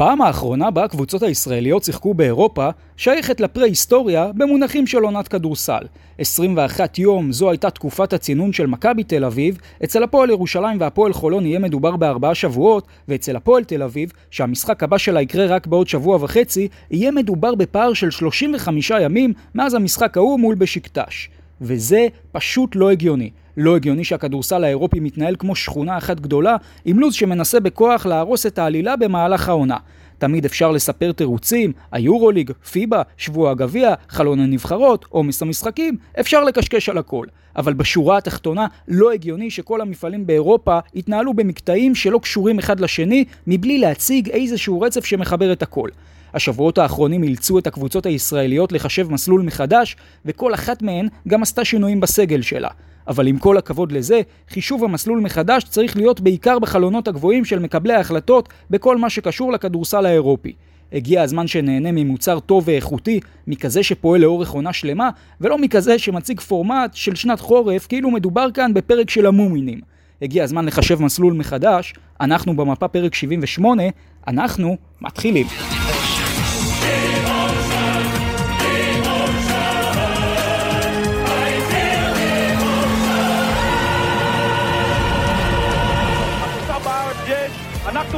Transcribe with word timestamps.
הפעם 0.00 0.22
האחרונה 0.22 0.70
בה 0.70 0.84
הקבוצות 0.84 1.22
הישראליות 1.22 1.84
שיחקו 1.84 2.14
באירופה 2.14 2.68
שייכת 2.96 3.40
לפרה-היסטוריה 3.40 4.32
במונחים 4.32 4.86
של 4.86 4.98
עונת 4.98 5.28
כדורסל. 5.28 5.82
21 6.18 6.98
יום 6.98 7.32
זו 7.32 7.50
הייתה 7.50 7.70
תקופת 7.70 8.12
הצינון 8.12 8.52
של 8.52 8.66
מכבי 8.66 9.04
תל 9.04 9.24
אביב, 9.24 9.58
אצל 9.84 10.02
הפועל 10.02 10.30
ירושלים 10.30 10.80
והפועל 10.80 11.12
חולון 11.12 11.46
יהיה 11.46 11.58
מדובר 11.58 11.96
בארבעה 11.96 12.34
שבועות, 12.34 12.86
ואצל 13.08 13.36
הפועל 13.36 13.64
תל 13.64 13.82
אביב, 13.82 14.12
שהמשחק 14.30 14.82
הבא 14.82 14.98
שלה 14.98 15.22
יקרה 15.22 15.46
רק 15.46 15.66
בעוד 15.66 15.88
שבוע 15.88 16.18
וחצי, 16.20 16.68
יהיה 16.90 17.10
מדובר 17.10 17.54
בפער 17.54 17.92
של 17.92 18.10
35 18.10 18.92
ימים 19.00 19.32
מאז 19.54 19.74
המשחק 19.74 20.16
ההוא 20.16 20.40
מול 20.40 20.54
בשקטש. 20.54 21.28
וזה 21.60 22.06
פשוט 22.32 22.76
לא 22.76 22.90
הגיוני. 22.90 23.30
לא 23.56 23.76
הגיוני 23.76 24.04
שהכדורסל 24.04 24.64
האירופי 24.64 25.00
מתנהל 25.00 25.36
כמו 25.38 25.54
שכונה 25.56 25.98
אחת 25.98 26.20
גדולה, 26.20 26.56
עם 26.84 26.98
לו"ז 26.98 27.14
שמנסה 27.14 27.60
בכוח 27.60 28.06
להרוס 28.06 28.46
את 28.46 28.58
העלילה 28.58 28.96
במהלך 28.96 29.48
העונה. 29.48 29.76
תמיד 30.18 30.44
אפשר 30.44 30.70
לספר 30.70 31.12
תירוצים, 31.12 31.72
היורוליג, 31.92 32.52
פיבה, 32.70 33.02
שבוע 33.16 33.50
הגביע, 33.50 33.94
חלון 34.08 34.40
הנבחרות, 34.40 35.04
עומס 35.08 35.42
המשחקים, 35.42 35.96
אפשר 36.20 36.44
לקשקש 36.44 36.88
על 36.88 36.98
הכל. 36.98 37.26
אבל 37.56 37.72
בשורה 37.72 38.18
התחתונה 38.18 38.66
לא 38.88 39.12
הגיוני 39.12 39.50
שכל 39.50 39.80
המפעלים 39.80 40.26
באירופה 40.26 40.78
יתנהלו 40.94 41.34
במקטעים 41.34 41.94
שלא 41.94 42.18
קשורים 42.18 42.58
אחד 42.58 42.80
לשני, 42.80 43.24
מבלי 43.46 43.78
להציג 43.78 44.30
איזשהו 44.30 44.80
רצף 44.80 45.04
שמחבר 45.04 45.52
את 45.52 45.62
הכל. 45.62 45.88
השבועות 46.34 46.78
האחרונים 46.78 47.22
אילצו 47.22 47.58
את 47.58 47.66
הקבוצות 47.66 48.06
הישראליות 48.06 48.72
לחשב 48.72 49.12
מסלול 49.12 49.42
מחדש, 49.42 49.96
וכל 50.24 50.54
אחת 50.54 50.82
מהן 50.82 51.08
גם 51.28 51.42
עשתה 51.42 51.64
שינויים 51.64 52.00
בסגל 52.00 52.42
שלה. 52.42 52.68
אבל 53.10 53.26
עם 53.26 53.38
כל 53.38 53.56
הכבוד 53.56 53.92
לזה, 53.92 54.20
חישוב 54.48 54.84
המסלול 54.84 55.20
מחדש 55.20 55.64
צריך 55.64 55.96
להיות 55.96 56.20
בעיקר 56.20 56.58
בחלונות 56.58 57.08
הגבוהים 57.08 57.44
של 57.44 57.58
מקבלי 57.58 57.92
ההחלטות 57.92 58.48
בכל 58.70 58.96
מה 58.96 59.10
שקשור 59.10 59.52
לכדורסל 59.52 60.06
האירופי. 60.06 60.52
הגיע 60.92 61.22
הזמן 61.22 61.46
שנהנה 61.46 61.92
ממוצר 61.92 62.40
טוב 62.40 62.64
ואיכותי, 62.66 63.20
מכזה 63.46 63.82
שפועל 63.82 64.20
לאורך 64.20 64.50
עונה 64.50 64.72
שלמה, 64.72 65.10
ולא 65.40 65.58
מכזה 65.58 65.98
שמציג 65.98 66.40
פורמט 66.40 66.94
של 66.94 67.14
שנת 67.14 67.40
חורף 67.40 67.86
כאילו 67.86 68.10
מדובר 68.10 68.50
כאן 68.54 68.74
בפרק 68.74 69.10
של 69.10 69.26
המומינים. 69.26 69.80
הגיע 70.22 70.44
הזמן 70.44 70.66
לחשב 70.66 71.02
מסלול 71.02 71.32
מחדש, 71.32 71.94
אנחנו 72.20 72.56
במפה 72.56 72.88
פרק 72.88 73.14
78, 73.14 73.82
אנחנו 74.28 74.76
מתחילים. 75.00 75.46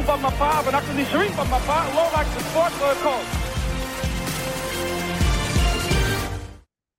אנחנו 0.03 0.17
במפה 0.17 0.49
ואנחנו 0.65 0.93
נשארים 0.93 1.31
במפה, 1.31 1.93
לא 1.95 2.07
רק 2.13 2.27
בספורט, 2.37 2.71
אלא 2.79 2.91
בהכל. 2.91 3.23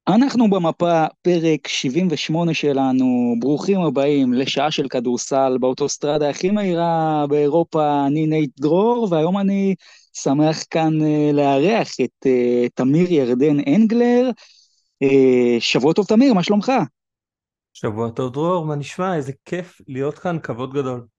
אנחנו 0.08 0.50
במפה, 0.50 1.04
פרק 1.22 1.68
78 1.68 2.54
שלנו, 2.54 3.34
ברוכים 3.38 3.80
הבאים 3.80 4.32
לשעה 4.32 4.70
של 4.70 4.88
כדורסל 4.88 5.58
באוטוסטרדה 5.60 6.30
הכי 6.30 6.50
מהירה 6.50 7.24
באירופה, 7.28 8.06
אני 8.06 8.26
נייט 8.26 8.50
דרור, 8.60 9.08
והיום 9.10 9.38
אני 9.38 9.74
שמח 10.12 10.64
כאן 10.70 10.92
אה, 11.00 11.32
לארח 11.32 11.88
את 12.04 12.26
אה, 12.26 12.68
תמיר 12.74 13.12
ירדן 13.12 13.56
אנגלר. 13.74 14.30
אה, 15.04 15.60
שבוע 15.60 15.92
טוב 15.92 16.06
תמיר, 16.06 16.34
מה 16.34 16.42
שלומך? 16.42 16.72
שבוע 17.72 18.10
טוב 18.10 18.32
דרור, 18.32 18.66
מה 18.66 18.76
נשמע? 18.76 19.16
איזה 19.16 19.32
כיף 19.44 19.80
להיות 19.88 20.18
כאן, 20.18 20.38
כבוד 20.42 20.72
גדול. 20.74 21.13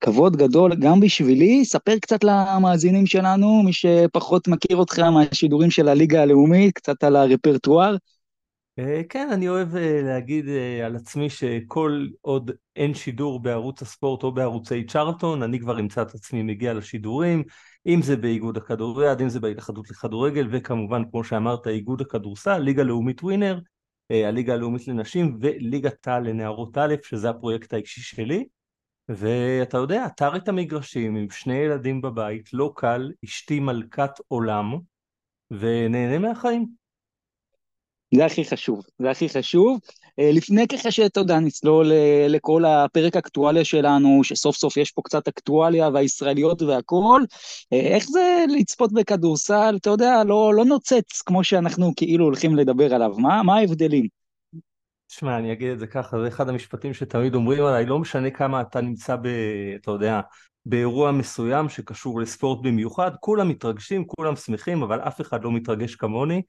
כבוד 0.00 0.36
גדול 0.36 0.74
גם 0.74 1.00
בשבילי, 1.00 1.64
ספר 1.64 1.98
קצת 1.98 2.24
למאזינים 2.24 3.06
שלנו, 3.06 3.62
מי 3.62 3.72
שפחות 3.72 4.48
מכיר 4.48 4.76
אותך 4.76 4.98
מהשידורים 4.98 5.70
של 5.70 5.88
הליגה 5.88 6.22
הלאומית, 6.22 6.74
קצת 6.74 7.04
על 7.04 7.16
הרפרטואר. 7.16 7.96
אה, 8.78 9.00
כן, 9.08 9.28
אני 9.32 9.48
אוהב 9.48 9.76
אה, 9.76 10.00
להגיד 10.02 10.48
אה, 10.48 10.86
על 10.86 10.96
עצמי 10.96 11.30
שכל 11.30 12.06
עוד 12.20 12.50
אין 12.76 12.94
שידור 12.94 13.42
בערוץ 13.42 13.82
הספורט 13.82 14.22
או 14.22 14.32
בערוצי 14.32 14.84
צ'רלטון, 14.84 15.42
אני 15.42 15.60
כבר 15.60 15.80
אמצא 15.80 16.02
את 16.02 16.14
עצמי 16.14 16.42
מגיע 16.42 16.74
לשידורים, 16.74 17.42
אם 17.86 18.02
זה 18.02 18.16
באיגוד 18.16 18.56
הכדוריד, 18.56 19.20
אם 19.20 19.28
זה 19.28 19.40
בהתאחדות 19.40 19.90
לכדורגל, 19.90 20.48
וכמובן, 20.50 21.02
כמו 21.10 21.24
שאמרת, 21.24 21.66
איגוד 21.66 22.00
הכדורסל, 22.00 22.58
ליגה 22.58 22.82
לאומית 22.82 23.22
ווינר, 23.22 23.58
הליגה 24.10 24.54
הלאומית 24.54 24.88
לנשים 24.88 25.38
וליגת 25.40 26.08
העל 26.08 26.28
לנערות 26.28 26.78
א', 26.78 26.94
שזה 27.02 27.30
הפרויקט 27.30 27.74
האישי 27.74 28.00
שלי. 28.00 28.44
ואתה 29.08 29.76
יודע, 29.76 30.06
אתר 30.06 30.36
את 30.36 30.48
המגרשים 30.48 31.16
עם 31.16 31.30
שני 31.30 31.54
ילדים 31.54 32.00
בבית, 32.00 32.52
לא 32.52 32.72
קל, 32.76 33.12
אשתי 33.24 33.60
מלכת 33.60 34.10
עולם, 34.28 34.78
ונהנה 35.50 36.18
מהחיים. 36.18 36.66
זה 38.14 38.24
הכי 38.24 38.44
חשוב, 38.44 38.82
זה 38.98 39.10
הכי 39.10 39.28
חשוב. 39.28 39.78
אה, 40.18 40.30
לפני 40.32 40.68
ככה 40.68 40.90
שאתה 40.90 41.20
יודע, 41.20 41.38
נצלול 41.38 41.92
אה, 41.92 42.26
לכל 42.28 42.64
הפרק 42.64 43.16
אקטואליה 43.16 43.64
שלנו, 43.64 44.24
שסוף 44.24 44.56
סוף 44.56 44.76
יש 44.76 44.90
פה 44.90 45.02
קצת 45.04 45.28
אקטואליה 45.28 45.88
והישראליות 45.88 46.62
והכול, 46.62 47.26
אה, 47.72 47.80
איך 47.80 48.06
זה 48.08 48.44
לצפות 48.58 48.92
בכדורסל, 48.92 49.76
אתה 49.80 49.90
יודע, 49.90 50.24
לא, 50.24 50.54
לא 50.54 50.64
נוצץ 50.64 51.22
כמו 51.22 51.44
שאנחנו 51.44 51.92
כאילו 51.96 52.24
הולכים 52.24 52.56
לדבר 52.56 52.94
עליו, 52.94 53.14
מה, 53.18 53.42
מה 53.42 53.56
ההבדלים? 53.56 54.25
תשמע, 55.08 55.38
אני 55.38 55.52
אגיד 55.52 55.70
את 55.70 55.78
זה 55.78 55.86
ככה, 55.86 56.20
זה 56.20 56.28
אחד 56.28 56.48
המשפטים 56.48 56.94
שתמיד 56.94 57.34
אומרים 57.34 57.64
עליי, 57.64 57.86
לא 57.86 57.98
משנה 57.98 58.30
כמה 58.30 58.60
אתה 58.60 58.80
נמצא 58.80 59.16
ב... 59.16 59.26
אתה 59.76 59.90
יודע, 59.90 60.20
באירוע 60.66 61.12
מסוים 61.12 61.68
שקשור 61.68 62.20
לספורט 62.20 62.66
במיוחד, 62.66 63.10
כולם 63.20 63.48
מתרגשים, 63.48 64.04
כולם 64.06 64.36
שמחים, 64.36 64.82
אבל 64.82 65.00
אף 65.00 65.20
אחד 65.20 65.44
לא 65.44 65.52
מתרגש 65.52 65.94
כמוני. 65.94 66.42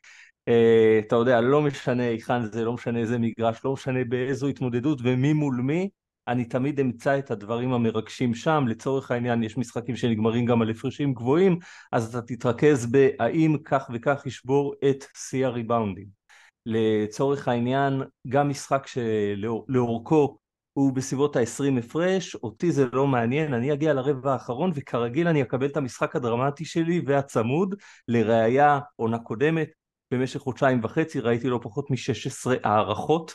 Uh, 0.49 1.05
אתה 1.07 1.15
יודע, 1.15 1.41
לא 1.41 1.61
משנה 1.61 2.03
היכן 2.03 2.45
זה, 2.45 2.63
לא 2.63 2.73
משנה 2.73 2.99
איזה 2.99 3.17
מגרש, 3.17 3.59
לא 3.65 3.73
משנה 3.73 4.03
באיזו 4.09 4.47
התמודדות 4.47 4.99
ומי 5.03 5.33
מול 5.33 5.55
מי, 5.55 5.89
אני 6.27 6.45
תמיד 6.45 6.79
אמצא 6.79 7.19
את 7.19 7.31
הדברים 7.31 7.73
המרגשים 7.73 8.33
שם, 8.33 8.65
לצורך 8.67 9.11
העניין 9.11 9.43
יש 9.43 9.57
משחקים 9.57 9.95
שנגמרים 9.95 10.45
גם 10.45 10.61
על 10.61 10.69
הפרשים 10.69 11.13
גבוהים, 11.13 11.59
אז 11.91 12.15
אתה 12.15 12.21
תתרכז 12.27 12.85
בהאם 12.85 13.57
כך 13.65 13.89
וכך 13.93 14.25
ישבור 14.25 14.73
את 14.89 15.05
שיא 15.17 15.45
הריבאונדים. 15.45 16.26
לצורך 16.67 17.47
העניין, 17.47 18.03
גם 18.27 18.49
משחק 18.49 18.87
שלאורכו 18.87 20.37
הוא 20.73 20.93
בסביבות 20.93 21.35
ה-20 21.35 21.79
הפרש, 21.79 22.35
אותי 22.35 22.71
זה 22.71 22.85
לא 22.93 23.07
מעניין, 23.07 23.53
אני 23.53 23.73
אגיע 23.73 23.93
לרבע 23.93 24.33
האחרון 24.33 24.71
וכרגיל 24.75 25.27
אני 25.27 25.41
אקבל 25.41 25.65
את 25.65 25.77
המשחק 25.77 26.15
הדרמטי 26.15 26.65
שלי 26.65 27.01
והצמוד, 27.05 27.75
לראיה 28.07 28.79
עונה 28.95 29.19
קודמת, 29.19 29.69
במשך 30.11 30.39
חודשיים 30.39 30.79
וחצי 30.83 31.19
ראיתי 31.19 31.49
לא 31.49 31.59
פחות 31.63 31.91
מ-16 31.91 32.51
הערכות, 32.63 33.33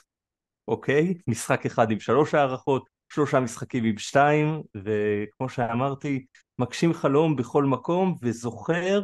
אוקיי? 0.69 1.15
משחק 1.27 1.67
אחד 1.67 1.91
עם 1.91 2.01
שלוש 2.01 2.35
הערכות, 2.35 2.89
שלושה 3.13 3.41
משחקים 3.41 3.85
עם 3.85 3.99
שתיים, 3.99 4.63
וכמו 4.75 5.49
שאמרתי, 5.49 6.25
מגשים 6.59 6.93
חלום 6.93 7.37
בכל 7.37 7.65
מקום 7.65 8.17
וזוכר 8.23 9.03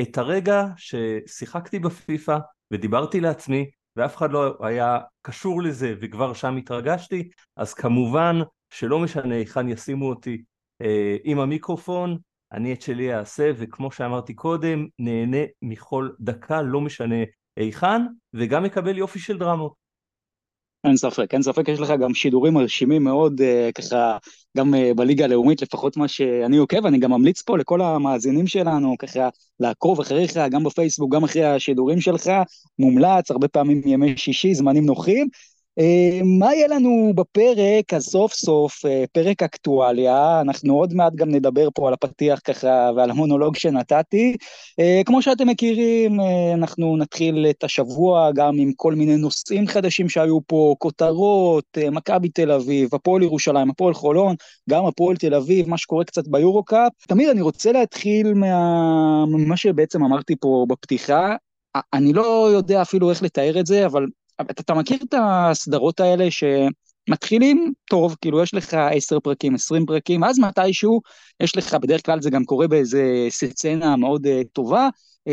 את 0.00 0.18
הרגע 0.18 0.66
ששיחקתי 0.76 1.78
בפיפא 1.78 2.38
ודיברתי 2.72 3.20
לעצמי 3.20 3.70
ואף 3.96 4.16
אחד 4.16 4.32
לא 4.32 4.56
היה 4.60 4.98
קשור 5.22 5.62
לזה 5.62 5.94
וכבר 6.00 6.32
שם 6.32 6.56
התרגשתי 6.56 7.28
אז 7.56 7.74
כמובן 7.74 8.36
שלא 8.70 8.98
משנה 8.98 9.34
היכן 9.34 9.68
ישימו 9.68 10.08
אותי 10.08 10.42
אה, 10.82 11.16
עם 11.24 11.38
המיקרופון 11.38 12.18
אני 12.52 12.72
את 12.72 12.82
שלי 12.82 13.14
אעשה 13.14 13.50
וכמו 13.56 13.92
שאמרתי 13.92 14.34
קודם 14.34 14.86
נהנה 14.98 15.38
מכל 15.62 16.10
דקה 16.20 16.62
לא 16.62 16.80
משנה 16.80 17.24
היכן 17.56 18.02
וגם 18.34 18.62
מקבל 18.62 18.98
יופי 18.98 19.18
של 19.18 19.38
דרמות 19.38 19.81
אין 20.84 20.96
ספק, 20.96 21.34
אין 21.34 21.42
ספק, 21.42 21.68
יש 21.68 21.80
לך 21.80 21.92
גם 22.00 22.14
שידורים 22.14 22.54
מרשימים 22.54 23.04
מאוד, 23.04 23.40
uh, 23.40 23.72
ככה, 23.72 24.16
גם 24.56 24.74
uh, 24.74 24.94
בליגה 24.94 25.24
הלאומית, 25.24 25.62
לפחות 25.62 25.96
מה 25.96 26.08
שאני 26.08 26.56
עוקב, 26.56 26.86
אני 26.86 26.98
גם 26.98 27.10
ממליץ 27.10 27.42
פה 27.42 27.58
לכל 27.58 27.80
המאזינים 27.80 28.46
שלנו, 28.46 28.96
ככה, 28.98 29.28
לעקוב 29.60 30.00
אחריך, 30.00 30.36
גם 30.50 30.64
בפייסבוק, 30.64 31.12
גם 31.14 31.24
אחרי 31.24 31.44
השידורים 31.44 32.00
שלך, 32.00 32.30
מומלץ, 32.78 33.30
הרבה 33.30 33.48
פעמים 33.48 33.82
ימי 33.84 34.16
שישי, 34.16 34.54
זמנים 34.54 34.86
נוחים, 34.86 35.26
אה, 35.26 35.51
מה 36.24 36.54
יהיה 36.54 36.68
לנו 36.68 37.12
בפרק, 37.14 37.94
אז 37.94 38.04
סוף 38.04 38.32
סוף, 38.32 38.86
אה, 38.86 39.04
פרק 39.12 39.42
אקטואליה, 39.42 40.40
אנחנו 40.40 40.74
עוד 40.74 40.94
מעט 40.94 41.14
גם 41.14 41.30
נדבר 41.30 41.68
פה 41.74 41.88
על 41.88 41.94
הפתיח 41.94 42.40
ככה 42.44 42.90
ועל 42.96 43.10
המונולוג 43.10 43.56
שנתתי. 43.56 44.36
אה, 44.80 45.00
כמו 45.06 45.22
שאתם 45.22 45.48
מכירים, 45.48 46.20
אנחנו 46.54 46.96
נתחיל 46.96 47.46
את 47.50 47.64
השבוע 47.64 48.30
גם 48.34 48.54
עם 48.58 48.72
כל 48.76 48.94
מיני 48.94 49.16
נושאים 49.16 49.66
חדשים 49.66 50.08
שהיו 50.08 50.38
פה, 50.46 50.74
כותרות, 50.78 51.78
מכבי 51.92 52.28
תל 52.28 52.52
אביב, 52.52 52.94
הפועל 52.94 53.22
ירושלים, 53.22 53.70
הפועל 53.70 53.94
חולון, 53.94 54.34
גם 54.70 54.86
הפועל 54.86 55.16
תל 55.16 55.34
אביב, 55.34 55.68
מה 55.68 55.78
שקורה 55.78 56.04
קצת 56.04 56.28
ביורו-קאפ. 56.28 56.92
תמיד 57.08 57.28
אני 57.28 57.40
רוצה 57.40 57.72
להתחיל 57.72 58.34
מה... 58.34 59.26
ממה 59.26 59.56
שבעצם 59.56 60.04
אמרתי 60.04 60.36
פה 60.40 60.66
בפתיחה. 60.68 61.36
אני 61.92 62.12
לא 62.12 62.50
יודע 62.52 62.82
אפילו 62.82 63.10
איך 63.10 63.22
לתאר 63.22 63.60
את 63.60 63.66
זה, 63.66 63.86
אבל 63.86 64.06
אתה, 64.50 64.62
אתה 64.62 64.74
מכיר 64.74 64.98
את 65.08 65.14
הסדרות 65.18 66.00
האלה 66.00 66.30
ש... 66.30 66.44
מתחילים 67.10 67.72
טוב, 67.90 68.16
כאילו 68.20 68.42
יש 68.42 68.54
לך 68.54 68.74
עשר 68.74 69.20
פרקים, 69.20 69.54
עשרים 69.54 69.86
פרקים, 69.86 70.24
אז 70.24 70.38
מתישהו 70.38 71.00
יש 71.40 71.56
לך, 71.56 71.74
בדרך 71.74 72.06
כלל 72.06 72.22
זה 72.22 72.30
גם 72.30 72.44
קורה 72.44 72.68
באיזה 72.68 73.26
סצנה 73.30 73.96
מאוד 73.96 74.26
uh, 74.26 74.30
טובה, 74.52 74.88
uh, 75.28 75.32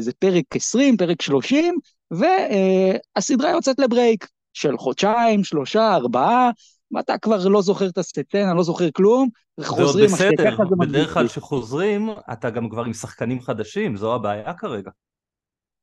זה 0.00 0.12
פרק 0.18 0.44
עשרים, 0.54 0.96
פרק 0.96 1.22
שלושים, 1.22 1.78
והסדרה 2.10 3.50
uh, 3.50 3.54
יוצאת 3.54 3.78
לברייק 3.78 4.28
של 4.54 4.76
חודשיים, 4.78 5.44
שלושה, 5.44 5.94
ארבעה, 5.94 6.50
ואתה 6.92 7.18
כבר 7.18 7.48
לא 7.48 7.62
זוכר 7.62 7.88
את 7.88 7.98
הסצנה, 7.98 8.54
לא 8.54 8.62
זוכר 8.62 8.90
כלום, 8.90 9.28
וחוזרים, 9.60 10.08
זה 10.08 10.24
עוד 10.24 10.34
בסדר, 10.34 10.56
בדרך 10.78 11.14
כלל 11.14 11.28
כשחוזרים, 11.28 12.10
אתה 12.32 12.50
גם 12.50 12.68
כבר 12.68 12.84
עם 12.84 12.92
שחקנים 12.92 13.40
חדשים, 13.40 13.96
זו 13.96 14.14
הבעיה 14.14 14.54
כרגע. 14.54 14.90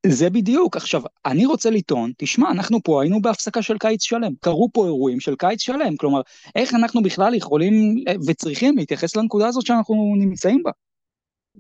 זה 0.05 0.29
בדיוק. 0.29 0.77
עכשיו, 0.77 1.01
אני 1.25 1.45
רוצה 1.45 1.69
לטעון, 1.69 2.11
תשמע, 2.17 2.51
אנחנו 2.51 2.83
פה 2.83 3.01
היינו 3.01 3.21
בהפסקה 3.21 3.61
של 3.61 3.77
קיץ 3.77 4.03
שלם, 4.03 4.31
קרו 4.39 4.69
פה 4.73 4.85
אירועים 4.85 5.19
של 5.19 5.35
קיץ 5.35 5.61
שלם, 5.61 5.95
כלומר, 5.97 6.21
איך 6.55 6.73
אנחנו 6.73 7.03
בכלל 7.03 7.33
יכולים 7.33 7.95
אה, 8.07 8.13
וצריכים 8.27 8.77
להתייחס 8.77 9.15
לנקודה 9.15 9.47
הזאת 9.47 9.65
שאנחנו 9.65 10.13
נמצאים 10.17 10.63
בה? 10.63 10.71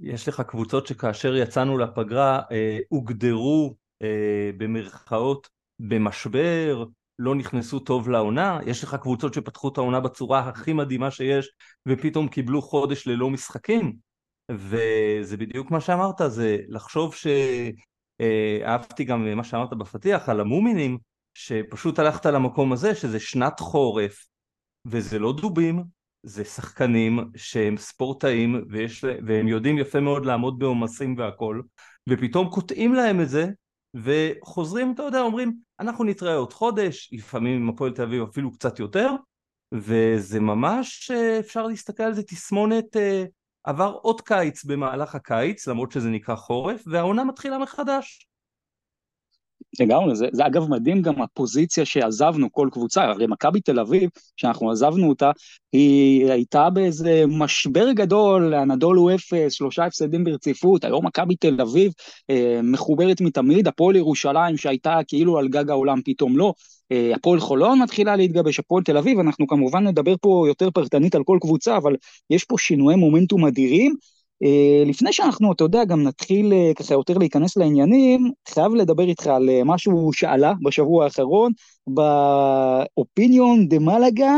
יש 0.01 0.27
לך 0.27 0.41
קבוצות 0.41 0.87
שכאשר 0.87 1.35
יצאנו 1.35 1.77
לפגרה, 1.77 2.41
אה, 2.51 2.79
הוגדרו 2.89 3.75
אה, 4.01 4.51
במרכאות 4.57 5.47
במשבר, 5.79 6.85
לא 7.19 7.35
נכנסו 7.35 7.79
טוב 7.79 8.09
לעונה, 8.09 8.59
יש 8.65 8.83
לך 8.83 8.95
קבוצות 8.95 9.33
שפתחו 9.33 9.69
את 9.69 9.77
העונה 9.77 9.99
בצורה 9.99 10.39
הכי 10.39 10.73
מדהימה 10.73 11.11
שיש, 11.11 11.49
ופתאום 11.87 12.27
קיבלו 12.27 12.61
חודש 12.61 13.07
ללא 13.07 13.29
משחקים, 13.29 13.93
וזה 14.51 15.37
בדיוק 15.37 15.71
מה 15.71 15.81
שאמרת, 15.81 16.21
זה 16.27 16.57
לחשוב 16.67 17.15
ש... 17.15 17.27
אה, 18.21 18.59
אהבתי 18.65 19.03
גם 19.03 19.35
מה 19.35 19.43
שאמרת 19.43 19.73
בפתיח 19.73 20.29
על 20.29 20.39
המומינים, 20.39 20.97
שפשוט 21.33 21.99
הלכת 21.99 22.25
למקום 22.25 22.73
הזה 22.73 22.95
שזה 22.95 23.19
שנת 23.19 23.59
חורף, 23.59 24.27
וזה 24.85 25.19
לא 25.19 25.33
דובים, 25.33 25.83
זה 26.23 26.45
שחקנים 26.45 27.31
שהם 27.35 27.77
ספורטאים 27.77 28.65
ויש, 28.69 29.03
והם 29.03 29.47
יודעים 29.47 29.77
יפה 29.77 29.99
מאוד 29.99 30.25
לעמוד 30.25 30.59
בעומסים 30.59 31.17
והכל, 31.17 31.61
ופתאום 32.09 32.49
קוטעים 32.49 32.93
להם 32.93 33.21
את 33.21 33.29
זה, 33.29 33.47
וחוזרים, 33.93 34.93
אתה 34.93 35.03
יודע, 35.03 35.21
אומרים, 35.21 35.57
אנחנו 35.79 36.03
נתראה 36.03 36.35
עוד 36.35 36.53
חודש, 36.53 37.09
לפעמים 37.13 37.61
עם 37.61 37.69
הפועל 37.69 37.91
תל 37.91 38.01
אביב 38.01 38.23
אפילו 38.23 38.51
קצת 38.51 38.79
יותר, 38.79 39.11
וזה 39.73 40.39
ממש, 40.39 41.11
אה, 41.11 41.39
אפשר 41.39 41.67
להסתכל 41.67 42.03
על 42.03 42.13
זה 42.13 42.23
תסמונת 42.23 42.97
אה, 42.97 43.25
עבר 43.63 43.97
עוד 44.01 44.21
קיץ 44.21 44.63
במהלך 44.63 45.15
הקיץ, 45.15 45.67
למרות 45.67 45.91
שזה 45.91 46.09
נקרא 46.09 46.35
חורף, 46.35 46.83
והעונה 46.87 47.23
מתחילה 47.23 47.57
מחדש. 47.57 48.28
לגמרי, 49.79 50.15
זה, 50.15 50.27
זה 50.31 50.45
אגב 50.45 50.69
מדהים 50.69 51.01
גם 51.01 51.21
הפוזיציה 51.21 51.85
שעזבנו 51.85 52.51
כל 52.51 52.69
קבוצה, 52.71 53.03
הרי 53.03 53.27
מכבי 53.27 53.61
תל 53.61 53.79
אביב, 53.79 54.09
שאנחנו 54.37 54.71
עזבנו 54.71 55.09
אותה, 55.09 55.31
היא 55.71 56.31
הייתה 56.31 56.69
באיזה 56.69 57.23
משבר 57.27 57.91
גדול, 57.91 58.53
הנדול 58.53 58.97
הוא 58.97 59.11
אפס, 59.11 59.53
שלושה 59.53 59.85
הפסדים 59.85 60.23
ברציפות, 60.23 60.83
היום 60.83 61.05
מכבי 61.05 61.35
תל 61.35 61.61
אביב 61.61 61.91
אה, 62.29 62.59
מחוברת 62.63 63.21
מתמיד, 63.21 63.67
הפועל 63.67 63.95
ירושלים 63.95 64.57
שהייתה 64.57 64.99
כאילו 65.07 65.37
על 65.37 65.47
גג 65.47 65.69
העולם 65.69 66.01
פתאום 66.05 66.37
לא, 66.37 66.53
אה, 66.91 67.11
הפועל 67.15 67.39
חולון 67.39 67.81
מתחילה 67.81 68.15
להתגבש, 68.15 68.59
הפועל 68.59 68.83
תל 68.83 68.97
אביב, 68.97 69.19
אנחנו 69.19 69.47
כמובן 69.47 69.87
נדבר 69.87 70.15
פה 70.21 70.45
יותר 70.47 70.71
פרטנית 70.71 71.15
על 71.15 71.23
כל 71.23 71.37
קבוצה, 71.41 71.77
אבל 71.77 71.95
יש 72.29 72.43
פה 72.43 72.55
שינויי 72.57 72.95
מומנטום 72.95 73.45
אדירים. 73.45 73.95
אה, 74.43 74.83
לפני 74.85 75.13
שאנחנו, 75.13 75.51
אתה 75.53 75.63
יודע, 75.63 75.85
גם 75.85 76.03
נתחיל 76.03 76.53
אה, 76.53 76.71
ככה 76.75 76.93
יותר 76.93 77.17
להיכנס 77.17 77.57
לעניינים, 77.57 78.31
חייב 78.49 78.73
לדבר 78.73 79.03
איתך 79.03 79.27
על 79.27 79.49
משהו 79.65 80.13
שעלה 80.13 80.53
בשבוע 80.63 81.03
האחרון, 81.03 81.51
באופיניון 81.87 83.67
דה 83.67 83.79
מלאגה, 83.79 84.37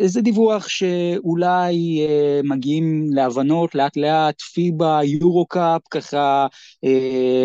איזה 0.00 0.20
דיווח 0.20 0.68
שאולי 0.68 2.06
מגיעים 2.44 3.06
להבנות 3.12 3.74
לאט 3.74 3.96
לאט, 3.96 4.40
פיבה, 4.40 5.00
יורו 5.04 5.46
קאפ, 5.46 5.80
ככה 5.90 6.46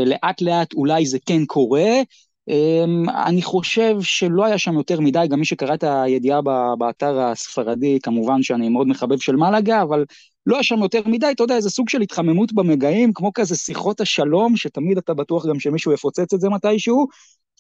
לאט 0.06 0.42
לאט 0.42 0.74
אולי 0.74 1.06
זה 1.06 1.18
כן 1.26 1.46
קורה, 1.46 2.02
אמ, 2.50 3.10
אני 3.10 3.42
חושב 3.42 3.96
שלא 4.02 4.46
היה 4.46 4.58
שם 4.58 4.74
יותר 4.74 5.00
מדי, 5.00 5.26
גם 5.30 5.40
מי 5.40 5.46
שקרא 5.46 5.74
את 5.74 5.84
הידיעה 5.84 6.42
באתר 6.80 7.20
הספרדי, 7.20 8.00
כמובן 8.04 8.44
שאני 8.44 8.70
מאוד 8.70 8.88
מחבב 8.88 9.20
של 9.20 9.36
מלאגה, 9.36 9.82
אבל 9.82 10.06
לא 10.50 10.56
היה 10.56 10.64
שם 10.64 10.80
יותר 10.80 11.02
מדי, 11.06 11.32
אתה 11.32 11.44
יודע, 11.44 11.56
איזה 11.56 11.70
סוג 11.70 11.90
של 11.90 12.02
התחממות 12.02 12.54
במגעים, 12.54 13.14
כמו 13.14 13.34
כזה 13.34 13.56
שיחות 13.56 14.02
השלום, 14.02 14.58
שתמיד 14.58 14.98
אתה 14.98 15.14
בטוח 15.14 15.46
גם 15.46 15.60
שמישהו 15.60 15.92
יפוצץ 15.92 16.34
את 16.34 16.40
זה 16.40 16.50
מתישהו, 16.50 17.08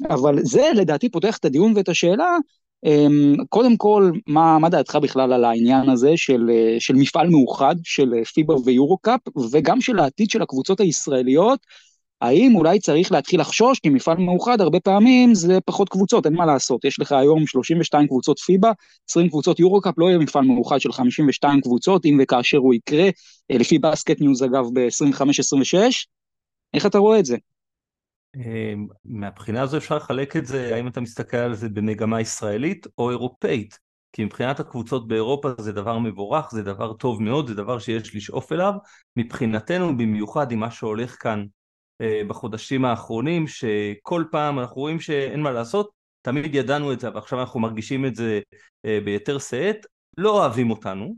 אבל 0.09 0.39
זה 0.43 0.69
לדעתי 0.75 1.09
פותח 1.09 1.37
את 1.37 1.45
הדיון 1.45 1.73
ואת 1.75 1.89
השאלה, 1.89 2.37
אמ, 2.85 3.35
קודם 3.49 3.77
כל, 3.77 4.11
מה, 4.27 4.59
מה 4.59 4.69
דעתך 4.69 4.95
בכלל 4.95 5.33
על 5.33 5.45
העניין 5.45 5.89
הזה 5.89 6.11
של, 6.15 6.49
של 6.79 6.95
מפעל 6.95 7.29
מאוחד 7.29 7.75
של 7.83 8.11
FIBA 8.33 8.55
ו 8.65 8.97
EuroCup, 8.97 9.19
וגם 9.51 9.81
של 9.81 9.99
העתיד 9.99 10.29
של 10.29 10.41
הקבוצות 10.41 10.79
הישראליות, 10.79 11.59
האם 12.21 12.55
אולי 12.55 12.79
צריך 12.79 13.11
להתחיל 13.11 13.41
לחשוש, 13.41 13.79
כי 13.79 13.89
מפעל 13.89 14.17
מאוחד 14.17 14.61
הרבה 14.61 14.79
פעמים 14.79 15.35
זה 15.35 15.57
פחות 15.65 15.89
קבוצות, 15.89 16.25
אין 16.25 16.33
מה 16.33 16.45
לעשות. 16.45 16.85
יש 16.85 16.99
לך 16.99 17.11
היום 17.11 17.47
32 17.47 18.07
קבוצות 18.07 18.39
FIBA, 18.39 18.71
20 19.09 19.29
קבוצות 19.29 19.59
EuroCup, 19.59 19.93
לא 19.97 20.05
יהיה 20.05 20.17
מפעל 20.17 20.45
מאוחד 20.45 20.81
של 20.81 20.91
52 20.91 21.61
קבוצות, 21.61 22.05
אם 22.05 22.19
וכאשר 22.23 22.57
הוא 22.57 22.73
יקרה, 22.73 23.09
אה, 23.51 23.57
לפי 23.57 23.79
BasketNews 23.79 24.43
אגב 24.43 24.65
ב-25-26. 24.73 26.05
איך 26.73 26.85
אתה 26.85 26.97
רואה 26.97 27.19
את 27.19 27.25
זה? 27.25 27.37
אמ, 28.35 28.87
מהבחינה 29.05 29.61
הזו 29.61 29.77
אפשר 29.77 29.97
לחלק 29.97 30.35
את 30.35 30.45
זה, 30.45 30.75
האם 30.75 30.87
אתה 30.87 31.01
מסתכל 31.01 31.37
על 31.37 31.55
זה 31.55 31.69
במגמה 31.69 32.21
ישראלית 32.21 32.87
או 32.97 33.09
אירופאית. 33.09 33.79
כי 34.13 34.25
מבחינת 34.25 34.59
הקבוצות 34.59 35.07
באירופה 35.07 35.49
זה 35.59 35.71
דבר 35.71 35.97
מבורך, 35.97 36.51
זה 36.51 36.63
דבר 36.63 36.93
טוב 36.93 37.21
מאוד, 37.21 37.47
זה 37.47 37.53
דבר 37.53 37.79
שיש 37.79 38.15
לשאוף 38.15 38.51
אליו. 38.51 38.73
מבחינתנו, 39.15 39.97
במיוחד 39.97 40.51
עם 40.51 40.59
מה 40.59 40.71
שהולך 40.71 41.15
כאן 41.19 41.39
אה, 41.39 41.45
בחודשים 42.27 42.85
האחרונים, 42.85 43.47
שכל 43.47 44.23
פעם 44.31 44.59
אנחנו 44.59 44.75
רואים 44.75 44.99
שאין 44.99 45.41
מה 45.41 45.51
לעשות, 45.51 45.89
תמיד 46.21 46.55
ידענו 46.55 46.93
את 46.93 46.99
זה, 46.99 47.13
ועכשיו 47.13 47.39
אנחנו 47.39 47.59
מרגישים 47.59 48.05
את 48.05 48.15
זה 48.15 48.39
אה, 48.85 48.99
ביתר 49.05 49.39
שאת, 49.39 49.85
לא 50.17 50.39
אוהבים 50.39 50.71
אותנו. 50.71 51.15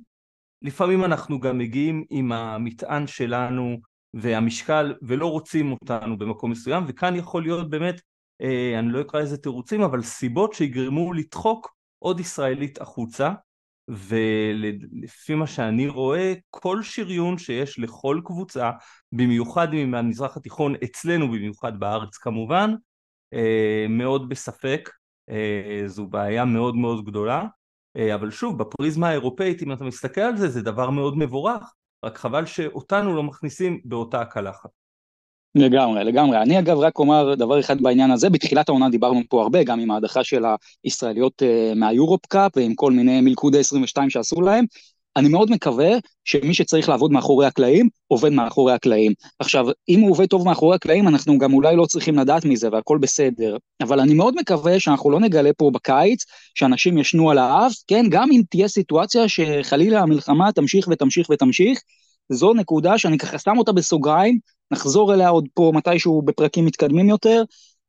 לפעמים 0.62 1.04
אנחנו 1.04 1.40
גם 1.40 1.58
מגיעים 1.58 2.04
עם 2.10 2.32
המטען 2.32 3.08
שלנו 3.08 3.78
והמשקל 4.14 4.96
ולא 5.02 5.32
רוצים 5.32 5.72
אותנו 5.72 6.18
במקום 6.18 6.52
מסוים, 6.52 6.84
וכאן 6.88 7.16
יכול 7.16 7.44
להיות 7.44 7.70
באמת, 7.70 8.02
אה, 8.42 8.80
אני 8.80 8.92
לא 8.92 9.02
אקרא 9.02 9.20
לזה 9.20 9.38
תירוצים, 9.38 9.82
אבל 9.82 10.02
סיבות 10.02 10.54
שיגרמו 10.54 11.14
לדחוק 11.14 11.76
עוד 12.00 12.20
ישראלית 12.20 12.82
החוצה, 12.82 13.34
ולפי 13.88 15.36
מה 15.36 15.48
שאני 15.48 15.88
רואה, 15.88 16.34
כל 16.50 16.84
שריון 16.84 17.38
שיש 17.38 17.80
לכל 17.80 18.22
קבוצה, 18.26 18.72
במיוחד 19.12 19.68
מהמזרח 19.76 20.38
התיכון, 20.38 20.76
אצלנו 20.84 21.28
במיוחד 21.28 21.80
בארץ 21.80 22.18
כמובן, 22.18 22.74
אה, 23.34 23.86
מאוד 23.90 24.30
בספק, 24.30 24.90
אה, 25.30 25.84
זו 25.86 26.08
בעיה 26.08 26.46
מאוד 26.46 26.76
מאוד 26.76 27.06
גדולה, 27.06 27.46
אה, 27.98 28.16
אבל 28.16 28.32
שוב, 28.32 28.58
בפריזמה 28.58 29.10
האירופאית, 29.10 29.64
אם 29.64 29.74
אתה 29.74 29.84
מסתכל 29.84 30.22
על 30.22 30.38
זה, 30.38 30.50
זה 30.50 30.62
דבר 30.62 30.90
מאוד 30.90 31.18
מבורך, 31.18 31.74
רק 32.06 32.18
חבל 32.18 32.46
שאותנו 32.46 33.16
לא 33.16 33.24
מכניסים 33.24 33.82
באותה 33.86 34.22
הקלחת. 34.22 34.81
לגמרי, 35.56 36.04
לגמרי. 36.04 36.38
אני 36.38 36.60
אגב 36.60 36.78
רק 36.78 37.00
אומר 37.00 37.36
דבר 37.36 37.60
אחד 37.60 37.82
בעניין 37.82 38.12
הזה, 38.12 38.30
בתחילת 38.30 38.70
העונה 38.70 38.90
דיברנו 38.90 39.22
פה 39.30 39.42
הרבה, 39.42 39.64
גם 39.64 39.80
עם 39.80 39.92
ההדחה 39.92 40.24
של 40.24 40.44
הישראליות 40.84 41.42
uh, 41.42 41.76
מהיורופ 41.76 42.26
קאפ 42.26 42.52
ועם 42.56 42.76
כל 42.76 42.92
מיני 42.92 43.22
מלכודי 43.22 43.60
22 43.60 44.10
שעשו 44.10 44.42
להם. 44.42 44.66
אני 45.18 45.30
מאוד 45.30 45.52
מקווה 45.52 45.90
שמי 46.26 46.54
שצריך 46.54 46.90
לעבוד 46.90 47.12
מאחורי 47.12 47.46
הקלעים, 47.46 47.90
עובד 48.08 48.32
מאחורי 48.32 48.74
הקלעים. 48.74 49.14
עכשיו, 49.40 49.66
אם 49.90 50.00
הוא 50.00 50.12
עובד 50.12 50.26
טוב 50.26 50.46
מאחורי 50.46 50.76
הקלעים, 50.76 51.08
אנחנו 51.08 51.38
גם 51.38 51.54
אולי 51.54 51.76
לא 51.76 51.86
צריכים 51.86 52.20
לדעת 52.20 52.46
מזה 52.46 52.70
והכל 52.72 52.98
בסדר, 53.02 53.58
אבל 53.82 54.00
אני 54.00 54.14
מאוד 54.14 54.36
מקווה 54.40 54.80
שאנחנו 54.80 55.12
לא 55.12 55.20
נגלה 55.20 55.50
פה 55.58 55.72
בקיץ 55.74 56.26
שאנשים 56.56 56.98
ישנו 56.98 57.32
על 57.32 57.38
האף, 57.38 57.74
כן, 57.88 58.06
גם 58.10 58.30
אם 58.32 58.42
תהיה 58.50 58.68
סיטואציה 58.68 59.28
שחלילה 59.28 60.00
המלחמה 60.00 60.52
תמשיך 60.52 60.88
ותמשיך 60.92 61.30
ותמשיך, 61.30 61.80
זו 62.30 62.54
נקודה 62.54 62.98
שאני 62.98 63.18
ככה 63.18 63.40
שם 63.40 63.58
אותה 63.58 63.72
בסוגריים, 63.72 64.40
נחזור 64.72 65.14
אליה 65.14 65.30
עוד 65.30 65.48
פה 65.54 65.72
מתישהו 65.76 66.22
בפרקים 66.22 66.66
מתקדמים 66.66 67.10
יותר, 67.10 67.44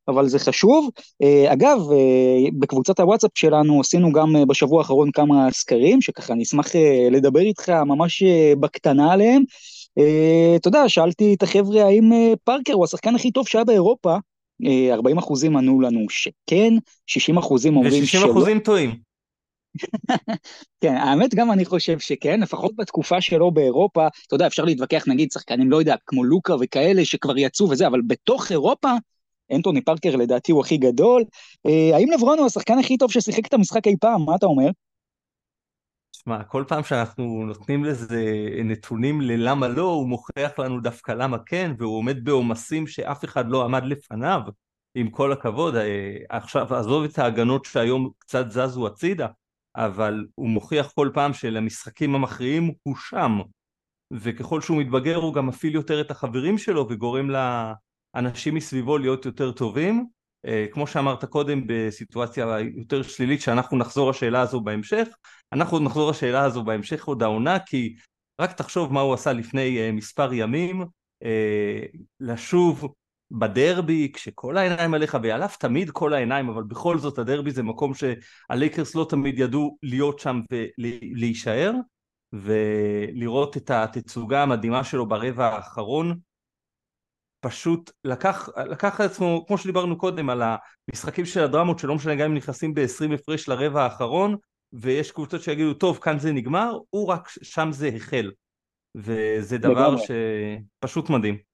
אבל 0.09 0.29
זה 0.29 0.39
חשוב. 0.39 0.91
אה, 1.23 1.53
אגב, 1.53 1.79
אה, 1.93 2.51
בקבוצת 2.59 3.01
הוואטסאפ 3.01 3.31
שלנו 3.35 3.81
עשינו 3.81 4.12
גם 4.12 4.37
אה, 4.37 4.47
בשבוע 4.47 4.79
האחרון 4.79 5.11
כמה 5.11 5.49
סקרים, 5.51 6.01
שככה 6.01 6.33
אני 6.33 6.43
אשמח 6.43 6.67
לדבר 7.11 7.41
איתך 7.41 7.69
ממש 7.69 8.23
בקטנה 8.61 9.12
עליהם. 9.12 9.43
אתה 10.57 10.69
יודע, 10.69 10.89
שאלתי 10.89 11.35
את 11.35 11.43
החבר'ה 11.43 11.85
האם 11.85 12.11
פארקר 12.45 12.73
הוא 12.73 12.85
השחקן 12.85 13.15
הכי 13.15 13.31
טוב 13.31 13.49
שהיה 13.49 13.65
באירופה, 13.65 14.17
40 14.91 15.19
אחוזים 15.19 15.57
ענו 15.57 15.81
לנו 15.81 16.01
שכן, 16.09 16.75
60 17.07 17.39
אחוזים 17.39 17.77
אומרים 17.77 18.05
שלא. 18.05 18.27
ו-60 18.27 18.31
אחוזים 18.31 18.59
טועים. 18.59 19.12
כן, 20.81 20.95
האמת 20.95 21.35
גם 21.35 21.52
אני 21.52 21.64
חושב 21.64 21.99
שכן, 21.99 22.41
לפחות 22.41 22.76
בתקופה 22.76 23.21
שלו 23.21 23.50
באירופה, 23.50 24.07
אתה 24.26 24.35
יודע, 24.35 24.47
אפשר 24.47 24.64
להתווכח 24.64 25.05
נגיד 25.09 25.33
שחקנים, 25.33 25.71
לא 25.71 25.76
יודע, 25.76 25.95
כמו 26.07 26.25
לוקה 26.25 26.55
וכאלה 26.61 27.05
שכבר 27.05 27.38
יצאו 27.38 27.71
וזה, 27.71 27.87
אבל 27.87 28.00
בתוך 28.07 28.52
אירופה, 28.52 28.91
אנטוני 29.52 29.81
פארקר 29.81 30.17
לדעתי 30.17 30.52
הוא 30.52 30.61
הכי 30.61 30.76
גדול. 30.76 31.25
אה, 31.67 31.97
האם 31.97 32.11
לברון 32.11 32.38
הוא 32.38 32.47
השחקן 32.47 32.79
הכי 32.79 32.97
טוב 32.97 33.12
ששיחק 33.12 33.47
את 33.47 33.55
המשחק 33.55 33.87
אי 33.87 33.97
פעם? 34.00 34.25
מה 34.26 34.37
אתה 34.37 34.47
אומר? 34.47 34.71
תשמע, 36.11 36.43
כל 36.45 36.64
פעם 36.69 36.85
שאנחנו 36.85 37.45
נותנים 37.47 37.85
לזה 37.85 38.25
נתונים 38.64 39.21
ללמה 39.21 39.69
לא, 39.69 39.83
הוא 39.83 40.09
מוכיח 40.09 40.59
לנו 40.59 40.81
דווקא 40.81 41.12
למה 41.12 41.38
כן, 41.47 41.73
והוא 41.79 41.99
עומד 41.99 42.25
בעומסים 42.25 42.87
שאף 42.87 43.25
אחד 43.25 43.49
לא 43.49 43.64
עמד 43.64 43.85
לפניו, 43.85 44.41
עם 44.95 45.11
כל 45.11 45.33
הכבוד. 45.33 45.76
אה, 45.76 46.17
עכשיו, 46.29 46.75
עזוב 46.75 47.05
את 47.05 47.19
ההגנות 47.19 47.64
שהיום 47.64 48.11
קצת 48.19 48.50
זזו 48.50 48.87
הצידה, 48.87 49.26
אבל 49.76 50.26
הוא 50.35 50.49
מוכיח 50.49 50.93
כל 50.95 51.11
פעם 51.14 51.33
שלמשחקים 51.33 52.14
המכריעים 52.14 52.73
הוא 52.83 52.97
שם. 52.97 53.38
וככל 54.12 54.61
שהוא 54.61 54.81
מתבגר 54.81 55.17
הוא 55.17 55.35
גם 55.35 55.47
מפעיל 55.47 55.75
יותר 55.75 56.00
את 56.00 56.11
החברים 56.11 56.59
שלו 56.59 56.87
וגורם 56.91 57.31
לאנשים 57.31 58.55
מסביבו 58.55 58.99
להיות 58.99 59.26
יותר 59.26 59.52
טובים. 59.52 60.07
אה, 60.47 60.67
כמו 60.73 60.87
שאמרת 60.87 61.25
קודם 61.25 61.62
בסיטואציה 61.67 62.47
יותר 62.76 63.02
שלילית 63.02 63.41
שאנחנו 63.41 63.76
נחזור 63.76 64.11
לשאלה 64.11 64.41
הזו 64.41 64.61
בהמשך, 64.61 65.09
אנחנו 65.52 65.79
נחזור 65.79 66.11
לשאלה 66.11 66.45
הזו 66.45 66.62
בהמשך 66.62 67.05
עוד 67.05 67.23
העונה 67.23 67.59
כי 67.59 67.95
רק 68.41 68.52
תחשוב 68.52 68.93
מה 68.93 69.00
הוא 69.00 69.14
עשה 69.14 69.33
לפני 69.33 69.79
אה, 69.79 69.93
מספר 69.93 70.33
ימים, 70.33 70.85
אה, 71.23 71.83
לשוב 72.21 72.95
בדרבי 73.39 74.12
כשכל 74.15 74.57
העיניים 74.57 74.95
עליך 74.95 75.17
ועליו 75.23 75.49
תמיד 75.59 75.91
כל 75.91 76.15
העיניים 76.15 76.49
אבל 76.49 76.62
בכל 76.62 76.99
זאת 76.99 77.19
הדרבי 77.19 77.51
זה 77.51 77.62
מקום 77.62 77.93
שהלייקרס 77.95 78.95
לא 78.95 79.07
תמיד 79.09 79.39
ידעו 79.39 79.79
להיות 79.83 80.19
שם 80.19 80.41
ולהישאר 80.51 81.73
ולראות 82.33 83.57
את 83.57 83.71
התצוגה 83.71 84.43
המדהימה 84.43 84.85
שלו 84.85 85.09
ברבע 85.09 85.47
האחרון 85.47 86.19
פשוט 87.41 87.91
לקח, 88.05 88.49
לקח 88.57 89.01
לעצמו, 89.01 89.45
כמו 89.47 89.59
שדיברנו 89.59 89.99
קודם 89.99 90.31
על 90.31 90.43
המשחקים 90.89 91.25
של 91.25 91.45
הדרמות 91.45 91.79
שלא 91.79 91.95
משנה 91.95 92.15
גם 92.15 92.31
אם 92.31 92.37
נכנסים 92.37 92.75
ב-20 92.75 93.15
הפרש 93.15 93.49
לרבע 93.49 93.83
האחרון 93.83 94.37
ויש 94.73 95.11
קבוצות 95.11 95.43
שיגידו 95.43 95.75
טוב 95.75 95.99
כאן 96.03 96.19
זה 96.19 96.33
נגמר, 96.33 96.79
הוא 96.91 97.09
רק 97.09 97.29
שם 97.43 97.69
זה 97.73 97.91
החל 97.97 98.31
וזה 98.95 99.59
דבר 99.59 99.97
שפשוט 99.97 101.11
מדהים. 101.11 101.51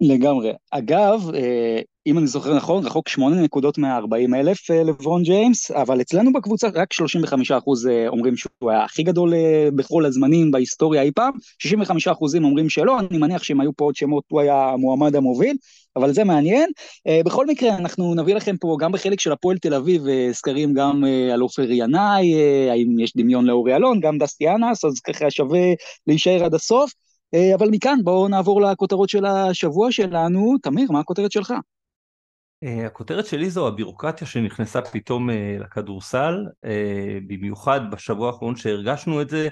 לגמרי. 0.00 0.52
אגב, 0.70 1.30
אה, 1.34 1.80
אם 2.06 2.18
אני 2.18 2.26
זוכר 2.26 2.56
נכון, 2.56 2.86
רחוק 2.86 3.08
8 3.08 3.42
נקודות 3.42 3.78
מה-40 3.78 4.34
אלף 4.34 4.70
אה, 4.70 4.82
לברון 4.82 5.22
ג'יימס, 5.22 5.70
אבל 5.70 6.00
אצלנו 6.00 6.32
בקבוצה 6.32 6.68
רק 6.74 6.92
35 6.92 7.50
אחוז 7.50 7.86
אה, 7.86 8.08
אומרים 8.08 8.36
שהוא 8.36 8.70
היה 8.70 8.84
הכי 8.84 9.02
גדול 9.02 9.32
בכל 9.74 10.04
הזמנים 10.04 10.50
בהיסטוריה 10.50 11.02
אי 11.02 11.10
פעם, 11.14 11.32
65 11.58 12.08
אחוזים 12.08 12.44
אומרים 12.44 12.68
שלא, 12.68 13.00
אני 13.00 13.18
מניח 13.18 13.42
שאם 13.42 13.60
היו 13.60 13.76
פה 13.76 13.84
עוד 13.84 13.96
שמות 13.96 14.24
הוא 14.28 14.40
היה 14.40 14.68
המועמד 14.68 15.16
המוביל, 15.16 15.56
אבל 15.96 16.12
זה 16.12 16.24
מעניין. 16.24 16.70
בכל 17.24 17.46
מקרה, 17.46 17.76
אנחנו 17.76 18.14
נביא 18.14 18.34
לכם 18.34 18.56
פה 18.56 18.76
גם 18.80 18.92
בחלק 18.92 19.20
של 19.20 19.32
הפועל 19.32 19.58
תל 19.58 19.74
אביב 19.74 20.02
סקרים 20.32 20.74
גם 20.74 21.04
על 21.32 21.40
עופר 21.40 21.70
ינאי, 21.70 22.34
האם 22.70 23.00
יש 23.00 23.16
דמיון 23.16 23.44
לאורי 23.44 23.76
אלון, 23.76 24.00
גם 24.00 24.18
דסטי 24.18 24.48
אנס, 24.48 24.84
אז 24.84 25.00
ככה 25.00 25.30
שווה 25.30 25.60
להישאר 26.06 26.44
עד 26.44 26.54
הסוף. 26.54 26.90
אה, 27.34 27.54
אבל 27.54 27.68
מכאן 27.70 27.98
בואו 28.04 28.28
נעבור 28.28 28.60
לכותרות 28.60 29.08
של 29.08 29.24
השבוע 29.24 29.92
שלנו. 29.92 30.56
תמיר, 30.62 30.92
מה 30.92 31.00
הכותרת 31.00 31.32
שלך? 31.32 31.54
אה, 32.64 32.86
הכותרת 32.86 33.26
שלי 33.26 33.50
זו 33.50 33.68
הבירוקרטיה 33.68 34.26
שנכנסה 34.26 34.82
פתאום 34.82 35.30
אה, 35.30 35.56
לכדורסל, 35.60 36.34
במיוחד 37.26 37.80
בשבוע 37.90 38.26
האחרון 38.26 38.56
שהרגשנו 38.56 39.22
את 39.22 39.30
זה, 39.30 39.48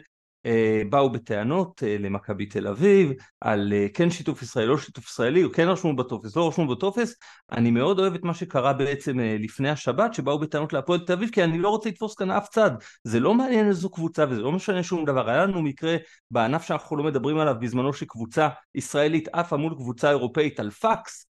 באו 0.90 1.10
בטענות 1.10 1.82
אה, 1.82 1.96
למכבי 2.00 2.46
תל 2.46 2.66
אביב 2.66 3.12
על 3.40 3.72
אה, 3.72 3.86
כן 3.94 4.10
שיתוף 4.10 4.42
ישראלי, 4.42 4.68
לא 4.68 4.78
שיתוף 4.78 5.08
ישראלי, 5.08 5.44
או 5.44 5.52
כן 5.52 5.68
רשמו 5.68 5.96
בטופס, 5.96 6.36
לא 6.36 6.48
רשמו 6.48 6.68
בטופס. 6.68 7.14
אני 7.52 7.70
מאוד 7.70 7.98
אוהב 7.98 8.14
את 8.14 8.22
מה 8.22 8.34
שקרה 8.34 8.72
בעצם 8.72 9.18
לפני 9.20 9.70
השבת, 9.70 10.14
שבאו 10.14 10.38
בטענות 10.38 10.72
להפועל 10.72 11.00
תל 11.00 11.12
אביב, 11.12 11.30
כי 11.30 11.44
אני 11.44 11.58
לא 11.58 11.68
רוצה 11.68 11.88
לתפוס 11.88 12.14
כאן 12.14 12.30
אף 12.30 12.48
צד. 12.48 12.70
זה 13.04 13.20
לא 13.20 13.34
מעניין 13.34 13.68
איזו 13.68 13.90
קבוצה 13.90 14.24
וזה 14.28 14.40
לא 14.40 14.52
משנה 14.52 14.82
שום 14.82 15.04
דבר. 15.04 15.30
היה 15.30 15.46
לנו 15.46 15.62
מקרה 15.62 15.96
בענף 16.30 16.62
שאנחנו 16.62 16.96
לא 16.96 17.04
מדברים 17.04 17.38
עליו 17.38 17.54
בזמנו 17.60 17.92
שקבוצה 17.92 18.48
ישראלית 18.74 19.28
עפה 19.32 19.56
מול 19.56 19.74
קבוצה 19.74 20.10
אירופאית 20.10 20.60
על 20.60 20.70
פקס, 20.70 21.26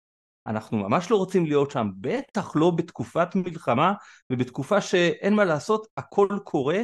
אנחנו 0.46 0.78
ממש 0.78 1.10
לא 1.10 1.16
רוצים 1.16 1.46
להיות 1.46 1.70
שם, 1.70 1.88
בטח 2.00 2.56
לא 2.56 2.70
בתקופת 2.70 3.34
מלחמה 3.34 3.92
ובתקופה 4.30 4.80
שאין 4.80 5.34
מה 5.34 5.44
לעשות, 5.44 5.86
הכל 5.96 6.28
קורה 6.44 6.80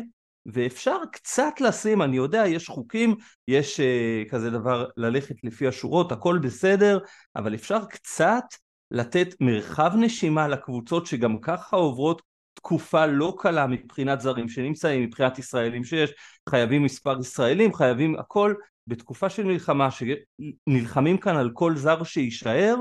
ואפשר 0.47 0.97
קצת 1.13 1.61
לשים, 1.61 2.03
אני 2.03 2.17
יודע, 2.17 2.45
יש 2.47 2.69
חוקים, 2.69 3.15
יש 3.49 3.81
uh, 3.81 4.31
כזה 4.31 4.51
דבר 4.51 4.87
ללכת 4.97 5.35
לפי 5.45 5.67
השורות, 5.67 6.13
הכל 6.13 6.39
בסדר, 6.39 6.99
אבל 7.37 7.55
אפשר 7.55 7.85
קצת 7.85 8.45
לתת 8.91 9.35
מרחב 9.41 9.91
נשימה 9.97 10.49
לקבוצות 10.49 11.07
שגם 11.07 11.41
ככה 11.41 11.77
עוברות 11.77 12.23
תקופה 12.55 13.07
לא 13.07 13.35
קלה 13.39 13.67
מבחינת 13.67 14.21
זרים 14.21 14.49
שנמצאים, 14.49 15.03
מבחינת 15.03 15.39
ישראלים 15.39 15.85
שיש, 15.85 16.13
חייבים 16.49 16.83
מספר 16.83 17.21
ישראלים, 17.21 17.75
חייבים 17.75 18.19
הכל, 18.19 18.55
בתקופה 18.87 19.31
של 19.31 19.45
מלחמה 19.45 19.89
שנלחמים 19.91 21.19
כאן 21.19 21.37
על 21.37 21.51
כל 21.55 21.77
זר 21.77 22.03
שיישאר, 22.05 22.77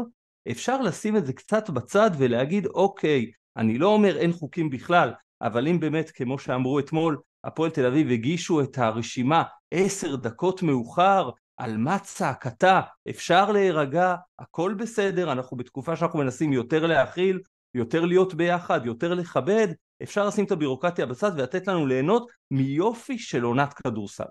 אפשר 0.51 0.81
לשים 0.81 1.17
את 1.17 1.25
זה 1.25 1.33
קצת 1.33 1.69
בצד 1.69 2.11
ולהגיד 2.17 2.65
אוקיי, 2.65 3.31
אני 3.57 3.77
לא 3.77 3.87
אומר 3.87 4.17
אין 4.17 4.31
חוקים 4.31 4.69
בכלל, 4.69 5.11
אבל 5.41 5.67
אם 5.67 5.79
באמת 5.79 6.11
כמו 6.11 6.39
שאמרו 6.39 6.79
אתמול 6.79 7.17
הפועל 7.43 7.71
תל 7.71 7.85
אביב 7.85 8.11
הגישו 8.11 8.61
את 8.61 8.77
הרשימה 8.77 9.43
עשר 9.71 10.15
דקות 10.15 10.63
מאוחר, 10.63 11.29
על 11.57 11.77
מה 11.77 11.99
צעקתה, 11.99 12.81
אפשר 13.09 13.51
להירגע, 13.51 14.15
הכל 14.39 14.73
בסדר, 14.73 15.31
אנחנו 15.31 15.57
בתקופה 15.57 15.95
שאנחנו 15.95 16.19
מנסים 16.19 16.53
יותר 16.53 16.85
להכיל, 16.85 17.39
יותר 17.73 18.05
להיות 18.05 18.33
ביחד, 18.33 18.85
יותר 18.85 19.13
לכבד, 19.13 19.67
אפשר 20.03 20.27
לשים 20.27 20.45
את 20.45 20.51
הבירוקרטיה 20.51 21.05
בצד 21.05 21.31
ולתת 21.35 21.67
לנו 21.67 21.85
ליהנות 21.85 22.31
מיופי 22.51 23.17
של 23.17 23.43
עונת 23.43 23.73
כדורסל. 23.73 24.23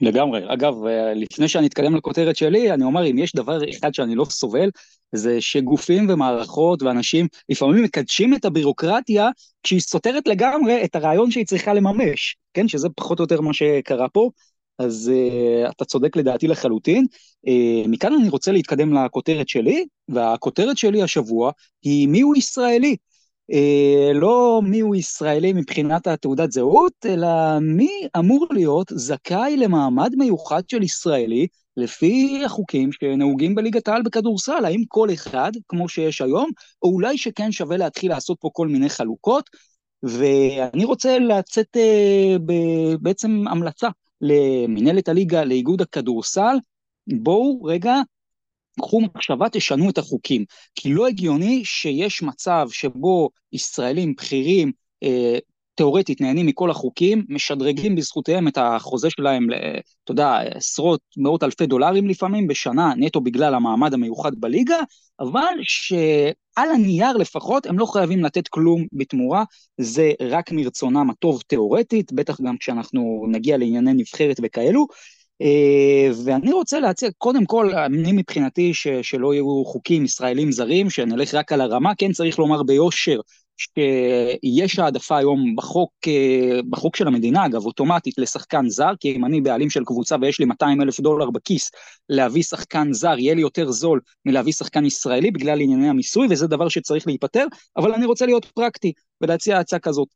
לגמרי. 0.00 0.40
אגב, 0.46 0.84
אה, 0.86 1.14
לפני 1.14 1.48
שאני 1.48 1.66
אתקדם 1.66 1.96
לכותרת 1.96 2.36
שלי, 2.36 2.72
אני 2.72 2.84
אומר, 2.84 3.06
אם 3.10 3.18
יש 3.18 3.34
דבר 3.34 3.70
אחד 3.70 3.94
שאני 3.94 4.14
לא 4.14 4.24
סובל, 4.24 4.70
זה 5.12 5.40
שגופים 5.40 6.06
ומערכות 6.10 6.82
ואנשים 6.82 7.26
לפעמים 7.48 7.82
מקדשים 7.84 8.34
את 8.34 8.44
הבירוקרטיה 8.44 9.28
כשהיא 9.62 9.80
סותרת 9.80 10.28
לגמרי 10.28 10.84
את 10.84 10.96
הרעיון 10.96 11.30
שהיא 11.30 11.46
צריכה 11.46 11.74
לממש, 11.74 12.36
כן? 12.54 12.68
שזה 12.68 12.88
פחות 12.96 13.18
או 13.18 13.24
יותר 13.24 13.40
מה 13.40 13.54
שקרה 13.54 14.08
פה. 14.08 14.30
אז 14.78 15.12
uh, 15.14 15.70
אתה 15.70 15.84
צודק 15.84 16.16
לדעתי 16.16 16.48
לחלוטין. 16.48 17.06
Uh, 17.46 17.88
מכאן 17.88 18.12
אני 18.12 18.28
רוצה 18.28 18.52
להתקדם 18.52 18.94
לכותרת 18.94 19.48
שלי, 19.48 19.86
והכותרת 20.08 20.78
שלי 20.78 21.02
השבוע 21.02 21.50
היא 21.82 22.08
מיהו 22.08 22.34
ישראלי. 22.34 22.96
אה, 23.52 24.10
לא 24.14 24.60
מי 24.64 24.80
הוא 24.80 24.96
ישראלי 24.96 25.52
מבחינת 25.52 26.06
התעודת 26.06 26.52
זהות, 26.52 26.92
אלא 27.06 27.28
מי 27.60 27.90
אמור 28.18 28.46
להיות 28.50 28.92
זכאי 28.94 29.56
למעמד 29.56 30.14
מיוחד 30.16 30.62
של 30.68 30.82
ישראלי 30.82 31.46
לפי 31.76 32.42
החוקים 32.44 32.92
שנהוגים 32.92 33.54
בליגת 33.54 33.88
העל 33.88 34.02
בכדורסל, 34.02 34.64
האם 34.64 34.82
כל 34.88 35.12
אחד, 35.12 35.52
כמו 35.68 35.88
שיש 35.88 36.20
היום, 36.20 36.50
או 36.82 36.88
אולי 36.88 37.18
שכן 37.18 37.52
שווה 37.52 37.76
להתחיל 37.76 38.10
לעשות 38.10 38.38
פה 38.40 38.50
כל 38.52 38.68
מיני 38.68 38.88
חלוקות, 38.88 39.50
ואני 40.02 40.84
רוצה 40.84 41.18
לצאת 41.18 41.76
אה, 41.76 42.36
בעצם 43.00 43.44
המלצה 43.48 43.88
למנהלת 44.20 45.08
הליגה, 45.08 45.44
לאיגוד 45.44 45.82
הכדורסל, 45.82 46.56
בואו 47.06 47.62
רגע 47.62 47.94
קחו 48.80 49.00
מחשבה, 49.00 49.48
תשנו 49.48 49.90
את 49.90 49.98
החוקים. 49.98 50.44
כי 50.74 50.92
לא 50.92 51.06
הגיוני 51.06 51.64
שיש 51.64 52.22
מצב 52.22 52.68
שבו 52.70 53.30
ישראלים 53.52 54.14
בכירים, 54.14 54.72
אה, 55.02 55.38
תאורטית 55.74 56.20
נהנים 56.20 56.46
מכל 56.46 56.70
החוקים, 56.70 57.24
משדרגים 57.28 57.96
בזכותיהם 57.96 58.48
את 58.48 58.58
החוזה 58.58 59.10
שלהם, 59.10 59.46
אתה 60.04 60.12
יודע, 60.12 60.38
עשרות, 60.54 61.00
מאות 61.16 61.42
אלפי 61.42 61.66
דולרים 61.66 62.08
לפעמים 62.08 62.46
בשנה, 62.46 62.92
נטו 62.96 63.20
בגלל 63.20 63.54
המעמד 63.54 63.94
המיוחד 63.94 64.32
בליגה, 64.34 64.78
אבל 65.20 65.54
שעל 65.60 66.70
הנייר 66.74 67.16
לפחות 67.16 67.66
הם 67.66 67.78
לא 67.78 67.86
חייבים 67.86 68.24
לתת 68.24 68.48
כלום 68.48 68.86
בתמורה, 68.92 69.44
זה 69.80 70.12
רק 70.20 70.52
מרצונם 70.52 71.10
הטוב 71.10 71.42
תאורטית, 71.46 72.12
בטח 72.12 72.40
גם 72.40 72.56
כשאנחנו 72.56 73.26
נגיע 73.28 73.56
לענייני 73.58 73.92
נבחרת 73.92 74.36
וכאלו. 74.42 74.86
אה, 75.42 76.10
ואני 76.24 76.52
רוצה 76.52 76.80
להציע, 76.80 77.08
קודם 77.18 77.46
כל, 77.46 77.74
אני 77.74 78.12
מבחינתי 78.12 78.74
ש, 78.74 78.88
שלא 78.88 79.34
יהיו 79.34 79.64
חוקים 79.64 80.04
ישראלים 80.04 80.52
זרים, 80.52 80.90
שנלך 80.90 81.34
רק 81.34 81.52
על 81.52 81.60
הרמה, 81.60 81.94
כן 81.94 82.12
צריך 82.12 82.38
לומר 82.38 82.62
ביושר 82.62 83.20
שיש 83.56 84.78
העדפה 84.78 85.18
היום 85.18 85.56
בחוק, 85.56 85.92
אה, 86.06 86.60
בחוק 86.70 86.96
של 86.96 87.06
המדינה, 87.06 87.46
אגב, 87.46 87.66
אוטומטית 87.66 88.18
לשחקן 88.18 88.68
זר, 88.68 88.92
כי 89.00 89.16
אם 89.16 89.24
אני 89.24 89.40
בעלים 89.40 89.70
של 89.70 89.84
קבוצה 89.84 90.16
ויש 90.20 90.40
לי 90.40 90.44
200 90.44 90.82
אלף 90.82 91.00
דולר 91.00 91.30
בכיס, 91.30 91.70
להביא 92.08 92.42
שחקן 92.42 92.92
זר 92.92 93.18
יהיה 93.18 93.34
לי 93.34 93.40
יותר 93.40 93.70
זול 93.70 94.00
מלהביא 94.24 94.52
שחקן 94.52 94.84
ישראלי 94.84 95.30
בגלל 95.30 95.60
ענייני 95.60 95.88
המיסוי, 95.88 96.26
וזה 96.30 96.46
דבר 96.46 96.68
שצריך 96.68 97.06
להיפתר, 97.06 97.46
אבל 97.76 97.92
אני 97.92 98.06
רוצה 98.06 98.26
להיות 98.26 98.44
פרקטי 98.44 98.92
ולהציע 99.20 99.58
הצעה 99.58 99.78
כזאת. 99.78 100.08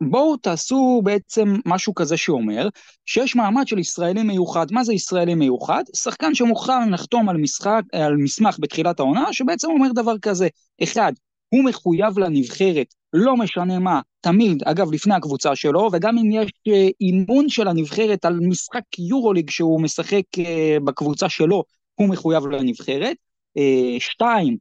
בואו 0.00 0.36
תעשו 0.36 1.00
בעצם 1.04 1.56
משהו 1.66 1.94
כזה 1.94 2.16
שאומר 2.16 2.68
שיש 3.06 3.36
מעמד 3.36 3.68
של 3.68 3.78
ישראלי 3.78 4.22
מיוחד. 4.22 4.66
מה 4.70 4.84
זה 4.84 4.94
ישראלי 4.94 5.34
מיוחד? 5.34 5.84
שחקן 5.96 6.34
שמוכן 6.34 6.90
לחתום 6.92 7.28
על, 7.28 7.36
משחק, 7.36 7.82
על 7.92 8.16
מסמך 8.16 8.56
בתחילת 8.60 9.00
העונה 9.00 9.32
שבעצם 9.32 9.68
אומר 9.70 9.92
דבר 9.94 10.18
כזה, 10.18 10.48
אחד, 10.82 11.12
הוא 11.48 11.64
מחויב 11.64 12.18
לנבחרת, 12.18 12.94
לא 13.12 13.36
משנה 13.36 13.78
מה, 13.78 14.00
תמיד, 14.20 14.62
אגב, 14.64 14.92
לפני 14.92 15.14
הקבוצה 15.14 15.56
שלו, 15.56 15.88
וגם 15.92 16.18
אם 16.18 16.30
יש 16.32 16.50
אה, 16.68 16.88
אימון 17.00 17.48
של 17.48 17.68
הנבחרת 17.68 18.24
על 18.24 18.38
משחק 18.40 18.98
יורוליג 18.98 19.50
שהוא 19.50 19.80
משחק 19.80 20.24
אה, 20.38 20.76
בקבוצה 20.84 21.28
שלו, 21.28 21.64
הוא 21.94 22.08
מחויב 22.08 22.46
לנבחרת. 22.46 23.16
אה, 23.58 23.96
שתיים, 23.98 24.56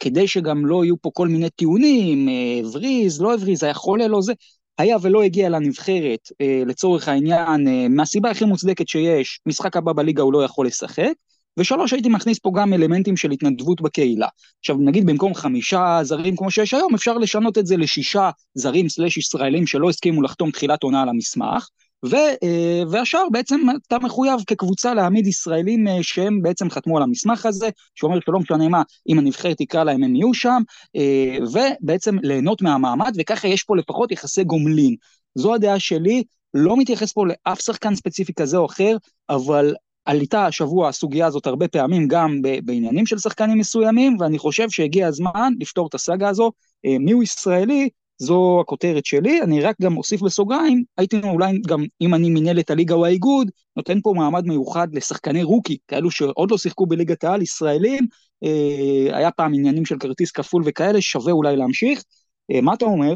כדי 0.00 0.28
שגם 0.28 0.66
לא 0.66 0.84
יהיו 0.84 1.00
פה 1.00 1.10
כל 1.14 1.28
מיני 1.28 1.50
טיעונים, 1.50 2.28
הבריז, 2.60 3.20
לא 3.20 3.34
הבריז, 3.34 3.62
היה 3.62 3.74
חולה, 3.74 4.08
לא 4.08 4.20
זה, 4.22 4.32
היה 4.78 4.96
ולא 5.02 5.22
הגיע 5.22 5.48
לנבחרת, 5.48 6.28
לצורך 6.66 7.08
העניין, 7.08 7.66
מהסיבה 7.96 8.30
הכי 8.30 8.44
מוצדקת 8.44 8.88
שיש, 8.88 9.40
משחק 9.46 9.76
הבא 9.76 9.92
בליגה 9.92 10.22
הוא 10.22 10.32
לא 10.32 10.44
יכול 10.44 10.66
לשחק. 10.66 11.12
ושלוש, 11.56 11.92
הייתי 11.92 12.08
מכניס 12.08 12.38
פה 12.38 12.50
גם 12.54 12.72
אלמנטים 12.72 13.16
של 13.16 13.30
התנדבות 13.30 13.80
בקהילה. 13.80 14.28
עכשיו, 14.60 14.76
נגיד 14.78 15.06
במקום 15.06 15.34
חמישה 15.34 15.98
זרים 16.02 16.36
כמו 16.36 16.50
שיש 16.50 16.74
היום, 16.74 16.94
אפשר 16.94 17.18
לשנות 17.18 17.58
את 17.58 17.66
זה 17.66 17.76
לשישה 17.76 18.30
זרים 18.54 18.88
סלאש 18.88 19.16
ישראלים 19.16 19.66
שלא 19.66 19.88
הסכימו 19.88 20.22
לחתום 20.22 20.50
תחילת 20.50 20.82
עונה 20.82 21.02
על 21.02 21.08
המסמך, 21.08 21.68
ו, 22.10 22.16
אה, 22.16 22.82
והשאר 22.90 23.24
בעצם 23.32 23.60
אתה 23.86 23.98
מחויב 23.98 24.40
כקבוצה 24.46 24.94
להעמיד 24.94 25.26
ישראלים 25.26 25.88
אה, 25.88 26.02
שהם 26.02 26.42
בעצם 26.42 26.70
חתמו 26.70 26.96
על 26.96 27.02
המסמך 27.02 27.46
הזה, 27.46 27.68
שאומר 27.94 28.18
שלא 28.20 28.40
משנה 28.40 28.68
מה, 28.68 28.82
אם 29.08 29.18
הנבחרת 29.18 29.58
תקרא 29.58 29.84
להם 29.84 30.04
הם 30.04 30.16
יהיו 30.16 30.34
שם, 30.34 30.62
אה, 30.96 31.36
ובעצם 31.52 32.16
ליהנות 32.22 32.62
מהמעמד, 32.62 33.14
וככה 33.18 33.48
יש 33.48 33.62
פה 33.62 33.76
לפחות 33.76 34.12
יחסי 34.12 34.44
גומלין. 34.44 34.96
זו 35.34 35.54
הדעה 35.54 35.78
שלי, 35.78 36.22
לא 36.54 36.76
מתייחס 36.76 37.12
פה 37.12 37.24
לאף 37.26 37.60
שחקן 37.60 37.94
ספציפי 37.94 38.32
כזה 38.34 38.56
או 38.56 38.66
אחר, 38.66 38.96
אבל 39.28 39.74
עלתה 40.04 40.46
השבוע 40.46 40.88
הסוגיה 40.88 41.26
הזאת 41.26 41.46
הרבה 41.46 41.68
פעמים 41.68 42.08
גם 42.08 42.42
בעניינים 42.64 43.06
של 43.06 43.18
שחקנים 43.18 43.58
מסוימים, 43.58 44.16
ואני 44.20 44.38
חושב 44.38 44.70
שהגיע 44.70 45.06
הזמן 45.06 45.52
לפתור 45.60 45.86
את 45.86 45.94
הסאגה 45.94 46.28
הזו. 46.28 46.52
מיהו 47.00 47.22
ישראלי? 47.22 47.88
זו 48.18 48.60
הכותרת 48.60 49.06
שלי, 49.06 49.42
אני 49.42 49.60
רק 49.60 49.76
גם 49.82 49.96
אוסיף 49.96 50.22
בסוגריים, 50.22 50.84
הייתי 50.98 51.20
אולי 51.24 51.60
גם, 51.66 51.84
אם 52.00 52.14
אני 52.14 52.30
מנהלת 52.30 52.70
הליגה 52.70 52.94
או 52.94 53.06
האיגוד, 53.06 53.50
נותן 53.76 54.00
פה 54.00 54.12
מעמד 54.16 54.46
מיוחד 54.46 54.94
לשחקני 54.94 55.42
רוקי, 55.42 55.78
כאלו 55.88 56.10
שעוד 56.10 56.50
לא 56.50 56.58
שיחקו 56.58 56.86
בליגת 56.86 57.24
העל, 57.24 57.42
ישראלים, 57.42 58.06
אה, 58.44 59.16
היה 59.16 59.30
פעם 59.30 59.54
עניינים 59.54 59.84
של 59.84 59.98
כרטיס 59.98 60.30
כפול 60.30 60.62
וכאלה, 60.66 61.00
שווה 61.00 61.32
אולי 61.32 61.56
להמשיך. 61.56 62.02
אה, 62.50 62.60
מה 62.60 62.74
אתה 62.74 62.84
אומר? 62.84 63.14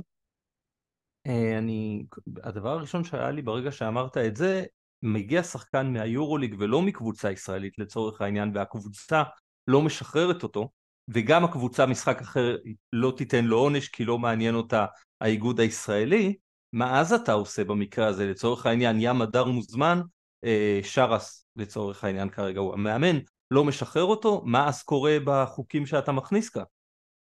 אני, 1.59 2.05
הדבר 2.43 2.71
הראשון 2.71 3.05
שהיה 3.05 3.31
לי 3.31 3.43
ברגע 3.43 3.73
שאמרת 3.73 4.17
את 4.17 4.37
זה, 4.37 4.65
מגיע 5.03 5.43
שחקן 5.43 5.93
מהיורוליג 5.93 6.55
ולא 6.59 6.83
מקבוצה 6.83 7.31
ישראלית 7.31 7.79
לצורך 7.79 8.21
העניין 8.21 8.51
והקבוצה 8.55 9.23
לא 9.69 9.83
משחררת 9.83 10.43
אותו 10.43 10.71
וגם 11.09 11.45
הקבוצה 11.45 11.87
משחק 11.87 12.21
אחר 12.21 12.57
לא 12.93 13.13
תיתן 13.17 13.45
לו 13.45 13.59
עונש 13.59 13.89
כי 13.89 14.05
לא 14.05 14.19
מעניין 14.19 14.55
אותה 14.55 14.87
האיגוד 15.21 15.61
הישראלי 15.61 16.35
מה 16.73 17.01
אז 17.01 17.13
אתה 17.13 17.33
עושה 17.33 17.65
במקרה 17.65 18.07
הזה? 18.07 18.27
לצורך 18.27 18.67
העניין 18.67 18.97
ים 19.01 19.23
הדר 19.23 19.45
מוזמן 19.45 20.01
אה, 20.45 20.81
שרס 20.83 21.47
לצורך 21.57 22.05
העניין 22.05 22.29
כרגע 22.29 22.61
הוא 22.61 22.73
המאמן 22.73 23.19
לא 23.51 23.65
משחרר 23.65 24.05
אותו 24.05 24.43
מה 24.45 24.69
אז 24.69 24.83
קורה 24.83 25.17
בחוקים 25.25 25.87
שאתה 25.87 26.13
מכניס 26.13 26.49
כאן? 26.49 26.63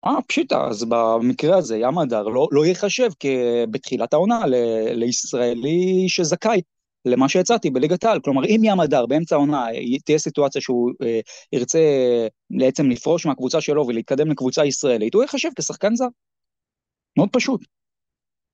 אה, 0.06 0.22
פשיטה, 0.28 0.68
אז 0.68 0.86
במקרה 0.90 1.58
הזה 1.58 1.78
ים 1.78 1.98
הדר 1.98 2.24
לא, 2.24 2.48
לא 2.52 2.66
ייחשב 2.66 3.10
בתחילת 3.72 4.14
העונה 4.14 4.46
ל, 4.46 4.56
לישראלי 4.94 6.06
שזכאי 6.08 6.62
למה 7.06 7.30
שהצעתי 7.30 7.70
בליגת 7.70 8.04
העל. 8.04 8.20
כלומר, 8.20 8.46
אם 8.46 8.62
ים 8.64 8.80
הדר 8.80 9.06
באמצע 9.06 9.36
העונה 9.36 9.66
תהיה 10.06 10.20
סיטואציה 10.20 10.62
שהוא 10.62 10.92
אה, 11.04 11.20
ירצה 11.54 11.80
בעצם 12.50 12.90
לפרוש 12.90 13.26
מהקבוצה 13.26 13.62
שלו 13.62 13.88
ולהתקדם 13.88 14.32
לקבוצה 14.32 14.66
ישראלית, 14.66 15.14
הוא 15.14 15.24
יחשב 15.24 15.50
כשחקן 15.56 15.96
זר. 15.96 16.08
מאוד 17.18 17.30
פשוט. 17.32 17.62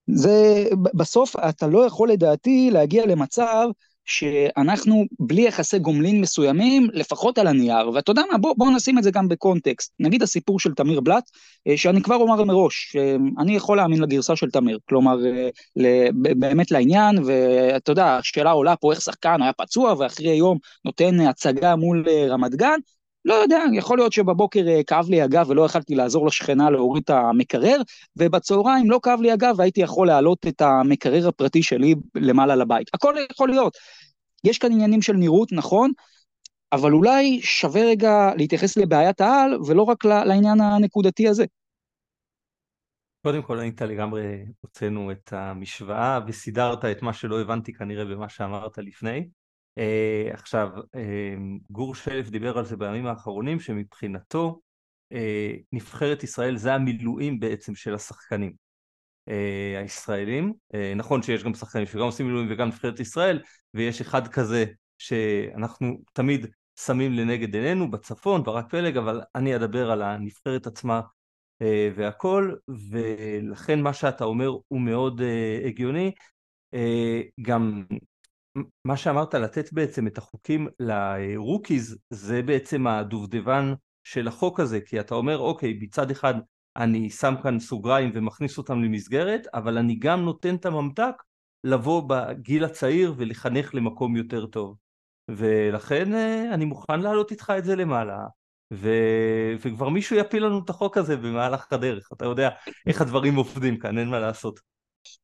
זה, 0.08 0.65
בסוף 0.94 1.36
אתה 1.36 1.68
לא 1.68 1.86
יכול 1.86 2.12
לדעתי 2.12 2.70
להגיע 2.72 3.06
למצב 3.06 3.68
שאנחנו 4.10 5.06
בלי 5.20 5.42
יחסי 5.42 5.80
גומלין 5.80 6.22
מסוימים, 6.22 6.88
לפחות 6.94 7.38
על 7.38 7.48
הנייר, 7.48 7.89
ואתה 7.89 8.12
יודע 8.12 8.22
מה, 8.32 8.38
בוא, 8.38 8.54
בוא 8.58 8.72
נשים 8.72 8.98
את 8.98 9.04
זה 9.04 9.12
גם 9.12 9.28
בקונטקסט. 9.28 9.94
נגיד 10.00 10.24
הסיפור 10.24 10.60
של 10.60 10.74
תמיר 10.74 11.00
בלאט, 11.00 11.24
אה, 11.67 11.78
שאני 11.78 12.02
כבר 12.02 12.15
אומר 12.15 12.43
מראש, 12.43 12.91
שאני 12.91 13.56
יכול 13.56 13.78
להאמין 13.78 14.02
לגרסה 14.02 14.36
של 14.36 14.50
תמיר, 14.50 14.80
כלומר, 14.89 15.17
אה, 15.80 16.08
באמת 16.13 16.72
לעניין, 16.72 17.15
ואתה 17.26 17.91
יודע, 17.91 18.17
השאלה 18.17 18.52
עולה 18.52 18.76
פה 18.76 18.91
איך 18.91 19.02
שחקן 19.02 19.41
היה 19.41 19.54
פצוע, 19.54 19.95
ואחרי 20.00 20.36
יום 20.36 20.58
נותן 20.86 21.19
הצגה 21.19 21.76
מול 21.76 22.06
אה, 22.10 22.28
רמת 22.30 22.56
גן, 22.56 22.80
לא 23.25 23.34
יודע, 23.34 23.63
יכול 23.73 23.97
להיות 23.97 24.13
שבבוקר 24.13 24.65
כאב 24.88 25.10
לי 25.10 25.21
הגב 25.21 25.49
ולא 25.49 25.65
יכלתי 25.65 25.95
לעזור 25.95 26.27
לשכנה 26.27 26.69
להוריד 26.69 27.03
את 27.03 27.10
המקרר, 27.10 27.82
ובצהריים 28.15 28.91
לא 28.91 28.99
כאב 29.03 29.21
לי 29.21 29.32
הגב 29.32 29.55
והייתי 29.58 29.82
יכול 29.82 30.08
להעלות 30.08 30.47
את 30.47 30.62
המקרר 30.62 31.27
הפרטי 31.27 31.63
שלי 31.63 31.95
למעלה 32.15 32.55
לבית. 32.55 32.89
הכל 32.93 33.15
יכול 33.32 33.49
להיות. 33.49 33.77
יש 34.43 34.58
כאן 34.58 34.71
עניינים 34.71 35.01
של 35.01 35.13
נראות, 35.13 35.51
נכון, 35.51 35.91
אבל 36.71 36.93
אולי 36.93 37.41
שווה 37.41 37.82
רגע 37.82 38.32
להתייחס 38.38 38.77
לבעיית 38.77 39.21
העל 39.21 39.62
ולא 39.67 39.84
רק 39.84 40.05
לעניין 40.05 40.62
הנקודתי 40.62 41.27
הזה. 41.27 41.45
קודם 43.21 43.41
כל 43.41 43.60
ענית 43.60 43.82
לגמרי, 43.82 44.45
הוצאנו 44.62 45.12
את 45.12 45.34
המשוואה 45.34 46.19
וסידרת 46.27 46.86
את 46.86 47.01
מה 47.01 47.13
שלא 47.13 47.41
הבנתי 47.41 47.73
כנראה 47.73 48.05
במה 48.05 48.29
שאמרת 48.29 48.77
לפני. 48.77 49.27
Uh, 49.80 50.34
עכשיו, 50.34 50.70
uh, 50.78 51.00
גור 51.72 51.96
שלף 51.96 52.30
דיבר 52.30 52.58
על 52.58 52.65
זה 52.65 52.78
בימים 52.78 53.06
האחרונים, 53.06 53.60
שמבחינתו 53.60 54.60
uh, 55.13 55.18
נבחרת 55.72 56.24
ישראל 56.24 56.58
זה 56.58 56.74
המילואים 56.74 57.39
בעצם 57.39 57.76
של 57.76 57.94
השחקנים 57.94 58.54
uh, 59.30 59.34
הישראלים. 59.82 60.54
Uh, 60.74 60.78
נכון 60.96 61.22
שיש 61.22 61.44
גם 61.44 61.54
שחקנים 61.54 61.86
שגם 61.86 62.02
עושים 62.02 62.26
מילואים 62.26 62.48
וגם 62.52 62.68
נבחרת 62.68 63.00
ישראל, 63.00 63.42
ויש 63.74 64.02
אחד 64.02 64.28
כזה 64.28 64.65
שאנחנו 64.98 66.02
תמיד 66.13 66.48
שמים 66.80 67.13
לנגד 67.13 67.56
עינינו 67.56 67.92
בצפון, 67.92 68.44
ברק 68.44 68.70
פלג, 68.70 68.98
אבל 68.98 69.22
אני 69.36 69.56
אדבר 69.56 69.92
על 69.92 70.02
הנבחרת 70.02 70.68
עצמה 70.68 71.02
uh, 71.63 71.65
והכל, 71.96 72.54
ולכן 72.89 73.82
מה 73.82 73.94
שאתה 73.94 74.24
אומר 74.24 74.52
הוא 74.68 74.82
מאוד 74.82 75.22
uh, 75.22 75.68
הגיוני. 75.68 76.12
Uh, 76.76 76.80
גם 77.42 77.84
מה 78.86 78.98
שאמרת 78.98 79.34
לתת 79.36 79.74
בעצם 79.74 80.08
את 80.08 80.17
החוקים 80.17 80.67
לרוקיז 80.80 81.98
זה 82.10 82.41
בעצם 82.41 82.88
הדובדבן 82.88 83.74
של 84.04 84.28
החוק 84.28 84.60
הזה 84.60 84.82
כי 84.82 85.00
אתה 85.00 85.15
אומר 85.15 85.38
אוקיי 85.38 85.78
מצד 85.82 86.12
אחד 86.12 86.34
אני 86.78 87.10
שם 87.10 87.34
כאן 87.43 87.60
סוגריים 87.60 88.12
ומכניס 88.13 88.58
אותם 88.58 88.84
למסגרת 88.84 89.48
אבל 89.54 89.78
אני 89.78 89.95
גם 89.95 90.22
נותן 90.26 90.56
את 90.56 90.65
הממתק 90.65 91.13
לבוא 91.63 92.04
בגיל 92.08 92.63
הצעיר 92.63 93.13
ולחנך 93.17 93.76
למקום 93.76 94.15
יותר 94.15 94.45
טוב. 94.45 94.78
ולכן 95.30 96.13
אה, 96.13 96.54
אני 96.54 96.65
מוכן 96.65 97.00
להעלות 97.00 97.32
איתך 97.32 97.54
את 97.58 97.65
זה 97.65 97.76
למעלה 97.76 98.26
ו... 98.74 98.89
וכבר 99.60 99.89
מישהו 99.89 100.15
יפיל 100.15 100.45
לנו 100.45 100.60
את 100.63 100.69
החוק 100.69 100.98
הזה 100.98 101.17
במהלך 101.17 101.74
הדרך 101.74 102.10
אתה 102.13 102.26
יודע 102.26 102.50
איך 102.88 103.02
הדברים 103.02 103.36
עובדים 103.36 103.80
כאן 103.80 103.98
אין 103.98 104.10
מה 104.10 104.19
לעשות 104.19 104.60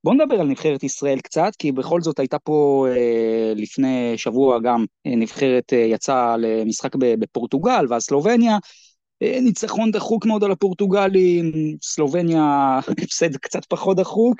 בואו 0.03 0.15
נדבר 0.15 0.41
על 0.41 0.47
נבחרת 0.47 0.83
ישראל 0.83 1.19
קצת, 1.19 1.51
כי 1.59 1.71
בכל 1.71 2.01
זאת 2.01 2.19
הייתה 2.19 2.39
פה 2.39 2.87
אה, 2.89 3.53
לפני 3.55 4.13
שבוע 4.17 4.59
גם 4.59 4.85
אה, 5.07 5.15
נבחרת 5.15 5.73
אה, 5.73 5.77
יצאה 5.77 6.37
למשחק 6.37 6.95
בפורטוגל 6.95 7.85
ואז 7.89 8.03
סלובניה. 8.03 8.57
אה, 9.21 9.39
ניצחון 9.41 9.91
דחוק 9.91 10.25
מאוד 10.25 10.43
על 10.43 10.51
הפורטוגלים, 10.51 11.51
סלובניה 11.81 12.79
הפסד 13.03 13.37
קצת 13.37 13.65
פחות 13.65 13.97
דחוק. 13.97 14.37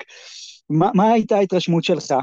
מה, 0.70 0.90
מה 0.94 1.12
הייתה 1.12 1.36
ההתרשמות 1.36 1.84
שלך? 1.84 2.14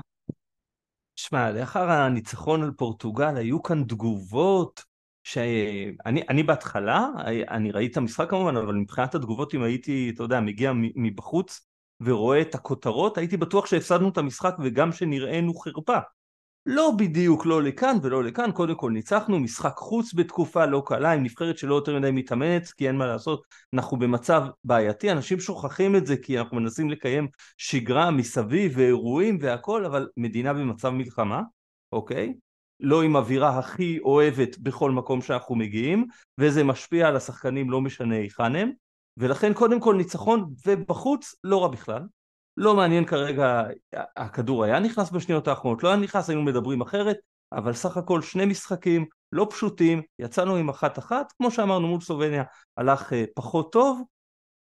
שמע, 1.16 1.52
לאחר 1.52 1.92
הניצחון 1.92 2.64
על 2.64 2.72
פורטוגל 2.72 3.38
היו 3.38 3.64
כאן 3.64 3.84
תגובות 3.84 4.84
שאני 5.24 6.22
אני 6.30 6.44
בהתחלה, 6.44 7.08
אני 7.50 7.72
ראיתי 7.72 7.92
את 7.92 7.98
המשחק 7.98 8.30
כמובן, 8.30 8.58
אבל 8.58 8.76
מבחינת 8.76 9.16
התגובות 9.16 9.56
אם 9.56 9.64
הייתי, 9.64 10.12
אתה 10.16 10.24
יודע, 10.24 10.40
מגיע 10.40 10.72
מבחוץ, 10.96 11.62
ורואה 12.06 12.42
את 12.42 12.56
הכותרות, 12.56 13.18
הייתי 13.18 13.38
בטוח 13.38 13.66
שהפסדנו 13.66 14.10
את 14.10 14.18
המשחק 14.18 14.56
וגם 14.60 14.92
שנראינו 14.92 15.54
חרפה. 15.54 15.98
לא 16.66 16.92
בדיוק 16.98 17.46
לא 17.46 17.64
לכאן 17.64 17.98
ולא 18.02 18.24
לכאן, 18.24 18.52
קודם 18.52 18.76
כל 18.76 18.92
ניצחנו, 18.92 19.40
משחק 19.40 19.74
חוץ 19.78 20.14
בתקופה 20.14 20.66
לא 20.66 20.84
קלה, 20.86 21.12
עם 21.12 21.24
נבחרת 21.24 21.58
שלא 21.58 21.76
יותר 21.76 22.00
מדי 22.00 22.12
מתאמנת, 22.12 22.68
כי 22.68 22.88
אין 22.88 22.96
מה 22.96 23.06
לעשות, 23.06 23.44
אנחנו 23.74 23.98
במצב 24.00 24.44
בעייתי, 24.64 25.12
אנשים 25.12 25.40
שוכחים 25.40 25.96
את 25.96 26.08
זה 26.08 26.18
כי 26.18 26.40
אנחנו 26.40 26.58
מנסים 26.58 26.90
לקיים 26.90 27.28
שגרה 27.58 28.12
מסביב 28.12 28.74
ואירועים 28.76 29.38
והכל, 29.42 29.86
אבל 29.86 30.10
מדינה 30.18 30.54
במצב 30.54 30.90
מלחמה, 30.90 31.42
אוקיי? 31.92 32.34
לא 32.80 33.04
עם 33.04 33.16
אווירה 33.16 33.60
הכי 33.60 34.00
אוהבת 34.00 34.58
בכל 34.58 34.92
מקום 34.92 35.22
שאנחנו 35.22 35.56
מגיעים, 35.56 36.08
וזה 36.38 36.64
משפיע 36.64 37.08
על 37.08 37.16
השחקנים 37.16 37.70
לא 37.70 37.82
משנה 37.82 38.16
היכן 38.16 38.56
הם, 38.56 38.72
ולכן 39.18 39.54
קודם 39.54 39.80
כל 39.80 39.96
ניצחון 39.96 40.54
ובחוץ 40.66 41.36
לא 41.44 41.62
רע 41.64 41.68
בכלל. 41.68 42.02
לא 42.58 42.76
מעניין 42.76 43.06
כרגע, 43.06 43.64
הכדור 44.18 44.64
היה 44.64 44.80
נכנס 44.80 45.12
בשניות 45.12 45.48
האחרונות, 45.48 45.84
לא 45.84 45.90
היה 45.90 45.98
נכנס, 45.98 46.30
היינו 46.30 46.44
מדברים 46.44 46.82
אחרת, 46.82 47.18
אבל 47.52 47.74
סך 47.74 47.98
הכל 47.98 48.22
שני 48.22 48.46
משחקים 48.46 49.06
לא 49.32 49.48
פשוטים, 49.50 50.02
יצאנו 50.20 50.56
עם 50.56 50.70
אחת 50.70 51.00
אחת, 51.00 51.32
כמו 51.38 51.52
שאמרנו 51.52 51.88
מול 51.88 52.02
סלובניה 52.02 52.44
הלך 52.78 53.14
אה, 53.14 53.24
פחות 53.36 53.72
טוב, 53.72 54.02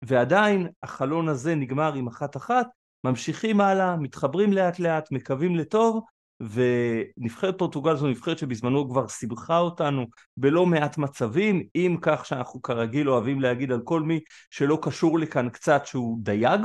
ועדיין 0.03 0.69
החלון 0.83 1.29
הזה 1.29 1.55
נגמר 1.55 1.95
עם 1.95 2.07
אחת 2.07 2.37
אחת, 2.37 2.67
ממשיכים 3.05 3.61
הלאה, 3.61 3.97
מתחברים 3.97 4.53
לאט 4.53 4.79
לאט, 4.79 5.13
מקווים 5.13 5.57
לטוב, 5.57 6.05
ונבחרת 6.43 7.59
פורטוגל 7.59 7.97
זו 7.97 8.07
נבחרת 8.07 8.39
שבזמנו 8.39 8.91
כבר 8.91 9.09
סיבכה 9.09 9.59
אותנו 9.59 10.07
בלא 10.37 10.67
מעט 10.67 10.99
מצבים, 10.99 11.63
אם 11.77 11.97
כך 12.03 12.27
שאנחנו 12.27 12.63
כרגיל 12.63 13.11
אוהבים 13.11 13.41
להגיד 13.41 13.73
על 13.73 13.81
כל 13.85 14.03
מי 14.03 14.21
שלא 14.51 14.79
קשור 14.83 15.19
לכאן 15.19 15.49
קצת 15.49 15.87
שהוא 15.87 16.19
דייג, 16.23 16.61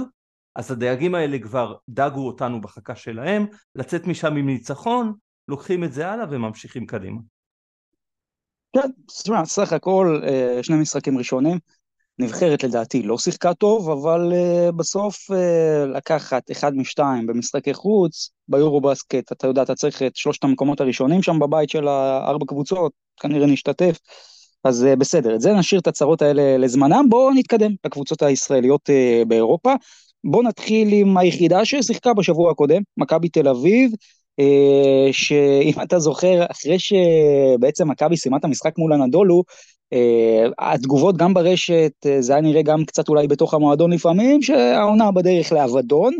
אז 0.56 0.72
הדייגים 0.72 1.16
האלה 1.16 1.40
כבר 1.40 1.76
דגו 1.90 2.28
אותנו 2.28 2.62
בחכה 2.62 2.96
שלהם, 2.96 3.46
לצאת 3.76 4.08
משם 4.08 4.36
עם 4.36 4.46
ניצחון, 4.46 5.14
לוקחים 5.48 5.84
את 5.84 5.94
זה 5.94 6.10
הלאה 6.10 6.26
וממשיכים 6.30 6.86
קדימה. 6.86 7.20
כן, 8.74 8.90
תשמע, 9.08 9.46
סך 9.46 9.74
הכל 9.74 10.22
אה, 10.24 10.60
שני 10.64 10.76
משחקים 10.76 11.18
ראשונים, 11.18 11.60
נבחרת 12.20 12.64
לדעתי 12.64 13.04
לא 13.04 13.18
שיחקה 13.18 13.54
טוב, 13.54 13.90
אבל 13.90 14.34
uh, 14.34 14.72
בסוף 14.72 15.32
uh, 15.32 15.98
לקחת 15.98 16.52
אחד 16.52 16.76
משתיים 16.76 17.28
במשחקי 17.28 17.74
חוץ, 17.74 18.30
ביורו 18.48 18.82
בסקט, 18.82 19.32
אתה 19.32 19.48
יודע, 19.48 19.62
אתה 19.62 19.76
צריך 19.76 20.04
את 20.04 20.16
שלושת 20.16 20.44
המקומות 20.44 20.82
הראשונים 20.82 21.24
שם 21.24 21.40
בבית 21.40 21.70
של 21.70 21.88
הארבע 21.88 22.46
קבוצות, 22.48 22.92
כנראה 23.20 23.48
נשתתף, 23.48 23.98
אז 24.64 24.88
uh, 24.94 24.96
בסדר, 24.96 25.36
את 25.36 25.42
זה 25.42 25.54
נשאיר 25.54 25.82
את 25.82 25.88
הצהרות 25.88 26.22
האלה 26.22 26.58
לזמנם, 26.58 27.06
בואו 27.10 27.34
נתקדם 27.34 27.72
לקבוצות 27.86 28.22
הישראליות 28.22 28.90
uh, 28.90 29.26
באירופה. 29.26 29.74
בואו 30.24 30.44
נתחיל 30.44 30.88
עם 30.92 31.18
היחידה 31.18 31.66
ששיחקה 31.66 32.14
בשבוע 32.14 32.52
הקודם, 32.52 32.82
מכבי 32.98 33.30
תל 33.30 33.48
אביב, 33.48 33.92
uh, 34.42 34.44
שאם 35.12 35.82
אתה 35.84 36.00
זוכר, 36.00 36.46
אחרי 36.52 36.78
שבעצם 36.80 37.92
מכבי 37.92 38.18
סיימה 38.18 38.38
את 38.38 38.46
המשחק 38.46 38.78
מול 38.78 38.94
הנדולו, 38.94 39.44
התגובות 40.60 41.18
גם 41.18 41.34
ברשת, 41.34 41.92
uh, 42.06 42.10
זה 42.22 42.34
היה 42.34 42.42
נראה 42.42 42.62
גם 42.62 42.86
קצת 42.86 43.10
אולי 43.10 43.28
בתוך 43.28 43.54
המועדון 43.54 43.94
לפעמים, 43.94 44.42
שהעונה 44.42 45.12
בדרך 45.12 45.52
לאבדון. 45.52 46.14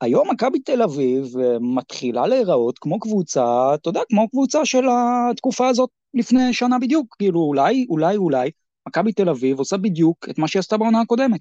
היום 0.00 0.30
מכבי 0.30 0.58
תל 0.58 0.82
אביב 0.82 1.24
uh, 1.24 1.38
מתחילה 1.60 2.26
להיראות 2.26 2.78
כמו 2.78 2.98
קבוצה, 2.98 3.74
אתה 3.74 3.88
יודע, 3.88 4.00
כמו 4.08 4.28
קבוצה 4.28 4.64
של 4.64 4.84
התקופה 4.90 5.68
הזאת 5.68 5.90
לפני 6.14 6.52
שנה 6.52 6.78
בדיוק. 6.78 7.16
כאילו 7.18 7.40
אולי, 7.40 7.86
אולי, 7.88 8.16
אולי, 8.16 8.50
מכבי 8.88 9.12
תל 9.12 9.28
אביב 9.28 9.58
עושה 9.58 9.76
בדיוק 9.76 10.28
את 10.30 10.38
מה 10.38 10.48
שהיא 10.48 10.60
עשתה 10.60 10.76
בעונה 10.76 11.00
הקודמת. 11.00 11.40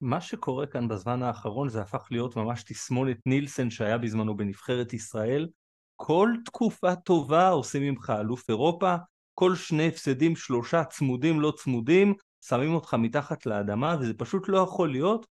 מה 0.00 0.20
שקורה 0.20 0.66
כאן 0.66 0.88
בזמן 0.88 1.22
האחרון 1.22 1.68
זה 1.68 1.80
הפך 1.80 2.08
להיות 2.10 2.36
ממש 2.36 2.62
תסמונת 2.62 3.16
נילסן 3.26 3.70
שהיה 3.70 3.98
בזמנו 3.98 4.36
בנבחרת 4.36 4.92
ישראל. 4.92 5.48
כל 5.96 6.32
תקופה 6.44 6.94
טובה 6.94 7.48
עושים 7.48 7.82
ממך 7.82 8.12
אלוף 8.20 8.48
אירופה, 8.48 8.96
כל 9.38 9.54
שני 9.54 9.88
הפסדים, 9.88 10.36
שלושה 10.36 10.84
צמודים, 10.84 11.40
לא 11.40 11.52
צמודים, 11.56 12.14
שמים 12.44 12.74
אותך 12.74 12.94
מתחת 12.94 13.46
לאדמה, 13.46 13.96
וזה 14.00 14.14
פשוט 14.14 14.48
לא 14.48 14.58
יכול 14.58 14.90
להיות. 14.90 15.26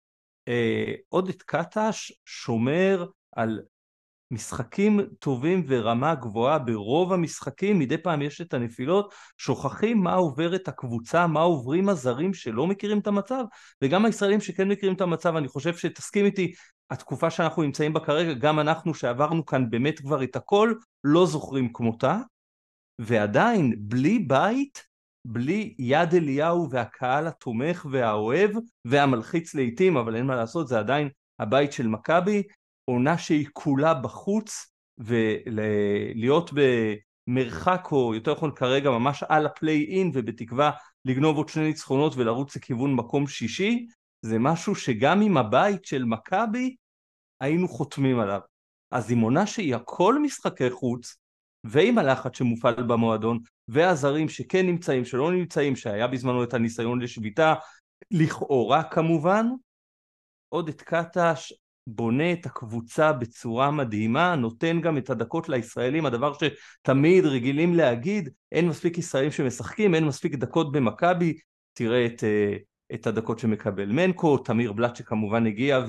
אה, 0.49 0.93
עודד 1.09 1.43
קטש 1.43 2.13
שומר 2.25 3.07
על 3.37 3.61
משחקים 4.31 5.01
טובים 5.19 5.65
ורמה 5.69 6.15
גבוהה 6.15 6.59
ברוב 6.59 7.13
המשחקים, 7.13 7.79
מדי 7.79 7.99
פעם 7.99 8.23
יש 8.23 8.41
את 8.41 8.55
הנפילות, 8.55 9.15
שוכחים 9.39 9.99
מה 9.99 10.15
עובר 10.15 10.55
את 10.55 10.69
הקבוצה, 10.69 11.27
מה 11.27 11.41
עוברים 11.41 11.89
הזרים 11.89 12.35
שלא 12.35 12.67
מכירים 12.67 12.99
את 12.99 13.07
המצב, 13.07 13.45
וגם 13.83 14.05
הישראלים 14.05 14.41
שכן 14.41 14.69
מכירים 14.69 14.95
את 14.95 15.01
המצב, 15.01 15.37
אני 15.37 15.49
חושב 15.49 15.77
שתסכים 15.77 16.25
איתי, 16.25 16.53
התקופה 16.91 17.31
שאנחנו 17.31 17.63
נמצאים 17.63 17.93
בה 17.93 18.01
כרגע, 18.01 18.33
גם 18.33 18.61
אנחנו 18.61 18.95
שעברנו 18.95 19.47
כאן 19.47 19.71
באמת 19.71 20.01
כבר 20.01 20.25
את 20.25 20.37
הכל, 20.37 20.75
לא 21.05 21.27
זוכרים 21.27 21.73
כמותה, 21.73 22.19
ועדיין 23.01 23.75
בלי 23.79 24.19
בית, 24.19 24.83
בלי 25.27 25.75
יד 25.79 26.15
אליהו 26.15 26.71
והקהל 26.71 27.27
התומך 27.27 27.87
והאוהב 27.91 28.51
והמלחיץ 28.85 29.55
לעיתים, 29.55 29.97
אבל 29.97 30.17
אין 30.17 30.27
מה 30.27 30.37
לעשות, 30.37 30.69
זה 30.69 30.79
עדיין 30.79 31.09
הבית 31.39 31.73
של 31.73 31.87
מכבי, 31.87 32.43
עונה 32.85 33.19
שהיא 33.19 33.47
כולה 33.53 33.95
בחוץ, 33.95 34.75
ולהיות 34.99 36.51
במרחק, 37.29 37.89
או 37.93 38.15
יותר 38.15 38.33
נכון 38.33 38.55
כרגע 38.55 38.91
ממש 38.91 39.23
על 39.29 39.47
הפליי 39.47 39.85
אין, 39.85 40.11
ובתקווה 40.15 40.71
לגנוב 41.05 41.37
עוד 41.37 41.49
שני 41.49 41.65
ניצחונות 41.65 42.17
ולרוץ 42.17 42.57
לכיוון 42.57 42.95
מקום 42.95 43.27
שישי, 43.27 43.87
זה 44.23 44.39
משהו 44.39 44.75
שגם 44.75 45.21
עם 45.21 45.37
הבית 45.37 45.85
של 45.85 46.05
מכבי 46.05 46.77
היינו 47.41 47.69
חותמים 47.69 48.21
עליו. 48.21 48.41
אז 48.91 49.11
עם 49.11 49.21
עונה 49.21 49.47
שהיא 49.47 49.75
הכל 49.75 50.19
משחקי 50.19 50.71
חוץ, 50.71 51.17
ועם 51.65 51.99
הלחץ 51.99 52.39
שמופעל 52.39 52.83
במועדון, 52.83 53.39
והזרים 53.69 54.29
שכן 54.29 54.67
נמצאים, 54.67 55.05
שלא 55.05 55.33
נמצאים, 55.33 55.77
שהיה 55.77 56.07
בזמנו 56.07 56.45
את 56.45 56.55
הניסיון 56.55 57.01
לשביתה, 57.01 57.55
לכאורה 58.11 58.83
כמובן, 58.83 59.47
עודד 60.49 60.81
קטש 60.81 61.53
בונה 61.87 62.33
את 62.33 62.47
הקבוצה 62.47 63.13
בצורה 63.13 63.71
מדהימה, 63.71 64.37
נותן 64.37 64.81
גם 64.81 64.99
את 64.99 65.11
הדקות 65.11 65.49
לישראלים, 65.49 66.07
הדבר 66.07 66.33
שתמיד 66.33 67.25
רגילים 67.25 67.75
להגיד, 67.75 68.29
אין 68.53 68.69
מספיק 68.69 68.99
ישראלים 68.99 69.31
שמשחקים, 69.31 69.95
אין 69.95 70.05
מספיק 70.05 70.35
דקות 70.35 70.73
במכבי, 70.73 71.39
תראה 71.73 72.07
את, 72.07 72.25
אה, 72.25 72.57
את 72.95 73.07
הדקות 73.07 73.39
שמקבל 73.39 73.93
מנקו, 73.93 74.39
תמיר 74.39 74.73
בלאט 74.73 74.97
שכמובן 74.97 75.47
הגיע 75.47 75.85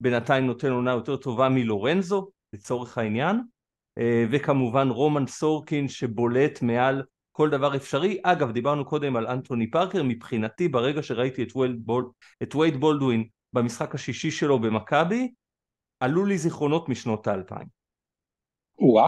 ובינתיים 0.00 0.46
נותן 0.46 0.70
עונה 0.70 0.90
יותר 0.90 1.16
טובה 1.16 1.48
מלורנזו, 1.48 2.30
לצורך 2.52 2.98
העניין. 2.98 3.40
אה, 3.98 4.24
וכמובן 4.30 4.88
רומן 4.88 5.26
סורקין 5.26 5.88
שבולט 5.88 6.62
מעל 6.62 7.02
כל 7.32 7.50
דבר 7.50 7.76
אפשרי. 7.76 8.18
אגב, 8.22 8.52
דיברנו 8.52 8.84
קודם 8.84 9.16
על 9.16 9.26
אנטוני 9.26 9.70
פארקר, 9.70 10.02
מבחינתי 10.02 10.68
ברגע 10.68 11.02
שראיתי 11.02 11.42
את 11.42 11.52
בול, 11.78 12.10
את 12.42 12.54
וייד 12.54 12.76
בולדווין 12.76 13.24
במשחק 13.52 13.94
השישי 13.94 14.30
שלו 14.30 14.58
במכבי, 14.58 15.32
עלו 16.00 16.26
לי 16.26 16.38
זיכרונות 16.38 16.88
משנות 16.88 17.26
האלפיים. 17.26 17.66
וואה, 18.78 19.06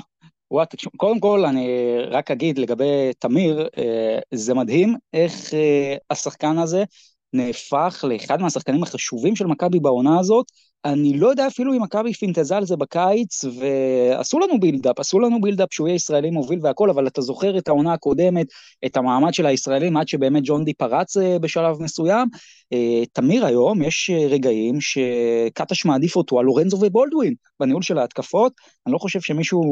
וואה, 0.51 0.65
קודם 0.97 1.21
כל 1.21 1.45
אני 1.45 1.69
רק 2.11 2.31
אגיד 2.31 2.59
לגבי 2.59 3.11
תמיר, 3.19 3.69
אה, 3.79 4.19
זה 4.35 4.55
מדהים 4.55 4.97
איך 5.13 5.55
אה, 5.55 5.97
השחקן 6.11 6.59
הזה 6.59 6.85
נהפך 7.33 8.05
לאחד 8.09 8.41
מהשחקנים 8.41 8.83
החשובים 8.83 9.37
של 9.37 9.47
מכבי 9.47 9.81
בעונה 9.81 10.21
הזאת, 10.21 10.47
אני 10.85 11.19
לא 11.19 11.29
יודע 11.29 11.47
אפילו 11.47 11.75
אם 11.75 11.83
מכבי 11.83 12.13
פינטזה 12.13 12.57
על 12.57 12.67
זה 12.67 12.77
בקיץ, 12.77 13.45
ועשו 13.45 14.39
לנו 14.39 14.61
build-up, 14.61 15.01
עשו 15.01 15.21
לנו 15.21 15.41
build-up 15.41 15.69
שהוא 15.71 15.89
יהיה 15.89 15.95
ישראלי 15.95 16.31
מוביל 16.31 16.59
והכל, 16.63 16.91
אבל 16.91 17.07
אתה 17.07 17.21
זוכר 17.21 17.59
את 17.59 17.69
העונה 17.69 17.93
הקודמת, 17.93 18.47
את 18.87 18.97
המעמד 18.97 19.35
של 19.35 19.47
הישראלים, 19.47 19.97
עד 19.97 20.09
שבאמת 20.09 20.43
ג'ון 20.47 20.65
די 20.65 20.75
פרץ 20.75 21.17
אה, 21.17 21.39
בשלב 21.39 21.83
מסוים. 21.83 22.29
אה, 22.73 23.03
תמיר 23.13 23.47
היום, 23.47 23.83
יש 23.83 24.11
אה, 24.11 24.27
רגעים 24.29 24.79
שקטש 24.81 25.85
מעדיף 25.85 26.17
אותו 26.17 26.39
על 26.39 26.45
לורנזו 26.45 26.79
ובולדווין 26.81 27.35
בניהול 27.61 27.83
של 27.83 27.99
ההתקפות. 27.99 28.53
אני 28.87 28.93
לא 28.93 28.99
חושב 28.99 29.21
שמישהו 29.21 29.63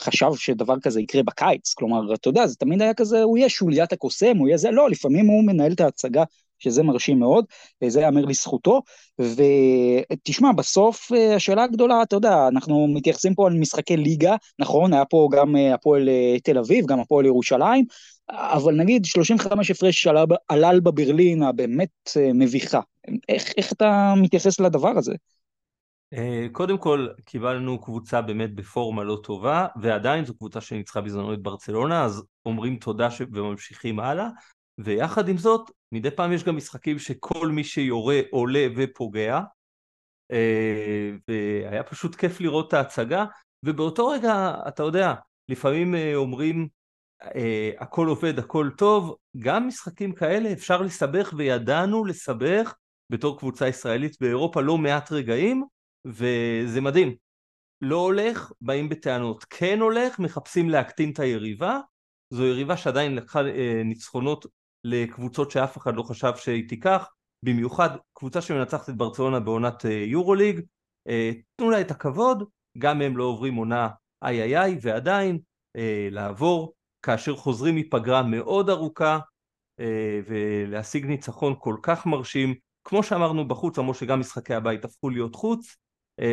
חשב 0.00 0.30
שדבר 0.34 0.74
כזה 0.82 1.00
יקרה 1.00 1.22
בקיץ, 1.22 1.74
כלומר, 1.74 2.14
אתה 2.14 2.28
יודע, 2.28 2.46
זה 2.46 2.56
תמיד 2.56 2.82
היה 2.82 2.94
כזה, 2.94 3.22
הוא 3.22 3.38
יהיה 3.38 3.48
שוליית 3.48 3.92
הקוסם, 3.92 4.36
הוא 4.36 4.48
יהיה 4.48 4.58
זה, 4.58 4.70
לא, 4.70 4.90
לפעמים 4.90 5.26
הוא 5.26 5.44
מנהל 5.46 5.72
את 5.72 5.80
ההצגה 5.80 6.24
שזה 6.58 6.82
מרשים 6.82 7.18
מאוד, 7.18 7.44
זה 7.86 8.00
ייאמר 8.00 8.24
לזכותו. 8.24 8.82
ותשמע, 9.18 10.52
בסוף 10.52 11.12
אה, 11.12 11.34
השאלה 11.34 11.64
הגדולה, 11.64 12.02
אתה 12.02 12.16
יודע, 12.16 12.48
אנחנו 12.48 12.86
מתייחסים 12.88 13.34
פה 13.34 13.46
על 13.46 13.58
משחקי 13.58 13.96
ליגה, 13.96 14.36
נכון, 14.58 14.92
היה 14.92 15.04
פה 15.04 15.28
גם 15.32 15.56
אה, 15.56 15.74
הפועל 15.74 16.08
אה, 16.08 16.36
תל 16.42 16.58
אביב, 16.58 16.86
גם 16.86 17.00
הפועל 17.00 17.26
ירושלים, 17.26 17.84
אבל 18.30 18.74
נגיד 18.74 19.04
35 19.04 19.70
הפרש 19.70 20.06
עלל 20.48 20.80
בברלין 20.80 21.42
הבאמת 21.42 22.10
מביכה. 22.34 22.80
איך, 23.28 23.52
איך 23.56 23.72
אתה 23.72 24.14
מתייחס 24.16 24.60
לדבר 24.60 24.98
הזה? 24.98 25.14
קודם 26.52 26.78
כל 26.78 27.06
קיבלנו 27.24 27.80
קבוצה 27.80 28.22
באמת 28.22 28.54
בפורמה 28.54 29.04
לא 29.04 29.18
טובה 29.24 29.66
ועדיין 29.82 30.24
זו 30.24 30.34
קבוצה 30.34 30.60
שניצחה 30.60 31.00
בזמנו 31.00 31.34
את 31.34 31.42
ברצלונה 31.42 32.04
אז 32.04 32.22
אומרים 32.46 32.76
תודה 32.76 33.10
ש... 33.10 33.22
וממשיכים 33.32 34.00
הלאה 34.00 34.28
ויחד 34.78 35.28
עם 35.28 35.38
זאת, 35.38 35.70
מדי 35.92 36.10
פעם 36.10 36.32
יש 36.32 36.44
גם 36.44 36.56
משחקים 36.56 36.98
שכל 36.98 37.48
מי 37.48 37.64
שיורה 37.64 38.20
עולה 38.30 38.66
ופוגע, 38.76 39.40
אה, 40.32 41.12
והיה 41.28 41.82
פשוט 41.82 42.14
כיף 42.14 42.40
לראות 42.40 42.68
את 42.68 42.72
ההצגה, 42.74 43.24
ובאותו 43.62 44.08
רגע, 44.08 44.54
אתה 44.68 44.82
יודע, 44.82 45.14
לפעמים 45.48 45.94
אה, 45.94 46.14
אומרים 46.14 46.68
אה, 47.22 47.70
הכל 47.78 48.06
עובד, 48.06 48.38
הכל 48.38 48.70
טוב, 48.78 49.16
גם 49.38 49.68
משחקים 49.68 50.12
כאלה 50.12 50.52
אפשר 50.52 50.82
לסבך, 50.82 51.34
וידענו 51.36 52.04
לסבך 52.04 52.74
בתור 53.10 53.38
קבוצה 53.38 53.68
ישראלית 53.68 54.16
באירופה 54.20 54.60
לא 54.60 54.78
מעט 54.78 55.12
רגעים, 55.12 55.64
וזה 56.06 56.80
מדהים. 56.80 57.14
לא 57.80 57.96
הולך, 57.96 58.52
באים 58.60 58.88
בטענות. 58.88 59.44
כן 59.50 59.80
הולך, 59.80 60.18
מחפשים 60.18 60.70
להקטין 60.70 61.10
את 61.10 61.18
היריבה. 61.18 61.80
זו 62.30 62.46
יריבה 62.46 62.76
שעדיין 62.76 63.14
לקחה 63.14 63.42
ניצחונות 63.84 64.46
לקבוצות 64.86 65.50
שאף 65.50 65.78
אחד 65.78 65.96
לא 65.96 66.02
חשב 66.02 66.32
שהיא 66.36 66.68
תיקח, 66.68 67.08
במיוחד 67.42 67.88
קבוצה 68.12 68.40
שמנצחת 68.40 68.88
את 68.88 68.96
ברצלונה 68.96 69.40
בעונת 69.40 69.86
אה, 69.86 69.90
יורוליג, 69.90 70.60
תנו 71.56 71.70
לה 71.70 71.80
את 71.80 71.90
הכבוד, 71.90 72.44
גם 72.78 73.02
הם 73.02 73.16
לא 73.16 73.24
עוברים 73.24 73.54
עונה 73.54 73.88
איי 74.22 74.42
איי 74.42 74.58
איי, 74.58 74.78
ועדיין 74.82 75.38
לעבור 76.10 76.74
כאשר 77.02 77.36
חוזרים 77.36 77.76
מפגרה 77.76 78.22
מאוד 78.22 78.70
ארוכה 78.70 79.18
ולהשיג 80.26 81.06
ניצחון 81.06 81.54
כל 81.58 81.76
כך 81.82 82.06
מרשים, 82.06 82.54
כמו 82.84 83.02
שאמרנו 83.02 83.48
בחוץ, 83.48 83.78
למרות 83.78 83.96
שגם 83.96 84.20
משחקי 84.20 84.54
הבית 84.54 84.84
הפכו 84.84 85.10
להיות 85.10 85.34
חוץ, 85.34 85.76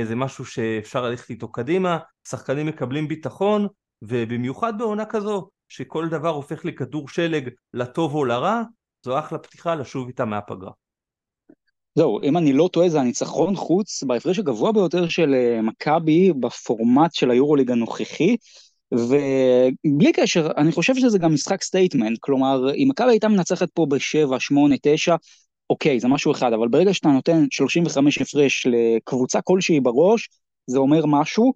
זה 0.04 0.16
משהו 0.16 0.46
שאפשר 0.46 1.04
ללכת 1.04 1.30
איתו 1.30 1.52
קדימה, 1.52 2.00
שחקנים 2.28 2.66
מקבלים 2.68 3.08
ביטחון, 3.08 3.68
ובמיוחד 4.02 4.78
בעונה 4.78 5.06
כזו, 5.06 5.50
שכל 5.74 6.10
דבר 6.10 6.30
הופך 6.30 6.66
לכדור 6.66 7.10
שלג 7.10 7.50
לטוב 7.74 8.16
או 8.16 8.26
לרע, 8.26 8.62
זו 9.06 9.20
אחלה 9.20 9.38
פתיחה 9.38 9.76
לשוב 9.76 10.08
איתה 10.08 10.26
מהפגרה. 10.26 10.72
זהו, 11.96 12.22
אם 12.24 12.38
אני 12.38 12.54
לא 12.54 12.70
טועה 12.74 12.90
זה 12.90 13.00
הניצחון 13.00 13.56
חוץ 13.56 14.04
בהפרש 14.04 14.40
הגבוה 14.40 14.72
ביותר 14.72 15.08
של 15.08 15.34
אה, 15.34 15.62
מכבי 15.62 16.34
בפורמט 16.40 17.14
של 17.14 17.32
היורוליג 17.32 17.72
הנוכחי, 17.72 18.36
ובלי 18.92 20.12
קשר, 20.14 20.50
אני 20.58 20.72
חושב 20.72 20.96
שזה 20.96 21.18
גם 21.18 21.34
משחק 21.34 21.64
statement, 21.64 22.18
כלומר, 22.22 22.74
אם 22.76 22.88
מכבי 22.90 23.12
הייתה 23.12 23.28
מנצחת 23.28 23.70
פה 23.74 23.86
ב-7, 23.90 24.40
8, 24.40 24.76
9, 24.82 25.16
אוקיי, 25.70 26.00
זה 26.00 26.08
משהו 26.08 26.32
אחד, 26.32 26.54
אבל 26.54 26.68
ברגע 26.68 26.94
שאתה 26.94 27.10
נותן 27.10 27.46
35 27.52 28.22
הפרש 28.22 28.68
לקבוצה 28.70 29.42
כלשהי 29.42 29.80
בראש, 29.80 30.30
זה 30.68 30.78
אומר 30.78 31.06
משהו, 31.06 31.54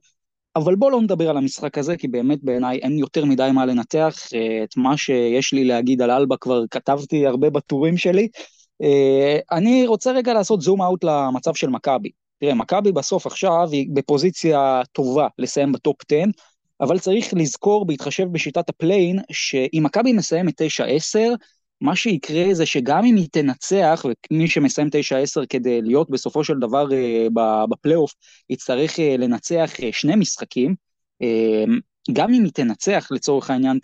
אבל 0.58 0.76
בוא 0.76 0.92
לא 0.92 1.02
נדבר 1.02 1.30
על 1.30 1.38
המשחק 1.38 1.78
הזה, 1.78 1.98
כי 1.98 2.08
באמת 2.08 2.44
בעיניי 2.44 2.78
אין 2.78 2.98
יותר 2.98 3.26
מדי 3.26 3.50
מה 3.54 3.66
לנתח. 3.66 4.16
אה, 4.34 4.64
את 4.64 4.78
מה 4.78 4.98
שיש 4.98 5.54
לי 5.54 5.64
להגיד 5.64 6.02
על 6.02 6.12
אלבה 6.12 6.38
כבר 6.38 6.64
כתבתי 6.72 7.28
הרבה 7.28 7.50
בטורים 7.50 7.98
שלי. 7.98 8.28
אה, 8.82 9.38
אני 9.52 9.88
רוצה 9.88 10.12
רגע 10.12 10.34
לעשות 10.34 10.62
zoom 10.62 10.82
out 10.82 11.04
למצב 11.04 11.54
של 11.54 11.70
מכבי. 11.70 12.10
תראה, 12.40 12.54
מכבי 12.54 12.92
בסוף 12.92 13.26
עכשיו 13.26 13.68
היא 13.72 13.88
בפוזיציה 13.94 14.82
טובה 14.92 15.28
לסיים 15.40 15.72
ב 15.72 15.78
top 15.78 15.96
10, 16.12 16.18
אבל 16.82 17.00
צריך 17.00 17.34
לזכור, 17.34 17.86
בהתחשב 17.86 18.28
בשיטת 18.32 18.70
ה 18.70 18.75
play-in, 18.75 19.20
שאם 19.32 19.82
מכבי 19.86 20.14
מסיימת 20.14 20.62
9-10, 20.62 21.18
מה 21.82 21.96
שיקרה 21.96 22.54
זה 22.54 22.66
שגם 22.66 23.06
אם 23.06 23.16
היא 23.16 23.28
תנצח, 23.32 24.06
ומי 24.32 24.48
שמסיים 24.48 24.88
9-10 24.88 25.46
כדי 25.50 25.82
להיות 25.82 26.10
בסופו 26.10 26.44
של 26.44 26.60
דבר 26.60 26.88
אה, 26.88 27.32
בפלייאוף, 27.70 28.14
יצטרך 28.50 28.96
אה, 28.96 29.02
לנצח 29.18 29.72
אה, 29.76 29.84
שני 29.92 30.16
משחקים, 30.16 30.76
גם 32.14 32.34
אם 32.34 32.44
היא 32.44 32.52
תנצח 32.54 33.08
לצורך 33.12 33.50
העניין 33.50 33.80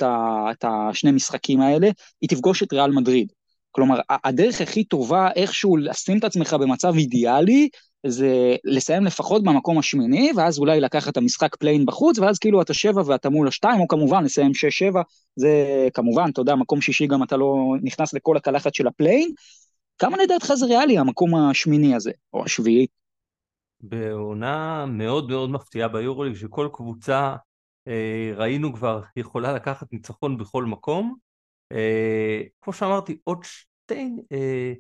את 0.52 0.66
השני 0.68 1.12
משחקים 1.12 1.62
האלה, 1.62 1.90
היא 2.22 2.30
תפגוש 2.30 2.64
את 2.64 2.74
ריאל 2.74 2.92
מדריד. 2.92 3.32
כלומר, 3.72 4.00
הדרך 4.10 4.62
הכי 4.62 4.84
טובה 4.84 5.30
איכשהו 5.36 5.78
לשים 5.78 6.18
את 6.18 6.24
עצמך 6.24 6.54
במצב 6.54 6.94
אידיאלי, 6.98 7.70
זה 8.08 8.56
לסיים 8.64 9.04
לפחות 9.04 9.44
במקום 9.44 9.80
השמיני, 9.80 10.32
ואז 10.36 10.60
אולי 10.60 10.80
לקחת 10.80 11.12
את 11.12 11.18
המשחק 11.18 11.56
play-in 11.56 11.86
בחוץ, 11.86 12.20
ואז 12.20 12.40
כאילו 12.40 12.62
אתה 12.62 12.74
שבע 12.74 13.02
ואתה 13.06 13.30
מול 13.30 13.48
השתיים, 13.48 13.80
או 13.82 13.88
כמובן 13.88 14.24
לסיים 14.24 14.54
שש 14.54 14.80
שבע, 14.80 15.02
זה 15.36 15.88
כמובן, 15.94 16.30
אתה 16.34 16.42
יודע, 16.42 16.56
מקום 16.56 16.82
שישי 16.82 17.08
גם 17.08 17.24
אתה 17.24 17.38
לא 17.38 17.56
נכנס 17.84 18.14
לכל 18.14 18.38
הקלחת 18.38 18.74
של 18.74 18.88
ה 18.88 18.93
play-in. 18.93 19.32
כמה 19.98 20.18
לדעתך 20.24 20.54
זה 20.54 20.66
ריאלי 20.66 20.98
המקום 20.98 21.36
השמיני 21.36 21.96
הזה, 21.96 22.12
או 22.34 22.46
השביעי? 22.46 22.88
בעונה 23.82 24.86
מאוד 24.86 25.30
מאוד 25.30 25.50
מפתיעה 25.50 25.88
ביורוליג, 25.88 26.36
שכל 26.36 26.70
קבוצה 26.74 27.36
אה, 27.88 28.32
ראינו 28.36 28.74
כבר 28.74 29.02
יכולה 29.16 29.54
לקחת 29.54 29.94
ניצחון 29.94 30.38
בכל 30.38 30.66
מקום. 30.66 31.16
אה, 31.72 32.42
כמו 32.62 32.74
שאמרתי, 32.74 33.18
עוד 33.24 33.38
שתי 33.44 34.10
אה, 34.32 34.74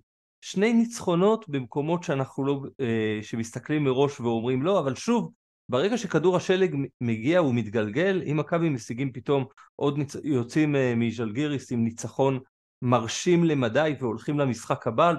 שני 0.45 0.73
ניצחונות 0.73 1.49
במקומות 1.49 2.03
שאנחנו 2.03 2.45
לא, 2.45 2.61
אה, 2.79 3.19
שמסתכלים 3.21 3.83
מראש 3.83 4.19
ואומרים 4.19 4.63
לא, 4.63 4.79
אבל 4.79 4.95
שוב, 4.95 5.31
ברגע 5.69 5.97
שכדור 5.97 6.35
השלג 6.35 6.75
מגיע 7.01 7.39
הוא 7.39 7.55
מתגלגל, 7.55 8.21
אם 8.31 8.37
מכבי 8.37 8.69
משיגים 8.69 9.11
פתאום 9.11 9.45
עוד 9.75 9.97
ניצ... 9.97 10.15
יוצאים 10.23 10.75
אה, 10.75 10.93
מז'לגיריס 10.95 11.71
עם 11.71 11.83
ניצחון 11.83 12.39
מרשים 12.81 13.43
למדי 13.43 13.95
והולכים 13.99 14.39
למשחק 14.39 14.87
הבא 14.87 15.13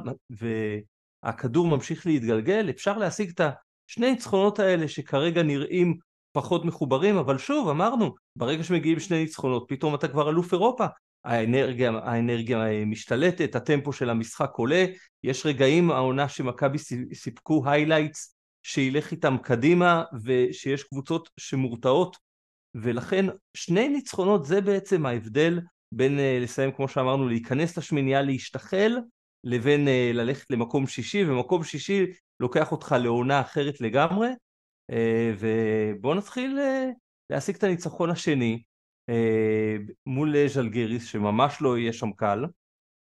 והכדור 1.24 1.66
ממשיך 1.66 2.06
להתגלגל, 2.06 2.70
אפשר 2.70 2.98
להשיג 2.98 3.30
את 3.30 3.40
השני 3.88 4.10
ניצחונות 4.10 4.58
האלה 4.58 4.88
שכרגע 4.88 5.42
נראים 5.42 5.96
פחות 6.32 6.64
מחוברים, 6.64 7.16
אבל 7.16 7.38
שוב, 7.38 7.68
אמרנו, 7.68 8.14
ברגע 8.36 8.64
שמגיעים 8.64 9.00
שני 9.00 9.22
ניצחונות, 9.22 9.64
פתאום 9.68 9.94
אתה 9.94 10.08
כבר 10.08 10.30
אלוף 10.30 10.52
אירופה, 10.52 10.86
האנרגיה, 11.24 11.90
האנרגיה 11.90 12.84
משתלטת, 12.86 13.54
הטמפו 13.54 13.92
של 13.92 14.10
המשחק 14.10 14.50
עולה, 14.54 14.84
יש 15.24 15.46
רגעים 15.46 15.90
העונה 15.90 16.28
שמכבי 16.28 16.78
סיפקו 17.14 17.62
highlights 17.66 18.36
שילך 18.62 19.12
איתם 19.12 19.36
קדימה 19.42 20.04
ושיש 20.24 20.82
קבוצות 20.82 21.28
שמורתעות. 21.40 22.16
ולכן 22.74 23.26
שני 23.56 23.88
ניצחונות 23.88 24.44
זה 24.44 24.60
בעצם 24.60 25.06
ההבדל 25.06 25.60
בין 25.92 26.18
אה, 26.18 26.38
לסיים 26.42 26.72
כמו 26.72 26.88
שאמרנו 26.88 27.28
להיכנס 27.28 27.78
לשמינייה 27.78 28.22
להשתחל 28.22 28.98
לבין 29.44 29.88
אה, 29.88 30.10
ללכת 30.14 30.50
למקום 30.50 30.86
שישי 30.86 31.24
ומקום 31.24 31.64
שישי 31.64 32.06
לוקח 32.40 32.72
אותך 32.72 32.94
לעונה 33.00 33.40
אחרת 33.40 33.80
לגמרי. 33.80 34.28
אה, 34.90 35.32
ובואו 35.38 36.14
נתחיל 36.14 36.58
להשיג 37.30 37.56
את 37.56 37.64
הניצחון 37.64 38.10
השני. 38.10 38.52
אה, 38.54 38.73
מול 40.06 40.48
ז'לגיריס 40.48 41.06
שממש 41.06 41.56
לא 41.60 41.78
יהיה 41.78 41.92
שם 41.92 42.12
קל 42.12 42.44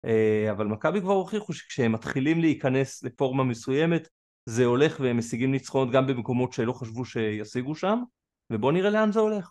אה, 0.04 0.50
אבל 0.50 0.66
מכבי 0.66 1.00
כבר 1.00 1.12
הוכיחו 1.12 1.52
שכשהם 1.52 1.92
מתחילים 1.92 2.40
להיכנס 2.40 3.02
לפורמה 3.02 3.44
מסוימת 3.44 4.08
זה 4.46 4.64
הולך 4.64 5.00
והם 5.00 5.18
משיגים 5.18 5.52
ניצחונות 5.52 5.90
גם 5.90 6.06
במקומות 6.06 6.52
שלא 6.52 6.72
חשבו 6.72 7.04
שישיגו 7.04 7.74
שם 7.74 7.98
ובואו 8.52 8.72
נראה 8.72 8.90
לאן 8.90 9.12
זה 9.12 9.20
הולך. 9.20 9.50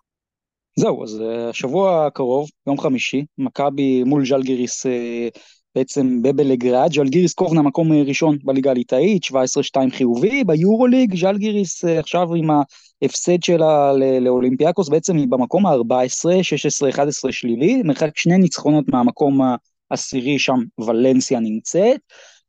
זהו, 0.80 1.04
אז 1.04 1.22
אה, 1.22 1.50
השבוע 1.50 2.06
הקרוב, 2.06 2.50
יום 2.68 2.78
חמישי, 2.78 3.26
מכבי 3.38 4.04
מול 4.04 4.26
ז'לגיריס 4.26 4.86
בעצם 5.76 6.22
בבלגרד, 6.22 6.94
ז'לגיריס 6.94 7.34
קובנה 7.34 7.62
מקום 7.62 7.94
ראשון 7.94 8.38
בליגה 8.44 8.72
הליטאית, 8.72 9.24
17-2 9.26 9.36
חיובי, 9.92 10.44
ביורוליג 10.44 11.16
ז'לגיריס 11.16 11.86
עכשיו 11.86 12.36
עם 12.36 12.50
ההפסד 13.02 13.44
שלה 13.44 13.94
לאולימפיאקוס 14.22 14.90
בעצם 14.90 15.16
היא 15.16 15.28
במקום 15.30 15.66
ה-14, 15.66 16.96
16-11 16.96 17.32
שלילי, 17.32 17.82
מרחק 17.84 18.18
שני 18.18 18.38
ניצחונות 18.38 18.86
מהמקום 18.88 19.42
העשירי 19.92 20.40
שם 20.40 20.60
ולנסיה 20.80 21.40
נמצאת. 21.40 22.00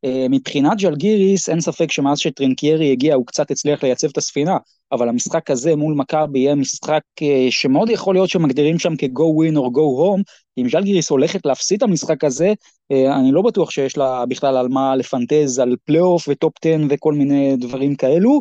אה, 0.05 0.27
מבחינת 0.31 0.79
ז'לגיריס 0.79 1.49
אין 1.49 1.61
ספק 1.61 1.93
שמאז 1.93 2.19
שטרינקיירי 2.19 2.93
הגיע 2.93 3.15
הוא 3.15 3.27
קצת 3.27 3.51
הצליח 3.51 3.83
לייצב 3.83 4.09
את 4.09 4.19
הספינה, 4.19 4.57
אבל 4.93 5.09
המשחק 5.09 5.51
הזה 5.51 5.77
מול 5.77 5.95
מכבי 5.95 6.39
יהיה 6.39 6.55
משחק 6.55 7.03
אה, 7.23 7.47
שמאוד 7.51 7.91
יכול 7.91 8.15
להיות 8.15 8.31
שמגדירים 8.31 8.79
שם 8.79 8.95
כ-go 8.99 9.23
win 9.43 9.57
or 9.57 9.71
go 9.71 10.01
home, 10.01 10.23
אם 10.59 10.69
ז'לגיריס 10.69 11.11
הולכת 11.11 11.47
להפסיד 11.47 11.77
את 11.77 11.83
המשחק 11.83 12.25
הזה, 12.25 12.53
אה, 12.93 13.17
אני 13.19 13.33
לא 13.33 13.43
בטוח 13.43 13.71
שיש 13.71 13.97
לה 13.97 14.27
בכלל 14.27 14.57
על 14.57 14.69
מה 14.69 14.97
לפנטז 14.97 15.59
על 15.59 15.77
פלייאוף 15.85 16.29
וטופ 16.29 16.53
10 16.65 16.77
וכל 16.89 17.13
מיני 17.13 17.57
דברים 17.57 17.95
כאלו. 17.95 18.41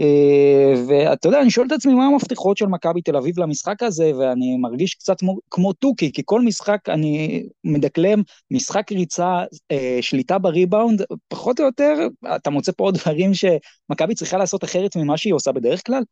אה, 0.00 0.74
ואתה 0.88 1.28
יודע, 1.28 1.40
אני 1.40 1.50
שואל 1.50 1.66
את 1.66 1.72
עצמי 1.72 1.94
מה 1.94 2.06
המפתחות 2.06 2.56
של 2.56 2.66
מכבי 2.66 3.02
תל 3.02 3.16
אביב 3.16 3.40
למשחק 3.40 3.82
הזה, 3.82 4.10
ואני 4.18 4.56
מרגיש 4.56 4.94
קצת 4.94 5.16
כמו 5.50 5.72
תוכי, 5.72 6.12
כי 6.12 6.22
כל 6.24 6.40
משחק 6.40 6.88
אני 6.88 7.44
מדקלם 7.64 8.22
משחק 8.50 8.92
ריצה, 8.92 9.42
אה, 9.70 9.98
שליטה 10.00 10.38
בריבאונד, 10.38 11.02
פחות 11.28 11.60
או 11.60 11.64
יותר, 11.64 11.94
אתה 12.36 12.50
מוצא 12.50 12.72
פה 12.76 12.84
עוד 12.84 12.98
דברים 12.98 13.30
שמכבי 13.34 14.14
צריכה 14.14 14.38
לעשות 14.38 14.64
אחרת 14.64 14.96
ממה 14.96 15.16
שהיא 15.16 15.34
עושה 15.34 15.52
בדרך 15.52 15.86
כלל? 15.86 16.02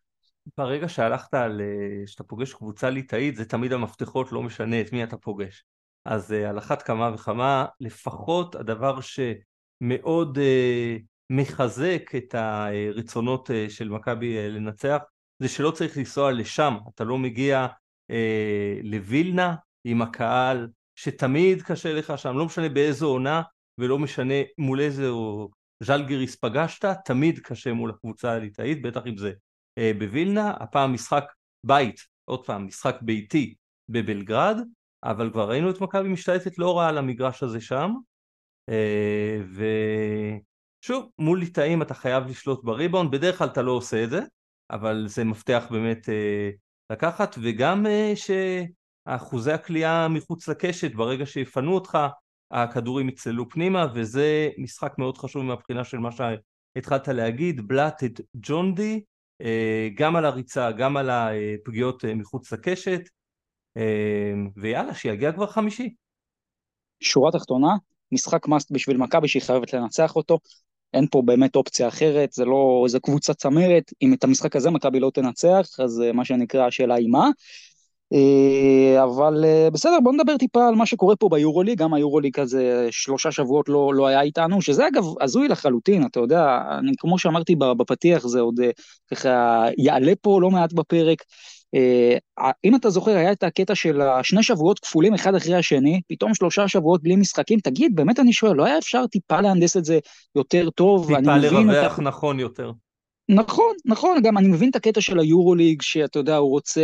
ברגע 0.58 0.88
שהלכת 0.88 1.34
על, 1.34 1.60
אה, 1.60 2.06
שאתה 2.06 2.24
פוגש 2.24 2.52
קבוצה 2.52 2.90
ליטאית, 2.90 3.36
זה 3.36 3.44
תמיד 3.44 3.72
המפתחות, 3.72 4.32
לא 4.32 4.42
משנה 4.42 4.80
את 4.80 4.92
מי 4.92 5.04
אתה 5.04 5.16
פוגש. 5.16 5.64
אז 6.04 6.32
על 6.32 6.58
אחת 6.58 6.82
כמה 6.82 7.10
וכמה, 7.14 7.66
לפחות 7.80 8.54
הדבר 8.54 8.98
שמאוד... 9.00 10.38
מחזק 11.32 12.12
את 12.16 12.34
הרצונות 12.34 13.50
אה, 13.50 13.66
של 13.70 13.88
מכבי 13.88 14.38
אה, 14.38 14.48
לנצח 14.48 14.98
זה 15.42 15.48
שלא 15.48 15.70
צריך 15.70 15.96
לנסוע 15.96 16.32
לשם, 16.32 16.74
אתה 16.94 17.04
לא 17.04 17.18
מגיע 17.18 17.66
אה, 18.10 18.80
לווילנה 18.82 19.54
עם 19.84 20.02
הקהל 20.02 20.68
שתמיד 20.96 21.62
קשה 21.62 21.92
לך 21.92 22.18
שם, 22.18 22.36
לא 22.36 22.44
משנה 22.44 22.68
באיזו 22.68 23.06
עונה 23.08 23.42
ולא 23.78 23.98
משנה 23.98 24.34
מול 24.58 24.80
איזה 24.80 25.08
או 25.08 25.50
ז'לגיריס 25.82 26.36
פגשת, 26.36 26.84
תמיד 27.04 27.38
קשה 27.38 27.72
מול 27.72 27.90
הקבוצה 27.90 28.32
הליטאית, 28.32 28.82
בטח 28.82 29.06
אם 29.06 29.16
זה 29.16 29.32
אה, 29.78 29.92
בווילנה, 29.98 30.50
הפעם 30.50 30.92
משחק 30.92 31.24
בית, 31.66 32.00
עוד 32.24 32.46
פעם 32.46 32.66
משחק 32.66 32.96
ביתי 33.02 33.54
בבלגרד, 33.88 34.56
אבל 35.04 35.30
כבר 35.30 35.50
ראינו 35.50 35.70
את 35.70 35.80
מכבי 35.80 36.08
משתלטת 36.08 36.58
לא 36.58 36.78
רע 36.78 36.88
על 36.88 36.98
המגרש 36.98 37.42
הזה 37.42 37.60
שם, 37.60 37.92
אה, 38.68 39.40
ו... 39.44 39.64
שוב, 40.84 41.10
מול 41.18 41.38
ליטאים 41.38 41.82
אתה 41.82 41.94
חייב 41.94 42.26
לשלוט 42.26 42.64
בריבאונד, 42.64 43.10
בדרך 43.10 43.38
כלל 43.38 43.48
אתה 43.48 43.62
לא 43.62 43.70
עושה 43.72 44.04
את 44.04 44.10
זה, 44.10 44.20
אבל 44.70 45.04
זה 45.08 45.24
מפתח 45.24 45.66
באמת 45.70 46.08
אה, 46.08 46.50
לקחת, 46.90 47.36
וגם 47.42 47.86
אה, 47.86 48.12
שאחוזי 48.16 49.52
הכלייה 49.52 50.08
מחוץ 50.10 50.48
לקשת, 50.48 50.94
ברגע 50.94 51.26
שיפנו 51.26 51.74
אותך, 51.74 51.98
הכדורים 52.50 53.08
יצללו 53.08 53.48
פנימה, 53.48 53.86
וזה 53.94 54.50
משחק 54.58 54.94
מאוד 54.98 55.18
חשוב 55.18 55.42
מהבחינה 55.42 55.84
של 55.84 55.98
מה 55.98 56.08
התחלת 56.76 57.08
להגיד, 57.08 57.68
בלט 57.68 58.04
את 58.04 58.20
ג'ון 58.36 58.74
די, 58.74 59.02
גם 59.94 60.16
על 60.16 60.24
הריצה, 60.24 60.72
גם 60.72 60.96
על 60.96 61.10
הפגיעות 61.10 62.04
מחוץ 62.04 62.52
לקשת, 62.52 63.00
ויאללה, 64.56 64.94
שיגיע 64.94 65.32
כבר 65.32 65.46
חמישי. 65.46 65.94
שורה 67.00 67.32
תחתונה, 67.32 67.68
משחק 68.12 68.48
מאסט 68.48 68.70
בשביל 68.72 68.96
מכבי 68.96 69.28
שהיא 69.28 69.42
חייבת 69.42 69.72
לנצח 69.72 70.16
אותו. 70.16 70.38
אין 70.94 71.06
פה 71.10 71.22
באמת 71.24 71.56
אופציה 71.56 71.88
אחרת, 71.88 72.32
זה 72.32 72.44
לא, 72.44 72.84
זה 72.88 73.00
קבוצה 73.00 73.34
צמרת, 73.34 73.92
אם 74.02 74.14
את 74.14 74.24
המשחק 74.24 74.56
הזה 74.56 74.70
מכבי 74.70 75.00
לא 75.00 75.10
תנצח, 75.14 75.68
אז 75.78 76.02
מה 76.14 76.24
שנקרא 76.24 76.66
השאלה 76.66 76.94
היא 76.94 77.08
מה. 77.08 77.30
אה, 78.12 79.04
אבל 79.04 79.44
אה, 79.44 79.68
בסדר, 79.72 80.00
בוא 80.02 80.12
נדבר 80.12 80.36
טיפה 80.36 80.68
על 80.68 80.74
מה 80.74 80.86
שקורה 80.86 81.16
פה 81.16 81.28
ביורוליג, 81.28 81.78
גם 81.78 81.94
היורוליג 81.94 82.40
הזה 82.40 82.88
שלושה 82.90 83.32
שבועות 83.32 83.68
לא, 83.68 83.94
לא 83.94 84.06
היה 84.06 84.20
איתנו, 84.22 84.62
שזה 84.62 84.88
אגב 84.88 85.04
הזוי 85.20 85.48
לחלוטין, 85.48 86.06
אתה 86.06 86.20
יודע, 86.20 86.58
אני, 86.78 86.92
כמו 86.98 87.18
שאמרתי 87.18 87.56
בפתיח, 87.56 88.26
זה 88.26 88.40
עוד 88.40 88.60
אה, 88.60 88.70
ככה 89.10 89.64
יעלה 89.78 90.12
פה 90.20 90.40
לא 90.40 90.50
מעט 90.50 90.72
בפרק. 90.72 91.24
אם 92.64 92.76
אתה 92.76 92.90
זוכר, 92.90 93.16
היה 93.16 93.32
את 93.32 93.42
הקטע 93.42 93.74
של 93.74 94.00
השני 94.00 94.42
שבועות 94.42 94.78
כפולים 94.78 95.14
אחד 95.14 95.34
אחרי 95.34 95.54
השני, 95.54 96.00
פתאום 96.08 96.34
שלושה 96.34 96.68
שבועות 96.68 97.02
בלי 97.02 97.16
משחקים, 97.16 97.58
תגיד, 97.60 97.94
באמת 97.94 98.20
אני 98.20 98.32
שואל, 98.32 98.56
לא 98.56 98.64
היה 98.64 98.78
אפשר 98.78 99.06
טיפה 99.06 99.40
להנדס 99.40 99.76
את 99.76 99.84
זה 99.84 99.98
יותר 100.36 100.70
טוב? 100.70 101.16
טיפה 101.16 101.36
לרווח 101.36 101.98
את... 101.98 102.02
נכון 102.02 102.40
יותר. 102.40 102.72
נכון, 103.28 103.74
נכון, 103.84 104.22
גם 104.22 104.38
אני 104.38 104.48
מבין 104.48 104.70
את 104.70 104.76
הקטע 104.76 105.00
של 105.00 105.18
היורוליג, 105.18 105.82
שאתה 105.82 106.18
יודע, 106.18 106.36
הוא 106.36 106.50
רוצה 106.50 106.82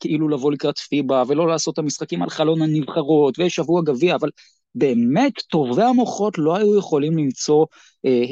כאילו 0.00 0.28
לבוא 0.28 0.52
לקראת 0.52 0.78
פיבה, 0.78 1.22
ולא 1.28 1.48
לעשות 1.48 1.74
את 1.74 1.78
המשחקים 1.78 2.22
על 2.22 2.30
חלון 2.30 2.62
הנבחרות, 2.62 3.38
ושבוע 3.38 3.82
גביע, 3.82 4.14
אבל 4.14 4.30
באמת, 4.74 5.32
טובי 5.50 5.82
המוחות 5.82 6.38
לא 6.38 6.56
היו 6.56 6.78
יכולים 6.78 7.18
למצוא 7.18 7.66
אה, 8.06 8.24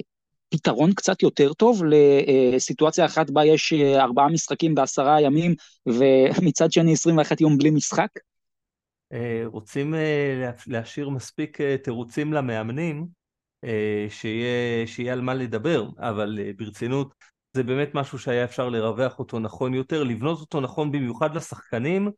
פתרון 0.55 0.93
קצת 0.93 1.23
יותר 1.23 1.53
טוב 1.53 1.83
לסיטואציה 1.85 3.05
אחת 3.05 3.31
בה 3.31 3.45
יש 3.45 3.73
אה, 3.73 4.03
ארבעה 4.03 4.29
משחקים 4.29 4.75
בעשרה 4.75 5.21
ימים, 5.21 5.55
ומצד 5.87 6.73
שני 6.73 6.93
21 6.93 7.41
יום 7.41 7.59
בלי 7.59 7.71
משחק? 7.71 8.09
אה, 9.13 9.43
רוצים 9.47 9.95
אה, 9.95 10.51
להשאיר 10.67 11.09
מספיק 11.09 11.59
תירוצים 11.61 12.33
למאמנים, 12.33 13.25
שיהיה, 14.09 14.87
שיהיה 14.87 15.13
על 15.13 15.21
מה 15.21 15.35
לדבר, 15.35 15.89
אבל 15.99 16.39
ברצינות, 16.57 17.15
זה 17.53 17.63
באמת 17.63 17.91
משהו 17.95 18.19
שהיה 18.19 18.45
אפשר 18.45 18.69
לרווח 18.69 19.19
אותו 19.19 19.39
נכון 19.39 19.75
יותר, 19.75 20.03
לבנות 20.03 20.41
אותו 20.41 20.61
נכון 20.61 20.93
במיוחד 20.93 21.37
לשחקנים, 21.37 22.11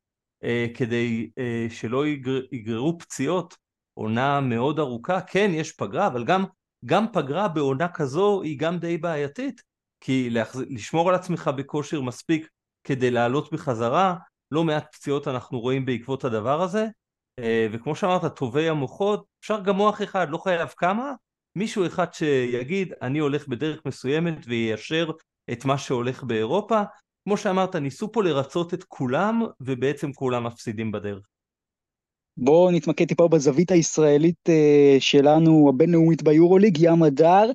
כדי 0.75 1.31
שלא 1.69 2.07
יגר, 2.07 2.41
יגררו 2.53 2.99
פציעות, 2.99 3.57
עונה 3.95 4.41
מאוד 4.41 4.79
ארוכה, 4.79 5.21
כן 5.21 5.51
יש 5.55 5.73
פגרה, 5.73 6.07
אבל 6.07 6.25
גם, 6.25 6.45
גם 6.85 7.07
פגרה 7.13 7.49
בעונה 7.49 7.89
כזו 7.89 8.43
היא 8.43 8.59
גם 8.59 8.79
די 8.79 8.99
בעייתית, 8.99 9.63
כי 10.01 10.31
להחז... 10.31 10.61
לשמור 10.71 11.09
על 11.09 11.15
עצמך 11.15 11.51
בכושר 11.57 12.01
מספיק 12.01 12.49
כדי 12.85 13.11
לעלות 13.11 13.53
בחזרה, 13.53 14.17
לא 14.51 14.65
מעט 14.65 14.95
פציעות 14.95 15.29
אנחנו 15.29 15.61
רואים 15.61 15.87
בעקבות 15.87 16.25
הדבר 16.25 16.63
הזה, 16.63 16.87
אה, 17.39 17.67
וכמו 17.73 17.97
שאמרת, 17.97 18.37
טובי 18.37 18.69
המוחות, 18.69 19.25
אפשר 19.41 19.61
גם 19.61 19.77
מוח 19.77 20.03
אחד, 20.03 20.31
לא 20.31 20.39
חייב 20.39 20.69
כמה, 20.77 21.13
מישהו 21.57 21.87
אחד 21.87 22.15
שיגיד 22.15 22.93
אני 23.03 23.19
הולך 23.19 23.49
בדרך 23.49 23.81
מסוימת 23.87 24.39
ויישר 24.47 25.11
את 25.53 25.65
מה 25.65 25.79
שהולך 25.79 26.23
באירופה. 26.23 26.83
כמו 27.25 27.37
שאמרת, 27.37 27.77
ניסו 27.77 28.13
פה 28.13 28.23
לרצות 28.23 28.75
את 28.75 28.85
כולם 28.85 29.43
ובעצם 29.61 30.13
כולם 30.13 30.45
מפסידים 30.45 30.93
בדרך. 30.93 31.27
בואו 32.37 32.71
נתמקד 32.71 33.09
טיפה 33.09 33.29
בזווית 33.29 33.71
הישראלית 33.71 34.49
אה, 34.49 34.97
שלנו, 34.99 35.69
הבינלאומית 35.69 36.23
ביורוליג, 36.23 36.79
ים 36.81 37.03
הדר. 37.03 37.51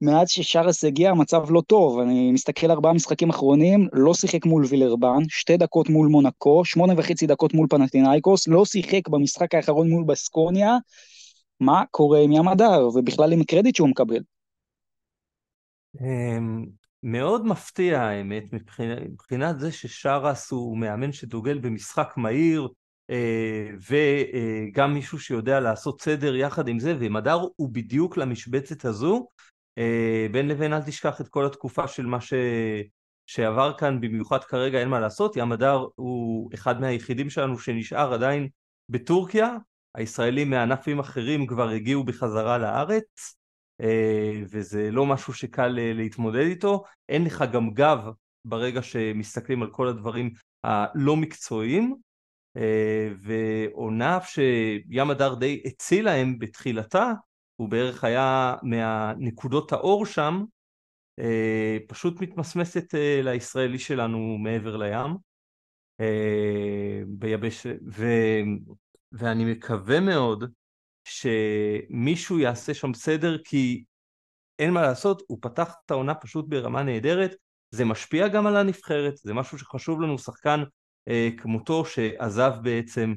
מאז 0.00 0.28
ששרס 0.28 0.84
הגיע 0.84 1.10
המצב 1.10 1.50
לא 1.50 1.62
טוב, 1.66 1.98
אני 1.98 2.32
מסתכל 2.32 2.70
ארבעה 2.70 2.92
משחקים 2.92 3.30
אחרונים, 3.30 3.88
לא 3.92 4.14
שיחק 4.14 4.46
מול 4.46 4.64
וילרבן, 4.68 5.18
שתי 5.28 5.56
דקות 5.56 5.88
מול 5.88 6.08
מונקו, 6.08 6.64
שמונה 6.64 6.92
וחצי 6.96 7.26
דקות 7.26 7.54
מול 7.54 7.66
פנטינאיקוס, 7.70 8.48
לא 8.48 8.64
שיחק 8.64 9.08
במשחק 9.08 9.54
האחרון 9.54 9.88
מול 9.88 10.04
בסקוניה, 10.06 10.76
מה 11.60 11.82
קורה 11.90 12.20
עם 12.20 12.32
ים 12.32 12.48
הדר, 12.48 12.88
ובכלל 12.94 13.32
עם 13.32 13.40
הקרדיט 13.40 13.76
שהוא 13.76 13.88
מקבל. 13.88 14.20
אמ, 16.00 16.64
מאוד 17.02 17.46
מפתיע 17.46 18.02
האמת, 18.02 18.44
מבחינת, 18.52 19.60
זה 19.60 19.72
ששרס 19.72 20.50
הוא 20.50 20.78
מאמן 20.78 21.12
שדוגל 21.12 21.58
במשחק 21.58 22.08
מהיר, 22.16 22.68
וגם 23.88 24.94
מישהו 24.94 25.20
שיודע 25.20 25.60
לעשות 25.60 26.00
סדר 26.00 26.36
יחד 26.36 26.68
עם 26.68 26.78
זה, 26.78 26.96
ומדר 27.00 27.38
הוא 27.56 27.68
בדיוק 27.72 28.16
למשבצת 28.16 28.84
הזו. 28.84 29.28
אה, 29.78 30.26
בין 30.32 30.48
לבין 30.48 30.72
אל 30.72 30.82
תשכח 30.82 31.20
את 31.20 31.28
כל 31.28 31.46
התקופה 31.46 31.88
של 31.88 32.06
מה 32.06 32.20
ש... 32.20 32.32
שעבר 33.26 33.72
כאן, 33.78 34.00
במיוחד 34.00 34.44
כרגע 34.44 34.80
אין 34.80 34.88
מה 34.88 35.00
לעשות, 35.00 35.36
ים 35.36 35.52
הדר 35.52 35.84
הוא 35.94 36.50
אחד 36.54 36.80
מהיחידים 36.80 37.30
שלנו 37.30 37.58
שנשאר 37.58 38.14
עדיין 38.14 38.48
בטורקיה, 38.88 39.56
הישראלים 39.94 40.50
מענפים 40.50 40.98
אחרים 40.98 41.46
כבר 41.46 41.68
הגיעו 41.68 42.04
בחזרה 42.04 42.58
לארץ, 42.58 43.36
אה, 43.80 44.42
וזה 44.50 44.90
לא 44.90 45.06
משהו 45.06 45.34
שקל 45.34 45.78
אה, 45.78 45.92
להתמודד 45.92 46.40
איתו, 46.40 46.84
אין 47.08 47.24
לך 47.24 47.44
גם 47.52 47.70
גב 47.70 47.98
ברגע 48.44 48.82
שמסתכלים 48.82 49.62
על 49.62 49.70
כל 49.70 49.88
הדברים 49.88 50.30
הלא 50.64 51.16
מקצועיים, 51.16 51.84
אה, 51.92 51.96
ועונה 53.20 54.18
שים 54.24 55.10
הדר 55.10 55.34
די 55.34 55.62
הציל 55.64 56.04
להם 56.04 56.38
בתחילתה, 56.38 57.12
הוא 57.56 57.68
בערך 57.68 58.04
היה 58.04 58.54
מהנקודות 58.62 59.72
האור 59.72 60.06
שם, 60.06 60.44
פשוט 61.88 62.20
מתמסמסת 62.20 62.94
לישראלי 63.22 63.78
שלנו 63.78 64.38
מעבר 64.38 64.76
לים, 64.76 65.16
ביבש... 67.06 67.66
ו... 67.66 68.06
ואני 69.12 69.52
מקווה 69.52 70.00
מאוד 70.00 70.44
שמישהו 71.04 72.38
יעשה 72.38 72.74
שם 72.74 72.94
סדר 72.94 73.38
כי 73.44 73.84
אין 74.58 74.70
מה 74.70 74.82
לעשות, 74.82 75.22
הוא 75.26 75.38
פתח 75.40 75.74
את 75.84 75.90
העונה 75.90 76.14
פשוט 76.14 76.44
ברמה 76.48 76.82
נהדרת, 76.82 77.34
זה 77.70 77.84
משפיע 77.84 78.28
גם 78.28 78.46
על 78.46 78.56
הנבחרת, 78.56 79.16
זה 79.16 79.34
משהו 79.34 79.58
שחשוב 79.58 80.00
לנו, 80.00 80.18
שחקן 80.18 80.60
אה, 80.60 80.64
כמותו 81.36 81.84
שעזב 81.84 82.52
בעצם 82.62 83.14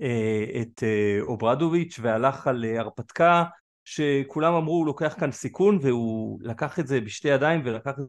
אה, 0.00 0.44
את 0.62 0.82
אה, 0.82 1.18
אוברדוביץ' 1.20 1.98
והלך 2.02 2.46
על 2.46 2.64
אה, 2.64 2.80
הרפתקה 2.80 3.44
שכולם 3.84 4.54
אמרו 4.54 4.74
הוא 4.74 4.86
לוקח 4.86 5.16
כאן 5.20 5.32
סיכון 5.32 5.78
והוא 5.82 6.38
לקח 6.42 6.78
את 6.78 6.86
זה 6.86 7.00
בשתי 7.00 7.28
ידיים 7.28 7.60
ולקח 7.64 7.90
את 7.90 8.04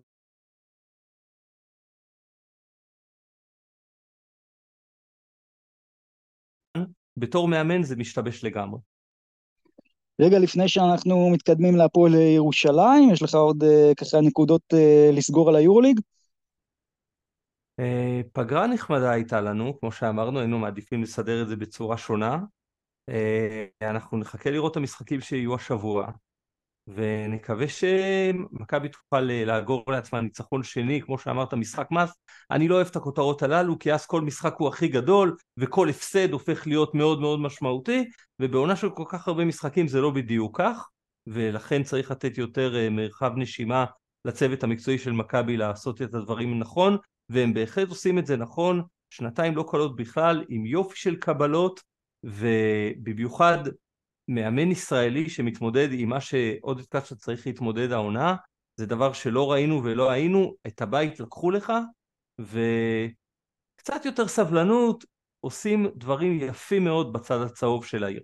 בתור 7.18 7.48
מאמן 7.48 7.84
זה 7.84 7.96
משתבש 7.96 8.44
לגמרי. 8.44 8.80
רגע 10.22 10.40
לפני 10.40 10.68
שאנחנו 10.68 11.30
מתקדמים 11.30 11.76
להפועל 11.76 12.14
ירושלים, 12.16 13.10
יש 13.12 13.24
לך 13.24 13.36
עוד 13.36 13.64
ככה 13.98 14.22
נקודות 14.22 14.62
לסגור 15.14 15.50
על 15.50 15.56
היורוליג? 15.56 16.00
Uh, 17.82 18.30
פגרה 18.34 18.68
נחמדה 18.68 19.12
הייתה 19.12 19.42
לנו, 19.42 19.80
כמו 19.80 19.92
שאמרנו, 19.92 20.40
היינו 20.40 20.60
מעדיפים 20.60 21.04
לסדר 21.04 21.42
את 21.42 21.48
זה 21.48 21.56
בצורה 21.56 21.98
שונה. 21.98 22.40
Uh, 23.12 23.14
אנחנו 23.82 24.18
נחכה 24.18 24.50
לראות 24.50 24.72
את 24.72 24.78
המשחקים 24.78 25.22
שיהיו 25.22 25.56
השבוע. 25.56 26.12
ונקווה 26.88 27.68
שמכבי 27.68 28.90
תוכל 28.90 29.30
אה, 29.32 29.46
לאגור 29.46 29.84
לעצמה 29.88 30.22
ניצחון 30.22 30.64
שני, 30.64 31.02
כמו 31.02 31.20
שאמרת, 31.20 31.54
משחק 31.54 31.88
מס. 31.92 32.14
אני 32.52 32.68
לא 32.68 32.76
אוהב 32.76 32.88
את 32.88 32.96
הכותרות 32.96 33.44
הללו, 33.44 33.80
כי 33.80 33.94
אז 33.94 34.06
כל 34.06 34.22
משחק 34.22 34.56
הוא 34.58 34.68
הכי 34.68 34.88
גדול, 34.88 35.36
וכל 35.58 35.90
הפסד 35.90 36.32
הופך 36.32 36.68
להיות 36.68 36.96
מאוד 36.96 37.22
מאוד 37.22 37.40
משמעותי, 37.40 38.06
ובעונה 38.42 38.76
של 38.76 38.90
כל 38.90 39.04
כך 39.08 39.28
הרבה 39.28 39.46
משחקים 39.46 39.88
זה 39.88 40.02
לא 40.02 40.12
בדיוק 40.12 40.62
כך, 40.62 40.90
ולכן 41.28 41.84
צריך 41.84 42.12
לתת 42.12 42.38
יותר 42.38 42.76
אה, 42.76 42.90
מרחב 42.90 43.32
נשימה 43.36 43.86
לצוות 44.26 44.64
המקצועי 44.64 44.98
של 44.98 45.12
מכבי 45.12 45.58
לעשות 45.58 46.02
את 46.02 46.14
הדברים 46.14 46.60
נכון, 46.60 46.98
והם 47.30 47.54
בהחלט 47.54 47.90
עושים 47.90 48.20
את 48.20 48.26
זה 48.26 48.38
נכון, 48.38 48.82
שנתיים 49.10 49.56
לא 49.56 49.66
קלות 49.72 49.96
בכלל, 49.96 50.46
עם 50.50 50.66
יופי 50.66 50.98
של 50.98 51.16
קבלות, 51.16 51.82
ובמיוחד 52.24 53.58
מאמן 54.28 54.72
ישראלי 54.72 55.30
שמתמודד 55.30 55.88
עם 55.92 56.10
מה 56.10 56.22
שעודד 56.22 56.86
קצ'ה 56.86 57.16
צריך 57.16 57.48
להתמודד 57.48 57.92
העונה, 57.92 58.36
זה 58.76 58.86
דבר 58.86 59.14
שלא 59.14 59.52
ראינו 59.52 59.84
ולא 59.84 60.12
היינו, 60.12 60.56
את 60.68 60.82
הבית 60.82 61.20
לקחו 61.20 61.52
לך, 61.52 61.74
וקצת 62.40 64.06
יותר 64.06 64.28
סבלנות, 64.28 65.06
עושים 65.40 65.88
דברים 65.96 66.40
יפים 66.42 66.84
מאוד 66.84 67.14
בצד 67.14 67.42
הצהוב 67.42 67.86
של 67.86 68.04
העיר. 68.04 68.22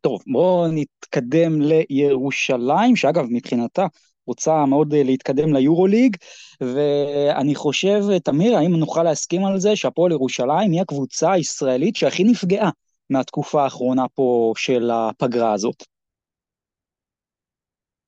טוב, 0.00 0.22
בואו 0.32 0.66
נתקדם 0.72 1.60
לירושלים, 1.60 2.96
שאגב, 2.96 3.24
מבחינתה 3.30 3.86
רוצה 4.26 4.66
מאוד 4.66 4.94
להתקדם 4.94 5.54
ליורוליג, 5.54 6.16
ואני 6.60 7.54
חושב, 7.54 8.18
תמיר, 8.18 8.56
האם 8.56 8.76
נוכל 8.76 9.02
להסכים 9.02 9.44
על 9.44 9.60
זה 9.60 9.76
שהפועל 9.76 10.12
ירושלים 10.12 10.72
היא 10.72 10.80
הקבוצה 10.80 11.32
הישראלית 11.32 11.96
שהכי 11.96 12.24
נפגעה 12.24 12.70
מהתקופה 13.10 13.64
האחרונה 13.64 14.04
פה 14.14 14.52
של 14.56 14.90
הפגרה 14.90 15.52
הזאת. 15.52 15.84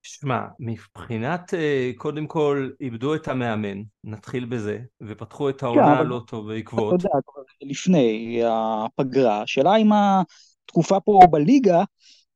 שמע, 0.02 0.40
מבחינת, 0.58 1.54
אה, 1.54 1.90
קודם 1.96 2.26
כל, 2.26 2.70
איבדו 2.80 3.14
את 3.14 3.28
המאמן, 3.28 3.82
נתחיל 4.04 4.44
בזה, 4.44 4.78
ופתחו 5.00 5.48
את 5.48 5.62
העונה 5.62 5.82
כן, 5.82 6.00
הלא 6.00 6.20
טוב 6.26 6.48
בעקבות. 6.48 6.94
אתה 6.94 7.06
יודע, 7.06 7.18
לפני 7.62 8.40
הפגרה, 8.44 9.42
השאלה 9.42 9.76
אם 9.76 9.90
התקופה 9.92 11.00
פה 11.00 11.20
בליגה 11.30 11.84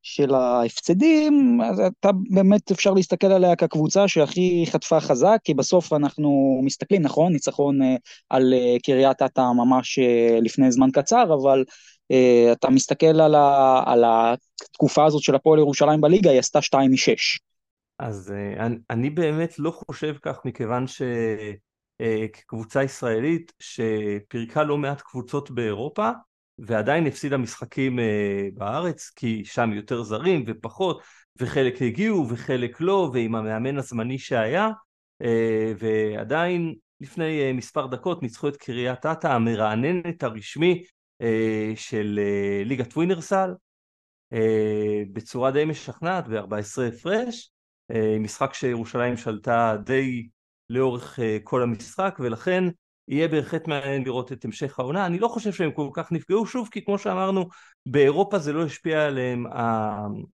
של 0.02 0.34
ההפסדים, 0.34 1.60
אז 1.64 1.80
אתה 1.80 2.10
באמת 2.30 2.70
אפשר 2.70 2.90
להסתכל 2.94 3.26
עליה 3.26 3.56
כקבוצה 3.56 4.08
שהכי 4.08 4.64
חטפה 4.70 5.00
חזק, 5.00 5.38
כי 5.44 5.54
בסוף 5.54 5.92
אנחנו 5.92 6.60
מסתכלים, 6.64 7.02
נכון, 7.02 7.32
ניצחון 7.32 7.82
אה, 7.82 7.96
על 8.30 8.54
אה, 8.54 8.76
קריית 8.86 9.22
אתא 9.22 9.40
ממש 9.40 9.98
לפני 10.42 10.72
זמן 10.72 10.90
קצר, 10.90 11.34
אבל 11.34 11.64
אתה 12.52 12.70
מסתכל 12.70 13.20
על, 13.20 13.34
ה, 13.34 13.82
על 13.86 14.04
התקופה 14.62 15.04
הזאת 15.04 15.22
של 15.22 15.34
הפועל 15.34 15.58
ירושלים 15.58 16.00
בליגה, 16.00 16.30
היא 16.30 16.38
עשתה 16.38 16.62
2 16.62 16.90
מ-6. 16.90 17.38
אז 17.98 18.34
אני, 18.58 18.76
אני 18.90 19.10
באמת 19.10 19.58
לא 19.58 19.70
חושב 19.70 20.14
כך 20.22 20.38
מכיוון 20.44 20.84
שכקבוצה 22.00 22.82
ישראלית 22.82 23.52
שפירקה 23.58 24.62
לא 24.62 24.78
מעט 24.78 25.00
קבוצות 25.00 25.50
באירופה 25.50 26.10
ועדיין 26.66 27.06
הפסידה 27.06 27.36
משחקים 27.36 27.98
uh, 27.98 28.02
בארץ 28.54 29.10
כי 29.16 29.44
שם 29.44 29.72
יותר 29.72 30.02
זרים 30.02 30.44
ופחות 30.46 31.02
וחלק 31.40 31.82
הגיעו 31.82 32.28
וחלק 32.28 32.80
לא 32.80 33.10
ועם 33.12 33.34
המאמן 33.34 33.78
הזמני 33.78 34.18
שהיה 34.18 34.68
uh, 35.22 35.26
ועדיין 35.78 36.74
לפני 37.00 37.50
uh, 37.50 37.56
מספר 37.56 37.86
דקות 37.86 38.22
ניצחו 38.22 38.48
את 38.48 38.56
קריית 38.56 39.06
אתא 39.06 39.26
המרעננת 39.26 40.22
הרשמי 40.22 40.84
של 41.74 42.20
ליגת 42.64 42.96
ווינרסל 42.96 43.50
בצורה 45.12 45.50
די 45.50 45.64
משכנעת 45.64 46.28
ב-14 46.28 46.82
הפרש 46.88 47.50
אה, 47.90 48.18
משחק 48.18 48.54
שירושלים 48.54 49.16
שלטה 49.16 49.76
די 49.84 50.28
לאורך 50.70 51.20
אה, 51.20 51.38
כל 51.44 51.62
המשחק 51.62 52.16
ולכן 52.20 52.64
יהיה 53.10 53.28
בהחלט 53.28 53.68
מעניין 53.68 54.04
לראות 54.04 54.32
את 54.32 54.44
המשך 54.44 54.78
העונה. 54.78 55.06
אני 55.06 55.18
לא 55.18 55.28
חושב 55.28 55.52
שהם 55.52 55.70
כל 55.70 55.88
כך 55.92 56.12
נפגעו 56.12 56.46
שוב 56.46 56.68
כי 56.72 56.84
כמו 56.84 56.98
שאמרנו 56.98 57.48
באירופה 57.86 58.38
זה 58.38 58.52
לא 58.52 58.64
השפיע 58.64 59.06
עליהם, 59.06 59.46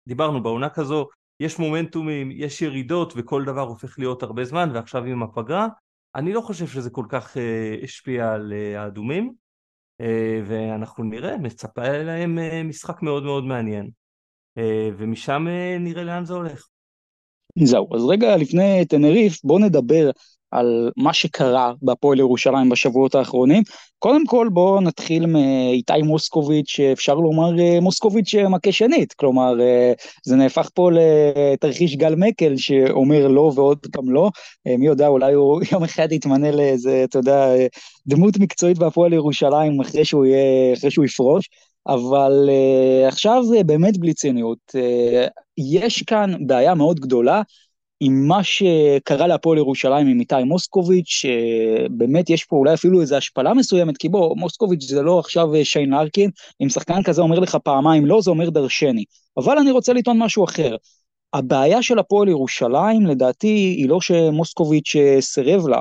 דיברנו 0.09 0.43
בעונה 0.43 0.69
כזו 0.71 1.09
יש 1.41 1.59
מומנטומים, 1.59 2.31
יש 2.31 2.63
ירידות 2.63 3.13
וכל 3.17 3.45
דבר 3.45 3.61
הופך 3.61 3.99
להיות 3.99 4.23
הרבה 4.23 4.45
זמן 4.45 4.71
ועכשיו 4.75 5.05
עם 5.05 5.23
הפגרה 5.23 5.69
אני 6.15 6.33
לא 6.33 6.41
חושב 6.41 6.67
שזה 6.67 6.91
כל 6.91 7.05
כך 7.09 7.37
אה, 7.37 7.77
השפיע 7.83 8.33
על 8.33 8.53
האדומים 8.77 9.35
ואנחנו 10.47 11.05
נראה, 11.05 11.37
מצפה 11.39 11.89
להם 11.89 12.39
משחק 12.69 13.03
מאוד 13.03 13.23
מאוד 13.23 13.45
מעניין 13.45 13.91
ומשם 14.97 15.47
נראה 15.81 16.05
לאן 16.05 16.25
זה 16.25 16.35
הולך. 16.35 16.69
זהו, 17.63 17.89
אז 17.97 18.05
רגע 18.05 18.37
לפני 18.37 18.85
תנריף 18.85 19.41
בוא 19.45 19.61
נדבר 19.61 20.11
על 20.51 20.91
מה 20.97 21.13
שקרה 21.13 21.73
בהפועל 21.83 22.19
ירושלים 22.19 22.69
בשבועות 22.69 23.15
האחרונים. 23.15 23.63
קודם 23.99 24.27
כל 24.27 24.49
בואו 24.53 24.81
נתחיל 24.81 25.27
מאיתי 25.27 26.03
מוסקוביץ', 26.03 26.71
שאפשר 26.71 27.15
לומר 27.15 27.61
אה, 27.61 27.81
מוסקוביץ' 27.81 28.35
מכה 28.35 28.73
שנית, 28.73 29.13
כלומר 29.13 29.61
אה, 29.61 29.93
זה 30.25 30.37
נהפך 30.37 30.71
פה 30.75 30.91
לתרחיש 30.93 31.97
גל 31.97 32.15
מקל 32.15 32.57
שאומר 32.57 33.29
לא 33.29 33.53
ועוד 33.55 33.79
פעם 33.93 34.11
לא, 34.11 34.31
אה, 34.67 34.77
מי 34.77 34.87
יודע 34.87 35.09
אולי 35.09 35.33
הוא 35.33 35.63
יום 35.73 35.85
אחד 35.85 36.13
יתמנה 36.13 36.51
לאיזה, 36.51 37.05
אתה 37.05 37.19
יודע, 37.19 37.47
דמות 38.07 38.39
מקצועית 38.39 38.79
בהפועל 38.79 39.13
ירושלים 39.13 39.81
אחרי 39.81 40.05
שהוא, 40.05 40.27
יהיה, 40.27 40.75
אחרי 40.75 40.91
שהוא 40.91 41.05
יפרוש. 41.05 41.49
אבל 41.87 42.49
uh, 42.49 43.09
עכשיו 43.09 43.43
באמת 43.67 43.97
בלי 43.99 44.15
ציניות. 44.15 44.59
Uh, 44.69 45.41
יש 45.59 46.03
כאן 46.03 46.47
בעיה 46.47 46.75
מאוד 46.75 47.01
גדולה 47.01 47.43
עם 48.01 48.29
מה 48.29 48.45
שקרה 48.45 49.27
להפועל 49.27 49.59
ירושלים 49.59 50.07
עם 50.07 50.21
איתי 50.21 50.45
מוסקוביץ', 50.45 51.09
שבאמת 51.09 52.31
יש 52.31 52.45
פה 52.45 52.57
אולי 52.57 52.75
אפילו 52.75 53.01
איזו 53.01 53.17
השפלה 53.17 53.55
מסוימת, 53.55 53.97
כי 53.97 54.09
בוא, 54.09 54.37
מוסקוביץ' 54.37 54.83
זה 54.83 55.03
לא 55.03 55.19
עכשיו 55.19 55.55
אה, 55.55 55.65
שיין 55.65 55.95
ארקין, 55.95 56.31
אם 56.63 56.69
שחקן 56.69 57.03
כזה 57.03 57.23
אומר 57.23 57.39
לך 57.39 57.57
פעמיים 57.65 58.07
לא, 58.07 58.21
זה 58.21 58.31
אומר 58.31 58.51
דרשני. 58.51 59.05
אבל 59.37 59.59
אני 59.59 59.71
רוצה 59.71 59.93
לטעון 59.93 60.19
משהו 60.19 60.45
אחר. 60.45 60.77
הבעיה 61.33 61.83
של 61.83 61.99
הפועל 61.99 62.29
ירושלים, 62.29 63.07
לדעתי, 63.07 63.75
היא 63.79 63.89
לא 63.89 64.01
שמוסקוביץ' 64.01 64.97
סירב 65.21 65.69
לה. 65.69 65.81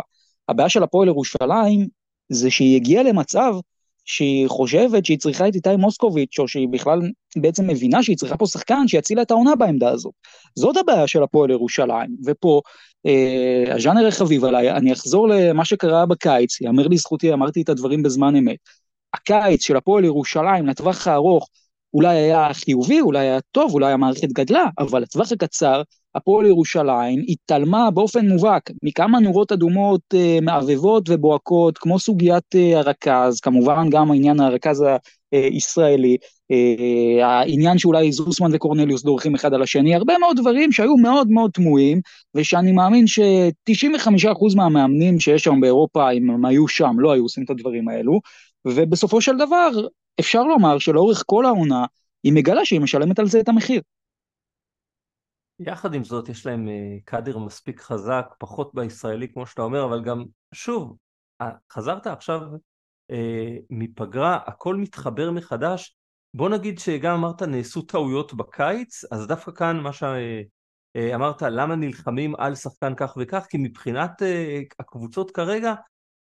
הבעיה 0.50 0.70
של 0.70 0.84
הפועל 0.84 1.08
ירושלים 1.08 1.88
זה 2.30 2.52
שהיא 2.52 2.76
הגיעה 2.76 3.04
למצב 3.04 3.56
שהיא 4.06 4.48
חושבת 4.48 5.06
שהיא 5.06 5.20
צריכה 5.20 5.48
את 5.48 5.56
איתי 5.56 5.76
מוסקוביץ', 5.76 6.40
או 6.40 6.48
שהיא 6.48 6.68
בכלל 6.72 7.02
בעצם 7.36 7.68
מבינה 7.68 8.04
שהיא 8.04 8.18
צריכה 8.18 8.38
פה 8.38 8.46
שחקן 8.46 8.88
שיציל 8.88 9.22
את 9.22 9.32
העונה 9.32 9.56
בעמדה 9.56 9.90
הזאת. 9.90 10.14
זאת 10.56 10.78
הבעיה 10.78 11.08
של 11.08 11.24
הפועל 11.24 11.50
ירושלים, 11.50 12.16
ופה 12.26 12.62
אה, 13.06 13.76
הז'אנר 13.76 14.08
החביב 14.08 14.46
עליי, 14.46 14.72
אני 14.72 14.94
אחזור 14.94 15.28
למה 15.28 15.66
שקרה 15.66 16.06
בקיץ, 16.06 16.62
יאמר 16.62 16.88
לזכותי, 16.88 17.34
אמרתי 17.34 17.62
את 17.62 17.70
הדברים 17.70 18.04
בזמן 18.04 18.36
אמת. 18.36 18.58
הקיץ 19.14 19.66
של 19.66 19.78
הפועל 19.78 20.06
ירושלים 20.06 20.68
לטווח 20.68 21.08
הארוך 21.08 21.50
אולי 21.94 22.18
היה 22.18 22.54
חיובי, 22.54 23.02
אולי 23.02 23.20
היה 23.20 23.40
טוב, 23.52 23.74
אולי 23.74 23.94
המערכת 23.94 24.32
גדלה, 24.32 24.66
אבל 24.80 25.02
לטווח 25.02 25.32
הקצר, 25.32 25.82
הפועל 26.16 26.46
ירושלים 26.46 27.24
התעלמה 27.30 27.92
באופן 27.92 28.28
מובהק 28.30 28.72
מכמה 28.84 29.20
נורות 29.20 29.52
אדומות 29.52 30.02
אה, 30.14 30.40
מעבבות 30.42 31.10
ובוהקות, 31.10 31.78
כמו 31.78 32.00
סוגיית 32.00 32.56
אה, 32.56 32.80
הרכז, 32.80 33.40
כמובן 33.40 33.90
גם 33.90 34.12
העניין 34.12 34.40
הרכז 34.40 34.86
הישראלי, 35.32 36.18
אה, 36.52 37.28
העניין 37.28 37.78
שאולי 37.78 38.12
זוסמן 38.12 38.50
וקורנליוס 38.54 39.04
דורכים 39.04 39.36
אחד 39.36 39.54
על 39.54 39.62
השני, 39.62 39.96
הרבה 39.96 40.18
מאוד 40.18 40.38
דברים 40.38 40.72
שהיו 40.72 40.98
מאוד 40.98 41.30
מאוד 41.30 41.52
תמוהים, 41.54 42.02
ושאני 42.36 42.72
מאמין 42.72 43.08
ש-95% 43.08 44.56
מהמאמנים 44.56 45.20
שיש 45.20 45.48
היום 45.48 45.62
באירופה, 45.62 46.12
אם 46.12 46.30
הם 46.30 46.46
היו 46.46 46.68
שם, 46.68 46.96
לא 46.98 47.12
היו 47.12 47.24
עושים 47.24 47.44
את 47.44 47.50
הדברים 47.50 47.90
האלו, 47.90 48.20
ובסופו 48.68 49.22
של 49.22 49.38
דבר, 49.38 49.70
אפשר 50.20 50.44
לומר 50.44 50.80
שלאורך 50.80 51.24
כל 51.26 51.46
העונה, 51.46 51.86
היא 52.24 52.34
מגלה 52.34 52.66
שהיא 52.66 52.82
משלמת 52.82 53.20
על 53.20 53.26
זה 53.26 53.40
את 53.40 53.50
המחיר. 53.50 53.82
יחד 55.60 55.94
עם 55.94 56.04
זאת 56.04 56.30
יש 56.30 56.46
להם 56.46 56.68
אה, 56.68 56.98
קאדר 57.06 57.38
מספיק 57.38 57.82
חזק, 57.82 58.26
פחות 58.40 58.74
בישראלי 58.74 59.28
כמו 59.34 59.48
שאתה 59.48 59.62
אומר, 59.62 59.86
אבל 59.86 60.04
גם, 60.04 60.24
שוב, 60.54 60.98
אה, 61.42 61.52
חזרת 61.72 62.08
עכשיו 62.08 62.42
אה, 63.12 63.58
מפגרה, 63.70 64.40
הכל 64.46 64.76
מתחבר 64.76 65.32
מחדש. 65.32 65.96
בוא 66.34 66.50
נגיד 66.50 66.80
שגם 66.80 67.16
אמרת 67.16 67.42
נעשו 67.42 67.82
טעויות 67.82 68.34
בקיץ, 68.34 69.04
אז 69.12 69.28
דווקא 69.28 69.52
כאן 69.52 69.80
מה 69.80 69.94
שאמרת, 69.94 71.44
אה, 71.44 71.50
למה 71.50 71.76
נלחמים 71.76 72.36
על 72.36 72.56
שחקן 72.56 72.96
כך 72.96 73.18
וכך, 73.22 73.46
כי 73.50 73.58
מבחינת 73.58 74.22
אה, 74.22 74.60
הקבוצות 74.80 75.32
כרגע, 75.32 75.74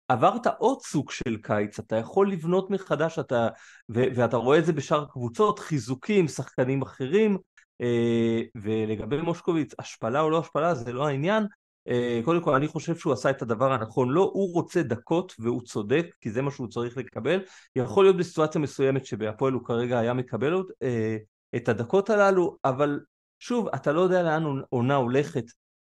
עברת 0.08 0.46
עוד 0.46 0.82
סוג 0.82 1.10
של 1.10 1.36
קיץ, 1.42 1.78
אתה 1.78 1.96
יכול 1.96 2.32
לבנות 2.32 2.70
מחדש, 2.70 3.18
אתה, 3.18 3.48
ו, 3.90 4.02
ואתה 4.14 4.36
רואה 4.36 4.58
את 4.58 4.66
זה 4.66 4.72
בשאר 4.72 5.02
הקבוצות, 5.02 5.58
חיזוקים, 5.58 6.28
שחקנים 6.28 6.82
אחרים, 6.82 7.38
אה, 7.80 8.40
ולגבי 8.54 9.20
מושקוביץ, 9.20 9.72
השפלה 9.78 10.20
או 10.20 10.30
לא 10.30 10.38
השפלה 10.38 10.74
זה 10.74 10.92
לא 10.92 11.06
העניין, 11.06 11.46
אה, 11.88 12.20
קודם 12.24 12.42
כל 12.42 12.54
אני 12.54 12.68
חושב 12.68 12.96
שהוא 12.96 13.12
עשה 13.12 13.30
את 13.30 13.42
הדבר 13.42 13.72
הנכון, 13.72 14.08
לא 14.08 14.30
הוא 14.34 14.54
רוצה 14.54 14.82
דקות 14.82 15.34
והוא 15.38 15.62
צודק, 15.62 16.06
כי 16.20 16.30
זה 16.30 16.42
מה 16.42 16.50
שהוא 16.50 16.68
צריך 16.68 16.96
לקבל, 16.96 17.40
יכול 17.76 18.04
להיות 18.04 18.16
בסיטואציה 18.16 18.60
מסוימת 18.60 19.06
שבהפועל 19.06 19.52
הוא 19.52 19.64
כרגע 19.64 19.98
היה 19.98 20.12
מקבל 20.12 20.62
אה, 20.82 21.16
את 21.56 21.68
הדקות 21.68 22.10
הללו, 22.10 22.56
אבל 22.64 23.00
שוב, 23.38 23.68
אתה 23.68 23.92
לא 23.92 24.00
יודע 24.00 24.22
לאן 24.22 24.44
עונה 24.68 24.94
הולכת, 24.94 25.44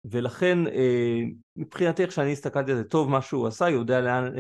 ולכן 0.06 0.58
מבחינתי 1.56 2.04
איך 2.04 2.12
שאני 2.12 2.32
הסתכלתי 2.32 2.72
על 2.72 2.78
זה, 2.78 2.84
טוב 2.84 3.10
מה 3.10 3.22
שהוא 3.22 3.48
עשה, 3.48 3.70
יודע 3.70 4.02
לאן, 4.02 4.34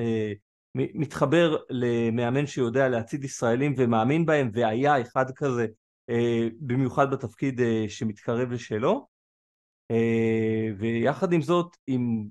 מתחבר 0.75 1.57
למאמן 1.69 2.47
שיודע 2.47 2.89
להצעיד 2.89 3.23
ישראלים 3.23 3.73
ומאמין 3.77 4.25
בהם, 4.25 4.49
והיה 4.53 5.01
אחד 5.01 5.25
כזה 5.35 5.67
אה, 6.09 6.47
במיוחד 6.59 7.11
בתפקיד 7.11 7.61
אה, 7.61 7.85
שמתקרב 7.87 8.51
לשלו. 8.51 9.07
אה, 9.91 10.67
ויחד 10.77 11.33
עם 11.33 11.41
זאת 11.41 11.77
עם 11.87 12.27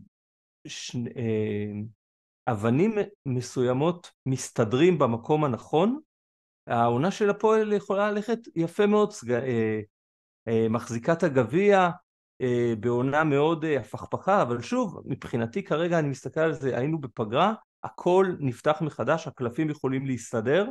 שני, 0.67 1.11
אבנים 2.49 2.95
מסוימות 3.27 4.11
מסתדרים 4.27 4.99
במקום 4.99 5.45
הנכון 5.45 6.01
העונה 6.67 7.11
של 7.11 7.31
הפועל 7.31 7.73
יכולה 7.73 8.11
ללכת 8.11 8.39
יפה 8.57 8.87
מאוד 8.87 9.13
מחזיקת 10.71 11.23
הגביע 11.23 11.89
בעונה 12.81 13.25
מאוד 13.25 13.65
הפכפכה 13.65 14.43
אבל 14.43 14.63
שוב 14.63 15.03
מבחינתי 15.05 15.63
כרגע 15.63 15.99
אני 15.99 16.09
מסתכל 16.09 16.41
על 16.41 16.53
זה 16.53 16.79
היינו 16.79 17.01
בפגרה 17.01 17.55
הכל 17.85 18.35
נפתח 18.39 18.79
מחדש 18.81 19.27
הקלפים 19.27 19.71
יכולים 19.71 20.07
להסתדר 20.07 20.71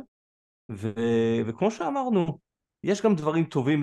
ו... 0.70 0.92
וכמו 1.46 1.70
שאמרנו 1.70 2.38
יש 2.84 3.02
גם 3.02 3.14
דברים 3.14 3.44
טובים 3.44 3.82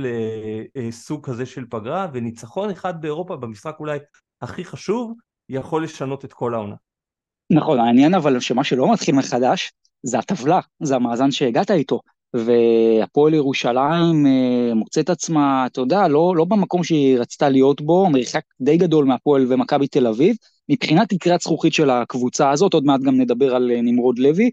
לסוג 0.76 1.26
כזה 1.26 1.46
של 1.46 1.66
פגרה, 1.70 2.08
וניצחון 2.14 2.70
אחד 2.70 3.02
באירופה 3.02 3.36
במשחק 3.36 3.76
אולי 3.80 4.00
הכי 4.42 4.66
חשוב, 4.66 5.14
יכול 5.50 5.84
לשנות 5.84 6.26
את 6.26 6.34
כל 6.34 6.54
העונה. 6.54 6.76
נכון, 7.50 7.80
העניין 7.80 8.14
אבל 8.14 8.40
שמה 8.40 8.64
שלא 8.64 8.94
מתחיל 8.94 9.16
מחדש, 9.16 9.72
זה 10.04 10.20
הטבלה, 10.20 10.60
זה 10.84 10.96
המאזן 10.96 11.32
שהגעת 11.32 11.72
איתו. 11.72 12.00
והפועל 12.36 13.34
ירושלים 13.34 14.26
אה, 14.26 14.74
מוצאת 14.74 15.10
עצמה, 15.10 15.66
אתה 15.66 15.82
יודע, 15.82 16.08
לא, 16.08 16.34
לא 16.36 16.46
במקום 16.46 16.84
שהיא 16.84 17.20
רצתה 17.20 17.50
להיות 17.50 17.82
בו, 17.82 18.10
מרחק 18.10 18.42
די 18.62 18.78
גדול 18.78 19.06
מהפועל 19.06 19.54
ומכבי 19.54 19.88
תל 19.88 20.08
אביב, 20.08 20.36
מבחינת 20.70 21.10
תקרת 21.10 21.42
זכוכית 21.42 21.74
של 21.74 21.90
הקבוצה 21.90 22.52
הזאת, 22.52 22.74
עוד 22.74 22.86
מעט 22.86 23.02
גם 23.02 23.22
נדבר 23.22 23.56
על 23.56 23.72
אה, 23.72 23.82
נמרוד 23.82 24.20
לוי, 24.20 24.50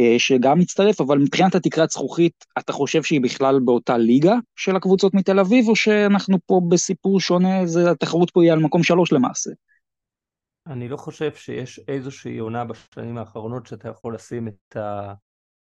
אה, 0.00 0.14
שגם 0.18 0.58
מצטרף, 0.58 1.00
אבל 1.00 1.18
מבחינת 1.18 1.54
התקרת 1.54 1.90
זכוכית, 1.90 2.44
אתה 2.58 2.72
חושב 2.72 3.02
שהיא 3.02 3.20
בכלל 3.20 3.60
באותה 3.64 3.98
ליגה 3.98 4.34
של 4.56 4.76
הקבוצות 4.76 5.14
מתל 5.14 5.38
אביב, 5.38 5.68
או 5.68 5.76
שאנחנו 5.76 6.38
פה 6.46 6.60
בסיפור 6.68 7.20
שונה, 7.20 7.66
זה, 7.66 7.90
התחרות 7.90 8.30
פה 8.30 8.42
היא 8.42 8.52
על 8.52 8.58
מקום 8.58 8.82
שלוש 8.82 9.12
למעשה? 9.12 9.50
אני 10.66 10.88
לא 10.88 10.96
חושב 10.96 11.34
שיש 11.34 11.80
איזושהי 11.88 12.38
עונה 12.38 12.64
בשנים 12.64 13.18
האחרונות 13.18 13.66
שאתה 13.66 13.88
יכול 13.88 14.14
לשים 14.14 14.48
את 14.48 14.76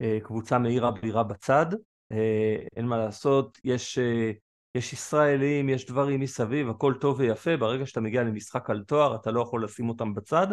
הקבוצה 0.00 0.58
מעיר 0.58 0.86
הבירה 0.86 1.22
בצד, 1.22 1.66
אה, 2.12 2.56
אין 2.76 2.86
מה 2.86 2.96
לעשות, 2.96 3.58
יש, 3.64 3.98
אה, 3.98 4.30
יש 4.74 4.92
ישראלים, 4.92 5.68
יש 5.68 5.86
דברים 5.86 6.20
מסביב, 6.20 6.68
הכל 6.68 6.94
טוב 7.00 7.20
ויפה, 7.20 7.56
ברגע 7.56 7.86
שאתה 7.86 8.00
מגיע 8.00 8.22
למשחק 8.22 8.70
על 8.70 8.84
תואר 8.84 9.14
אתה 9.14 9.30
לא 9.30 9.40
יכול 9.40 9.64
לשים 9.64 9.88
אותם 9.88 10.14
בצד. 10.14 10.46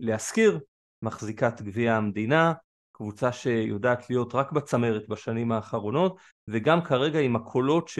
להזכיר, 0.00 0.60
מחזיקת 1.02 1.60
גביע 1.62 1.94
המדינה, 1.94 2.52
קבוצה 2.96 3.32
שיודעת 3.32 4.10
להיות 4.10 4.34
רק 4.34 4.52
בצמרת 4.52 5.08
בשנים 5.08 5.52
האחרונות, 5.52 6.16
וגם 6.48 6.84
כרגע 6.84 7.20
עם 7.20 7.36
הקולות 7.36 7.90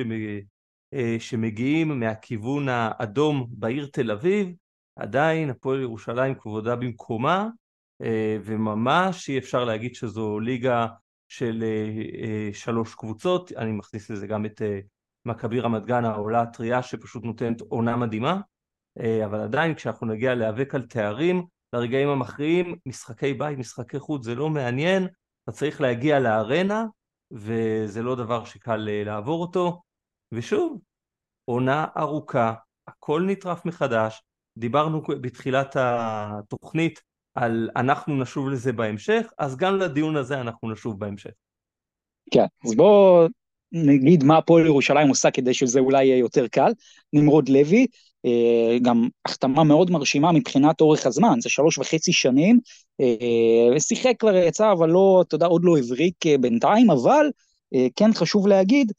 אה, 0.94 1.16
שמגיעים 1.18 2.00
מהכיוון 2.00 2.68
האדום 2.68 3.46
בעיר 3.50 3.88
תל 3.92 4.10
אביב, 4.10 4.48
עדיין 4.96 5.50
הפועל 5.50 5.80
ירושלים 5.80 6.34
כבודה 6.34 6.76
במקומה, 6.76 7.38
אה, 7.42 7.48
וממש 8.44 9.28
אי 9.28 9.38
אפשר 9.38 9.64
להגיד 9.64 9.94
שזו 9.94 10.40
ליגה 10.40 10.86
של 11.28 11.64
אה, 11.64 12.50
שלוש 12.52 12.94
קבוצות, 12.94 13.52
אני 13.52 13.72
מכניס 13.72 14.10
לזה 14.10 14.26
גם 14.26 14.46
את 14.46 14.62
מכבי 15.24 15.60
רמת 15.60 15.86
גן 15.86 16.04
העולה 16.04 16.42
הטריה 16.42 16.82
שפשוט 16.82 17.24
נותנת 17.24 17.60
עונה 17.60 17.96
מדהימה, 17.96 18.40
אבל 19.24 19.40
עדיין 19.40 19.74
כשאנחנו 19.74 20.06
נגיע 20.06 20.34
להיאבק 20.34 20.74
על 20.74 20.82
תארים, 20.82 21.46
לרגעים 21.72 22.08
המכריעים, 22.08 22.76
משחקי 22.86 23.34
בית, 23.34 23.58
משחקי 23.58 23.98
חוץ, 23.98 24.24
זה 24.24 24.34
לא 24.34 24.50
מעניין, 24.50 25.08
אתה 25.42 25.52
צריך 25.52 25.80
להגיע 25.80 26.18
לארנה, 26.20 26.84
וזה 27.30 28.02
לא 28.02 28.16
דבר 28.16 28.44
שקל 28.44 28.88
אה, 28.88 29.04
לעבור 29.04 29.40
אותו. 29.40 29.82
ושוב, 30.32 30.80
עונה 31.44 31.86
ארוכה, 31.96 32.54
הכל 32.88 33.22
נטרף 33.26 33.64
מחדש, 33.64 34.22
דיברנו 34.58 35.02
בתחילת 35.02 35.76
התוכנית 35.78 37.02
על 37.36 37.70
אנחנו 37.76 38.16
נשוב 38.16 38.48
לזה 38.48 38.72
בהמשך, 38.72 39.26
אז 39.38 39.56
גם 39.56 39.76
לדיון 39.76 40.16
הזה 40.16 40.40
אנחנו 40.40 40.70
נשוב 40.70 41.00
בהמשך. 41.00 41.30
כן, 42.30 42.44
אז 42.64 42.74
בואו 42.74 43.26
נגיד 43.72 44.24
מה 44.24 44.38
הפועל 44.38 44.66
ירושלים 44.66 45.08
עושה 45.08 45.30
כדי 45.30 45.54
שזה 45.54 45.80
אולי 45.80 46.04
יהיה 46.04 46.18
יותר 46.18 46.48
קל. 46.48 46.72
נמרוד 47.12 47.48
לוי, 47.48 47.86
אה, 48.24 48.78
גם 48.82 49.08
החתמה 49.24 49.64
מאוד 49.64 49.90
מרשימה 49.90 50.32
מבחינת 50.32 50.80
אורך 50.80 51.06
הזמן, 51.06 51.40
זה 51.40 51.48
שלוש 51.48 51.78
וחצי 51.78 52.12
שנים, 52.12 52.60
אה, 53.00 53.80
שיחק 53.80 54.14
כבר 54.18 54.34
יצא, 54.34 54.72
אבל 54.72 54.88
לא, 54.88 55.24
אתה 55.26 55.34
יודע, 55.34 55.46
עוד 55.46 55.64
לא 55.64 55.78
הבריק 55.78 56.26
אה, 56.26 56.38
בינתיים, 56.38 56.90
אבל 56.90 57.26
כן 57.96 58.10
חשוב 58.14 58.46
להגיד, 58.46 58.92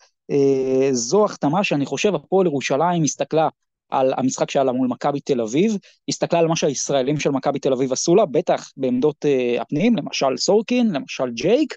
זו 0.91 1.25
החתמה 1.25 1.63
שאני 1.63 1.85
חושב 1.85 2.15
הפועל 2.15 2.45
ירושלים 2.47 3.03
הסתכלה 3.03 3.49
על 3.89 4.13
המשחק 4.17 4.51
שהיה 4.51 4.63
לה 4.63 4.71
מול 4.71 4.87
מכבי 4.87 5.19
תל 5.19 5.41
אביב, 5.41 5.77
הסתכלה 6.09 6.39
על 6.39 6.47
מה 6.47 6.55
שהישראלים 6.55 7.19
של 7.19 7.29
מכבי 7.29 7.59
תל 7.59 7.73
אביב 7.73 7.91
עשו 7.91 8.15
לה, 8.15 8.25
בטח 8.25 8.71
בעמדות 8.77 9.25
הפנים, 9.59 9.95
למשל 9.95 10.37
סורקין, 10.37 10.91
למשל 10.93 11.29
ג'ייק, 11.29 11.73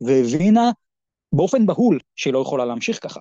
והבינה 0.00 0.70
באופן 1.32 1.66
בהול 1.66 1.98
שהיא 2.16 2.32
לא 2.32 2.38
יכולה 2.38 2.64
להמשיך 2.64 3.02
ככה. 3.02 3.20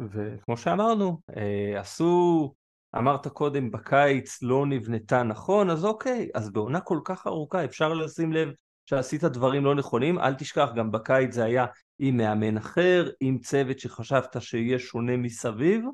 וכמו 0.00 0.56
שאמרנו, 0.56 1.18
אה, 1.36 1.80
עשו, 1.80 2.54
אמרת 2.98 3.28
קודם, 3.28 3.70
בקיץ 3.70 4.42
לא 4.42 4.66
נבנתה 4.66 5.22
נכון, 5.22 5.70
אז 5.70 5.84
אוקיי, 5.84 6.28
אז 6.34 6.50
בעונה 6.50 6.80
כל 6.80 6.98
כך 7.04 7.26
ארוכה 7.26 7.64
אפשר 7.64 7.94
לשים 7.94 8.32
לב 8.32 8.48
שעשית 8.86 9.24
דברים 9.24 9.64
לא 9.64 9.74
נכונים, 9.74 10.18
אל 10.18 10.34
תשכח, 10.34 10.68
גם 10.76 10.90
בקיץ 10.90 11.34
זה 11.34 11.44
היה 11.44 11.66
עם 11.98 12.16
מאמן 12.16 12.56
אחר, 12.56 13.10
עם 13.20 13.38
צוות 13.38 13.78
שחשבת 13.78 14.36
שיהיה 14.40 14.78
שונה 14.78 15.16
מסביב, 15.16 15.84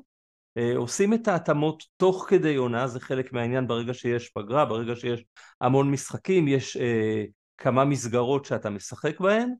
עושים 0.75 1.13
את 1.13 1.27
ההתאמות 1.27 1.83
תוך 1.97 2.25
כדי 2.29 2.55
עונה, 2.55 2.87
זה 2.87 2.99
חלק 2.99 3.33
מהעניין 3.33 3.67
ברגע 3.67 3.93
שיש 3.93 4.29
פגרה, 4.29 4.65
ברגע 4.65 4.95
שיש 4.95 5.25
המון 5.61 5.91
משחקים, 5.91 6.47
יש 6.47 6.77
אה, 6.77 7.23
כמה 7.57 7.85
מסגרות 7.85 8.45
שאתה 8.45 8.69
משחק 8.69 9.19
בהן, 9.19 9.53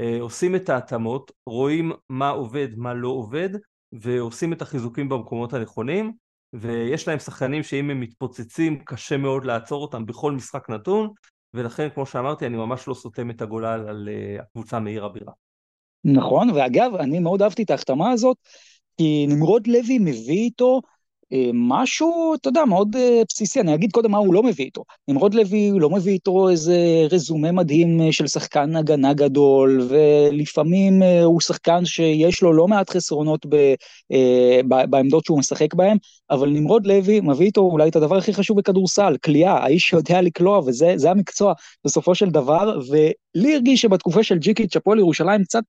אה, 0.00 0.18
עושים 0.20 0.56
את 0.56 0.68
ההתאמות, 0.68 1.32
רואים 1.46 1.92
מה 2.08 2.28
עובד, 2.28 2.68
מה 2.76 2.94
לא 2.94 3.08
עובד, 3.08 3.48
ועושים 3.92 4.52
את 4.52 4.62
החיזוקים 4.62 5.08
במקומות 5.08 5.52
הנכונים, 5.52 6.12
ויש 6.52 7.08
להם 7.08 7.18
שחקנים 7.18 7.62
שאם 7.62 7.90
הם 7.90 8.00
מתפוצצים 8.00 8.78
קשה 8.84 9.16
מאוד 9.16 9.44
לעצור 9.44 9.82
אותם 9.82 10.06
בכל 10.06 10.32
משחק 10.32 10.70
נתון, 10.70 11.10
ולכן 11.54 11.88
כמו 11.94 12.06
שאמרתי 12.06 12.46
אני 12.46 12.56
ממש 12.56 12.88
לא 12.88 12.94
סותם 12.94 13.30
את 13.30 13.42
הגולל 13.42 13.84
על 13.88 14.08
uh, 14.08 14.42
הקבוצה 14.42 14.80
מעיר 14.80 15.04
הבירה. 15.04 15.32
נכון, 16.04 16.50
ואגב 16.50 16.94
אני 16.94 17.18
מאוד 17.18 17.42
אהבתי 17.42 17.62
את 17.62 17.70
ההחתמה 17.70 18.10
הזאת, 18.10 18.36
כי 18.98 19.26
נמרוד 19.28 19.66
לוי 19.66 19.98
מביא 19.98 20.38
איתו 20.38 20.80
אה, 21.32 21.50
משהו, 21.54 22.34
אתה 22.34 22.48
יודע, 22.48 22.64
מאוד 22.64 22.96
אה, 22.96 23.22
בסיסי, 23.28 23.60
אני 23.60 23.74
אגיד 23.74 23.92
קודם 23.92 24.10
מה 24.10 24.18
הוא 24.18 24.34
לא 24.34 24.42
מביא 24.42 24.64
איתו. 24.64 24.84
נמרוד 25.08 25.34
לוי 25.34 25.70
לא 25.78 25.90
מביא 25.90 26.12
איתו 26.12 26.48
איזה 26.48 26.76
רזומה 27.10 27.52
מדהים 27.52 28.00
אה, 28.00 28.12
של 28.12 28.26
שחקן 28.26 28.76
הגנה 28.76 29.14
גדול, 29.14 29.80
ולפעמים 29.88 31.02
הוא 31.24 31.40
שחקן 31.40 31.84
שיש 31.84 32.42
לו 32.42 32.52
לא 32.52 32.68
מעט 32.68 32.90
חסרונות 32.90 33.46
ב, 33.48 33.74
בעמדות 34.90 35.24
שהוא 35.24 35.38
משחק 35.38 35.74
בהן, 35.74 35.96
אבל 36.30 36.48
נמרוד 36.48 36.86
לוי 36.86 37.20
מביא 37.20 37.46
איתו 37.46 37.60
אולי 37.60 37.88
את 37.88 37.96
הדבר 37.96 38.16
הכי 38.16 38.34
חשוב 38.34 38.58
בכדורסל, 38.58 39.16
כליאה, 39.24 39.52
האיש 39.52 39.82
שיודע 39.82 40.22
לקלוע, 40.22 40.58
וזה 40.58 41.10
המקצוע 41.10 41.52
בסופו 41.84 42.14
של 42.14 42.30
דבר, 42.30 42.80
ולי 42.88 43.54
הרגיש 43.54 43.80
שבתקופה 43.80 44.22
של 44.22 44.38
ג'יקיץ' 44.38 44.76
הפועל 44.76 44.98
ירושלים 44.98 45.44
קצת 45.44 45.64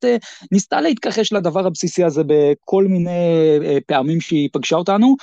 ניסתה 0.52 0.82
להתכחש 0.82 1.34
לדבר 1.34 1.68
הבסיסי 1.68 2.04
הזה 2.04 2.24
בכל 2.28 2.84
מיני 2.84 3.10
פעמים 3.88 4.22
שהיא 4.22 4.50
פגשה 4.54 4.76
אותנו. 4.76 5.16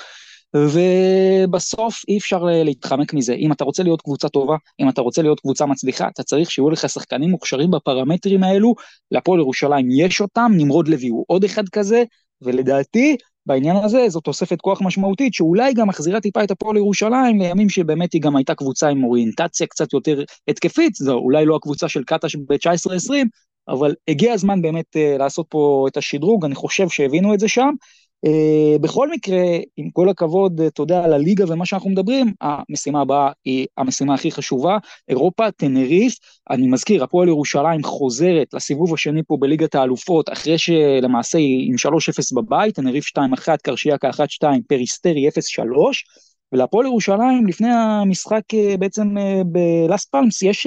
ובסוף 0.55 2.03
אי 2.09 2.18
אפשר 2.18 2.49
אה, 2.49 2.64
להתחמק 2.64 3.14
מזה. 3.14 3.34
אם 3.34 3.53
אתה 3.53 3.64
רוצה 3.64 3.82
להיות 3.82 4.03
קבוצה 4.03 4.28
טובה, 4.28 4.57
אם 4.80 4.89
אתה 4.89 5.01
רוצה 5.01 5.22
להיות 5.22 5.41
קבוצה 5.41 5.66
מצליחה, 5.66 6.09
אתה 6.09 6.22
צריך 6.22 6.51
שיהיו 6.51 6.70
לך 6.70 6.89
שחקנים 6.89 7.30
מוכשרים 7.30 7.70
בפרמטרים 7.70 8.43
האלו, 8.43 8.74
להפועל 9.11 9.41
ירושלים 9.41 9.89
יש 9.91 10.20
אותם, 10.20 10.53
נמרוד 10.57 10.89
לוי 10.89 11.09
הוא 11.09 11.24
עוד 11.28 11.45
אחד 11.45 11.68
כזה, 11.68 12.05
ולדעתי, 12.43 13.16
בעניין 13.47 13.76
הזה 13.76 14.09
זו 14.09 14.20
תוספת 14.20 14.61
כוח 14.61 14.82
משמעותית 14.82 15.34
שאולי 15.34 15.74
גם 15.74 15.88
מחזירה 15.88 16.20
טיפה 16.20 16.44
את 16.44 16.51
הפועל 16.51 16.76
ירושלים 16.76 17.40
לימים 17.40 17.68
שבאמת 17.68 18.12
היא 18.12 18.22
גם 18.22 18.36
הייתה 18.36 18.55
קבוצה 18.55 18.88
עם 18.88 19.05
אוריינטציה 19.05 19.66
קצת 19.66 19.92
יותר 19.92 20.22
התקפית, 20.49 20.94
זו 20.94 21.14
אולי 21.14 21.47
לא 21.47 21.57
הקבוצה 21.57 21.88
של 21.88 22.05
קטש 22.05 22.36
ב-19-20, 22.36 23.12
אבל 23.68 23.94
הגיע 24.09 24.32
הזמן 24.32 24.62
באמת 24.62 24.97
uh, 24.97 25.18
לעשות 25.18 25.47
פה 25.49 25.86
את 25.88 25.97
השדרוג, 25.97 26.44
אני 26.44 26.55
חושב 26.55 26.88
שהבינו 26.88 27.34
את 27.34 27.40
זה 27.40 27.49
שם, 27.49 27.70
בכל 28.81 29.11
מקרה, 29.11 29.43
עם 29.77 29.91
כל 29.91 30.09
הכבוד, 30.09 30.61
אתה 30.61 30.83
יודע, 30.83 31.05
על 31.05 31.12
הליגה 31.12 31.45
ומה 31.49 31.66
שאנחנו 31.66 31.91
מדברים, 31.91 32.33
המשימה 32.41 33.01
הבאה 33.01 33.31
היא 33.45 33.66
המשימה 33.77 34.14
הכי 34.14 34.31
חשובה, 34.31 34.79
אירופה, 35.09 35.51
טנריף, 35.51 36.14
אני 36.51 36.66
מזכיר, 36.66 37.05
הפועל 37.05 37.29
ירושלים 37.29 37.83
חוזרת 37.83 38.55
לסיבוב 38.55 38.95
השני 38.95 39.22
פה 39.27 39.37
בליגת 39.41 39.74
האלופות, 39.74 40.33
אחרי 40.33 40.59
שלמעשה 40.59 41.39
היא 41.39 41.68
עם 41.68 41.93
3-0 41.93 42.37
בבית, 42.37 42.74
טנריף 42.74 43.07
2-1, 43.07 43.20
קרשיאקה 43.62 44.11
1-2, 44.11 44.45
פריסטרי 44.68 45.29
0-3, 45.29 45.31
ולהפועל 46.53 46.87
ירושלים 46.87 47.47
לפני 47.47 47.68
המשחק 47.72 48.43
אה, 48.55 48.77
בעצם 48.79 49.18
אה, 49.18 49.43
בלאס 49.47 50.11
פלמאס 50.11 50.43
יש 50.43 50.66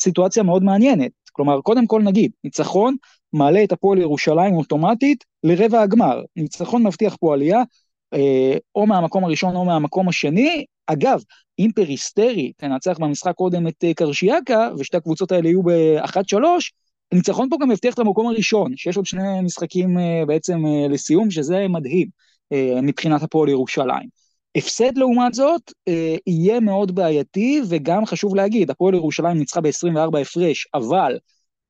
סיטואציה 0.00 0.42
מאוד 0.42 0.62
מעניינת. 0.62 1.10
כלומר, 1.32 1.60
קודם 1.60 1.86
כל 1.86 2.02
נגיד, 2.02 2.30
ניצחון 2.44 2.96
מעלה 3.32 3.64
את 3.64 3.72
הפועל 3.72 3.98
ירושלים 3.98 4.54
אוטומטית 4.54 5.24
לרבע 5.44 5.82
הגמר. 5.82 6.22
ניצחון 6.36 6.82
מבטיח 6.82 7.16
פה 7.20 7.34
עלייה, 7.34 7.62
אה, 8.14 8.56
או 8.74 8.86
מהמקום 8.86 9.24
הראשון 9.24 9.56
או 9.56 9.64
מהמקום 9.64 10.08
השני. 10.08 10.64
אגב, 10.86 11.22
אם 11.58 11.70
פריסטרי 11.74 12.52
תנצח 12.56 12.98
במשחק 12.98 13.34
קודם 13.34 13.68
את 13.68 13.84
אה, 13.84 13.94
קרשיאקה, 13.94 14.68
ושתי 14.78 14.96
הקבוצות 14.96 15.32
האלה 15.32 15.48
יהיו 15.48 15.62
ב-1-3, 15.62 16.34
ניצחון 17.14 17.48
פה 17.50 17.56
גם 17.60 17.70
יבטיח 17.70 17.94
את 17.94 17.98
המקום 17.98 18.26
הראשון, 18.26 18.76
שיש 18.76 18.96
עוד 18.96 19.06
שני 19.06 19.40
משחקים 19.42 19.98
אה, 19.98 20.22
בעצם 20.26 20.62
לסיום, 20.90 21.30
שזה 21.30 21.68
מדהים 21.68 22.08
מבחינת 22.82 23.22
הפועל 23.22 23.48
ירושלים. 23.48 24.08
הפסד 24.56 24.98
לעומת 24.98 25.34
זאת 25.34 25.72
יהיה 26.26 26.60
מאוד 26.60 26.94
בעייתי, 26.94 27.60
וגם 27.68 28.06
חשוב 28.06 28.34
להגיד, 28.34 28.70
הפועל 28.70 28.94
ירושלים 28.94 29.38
ניצחה 29.38 29.60
ב-24 29.60 30.18
הפרש, 30.20 30.68
אבל 30.74 31.18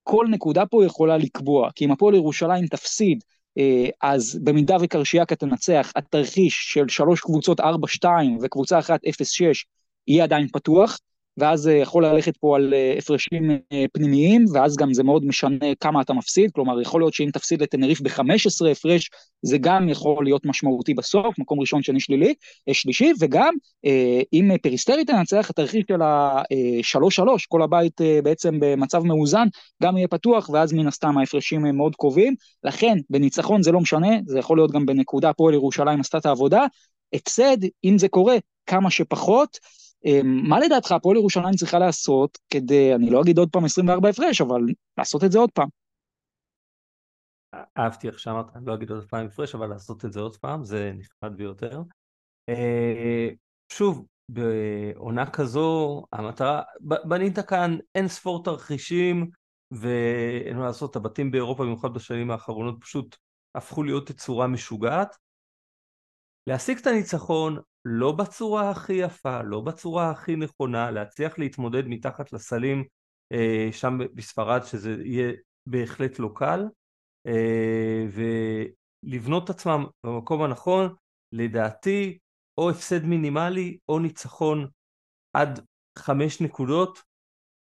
כל 0.03 0.27
נקודה 0.31 0.67
פה 0.67 0.85
יכולה 0.85 1.17
לקבוע, 1.17 1.71
כי 1.75 1.85
אם 1.85 1.91
הפועל 1.93 2.15
ירושלים 2.15 2.67
תפסיד, 2.67 3.25
אה, 3.59 3.89
אז 4.03 4.39
במידה 4.45 4.77
וקרשיאקה 4.81 5.37
תנצח, 5.37 5.93
התרחיש 5.97 6.73
של 6.73 6.89
שלוש 6.89 7.21
קבוצות 7.21 7.61
4-2 7.61 7.65
וקבוצה 8.43 8.79
אחת 8.79 9.01
0-6 9.05 9.65
יהיה 10.09 10.25
עדיין 10.25 10.49
פתוח, 10.49 10.99
ואז 11.37 11.61
זה 11.61 11.75
יכול 11.75 12.07
ללכת 12.07 12.37
פה 12.37 12.57
על 12.57 12.75
הפרשים 12.99 13.51
פנימיים, 13.93 14.45
ואז 14.55 14.77
גם 14.77 14.95
זה 14.95 15.03
מאוד 15.03 15.25
משנה 15.25 15.75
כמה 15.81 16.01
אתה 16.01 16.13
מפסיד, 16.13 16.51
כלומר 16.53 16.81
יכול 16.81 17.01
להיות 17.01 17.15
שאם 17.15 17.31
תפסיד 17.33 17.63
לטנריף 17.63 18.01
ב-15 18.01 18.69
הפרש, 18.73 19.11
זה 19.43 19.59
גם 19.59 19.89
יכול 19.89 20.25
להיות 20.25 20.47
משמעותי 20.47 20.95
בסוף, 20.95 21.39
מקום 21.39 21.61
ראשון, 21.61 21.83
שני 21.83 22.01
שלילי, 22.01 22.35
שלישי, 22.73 23.13
וגם 23.21 23.55
אם 24.33 24.51
פריסטרי 24.63 25.05
תנצח, 25.05 25.51
התרחיש 25.51 25.85
של 25.89 26.03
ה-3-3, 26.03 27.23
כל 27.49 27.63
הבית 27.63 28.01
בעצם 28.25 28.57
במצב 28.61 29.03
מאוזן, 29.03 29.47
גם 29.83 29.97
יהיה 29.97 30.09
פתוח, 30.09 30.51
ואז 30.53 30.73
מן 30.73 30.87
הסתם 30.87 31.19
ההפרשים 31.19 31.67
הם 31.67 31.77
מאוד 31.77 31.97
קרובים, 31.97 32.35
לכן 32.65 32.97
בניצחון 33.11 33.63
זה 33.63 33.73
לא 33.73 33.81
משנה, 33.81 34.17
זה 34.27 34.39
יכול 34.39 34.59
להיות 34.59 34.71
גם 34.71 34.87
בנקודה 34.87 35.33
הפועל 35.33 35.55
ירושלים 35.55 36.01
עשתה 36.01 36.19
את 36.19 36.27
העבודה, 36.27 36.67
הפסד, 37.13 37.57
אם 37.85 37.99
זה 37.99 38.09
קורה, 38.09 38.37
כמה 38.67 38.91
שפחות. 38.91 39.59
אמ, 40.05 40.49
מה 40.49 40.61
לדעתך 40.61 40.93
הפועל 40.93 41.17
ירושלים 41.17 41.55
צריכה 41.55 41.79
לעשות 41.79 42.39
כדי, 42.51 42.95
אני 42.95 43.11
לא 43.11 43.23
אגיד 43.23 43.39
עוד 43.39 43.49
פעם 43.53 43.65
24 43.65 44.09
הפרש, 44.09 44.41
אבל 44.41 44.61
לעשות 44.99 45.25
את 45.25 45.33
זה 45.33 45.39
עוד 45.39 45.51
פעם? 45.51 45.69
אהבתי 47.79 48.09
איך 48.09 48.19
שאמרת, 48.19 48.57
אני 48.57 48.67
לא 48.67 48.75
אגיד 48.75 48.91
עוד 48.91 49.09
פעם 49.09 49.27
הפרש, 49.27 49.55
אבל 49.55 49.67
לעשות 49.67 50.05
את 50.05 50.13
זה 50.13 50.21
עוד 50.21 50.37
פעם, 50.37 50.65
זה 50.65 50.93
נחמד 50.95 51.37
ביותר. 51.37 51.83
אה, 52.49 53.29
שוב, 53.73 54.07
בעונה 54.29 55.31
כזו, 55.31 56.03
המטרה, 56.13 56.63
בנית 56.81 57.39
כאן 57.39 57.77
אין 57.95 58.09
ספור 58.09 58.45
תרחישים, 58.45 59.31
ואין 59.71 60.57
מה 60.57 60.65
לעשות, 60.65 60.97
הבתים 60.97 61.31
באירופה, 61.31 61.65
במיוחד 61.65 61.95
בשנים 61.95 62.31
האחרונות, 62.31 62.81
פשוט 62.81 63.17
הפכו 63.55 63.83
להיות 63.83 64.07
תצורה 64.07 64.47
משוגעת. 64.47 65.17
להשיג 66.47 66.79
את 66.79 66.87
הניצחון 66.87 67.59
לא 67.85 68.13
בצורה 68.13 68.71
הכי 68.71 68.93
יפה, 68.93 69.43
לא 69.43 69.61
בצורה 69.61 70.11
הכי 70.11 70.37
נכונה, 70.37 70.91
להצליח 70.91 71.39
להתמודד 71.39 71.89
מתחת 71.89 72.33
לסלים 72.33 72.85
אה, 73.33 73.69
שם 73.73 73.99
בספרד, 74.15 74.61
שזה 74.65 74.97
יהיה 75.05 75.33
בהחלט 75.67 76.19
לא 76.19 76.31
קל, 76.35 76.65
אה, 77.27 78.07
ולבנות 78.13 79.45
את 79.45 79.51
עצמם 79.51 79.85
במקום 80.07 80.43
הנכון, 80.43 80.95
לדעתי, 81.33 82.19
או 82.59 82.71
הפסד 82.71 83.05
מינימלי 83.05 83.79
או 83.89 83.99
ניצחון 83.99 84.69
עד 85.37 85.61
חמש 85.99 86.41
נקודות, 86.41 87.03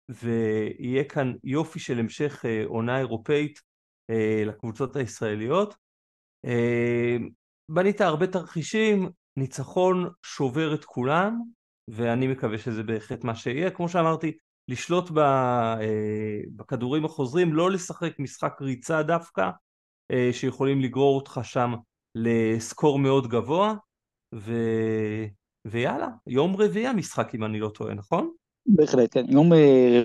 ויהיה 0.09 1.03
כאן 1.03 1.33
יופי 1.43 1.79
של 1.79 1.99
המשך 1.99 2.45
אה, 2.45 2.63
עונה 2.65 2.99
אירופאית 2.99 3.67
לקבוצות 4.45 4.95
הישראליות. 4.95 5.75
בנית 7.71 8.01
הרבה 8.01 8.27
תרחישים, 8.27 9.09
ניצחון 9.37 10.09
שובר 10.23 10.73
את 10.73 10.85
כולם, 10.85 11.41
ואני 11.87 12.27
מקווה 12.27 12.57
שזה 12.57 12.83
בהחלט 12.83 13.23
מה 13.23 13.35
שיהיה. 13.35 13.69
כמו 13.69 13.89
שאמרתי, 13.89 14.37
לשלוט 14.67 15.11
בכדורים 16.55 17.05
החוזרים, 17.05 17.53
לא 17.53 17.71
לשחק 17.71 18.19
משחק 18.19 18.61
ריצה 18.61 19.03
דווקא, 19.03 19.49
שיכולים 20.31 20.81
לגרור 20.81 21.15
אותך 21.15 21.39
שם 21.43 21.73
לסקור 22.15 22.99
מאוד 22.99 23.27
גבוה, 23.27 23.73
ו... 24.35 24.53
ויאללה, 25.67 26.07
יום 26.27 26.55
רביעי 26.55 26.87
המשחק 26.87 27.35
אם 27.35 27.43
אני 27.43 27.59
לא 27.59 27.69
טועה, 27.69 27.93
נכון? 27.93 28.31
בהחלט, 28.65 29.09
כן. 29.11 29.25
יום 29.29 29.51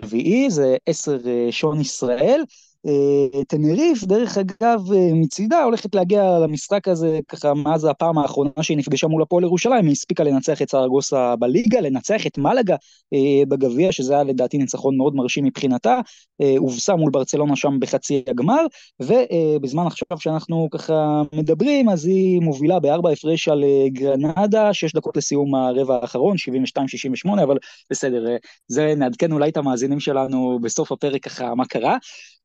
רביעי 0.03 0.51
זה 0.51 0.77
עשר 0.87 1.19
שעון 1.51 1.81
ישראל. 1.81 2.43
אה, 2.87 3.45
תנריף, 3.45 4.05
דרך 4.05 4.39
אגב, 4.39 4.93
אה, 4.93 5.11
מצידה 5.15 5.63
הולכת 5.63 5.95
להגיע 5.95 6.39
למשחק 6.39 6.89
הזה 6.89 7.21
ככה 7.29 7.55
מאז 7.55 7.85
הפעם 7.85 8.19
האחרונה 8.19 8.51
שהיא 8.63 8.77
נפגשה 8.77 9.07
מול 9.07 9.23
הפועל 9.23 9.45
ירושלים, 9.45 9.85
היא 9.85 9.93
הספיקה 9.93 10.25
לנצח 10.25 10.63
את 10.63 10.71
סרגוסה 10.71 11.37
בליגה, 11.37 11.81
לנצח 11.81 12.27
את 12.27 12.39
מלאגה 12.39 12.77
אה, 13.15 13.43
בגביע, 13.49 13.93
שזה 13.93 14.15
היה 14.15 14.23
לדעתי 14.23 14.59
ניצחון 14.59 14.97
מאוד 14.97 15.15
מרשים 15.15 15.45
מבחינתה, 15.45 16.01
הובסה 16.59 16.97
מול 16.97 17.11
ברצלונה 17.11 17.57
שם 17.57 17.81
בחצי 17.81 18.23
הגמר, 18.29 18.67
ובזמן 19.01 19.87
עכשיו 19.87 20.21
שאנחנו 20.21 20.69
ככה 20.71 21.23
מדברים, 21.33 21.89
אז 21.89 22.07
היא 22.07 22.41
מובילה 22.41 22.81
בארבע 22.81 23.11
הפרש 23.11 23.49
על 23.49 23.65
גרנדה, 23.87 24.75
שש 24.75 24.93
דקות 24.95 25.17
לסיום 25.17 25.55
הרבע 25.55 25.99
האחרון, 26.03 26.37
72-68, 27.29 27.43
אבל 27.43 27.57
בסדר, 27.91 28.37
זה 28.69 28.95
נעדכן 28.97 29.33
אולי 29.33 29.49
את 29.49 29.57
המאזינים 29.57 30.01
שלנו 30.01 30.59
בסוף 30.63 30.93
הפרק 30.93 31.25
ככה 31.25 31.55
מה 31.55 31.65
קרה. 31.65 31.97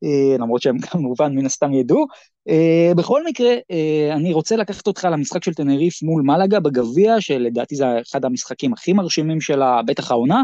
אה, 0.03 0.37
למרות 0.39 0.61
שהם 0.61 0.79
כמובן 0.91 1.35
מן 1.35 1.45
הסתם 1.45 1.73
ידעו. 1.73 2.05
אה, 2.49 2.91
בכל 2.97 3.25
מקרה, 3.25 3.53
אה, 3.71 4.13
אני 4.13 4.33
רוצה 4.33 4.55
לקחת 4.55 4.87
אותך 4.87 5.07
למשחק 5.11 5.43
של 5.43 5.53
תנריף 5.53 6.03
מול 6.03 6.21
מלאגה 6.21 6.59
בגביע, 6.59 7.21
שלדעתי 7.21 7.75
זה 7.75 7.85
אחד 8.01 8.25
המשחקים 8.25 8.73
הכי 8.73 8.93
מרשימים 8.93 9.41
שלה, 9.41 9.81
בטח 9.85 10.11
העונה. 10.11 10.43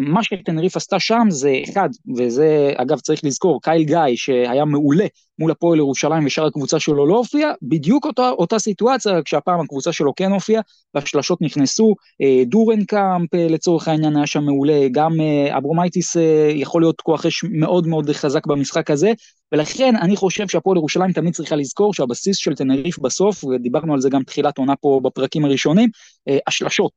מה 0.00 0.22
שטנריף 0.22 0.76
עשתה 0.76 1.00
שם 1.00 1.26
זה 1.28 1.52
אחד, 1.70 1.88
וזה 2.16 2.72
אגב 2.76 3.00
צריך 3.00 3.24
לזכור, 3.24 3.62
קייל 3.62 3.82
גיא 3.82 4.16
שהיה 4.16 4.64
מעולה 4.64 5.06
מול 5.38 5.50
הפועל 5.50 5.78
ירושלים 5.78 6.26
ושאר 6.26 6.46
הקבוצה 6.46 6.80
שלו 6.80 7.06
לא 7.06 7.16
הופיע, 7.16 7.52
בדיוק 7.62 8.06
אותה, 8.06 8.30
אותה 8.30 8.58
סיטואציה, 8.58 9.22
כשהפעם 9.24 9.60
הקבוצה 9.60 9.92
שלו 9.92 10.12
כן 10.16 10.32
הופיעה, 10.32 10.62
והשלשות 10.94 11.42
נכנסו, 11.42 11.94
אה, 12.22 12.44
דורנקאמפ 12.46 13.34
אה, 13.34 13.46
לצורך 13.50 13.88
העניין 13.88 14.16
היה 14.16 14.26
שם 14.26 14.44
מעולה, 14.44 14.88
גם 14.92 15.20
אה, 15.20 15.58
אברומייטיס 15.58 16.16
יכול 16.54 16.82
להיות 16.82 17.00
כוח 17.00 17.26
אש 17.26 17.44
מאוד 17.50 17.86
מאוד 17.86 18.10
חזק 18.10 18.46
במשחק 18.46 18.90
הזה, 18.90 19.12
ולכן 19.52 19.96
אני 19.96 20.16
חושב 20.16 20.48
שהפועל 20.48 20.76
ירושלים 20.76 21.12
תמיד 21.12 21.34
צריכה 21.34 21.56
לזכור 21.56 21.94
שהבסיס 21.94 22.36
של 22.36 22.54
טנריף 22.54 22.98
בסוף, 22.98 23.44
ודיברנו 23.44 23.94
על 23.94 24.00
זה 24.00 24.10
גם 24.10 24.22
תחילת 24.22 24.58
עונה 24.58 24.76
פה 24.76 25.00
בפרקים 25.04 25.44
הראשונים, 25.44 25.88
השלשות, 26.46 26.92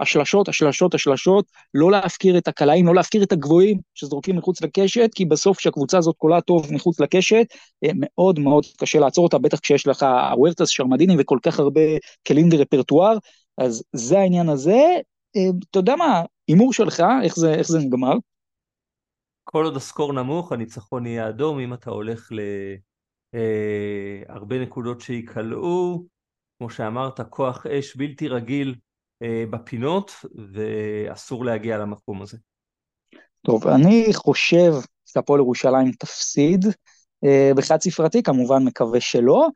השלשות, 0.00 0.48
השלשות, 0.48 0.94
השלשות, 0.94 1.44
לא 1.74 1.90
להפקיר 1.90 2.38
את 2.38 2.48
הקלעים, 2.48 2.86
לא 2.86 2.94
להפקיר 2.94 3.22
את 3.22 3.32
הגבוהים 3.32 3.78
שזורקים 3.94 4.36
מחוץ 4.36 4.62
לקשת, 4.62 5.10
כי 5.14 5.24
בסוף 5.24 5.58
כשהקבוצה 5.58 5.98
הזאת 5.98 6.16
קולעת 6.16 6.40
טוב 6.40 6.72
מחוץ 6.72 7.00
לקשת, 7.00 7.46
מאוד 7.94 8.38
מאוד 8.38 8.64
קשה 8.76 8.98
לעצור 8.98 9.24
אותה, 9.24 9.38
בטח 9.38 9.58
כשיש 9.58 9.86
לך 9.86 10.02
הוארטס, 10.02 10.68
שרמדיני 10.68 11.18
וכל 11.20 11.38
כך 11.42 11.60
הרבה 11.60 11.80
כלים 12.28 12.48
ורפרטואר, 12.52 13.16
אז 13.58 13.82
זה 13.92 14.18
העניין 14.18 14.48
הזה. 14.48 14.96
אה, 15.36 15.50
אתה 15.70 15.78
יודע 15.78 15.96
מה, 15.96 16.22
הימור 16.48 16.72
שלך, 16.72 17.02
איך 17.22 17.36
זה, 17.36 17.54
איך 17.54 17.68
זה 17.68 17.78
נגמר? 17.78 18.14
כל 19.44 19.64
עוד 19.64 19.76
הסקור 19.76 20.12
נמוך, 20.12 20.52
הניצחון 20.52 21.06
יהיה 21.06 21.28
אדום, 21.28 21.58
אם 21.58 21.74
אתה 21.74 21.90
הולך 21.90 22.28
להרבה 24.28 24.56
אה, 24.56 24.62
נקודות 24.62 25.00
שיקלעו, 25.00 26.06
כמו 26.60 26.70
שאמרת, 26.70 27.20
כוח 27.20 27.66
אש 27.66 27.96
בלתי 27.96 28.28
רגיל 28.28 28.74
אה, 29.22 29.44
בפינות, 29.50 30.12
ואסור 30.52 31.44
להגיע 31.44 31.78
למקום 31.78 32.22
הזה. 32.22 32.36
טוב, 33.46 33.66
אני 33.66 34.06
חושב 34.12 34.72
שהפועל 35.06 35.40
ירושלים 35.40 35.92
תפסיד, 35.92 36.64
אה, 37.24 37.50
בחד 37.56 37.80
ספרתי, 37.80 38.22
כמובן 38.22 38.64
מקווה 38.64 39.00
שלא. 39.00 39.48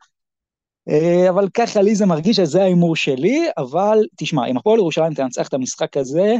אה, 0.89 1.29
אבל 1.29 1.49
ככה 1.53 1.81
לי 1.81 1.95
זה 1.95 2.05
מרגיש 2.05 2.37
שזה 2.37 2.61
ההימור 2.61 2.95
שלי, 2.95 3.47
אבל 3.57 3.97
תשמע, 4.17 4.47
אם 4.47 4.57
הפועל 4.57 4.79
ירושלים 4.79 5.13
תנצח 5.13 5.47
את 5.47 5.53
המשחק 5.53 5.97
הזה, 5.97 6.35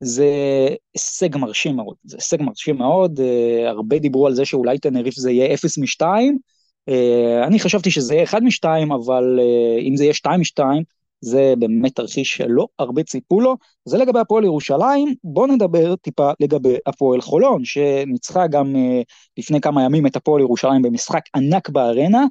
זה 0.00 0.28
הישג 0.94 1.36
מרשים 1.36 1.76
מאוד, 1.76 1.96
זה 2.04 2.16
הישג 2.16 2.42
מרשים 2.42 2.78
מאוד, 2.78 3.20
אה, 3.20 3.68
הרבה 3.70 3.98
דיברו 3.98 4.26
על 4.26 4.34
זה 4.34 4.44
שאולי 4.44 4.78
תנריף 4.78 5.14
זה 5.14 5.30
יהיה 5.30 5.54
0 5.54 5.78
מ-2, 5.78 6.04
אני 7.46 7.60
חשבתי 7.60 7.90
שזה 7.90 8.14
יהיה 8.14 8.24
1 8.24 8.42
מ-2, 8.42 8.94
אבל 8.94 9.40
אם 9.88 9.96
זה 9.96 10.04
יהיה 10.04 10.14
2 10.14 10.40
מ-2, 10.40 10.64
זה 11.20 11.54
באמת 11.58 11.96
תרחיש 11.96 12.36
שלא 12.36 12.66
הרבה 12.78 13.02
ציפו 13.02 13.40
לו. 13.40 13.56
זה 13.84 13.98
לגבי 13.98 14.18
הפועל 14.18 14.44
ירושלים, 14.44 15.14
בואו 15.24 15.46
נדבר 15.46 15.96
טיפה 15.96 16.30
לגבי 16.40 16.76
הפועל 16.86 17.20
חולון, 17.20 17.64
שניצחה 17.64 18.46
גם 18.46 18.74
uh, 18.74 19.04
לפני 19.38 19.60
כמה 19.60 19.84
ימים 19.84 20.06
את 20.06 20.16
הפועל 20.16 20.42
ירושלים 20.42 20.82
במשחק 20.82 21.22
ענק 21.36 21.68
בארנה. 21.68 22.24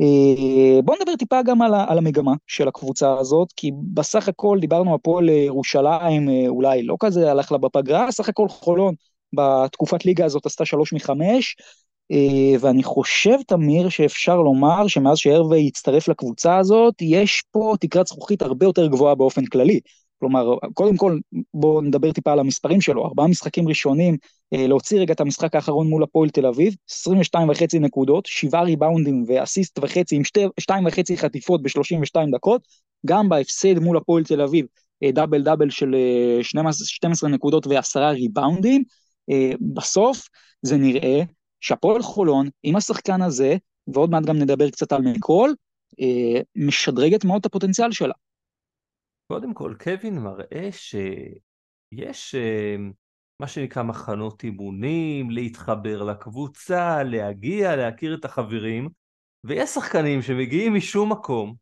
Uh, 0.00 0.82
בואו 0.84 0.96
נדבר 1.00 1.16
טיפה 1.16 1.42
גם 1.42 1.62
על, 1.62 1.74
על 1.88 1.98
המגמה 1.98 2.32
של 2.46 2.68
הקבוצה 2.68 3.18
הזאת, 3.18 3.52
כי 3.56 3.70
בסך 3.94 4.28
הכל 4.28 4.58
דיברנו 4.60 4.94
הפועל 4.94 5.28
ירושלים, 5.28 6.28
uh, 6.28 6.48
אולי 6.48 6.82
לא 6.82 6.96
כזה 7.00 7.30
הלך 7.30 7.52
לה 7.52 7.58
בפגרה, 7.58 8.12
סך 8.12 8.28
הכל 8.28 8.48
חולון 8.48 8.94
בתקופת 9.36 10.04
ליגה 10.04 10.24
הזאת 10.24 10.46
עשתה 10.46 10.64
שלוש 10.64 10.92
מחמש, 10.92 11.56
ואני 12.60 12.82
חושב, 12.82 13.36
תמיר, 13.46 13.88
שאפשר 13.88 14.36
לומר 14.36 14.88
שמאז 14.88 15.18
שהרווי 15.18 15.66
הצטרף 15.66 16.08
לקבוצה 16.08 16.56
הזאת, 16.58 16.94
יש 17.00 17.42
פה 17.50 17.74
תקרת 17.80 18.06
זכוכית 18.06 18.42
הרבה 18.42 18.66
יותר 18.66 18.86
גבוהה 18.86 19.14
באופן 19.14 19.44
כללי. 19.44 19.80
כלומר, 20.18 20.54
קודם 20.74 20.96
כל, 20.96 21.18
בואו 21.54 21.80
נדבר 21.80 22.12
טיפה 22.12 22.32
על 22.32 22.38
המספרים 22.38 22.80
שלו, 22.80 23.06
ארבעה 23.06 23.26
משחקים 23.26 23.68
ראשונים, 23.68 24.16
אה, 24.54 24.66
להוציא 24.66 25.00
רגע 25.00 25.12
את 25.12 25.20
המשחק 25.20 25.54
האחרון 25.54 25.88
מול 25.88 26.02
הפועל 26.02 26.30
תל 26.30 26.46
אביב, 26.46 26.74
22 26.90 27.48
וחצי 27.48 27.78
נקודות, 27.78 28.26
שבעה 28.26 28.62
ריבאונדים 28.62 29.24
ואסיסט 29.28 29.78
וחצי 29.82 30.16
עם 30.16 30.24
שתי, 30.24 30.44
שתיים 30.60 30.86
וחצי 30.86 31.16
חטיפות 31.16 31.62
ב-32 31.62 32.20
דקות, 32.32 32.62
גם 33.06 33.28
בהפסד 33.28 33.78
מול 33.78 33.96
הפועל 33.96 34.24
תל 34.24 34.40
אביב, 34.40 34.66
אה, 35.02 35.12
דאבל 35.12 35.42
דאבל 35.42 35.70
של 35.70 35.96
12, 36.42 36.86
12 36.86 37.30
נקודות 37.30 37.66
ועשרה 37.66 38.10
ריבאונדים, 38.10 38.82
בסוף 39.74 40.28
זה 40.62 40.76
נראה 40.76 41.22
שהפועל 41.66 42.02
חולון, 42.02 42.48
עם 42.62 42.76
השחקן 42.76 43.22
הזה, 43.22 43.56
ועוד 43.86 44.10
מעט 44.10 44.22
גם 44.24 44.36
נדבר 44.36 44.70
קצת 44.70 44.92
על 44.92 45.02
מקרול, 45.02 45.54
אה, 46.00 46.40
משדרגת 46.56 47.24
מאוד 47.24 47.40
את 47.40 47.46
הפוטנציאל 47.46 47.92
שלה. 47.92 48.14
קודם 49.32 49.54
כל, 49.54 49.74
קווין 49.80 50.18
מראה 50.18 50.68
שיש 50.72 52.34
אה, 52.34 52.76
מה 53.40 53.48
שנקרא 53.48 53.82
מחנות 53.82 54.44
אימונים, 54.44 55.30
להתחבר 55.30 56.02
לקבוצה, 56.02 57.02
להגיע, 57.02 57.76
להכיר 57.76 58.14
את 58.14 58.24
החברים, 58.24 58.88
ויש 59.44 59.70
שחקנים 59.70 60.22
שמגיעים 60.22 60.74
משום 60.74 61.12
מקום, 61.12 61.54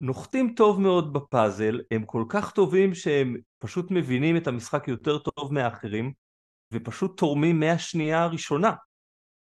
נוחתים 0.00 0.54
טוב 0.56 0.80
מאוד 0.80 1.12
בפאזל, 1.12 1.80
הם 1.90 2.04
כל 2.04 2.24
כך 2.28 2.52
טובים 2.52 2.94
שהם 2.94 3.36
פשוט 3.58 3.90
מבינים 3.90 4.36
את 4.36 4.46
המשחק 4.46 4.88
יותר 4.88 5.18
טוב 5.18 5.52
מהאחרים, 5.52 6.12
ופשוט 6.72 7.18
תורמים 7.18 7.60
מהשנייה 7.60 8.22
הראשונה. 8.22 8.72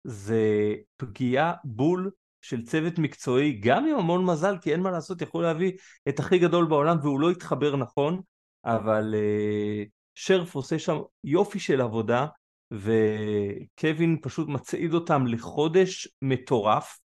זה 0.04 0.74
פגיעה 0.98 1.54
בול 1.64 2.12
של 2.42 2.66
צוות 2.66 3.00
מקצועי, 3.00 3.60
גם 3.60 3.86
עם 3.86 3.96
המון 3.96 4.26
מזל, 4.26 4.58
כי 4.62 4.72
אין 4.72 4.82
מה 4.82 4.92
לעשות, 4.92 5.22
יכול 5.22 5.44
להביא 5.44 5.72
את 6.10 6.20
הכי 6.20 6.40
גדול 6.40 6.66
בעולם 6.66 6.98
והוא 7.02 7.20
לא 7.20 7.32
יתחבר 7.32 7.76
נכון, 7.76 8.22
אבל 8.66 9.16
uh, 9.16 9.90
שרף 10.16 10.56
עושה 10.56 10.80
שם 10.80 10.98
יופי 11.24 11.60
של 11.60 11.82
עבודה, 11.82 12.26
וקווין 12.72 14.18
פשוט 14.22 14.48
מצעיד 14.48 14.94
אותם 14.94 15.28
לחודש 15.28 16.08
מטורף, 16.22 17.00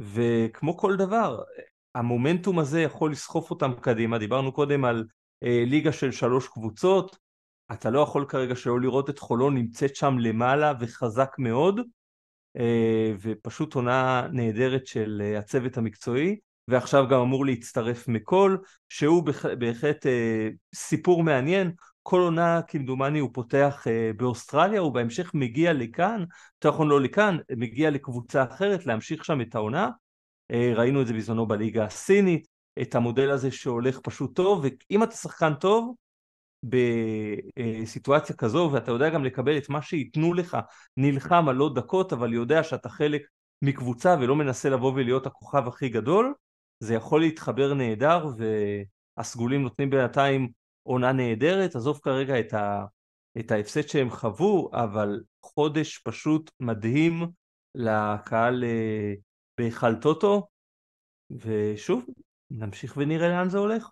וכמו 0.00 0.76
כל 0.76 0.96
דבר, 0.96 1.42
המומנטום 1.94 2.58
הזה 2.58 2.80
יכול 2.80 3.12
לסחוף 3.12 3.50
אותם 3.50 3.72
קדימה, 3.80 4.18
דיברנו 4.18 4.52
קודם 4.52 4.84
על 4.84 5.04
אה, 5.42 5.64
ליגה 5.66 5.92
של 5.92 6.12
שלוש 6.12 6.48
קבוצות, 6.48 7.18
אתה 7.72 7.90
לא 7.90 8.00
יכול 8.00 8.24
כרגע 8.28 8.56
שלא 8.56 8.80
לראות 8.80 9.10
את 9.10 9.18
חולון 9.18 9.54
נמצאת 9.54 9.96
שם 9.96 10.18
למעלה 10.18 10.72
וחזק 10.80 11.30
מאוד, 11.38 11.78
אה, 11.78 11.84
ופשוט 13.20 13.74
עונה 13.74 14.28
נהדרת 14.32 14.86
של 14.86 15.22
אה, 15.24 15.38
הצוות 15.38 15.76
המקצועי, 15.76 16.36
ועכשיו 16.68 17.08
גם 17.08 17.20
אמור 17.20 17.46
להצטרף 17.46 18.08
מקול, 18.08 18.58
שהוא 18.88 19.24
בהחלט 19.58 20.06
אה, 20.06 20.48
סיפור 20.74 21.22
מעניין, 21.22 21.72
כל 22.02 22.20
עונה 22.20 22.60
כמדומני 22.68 23.18
הוא 23.18 23.30
פותח 23.32 23.86
באוסטרליה, 24.16 24.80
הוא 24.80 24.92
בהמשך 24.92 25.30
מגיע 25.34 25.72
לכאן, 25.72 26.24
יותר 26.54 26.68
נכון 26.68 26.88
לא 26.88 27.00
לכאן, 27.00 27.36
מגיע 27.56 27.90
לקבוצה 27.90 28.44
אחרת 28.44 28.86
להמשיך 28.86 29.24
שם 29.24 29.40
את 29.40 29.54
העונה, 29.54 29.88
ראינו 30.52 31.02
את 31.02 31.06
זה 31.06 31.14
בזמנו 31.14 31.46
בליגה 31.46 31.84
הסינית, 31.84 32.48
את 32.82 32.94
המודל 32.94 33.30
הזה 33.30 33.50
שהולך 33.50 33.98
פשוט 33.98 34.36
טוב, 34.36 34.64
ואם 34.64 35.02
אתה 35.02 35.16
שחקן 35.16 35.54
טוב, 35.54 35.94
בסיטואציה 36.62 38.36
כזו 38.36 38.70
ואתה 38.72 38.90
יודע 38.90 39.10
גם 39.10 39.24
לקבל 39.24 39.58
את 39.58 39.68
מה 39.68 39.82
שייתנו 39.82 40.34
לך 40.34 40.56
נלחם 40.96 41.48
על 41.48 41.56
לא 41.56 41.70
דקות 41.74 42.12
אבל 42.12 42.32
יודע 42.32 42.62
שאתה 42.62 42.88
חלק 42.88 43.22
מקבוצה 43.62 44.16
ולא 44.20 44.36
מנסה 44.36 44.68
לבוא 44.68 44.92
ולהיות 44.92 45.26
הכוכב 45.26 45.68
הכי 45.68 45.88
גדול 45.88 46.34
זה 46.80 46.94
יכול 46.94 47.20
להתחבר 47.20 47.74
נהדר 47.74 48.26
והסגולים 49.16 49.62
נותנים 49.62 49.90
בינתיים 49.90 50.48
עונה 50.82 51.12
נהדרת. 51.12 51.76
עזוב 51.76 52.00
כרגע 52.02 52.40
את, 52.40 52.54
ה, 52.54 52.84
את 53.38 53.50
ההפסד 53.50 53.88
שהם 53.88 54.10
חוו 54.10 54.70
אבל 54.72 55.22
חודש 55.42 55.98
פשוט 55.98 56.50
מדהים 56.60 57.26
לקהל 57.74 58.64
אה, 58.64 59.14
בהיכל 59.58 59.94
טוטו. 59.94 60.48
ושוב 61.30 62.04
נמשיך 62.50 62.94
ונראה 62.96 63.28
לאן 63.28 63.48
זה 63.48 63.58
הולך 63.58 63.90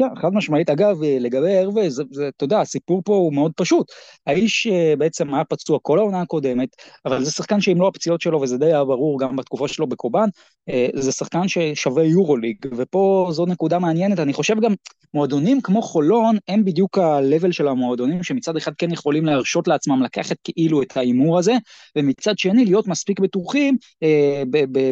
כן, 0.00 0.20
חד 0.22 0.34
משמעית. 0.34 0.70
אגב, 0.70 0.96
לגבי 1.02 1.58
ארווה, 1.58 1.82
אתה 2.28 2.44
יודע, 2.44 2.60
הסיפור 2.60 3.02
פה 3.04 3.14
הוא 3.14 3.34
מאוד 3.34 3.52
פשוט. 3.56 3.86
האיש 4.26 4.66
אה, 4.66 4.94
בעצם 4.98 5.34
היה 5.34 5.44
פצוע 5.44 5.78
כל 5.82 5.98
העונה 5.98 6.20
הקודמת, 6.20 6.68
אבל 7.04 7.24
זה 7.24 7.32
שחקן 7.32 7.60
שאם 7.60 7.80
לא 7.80 7.88
הפציעות 7.88 8.20
שלו, 8.20 8.40
וזה 8.40 8.58
די 8.58 8.66
היה 8.66 8.84
ברור 8.84 9.20
גם 9.20 9.36
בתקופה 9.36 9.68
שלו 9.68 9.86
בקובאן, 9.86 10.28
אה, 10.68 10.88
זה 10.94 11.12
שחקן 11.12 11.48
ששווה 11.48 12.04
יורוליג, 12.04 12.56
ופה 12.76 13.28
זו 13.30 13.46
נקודה 13.46 13.78
מעניינת. 13.78 14.18
אני 14.18 14.32
חושב 14.32 14.60
גם, 14.60 14.74
מועדונים 15.14 15.60
כמו 15.60 15.82
חולון, 15.82 16.36
הם 16.48 16.64
בדיוק 16.64 16.98
ה-level 16.98 17.52
של 17.52 17.68
המועדונים, 17.68 18.22
שמצד 18.22 18.56
אחד 18.56 18.72
כן 18.78 18.92
יכולים 18.92 19.26
להרשות 19.26 19.68
לעצמם 19.68 20.02
לקחת 20.02 20.36
כאילו 20.44 20.82
את 20.82 20.96
ההימור 20.96 21.38
הזה, 21.38 21.54
ומצד 21.96 22.38
שני 22.38 22.64
להיות 22.64 22.88
מספיק 22.88 23.20
בטוחים 23.20 23.76
אה, 24.02 24.42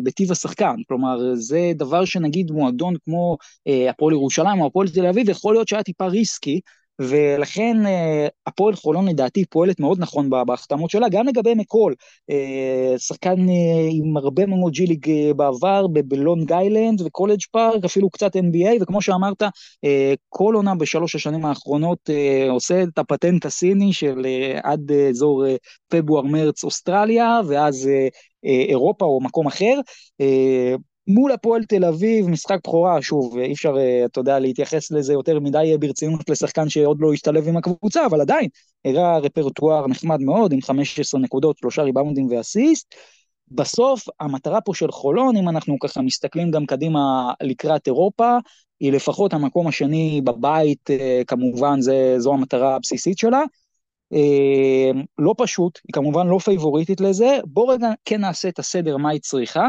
בטיב 0.04 0.32
השחקן. 0.32 0.74
כלומר, 0.88 1.34
זה 1.34 1.72
דבר 1.74 2.04
שנגיד 2.04 2.50
מועדון 2.50 2.94
כמו 3.04 3.36
אה, 3.68 3.90
הפועל 3.90 4.12
ירושלים 4.12 4.60
או 4.60 4.66
הפועל 4.74 4.88
תל 4.88 5.06
אביב, 5.06 5.28
יכול 5.28 5.54
להיות 5.54 5.68
שהיה 5.68 5.82
טיפה 5.82 6.06
ריסקי, 6.06 6.60
ולכן 6.98 7.86
אה, 7.86 8.26
הפועל 8.46 8.74
חולון 8.74 9.08
לדעתי 9.08 9.44
פועלת 9.44 9.80
מאוד 9.80 10.00
נכון 10.00 10.30
בהחתמות 10.46 10.90
שלה, 10.90 11.08
גם 11.08 11.26
לגבי 11.26 11.54
מקול, 11.54 11.94
אה, 12.30 12.94
שחקן 12.98 13.48
אה, 13.48 13.88
עם 13.90 14.16
הרבה 14.16 14.46
מאוד 14.46 14.72
ג'י 14.72 14.86
ליג 14.86 15.06
בעבר 15.36 15.86
בלונג 15.86 16.52
איילנד 16.52 17.00
וקולג' 17.00 17.40
פארק, 17.52 17.84
אפילו 17.84 18.10
קצת 18.10 18.36
NBA, 18.36 18.82
וכמו 18.82 19.02
שאמרת, 19.02 19.42
כל 20.28 20.54
עונה 20.54 20.74
בשלוש 20.74 21.14
השנים 21.14 21.44
האחרונות 21.44 22.10
עושה 22.48 22.82
את 22.82 22.98
הפטנט 22.98 23.46
הסיני 23.46 23.92
של 23.92 24.26
עד 24.62 24.92
אזור 25.10 25.44
פברואר-מרץ 25.88 26.64
אוסטרליה, 26.64 27.40
ואז 27.48 27.90
אירופה 28.68 29.04
או 29.04 29.20
מקום 29.20 29.46
אחר. 29.46 29.80
מול 31.08 31.32
הפועל 31.32 31.64
תל 31.64 31.84
אביב, 31.84 32.28
משחק 32.28 32.58
בכורה, 32.64 33.02
שוב, 33.02 33.38
אי 33.38 33.52
אפשר, 33.52 33.76
אה, 33.78 34.04
אתה 34.04 34.20
יודע, 34.20 34.38
להתייחס 34.38 34.90
לזה 34.90 35.12
יותר 35.12 35.40
מדי 35.40 35.76
ברצינות 35.80 36.30
לשחקן 36.30 36.68
שעוד 36.68 36.96
לא 37.00 37.12
השתלב 37.12 37.48
עם 37.48 37.56
הקבוצה, 37.56 38.06
אבל 38.06 38.20
עדיין, 38.20 38.48
הראה 38.84 39.18
רפרטואר 39.18 39.86
נחמד 39.86 40.20
מאוד, 40.20 40.52
עם 40.52 40.62
15 40.62 41.20
נקודות, 41.20 41.58
שלושה 41.58 41.82
ריבאונדים 41.82 42.26
ואסיסט. 42.30 42.94
בסוף, 43.50 44.04
המטרה 44.20 44.60
פה 44.60 44.74
של 44.74 44.90
חולון, 44.90 45.36
אם 45.36 45.48
אנחנו 45.48 45.78
ככה 45.78 46.02
מסתכלים 46.02 46.50
גם 46.50 46.66
קדימה 46.66 47.32
לקראת 47.42 47.86
אירופה, 47.86 48.36
היא 48.80 48.92
לפחות 48.92 49.32
המקום 49.32 49.66
השני 49.66 50.20
בבית, 50.24 50.90
אה, 50.90 51.22
כמובן, 51.26 51.80
זה, 51.80 52.14
זו 52.18 52.32
המטרה 52.32 52.76
הבסיסית 52.76 53.18
שלה. 53.18 53.42
אה, 54.12 54.90
לא 55.18 55.34
פשוט, 55.38 55.80
היא 55.84 55.92
כמובן 55.92 56.26
לא 56.26 56.38
פייבוריטית 56.38 57.00
לזה, 57.00 57.38
בוא 57.44 57.72
רגע 57.72 57.88
כן 58.04 58.20
נעשה 58.20 58.48
את 58.48 58.58
הסדר 58.58 58.96
מה 58.96 59.10
היא 59.10 59.20
צריכה. 59.20 59.68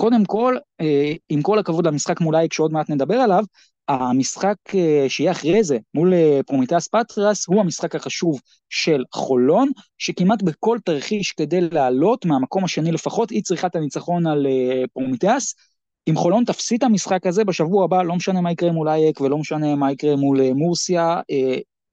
קודם 0.00 0.24
כל, 0.24 0.56
אה, 0.80 1.12
עם 1.28 1.42
כל 1.42 1.58
הכבוד 1.58 1.86
למשחק 1.86 2.20
מול 2.20 2.36
אייק 2.36 2.52
שעוד 2.52 2.72
מעט 2.72 2.90
נדבר 2.90 3.14
עליו, 3.14 3.44
המשחק 3.88 4.56
אה, 4.74 5.04
שיהיה 5.08 5.32
אחרי 5.32 5.64
זה 5.64 5.78
מול 5.94 6.14
אה, 6.14 6.40
פרומיטס 6.46 6.88
פטרס 6.88 7.48
הוא 7.48 7.60
המשחק 7.60 7.94
החשוב 7.94 8.40
של 8.68 9.04
חולון, 9.12 9.70
שכמעט 9.98 10.42
בכל 10.42 10.78
תרחיש 10.84 11.32
כדי 11.32 11.60
לעלות 11.60 12.24
מהמקום 12.24 12.64
השני 12.64 12.92
לפחות, 12.92 13.30
היא 13.30 13.42
צריכה 13.42 13.66
את 13.66 13.76
הניצחון 13.76 14.26
על 14.26 14.46
פרומיטס. 14.92 15.54
אם 16.10 16.16
חולון 16.16 16.44
תפסיד 16.44 16.76
את 16.76 16.82
המשחק 16.82 17.26
הזה 17.26 17.44
בשבוע 17.44 17.84
הבא, 17.84 18.02
לא 18.02 18.16
משנה 18.16 18.40
מה 18.40 18.52
יקרה 18.52 18.72
מול 18.72 18.88
אייק 18.88 19.20
ולא 19.20 19.38
משנה 19.38 19.74
מה 19.74 19.92
יקרה 19.92 20.16
מול 20.16 20.52
מורסיה, 20.52 21.20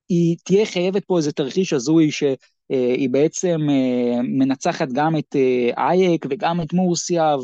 היא 0.09 0.37
תהיה 0.43 0.65
חייבת 0.65 1.05
פה 1.05 1.17
איזה 1.17 1.31
תרחיש 1.31 1.73
הזוי 1.73 2.11
ש... 2.11 2.23
אה, 2.71 2.93
היא 2.97 3.09
בעצם 3.09 3.57
אה, 3.69 4.21
מנצחת 4.21 4.87
גם 4.87 5.17
את 5.17 5.35
אה, 5.35 5.69
אייק 5.89 6.25
וגם 6.29 6.61
את 6.61 6.73
מורסיה, 6.73 7.35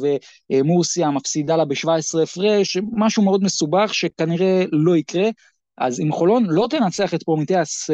ומורסיה 0.51 1.11
מפסידה 1.11 1.55
לה 1.55 1.65
ב-17 1.65 2.24
הפרש, 2.24 2.78
משהו 2.91 3.24
מאוד 3.24 3.43
מסובך 3.43 3.93
שכנראה 3.93 4.63
לא 4.71 4.97
יקרה. 4.97 5.30
אז 5.78 5.99
אם 5.99 6.11
חולון 6.11 6.45
לא 6.47 6.67
תנצח 6.69 7.13
את 7.13 7.24
פרומיטיאס 7.24 7.89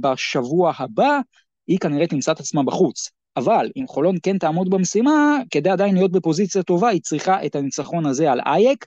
בשבוע 0.00 0.72
הבא, 0.78 1.20
היא 1.66 1.78
כנראה 1.78 2.06
תמצא 2.06 2.32
את 2.32 2.40
עצמה 2.40 2.62
בחוץ. 2.62 3.10
אבל 3.36 3.70
אם 3.76 3.86
חולון 3.86 4.16
כן 4.22 4.38
תעמוד 4.38 4.70
במשימה, 4.70 5.38
כדי 5.50 5.70
עדיין 5.70 5.94
להיות 5.94 6.12
בפוזיציה 6.12 6.62
טובה, 6.62 6.88
היא 6.88 7.00
צריכה 7.00 7.46
את 7.46 7.56
הניצחון 7.56 8.06
הזה 8.06 8.32
על 8.32 8.40
אייק, 8.46 8.86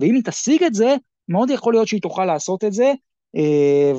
ואם 0.00 0.14
היא 0.14 0.22
תשיג 0.24 0.64
את 0.64 0.74
זה, 0.74 0.96
מאוד 1.28 1.50
יכול 1.50 1.74
להיות 1.74 1.88
שהיא 1.88 2.02
תוכל 2.02 2.24
לעשות 2.24 2.64
את 2.64 2.72
זה. 2.72 2.92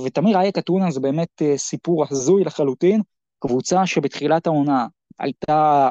ותמיר 0.06 0.38
אייק 0.38 0.58
אתונה 0.58 0.92
זה 0.92 1.00
באמת 1.00 1.42
סיפור 1.58 2.06
הזוי 2.10 2.44
לחלוטין. 2.44 3.02
קבוצה 3.48 3.86
שבתחילת 3.86 4.48
העונה 4.48 4.88
הייתה 5.20 5.90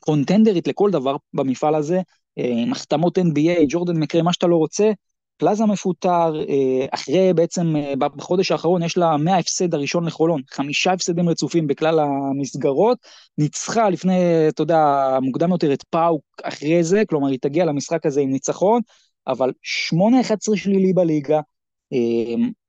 קונטנדרית 0.00 0.68
לכל 0.68 0.90
דבר 0.90 1.16
במפעל 1.34 1.74
הזה, 1.74 2.00
אה, 2.38 2.52
עם 2.56 2.72
החתמות 2.72 3.18
NBA, 3.18 3.64
ג'ורדן 3.68 3.96
מקרה, 3.96 4.22
מה 4.22 4.32
שאתה 4.32 4.46
לא 4.46 4.56
רוצה, 4.56 4.90
פלאזה 5.36 5.66
מפוטר, 5.66 6.40
אה, 6.48 6.86
אחרי 6.90 7.32
בעצם, 7.34 7.76
אה, 7.76 7.96
בחודש 7.96 8.50
האחרון 8.50 8.82
יש 8.82 8.96
לה 8.96 9.16
מההפסד 9.16 9.74
הראשון 9.74 10.04
לחולון, 10.04 10.42
חמישה 10.50 10.92
הפסדים 10.92 11.28
רצופים 11.28 11.66
בכלל 11.66 11.98
המסגרות, 11.98 12.98
ניצחה 13.38 13.90
לפני, 13.90 14.48
אתה 14.48 14.62
יודע, 14.62 15.18
מוקדם 15.22 15.50
יותר 15.50 15.72
את 15.72 15.82
פאוק 15.90 16.22
אחרי 16.42 16.84
זה, 16.84 17.02
כלומר 17.08 17.28
היא 17.28 17.38
תגיע 17.42 17.64
למשחק 17.64 18.06
הזה 18.06 18.20
עם 18.20 18.30
ניצחון, 18.30 18.80
אבל 19.26 19.52
8-11 19.62 20.56
שלילי 20.56 20.92
בליגה, 20.92 21.40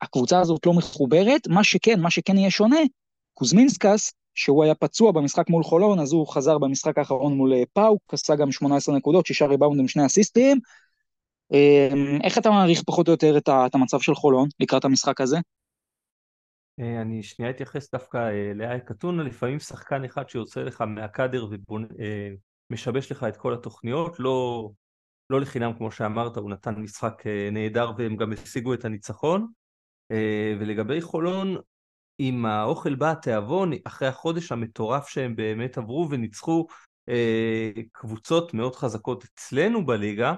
הקבוצה 0.02 0.40
הזאת 0.40 0.66
לא 0.66 0.74
מחוברת, 0.74 1.48
מה 1.48 1.64
שכן, 1.64 2.00
מה 2.00 2.12
שכן 2.12 2.38
יהיה 2.38 2.52
שונה, 2.52 2.80
קוזמינסקס, 3.42 4.14
שהוא 4.36 4.64
היה 4.64 4.76
פצוע 4.76 5.12
במשחק 5.12 5.50
מול 5.50 5.64
חולון, 5.64 6.00
אז 6.00 6.14
הוא 6.14 6.28
חזר 6.28 6.58
במשחק 6.58 6.98
האחרון 6.98 7.34
מול 7.34 7.54
אה, 7.54 7.64
פאוק, 7.74 8.14
עשה 8.14 8.36
גם 8.36 8.52
18 8.52 8.96
נקודות, 8.96 9.26
שישה 9.26 9.46
ריבאונדים, 9.46 9.88
שני 9.88 10.06
אסיסטים. 10.06 10.60
אמ, 11.52 12.20
איך 12.24 12.38
אתה 12.38 12.50
מעריך 12.50 12.84
פחות 12.84 13.08
או 13.08 13.14
יותר 13.14 13.38
את 13.38 13.76
המצב 13.76 14.00
של 14.00 14.16
חולון 14.16 14.50
לקראת 14.60 14.86
המשחק 14.86 15.22
הזה? 15.22 15.38
אה, 16.80 17.02
אני 17.02 17.24
שנייה 17.24 17.52
אתייחס 17.52 17.92
דווקא 17.92 18.18
אה, 18.18 18.52
לאייק 18.56 18.92
אתונה, 18.92 19.24
לפעמים 19.24 19.60
שחקן 19.60 20.04
אחד 20.04 20.30
שיוצא 20.30 20.62
לך 20.62 20.82
מהקאדר 20.82 21.48
ומשבש 22.70 23.12
לך 23.12 23.24
את 23.24 23.38
כל 23.38 23.54
התוכניות, 23.54 24.20
לא, 24.20 24.70
לא 25.30 25.42
לחינם 25.42 25.74
כמו 25.78 25.92
שאמרת, 25.92 26.38
הוא 26.38 26.50
נתן 26.50 26.76
משחק 26.76 27.24
נהדר 27.52 27.92
והם 27.98 28.16
גם 28.16 28.34
השיגו 28.34 28.74
את 28.74 28.86
הניצחון. 28.86 29.48
ולגבי 30.60 31.02
חולון, 31.02 31.58
עם 32.24 32.46
האוכל 32.46 32.96
בא 32.96 33.12
התיאבון, 33.12 33.72
אחרי 33.84 34.08
החודש 34.08 34.52
המטורף 34.52 35.08
שהם 35.08 35.36
באמת 35.36 35.78
עברו 35.78 36.08
וניצחו 36.10 36.68
אה, 37.10 37.72
קבוצות 37.92 38.54
מאוד 38.54 38.76
חזקות 38.76 39.24
אצלנו 39.24 39.86
בליגה, 39.86 40.34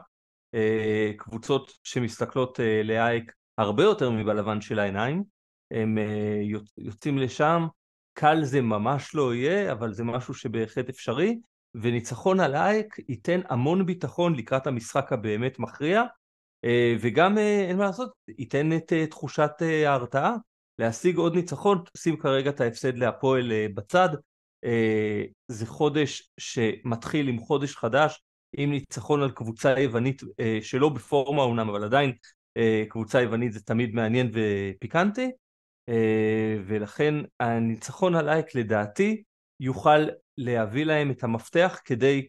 אה, 0.53 1.11
קבוצות 1.17 1.73
שמסתכלות 1.83 2.59
אה, 2.59 2.81
לאייק 2.83 3.31
הרבה 3.57 3.83
יותר 3.83 4.11
מבלבן 4.11 4.61
של 4.61 4.79
העיניים, 4.79 5.23
הם 5.71 5.97
אה, 5.97 6.41
יוצאים 6.77 7.17
לשם, 7.17 7.67
קל 8.13 8.43
זה 8.43 8.61
ממש 8.61 9.15
לא 9.15 9.35
יהיה, 9.35 9.71
אבל 9.71 9.93
זה 9.93 10.03
משהו 10.03 10.33
שבהחלט 10.33 10.89
אפשרי, 10.89 11.39
וניצחון 11.75 12.39
על 12.39 12.55
אייק 12.55 12.95
ייתן 13.09 13.39
המון 13.49 13.85
ביטחון 13.85 14.35
לקראת 14.35 14.67
המשחק 14.67 15.13
הבאמת 15.13 15.59
מכריע, 15.59 16.03
אה, 16.65 16.95
וגם 17.01 17.37
אה, 17.37 17.65
אין 17.69 17.77
מה 17.77 17.85
לעשות, 17.85 18.11
ייתן 18.37 18.77
את 18.77 18.93
אה, 18.93 19.07
תחושת 19.07 19.51
ההרתעה, 19.85 20.35
להשיג 20.79 21.17
עוד 21.17 21.35
ניצחון, 21.35 21.83
שים 21.97 22.17
כרגע 22.17 22.49
את 22.49 22.61
ההפסד 22.61 22.97
להפועל 22.97 23.51
בצד, 23.73 24.09
זה 25.47 25.65
חודש 25.65 26.29
שמתחיל 26.39 27.27
עם 27.27 27.39
חודש 27.39 27.75
חדש, 27.75 28.23
עם 28.57 28.71
ניצחון 28.71 29.23
על 29.23 29.31
קבוצה 29.31 29.79
יוונית 29.79 30.21
שלא 30.61 30.89
בפורמה 30.89 31.41
אומנם, 31.41 31.69
אבל 31.69 31.83
עדיין 31.83 32.11
קבוצה 32.89 33.21
יוונית 33.21 33.53
זה 33.53 33.63
תמיד 33.63 33.95
מעניין 33.95 34.31
ופיקנטי, 34.33 35.31
ולכן 36.65 37.15
הניצחון 37.39 38.15
על 38.15 38.29
אייק 38.29 38.55
לדעתי 38.55 39.23
יוכל 39.59 39.99
להביא 40.37 40.83
להם 40.85 41.11
את 41.11 41.23
המפתח 41.23 41.81
כדי 41.85 42.27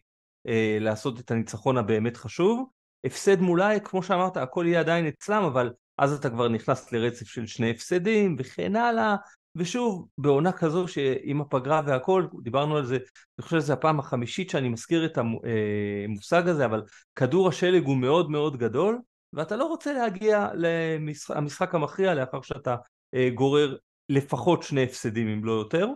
לעשות 0.80 1.20
את 1.20 1.30
הניצחון 1.30 1.76
הבאמת 1.76 2.16
חשוב. 2.16 2.70
הפסד 3.06 3.40
מול 3.40 3.78
כמו 3.78 4.02
שאמרת, 4.02 4.36
הכל 4.36 4.64
יהיה 4.68 4.80
עדיין 4.80 5.06
אצלם, 5.06 5.42
אבל 5.42 5.72
אז 5.98 6.12
אתה 6.12 6.30
כבר 6.30 6.48
נכנס 6.48 6.92
לרצף 6.92 7.26
של 7.26 7.46
שני 7.46 7.70
הפסדים 7.70 8.36
וכן 8.38 8.76
הלאה, 8.76 9.16
ושוב, 9.56 10.08
בעונה 10.18 10.52
כזו 10.52 10.88
שעם 10.88 11.40
הפגרה 11.40 11.82
והכל, 11.86 12.26
דיברנו 12.42 12.76
על 12.76 12.86
זה, 12.86 12.96
אני 12.96 13.44
חושב 13.44 13.60
שזו 13.60 13.72
הפעם 13.72 13.98
החמישית 13.98 14.50
שאני 14.50 14.68
מזכיר 14.68 15.06
את 15.06 15.18
המושג 15.18 16.48
הזה, 16.48 16.64
אבל 16.64 16.82
כדור 17.16 17.48
השלג 17.48 17.84
הוא 17.84 17.96
מאוד 17.96 18.30
מאוד 18.30 18.56
גדול, 18.56 18.98
ואתה 19.32 19.56
לא 19.56 19.64
רוצה 19.64 19.92
להגיע 19.92 20.48
למשחק 20.54 21.74
המכריע 21.74 22.14
לאחר 22.14 22.40
שאתה 22.42 22.76
אה, 23.14 23.30
גורר 23.34 23.76
לפחות 24.08 24.62
שני 24.62 24.84
הפסדים 24.84 25.28
אם 25.28 25.44
לא 25.44 25.52
יותר, 25.52 25.88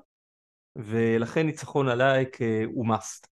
ולכן 0.77 1.47
ניצחון 1.47 1.89
על 1.89 2.03
אייק 2.03 2.43
אה, 2.43 2.65
הוא 2.67 2.87
must. 2.87 3.27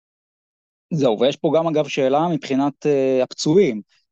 זהו, 0.94 1.20
ויש 1.20 1.38
פה 1.38 1.52
גם 1.56 1.68
אגב 1.68 1.88
שאלה 1.88 2.28
מבחינת 2.28 2.86
הפצועים, 3.24 3.82
uh, 3.86 4.03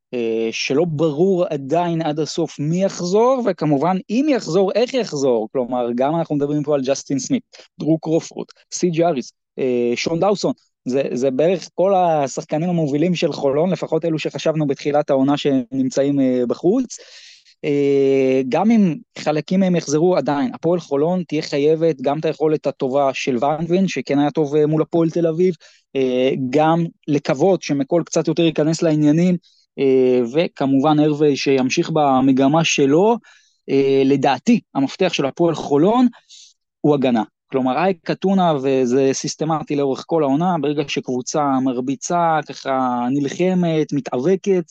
שלא 0.52 0.86
ברור 0.86 1.46
עדיין 1.46 2.02
עד 2.02 2.20
הסוף 2.20 2.60
מי 2.60 2.84
יחזור, 2.84 3.44
וכמובן 3.46 3.98
אם 4.10 4.26
יחזור, 4.30 4.72
איך 4.72 4.94
יחזור, 4.94 5.50
כלומר 5.52 5.88
גם 5.96 6.16
אנחנו 6.16 6.36
מדברים 6.36 6.64
פה 6.64 6.76
על 6.76 6.82
ג'סטין 6.86 7.20
סמית, 7.20 7.44
דרו 7.80 8.00
קרופורד, 8.00 8.46
סי.ג'י 8.72 9.06
אריס, 9.06 9.32
uh, 9.60 9.64
שון 9.96 10.20
דאוסון, 10.20 10.54
זה, 10.86 11.04
זה 11.14 11.32
בערך 11.32 11.70
כל 11.76 11.96
השחקנים 11.96 12.70
המובילים 12.70 13.16
של 13.16 13.32
חולון, 13.32 13.70
לפחות 13.70 14.06
אלו 14.06 14.20
שחשבנו 14.20 14.68
בתחילת 14.68 15.10
העונה 15.10 15.38
שנמצאים 15.38 16.20
uh, 16.20 16.46
בחוץ. 16.48 16.98
גם 18.50 18.72
אם 18.72 18.96
חלקים 19.18 19.60
מהם 19.60 19.76
יחזרו 19.76 20.18
עדיין, 20.18 20.52
הפועל 20.54 20.80
חולון 20.80 21.24
תהיה 21.28 21.42
חייבת 21.42 22.02
גם 22.02 22.20
את 22.20 22.26
היכולת 22.26 22.68
הטובה 22.68 23.10
של 23.14 23.38
ונדווין, 23.46 23.88
שכן 23.88 24.20
היה 24.20 24.32
טוב 24.32 24.66
מול 24.66 24.82
הפועל 24.82 25.10
תל 25.10 25.28
אביב, 25.28 25.56
אה, 25.96 26.32
גם 26.50 26.86
לקוות 27.08 27.62
שמקול 27.62 28.04
קצת 28.04 28.28
יותר 28.28 28.44
ייכנס 28.44 28.82
לעניינים, 28.82 29.34
אה, 29.34 29.61
וכמובן 30.34 31.00
הרווי 31.00 31.36
שימשיך 31.36 31.90
במגמה 31.90 32.64
שלו. 32.64 33.18
אה, 33.70 34.02
לדעתי, 34.06 34.60
המפתח 34.76 35.14
של 35.14 35.26
הפועל 35.26 35.56
חולון 35.56 36.08
הוא 36.82 36.96
הגנה. 36.96 37.24
כלומר, 37.52 37.78
אייק 37.78 38.12
אתונה, 38.12 38.54
וזה 38.64 39.10
סיסטמטי 39.14 39.76
לאורך 39.76 40.04
כל 40.08 40.24
העונה, 40.24 40.56
ברגע 40.62 40.84
שקבוצה 40.88 41.60
מרביצה, 41.64 42.40
ככה 42.50 43.08
נלחמת, 43.12 43.94
מתאבקת, 43.94 44.64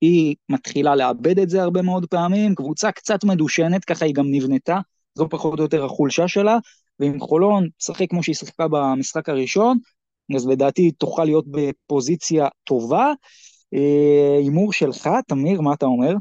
היא 0.00 0.34
מתחילה 0.48 0.94
לאבד 0.94 1.38
את 1.38 1.50
זה 1.50 1.62
הרבה 1.62 1.82
מאוד 1.82 2.06
פעמים, 2.06 2.54
קבוצה 2.54 2.92
קצת 2.92 3.24
מדושנת, 3.24 3.84
ככה 3.84 4.04
היא 4.04 4.14
גם 4.14 4.24
נבנתה, 4.30 4.78
זו 5.14 5.28
פחות 5.28 5.58
או 5.58 5.64
יותר 5.64 5.84
החולשה 5.84 6.28
שלה, 6.28 6.58
ועם 7.00 7.20
חולון, 7.20 7.68
שחק 7.78 8.10
כמו 8.10 8.22
שהיא 8.22 8.34
שיחקה 8.34 8.68
במשחק 8.68 9.28
הראשון, 9.28 9.78
אז 10.36 10.46
לדעתי 10.46 10.90
תוכל 10.90 11.24
להיות 11.24 11.44
בפוזיציה 11.50 12.48
טובה. 12.64 13.12
אה, 13.74 14.38
הימור 14.38 14.72
שלך, 14.72 15.08
תמיר, 15.28 15.60
מה 15.60 15.74
אתה 15.74 15.86
אומר? 15.86 16.14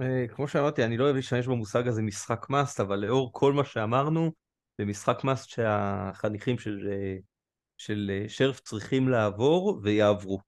אה, 0.00 0.28
כמו 0.28 0.48
שאמרתי, 0.48 0.84
אני 0.84 0.96
לא 0.96 1.04
אוהב 1.04 1.16
להשתמש 1.16 1.46
במושג 1.46 1.88
הזה 1.88 2.02
משחק 2.02 2.46
מאסט, 2.50 2.80
אבל 2.80 2.98
לאור 2.98 3.30
כל 3.32 3.52
מה 3.52 3.64
שאמרנו, 3.64 4.30
זה 4.78 4.84
משחק 4.84 5.24
מאסט 5.24 5.48
שהחניכים 5.48 6.58
של, 6.58 6.88
אה, 6.92 7.16
של 7.78 8.24
שרף 8.28 8.60
צריכים 8.60 9.08
לעבור 9.08 9.80
ויעברו. 9.82 10.38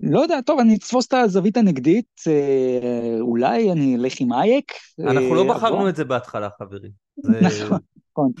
לא 0.00 0.20
יודע, 0.20 0.40
טוב, 0.40 0.60
אני 0.60 0.76
אתפוס 0.76 1.06
את 1.06 1.12
הזווית 1.12 1.56
הנגדית, 1.56 2.22
אולי 3.20 3.72
אני 3.72 3.96
אלך 3.96 4.20
עם 4.20 4.32
אייק. 4.32 4.72
אנחנו 5.00 5.34
לא 5.34 5.54
בחרנו 5.54 5.88
את 5.88 5.96
זה 5.96 6.04
בהתחלה, 6.04 6.48
חברים. 6.58 6.90
נכון, 7.46 7.78
נכון. 8.10 8.32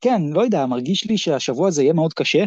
כן, 0.00 0.22
לא 0.32 0.40
יודע, 0.40 0.66
מרגיש 0.66 1.06
לי 1.06 1.18
שהשבוע 1.18 1.68
הזה 1.68 1.82
יהיה 1.82 1.92
מאוד 1.92 2.12
קשה, 2.12 2.44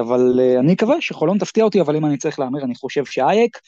אבל 0.00 0.40
אה, 0.40 0.58
אני 0.60 0.72
מקווה 0.72 1.00
שחולון 1.00 1.38
תפתיע 1.38 1.64
אותי, 1.64 1.80
אבל 1.80 1.96
אם 1.96 2.06
אני 2.06 2.16
צריך 2.16 2.38
להמר, 2.38 2.64
אני 2.64 2.74
חושב 2.74 3.04
שאייק. 3.04 3.58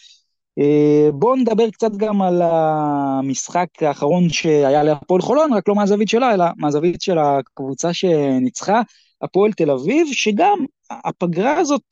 בואו 1.12 1.36
נדבר 1.36 1.70
קצת 1.70 1.90
גם 1.96 2.22
על 2.22 2.42
המשחק 2.42 3.66
האחרון 3.80 4.28
שהיה 4.28 4.82
להפועל 4.82 5.20
חולון, 5.20 5.52
רק 5.52 5.68
לא 5.68 5.74
מהזווית 5.74 6.08
שלה, 6.08 6.34
אלא 6.34 6.44
מהזווית 6.56 7.02
של 7.02 7.18
הקבוצה 7.18 7.92
שניצחה, 7.92 8.82
הפועל 9.22 9.52
תל 9.52 9.70
אביב, 9.70 10.06
שגם 10.12 10.58
הפגרה 10.90 11.58
הזאת, 11.58 11.82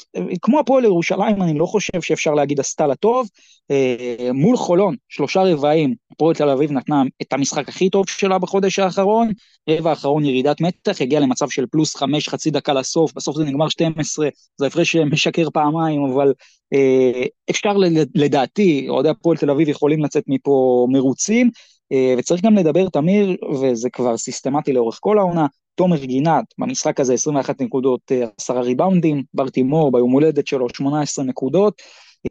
כמו 0.42 0.60
הפועל 0.60 0.84
ירושלים, 0.84 1.42
אני 1.42 1.58
לא 1.58 1.66
חושב 1.66 2.00
שאפשר 2.02 2.34
להגיד 2.34 2.60
עשתה 2.60 2.86
לה 2.86 2.94
טוב. 2.94 3.28
אה, 3.70 4.30
מול 4.34 4.56
חולון, 4.56 4.96
שלושה 5.08 5.42
רבעים, 5.42 5.94
הפועל 6.12 6.34
תל 6.34 6.48
אביב 6.48 6.72
נתנה 6.72 7.02
את 7.22 7.32
המשחק 7.32 7.68
הכי 7.68 7.90
טוב 7.90 8.08
שלה 8.08 8.38
בחודש 8.38 8.78
האחרון, 8.78 9.30
רבע 9.70 9.90
האחרון 9.90 10.24
ירידת 10.24 10.60
מתח, 10.60 11.00
הגיע 11.00 11.20
למצב 11.20 11.48
של 11.48 11.66
פלוס 11.66 11.96
חמש, 11.96 12.28
חצי 12.28 12.50
דקה 12.50 12.72
לסוף, 12.72 13.12
בסוף 13.14 13.36
זה 13.36 13.44
נגמר 13.44 13.68
12, 13.68 14.28
זה 14.56 14.66
הפרש 14.66 14.92
שמשקר 14.92 15.50
פעמיים, 15.50 16.04
אבל 16.04 16.32
אה, 16.74 17.24
אפשר 17.50 17.72
לדעתי, 18.14 18.86
אוהדי 18.88 19.08
הפועל 19.08 19.36
תל 19.36 19.50
אביב 19.50 19.68
יכולים 19.68 20.04
לצאת 20.04 20.24
מפה 20.26 20.86
מרוצים, 20.90 21.50
אה, 21.92 22.14
וצריך 22.18 22.42
גם 22.42 22.54
לדבר, 22.54 22.88
תמיר, 22.88 23.36
וזה 23.60 23.90
כבר 23.90 24.16
סיסטמטי 24.16 24.72
לאורך 24.72 24.98
כל 25.00 25.18
העונה, 25.18 25.46
תומר 25.74 26.04
גינת 26.04 26.44
במשחק 26.58 27.00
הזה 27.00 27.14
21 27.14 27.62
נקודות, 27.62 28.12
10 28.38 28.60
ריבאונדים, 28.60 29.22
בר 29.34 29.48
תימור 29.48 29.92
ביום 29.92 30.12
הולדת 30.12 30.46
שלו 30.46 30.68
18 30.68 31.24
נקודות. 31.24 31.82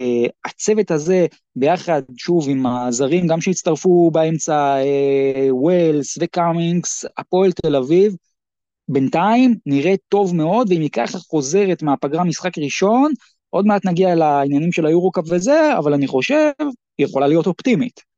Uh, 0.02 0.30
הצוות 0.46 0.92
הזה 0.92 1.26
ביחד, 1.56 2.02
שוב, 2.18 2.50
עם 2.50 2.66
הזרים, 2.66 3.28
גם 3.28 3.42
שהצטרפו 3.42 4.12
באמצע, 4.14 4.76
ווילס 5.50 6.18
וקאמינגס, 6.22 7.06
הפועל 7.18 7.52
תל 7.52 7.76
אביב, 7.76 8.16
בינתיים 8.88 9.56
נראה 9.66 9.94
טוב 10.10 10.36
מאוד, 10.36 10.72
ואם 10.72 10.82
היא 10.82 10.90
ככה 10.90 11.18
חוזרת 11.20 11.84
מהפגרה 11.84 12.24
משחק 12.24 12.58
ראשון, 12.58 13.12
עוד 13.50 13.66
מעט 13.66 13.86
נגיע 13.86 14.16
לעניינים 14.16 14.72
של 14.72 14.86
היורו-קאפ 14.86 15.26
וזה, 15.30 15.78
אבל 15.78 15.94
אני 15.94 16.08
חושב, 16.08 16.52
היא 16.98 17.06
יכולה 17.06 17.28
להיות 17.28 17.48
אופטימית. 17.48 18.13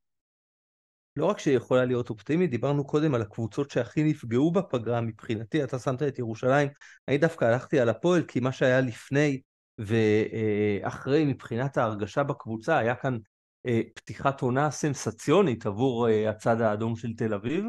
לא 1.17 1.25
רק 1.25 1.39
שהיא 1.39 1.57
יכולה 1.57 1.85
להיות 1.85 2.09
אופטימית, 2.09 2.49
דיברנו 2.49 2.87
קודם 2.87 3.15
על 3.15 3.21
הקבוצות 3.21 3.71
שהכי 3.71 4.03
נפגעו 4.03 4.51
בפגרה 4.51 5.01
מבחינתי, 5.01 5.63
אתה 5.63 5.79
שמת 5.79 6.03
את 6.03 6.19
ירושלים, 6.19 6.69
אני 7.07 7.17
דווקא 7.17 7.45
הלכתי 7.45 7.79
על 7.79 7.89
הפועל, 7.89 8.23
כי 8.23 8.39
מה 8.39 8.51
שהיה 8.51 8.81
לפני 8.81 9.41
ואחרי 9.77 11.25
מבחינת 11.25 11.77
ההרגשה 11.77 12.23
בקבוצה, 12.23 12.77
היה 12.77 12.95
כאן 12.95 13.17
אה, 13.65 13.81
פתיחת 13.95 14.41
עונה 14.41 14.71
סנסציונית 14.71 15.65
עבור 15.65 16.09
אה, 16.09 16.29
הצד 16.29 16.61
האדום 16.61 16.95
של 16.95 17.13
תל 17.13 17.33
אביב, 17.33 17.65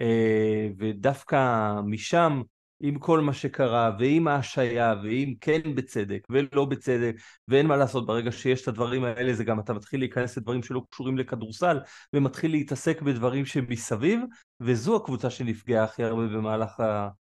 אה, 0.00 0.68
ודווקא 0.78 1.72
משם 1.84 2.42
עם 2.86 2.98
כל 2.98 3.20
מה 3.20 3.32
שקרה, 3.32 3.90
ועם 3.98 4.28
ההשעיה, 4.28 4.94
ועם 5.02 5.34
כן 5.40 5.60
בצדק, 5.74 6.26
ולא 6.30 6.64
בצדק, 6.64 7.16
ואין 7.48 7.66
מה 7.66 7.76
לעשות, 7.76 8.06
ברגע 8.06 8.32
שיש 8.32 8.62
את 8.62 8.68
הדברים 8.68 9.04
האלה, 9.04 9.34
זה 9.34 9.44
גם 9.44 9.60
אתה 9.60 9.72
מתחיל 9.72 10.00
להיכנס 10.00 10.36
לדברים 10.36 10.62
שלא 10.62 10.82
קשורים 10.90 11.18
לכדורסל, 11.18 11.78
ומתחיל 12.12 12.50
להתעסק 12.50 13.02
בדברים 13.02 13.46
שמסביב, 13.46 14.20
וזו 14.60 14.96
הקבוצה 14.96 15.30
שנפגעה 15.30 15.84
הכי 15.84 16.04
הרבה 16.04 16.26
במהלך 16.26 16.82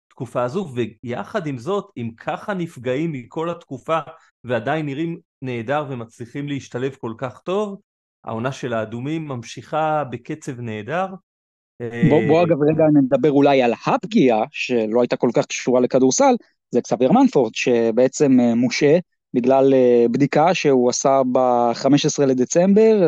התקופה 0.09 0.43
הזו, 0.43 0.71
ויחד 1.03 1.47
עם 1.47 1.57
זאת, 1.57 1.91
אם 1.97 2.11
ככה 2.17 2.53
נפגעים 2.53 3.11
מכל 3.11 3.49
התקופה, 3.49 3.99
ועדיין 4.43 4.85
נראים 4.85 5.17
נהדר 5.41 5.85
ומצליחים 5.89 6.47
להשתלב 6.47 6.95
כל 6.99 7.13
כך 7.17 7.39
טוב, 7.39 7.79
העונה 8.23 8.51
של 8.51 8.73
האדומים 8.73 9.27
ממשיכה 9.27 10.03
בקצב 10.03 10.59
נהדר, 10.59 11.07
בוא, 12.09 12.21
בוא 12.27 12.43
אגב 12.43 12.57
רגע 12.61 12.83
נדבר 12.93 13.31
אולי 13.31 13.61
על 13.61 13.73
הפגיעה 13.85 14.43
שלא 14.51 15.01
הייתה 15.01 15.15
כל 15.15 15.29
כך 15.33 15.45
קשורה 15.45 15.81
לכדורסל, 15.81 16.35
זה 16.71 16.81
קסביר 16.81 17.11
מנפורד 17.11 17.55
שבעצם 17.55 18.39
אה, 18.39 18.55
מושה 18.55 18.97
בגלל 19.33 19.73
בדיקה 20.11 20.53
שהוא 20.53 20.89
עשה 20.89 21.21
ב-15 21.31 22.25
לדצמבר. 22.25 22.99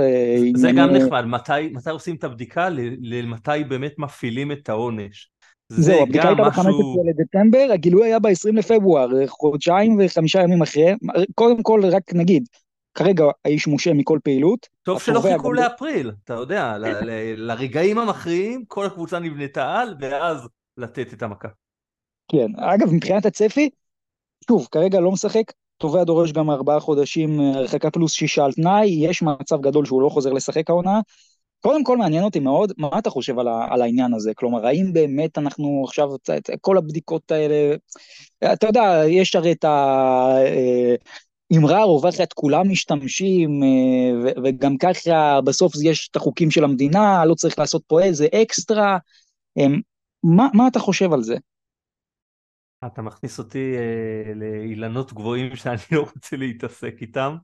זה 0.55 0.69
ענייני... 0.69 0.99
גם 0.99 1.05
נחמד, 1.05 1.25
מתי, 1.25 1.69
מתי 1.73 1.89
עושים 1.89 2.15
את 2.15 2.23
הבדיקה, 2.23 2.69
למתי 3.01 3.63
באמת 3.67 3.91
מפעילים 3.97 4.51
את 4.51 4.69
העונש. 4.69 5.31
זהו, 5.69 6.01
הבדיקה 6.01 6.27
הייתה 6.27 6.43
ב-15 6.43 6.65
לדצמבר, 7.09 7.67
הגילוי 7.73 8.07
היה 8.07 8.19
ב-20 8.19 8.53
לפברואר, 8.53 9.27
חודשיים 9.27 9.99
וחמישה 9.99 10.41
ימים 10.41 10.61
אחרי. 10.61 10.93
קודם 11.35 11.63
כל, 11.63 11.81
רק 11.85 12.13
נגיד, 12.13 12.43
כרגע 12.95 13.25
האיש 13.45 13.67
מושה 13.67 13.93
מכל 13.93 14.19
פעילות. 14.23 14.67
טוב 14.83 15.01
שלא 15.01 15.21
חיכו 15.21 15.53
לאפריל, 15.53 16.11
אתה 16.23 16.33
יודע, 16.33 16.75
לרגעים 17.35 17.97
המכריעים, 17.97 18.65
כל 18.67 18.85
הקבוצה 18.85 19.19
נבנתה 19.19 19.79
על, 19.79 19.95
ואז 19.99 20.47
לתת 20.77 21.13
את 21.13 21.23
המכה. 21.23 21.47
כן, 22.31 22.47
אגב, 22.57 22.93
מבחינת 22.93 23.25
הצפי, 23.25 23.69
שוב, 24.47 24.67
כרגע 24.71 24.99
לא 24.99 25.11
משחק, 25.11 25.43
תובע 25.77 26.03
דורש 26.03 26.31
גם 26.31 26.49
ארבעה 26.49 26.79
חודשים 26.79 27.39
הרחקה 27.39 27.91
פלוס 27.91 28.11
שישה 28.11 28.45
על 28.45 28.51
תנאי, 28.51 28.87
יש 28.87 29.21
מצב 29.21 29.61
גדול 29.61 29.85
שהוא 29.85 30.01
לא 30.01 30.09
חוזר 30.09 30.33
לשחק 30.33 30.69
העונה. 30.69 30.99
קודם 31.59 31.83
כל 31.83 31.97
מעניין 31.97 32.23
אותי 32.23 32.39
מאוד, 32.39 32.71
מה 32.77 32.89
אתה 32.97 33.09
חושב 33.09 33.39
על, 33.39 33.47
ה, 33.47 33.67
על 33.69 33.81
העניין 33.81 34.13
הזה? 34.13 34.31
כלומר, 34.35 34.67
האם 34.67 34.93
באמת 34.93 35.37
אנחנו 35.37 35.83
עכשיו, 35.87 36.09
כל 36.61 36.77
הבדיקות 36.77 37.31
האלה, 37.31 37.75
אתה 38.53 38.67
יודע, 38.67 39.01
יש 39.07 39.35
הרי 39.35 39.51
את 39.51 39.65
האמרה 41.51 41.81
הרווחת, 41.81 42.33
כולם 42.33 42.69
משתמשים, 42.69 43.63
אה, 43.63 44.31
וגם 44.43 44.77
ככה 44.77 45.41
בסוף 45.41 45.73
יש 45.83 46.09
את 46.11 46.15
החוקים 46.15 46.51
של 46.51 46.63
המדינה, 46.63 47.25
לא 47.25 47.35
צריך 47.35 47.59
לעשות 47.59 47.83
פה 47.87 48.01
איזה 48.01 48.27
אקסטרה. 48.33 48.97
מה, 50.23 50.47
מה 50.53 50.67
אתה 50.67 50.79
חושב 50.79 51.13
על 51.13 51.23
זה? 51.23 51.35
אתה 52.85 53.01
מכניס 53.01 53.39
אותי 53.39 53.73
אה, 53.77 54.33
לאילנות 54.33 55.13
גבוהים 55.13 55.55
שאני 55.55 55.77
לא 55.91 56.01
רוצה 56.15 56.35
להתעסק 56.35 56.93
איתם. 57.01 57.35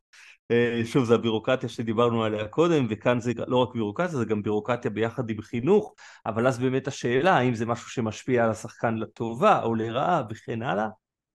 אה, 0.51 0.81
שוב, 0.85 1.05
זה 1.05 1.15
הבירוקרטיה 1.15 1.69
שדיברנו 1.69 2.23
עליה 2.23 2.47
קודם, 2.47 2.87
וכאן 2.89 3.19
זה 3.19 3.31
לא 3.47 3.57
רק 3.57 3.73
בירוקרטיה, 3.73 4.17
זה 4.17 4.25
גם 4.25 4.41
בירוקרטיה 4.41 4.91
ביחד 4.91 5.29
עם 5.29 5.41
חינוך, 5.41 5.93
אבל 6.25 6.47
אז 6.47 6.59
באמת 6.59 6.87
השאלה, 6.87 7.37
האם 7.37 7.55
זה 7.55 7.65
משהו 7.65 7.89
שמשפיע 7.89 8.43
על 8.43 8.51
השחקן 8.51 8.95
לטובה 8.95 9.63
או 9.63 9.75
לרעה 9.75 10.23
וכן 10.29 10.61
הלאה. 10.61 10.87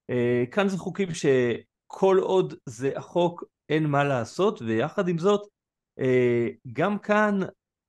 אה, 0.09 0.43
כאן 0.51 0.67
זה 0.67 0.77
חוקים 0.77 1.13
שכל 1.93 2.17
עוד 2.21 2.53
זה 2.65 2.91
החוק, 2.95 3.43
אין 3.69 3.85
מה 3.85 4.03
לעשות, 4.03 4.61
ויחד 4.61 5.07
עם 5.07 5.17
זאת, 5.17 5.47
אה, 5.99 6.47
גם 6.73 6.99
כאן, 6.99 7.39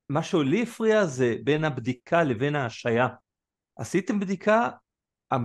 מה 0.09 0.23
שלי 0.23 0.63
הפריע 0.63 1.05
זה 1.05 1.35
בין 1.43 1.63
הבדיקה 1.63 2.23
לבין 2.23 2.55
ההשעיה. 2.55 3.07
עשיתם 3.75 4.19
בדיקה, 4.19 4.69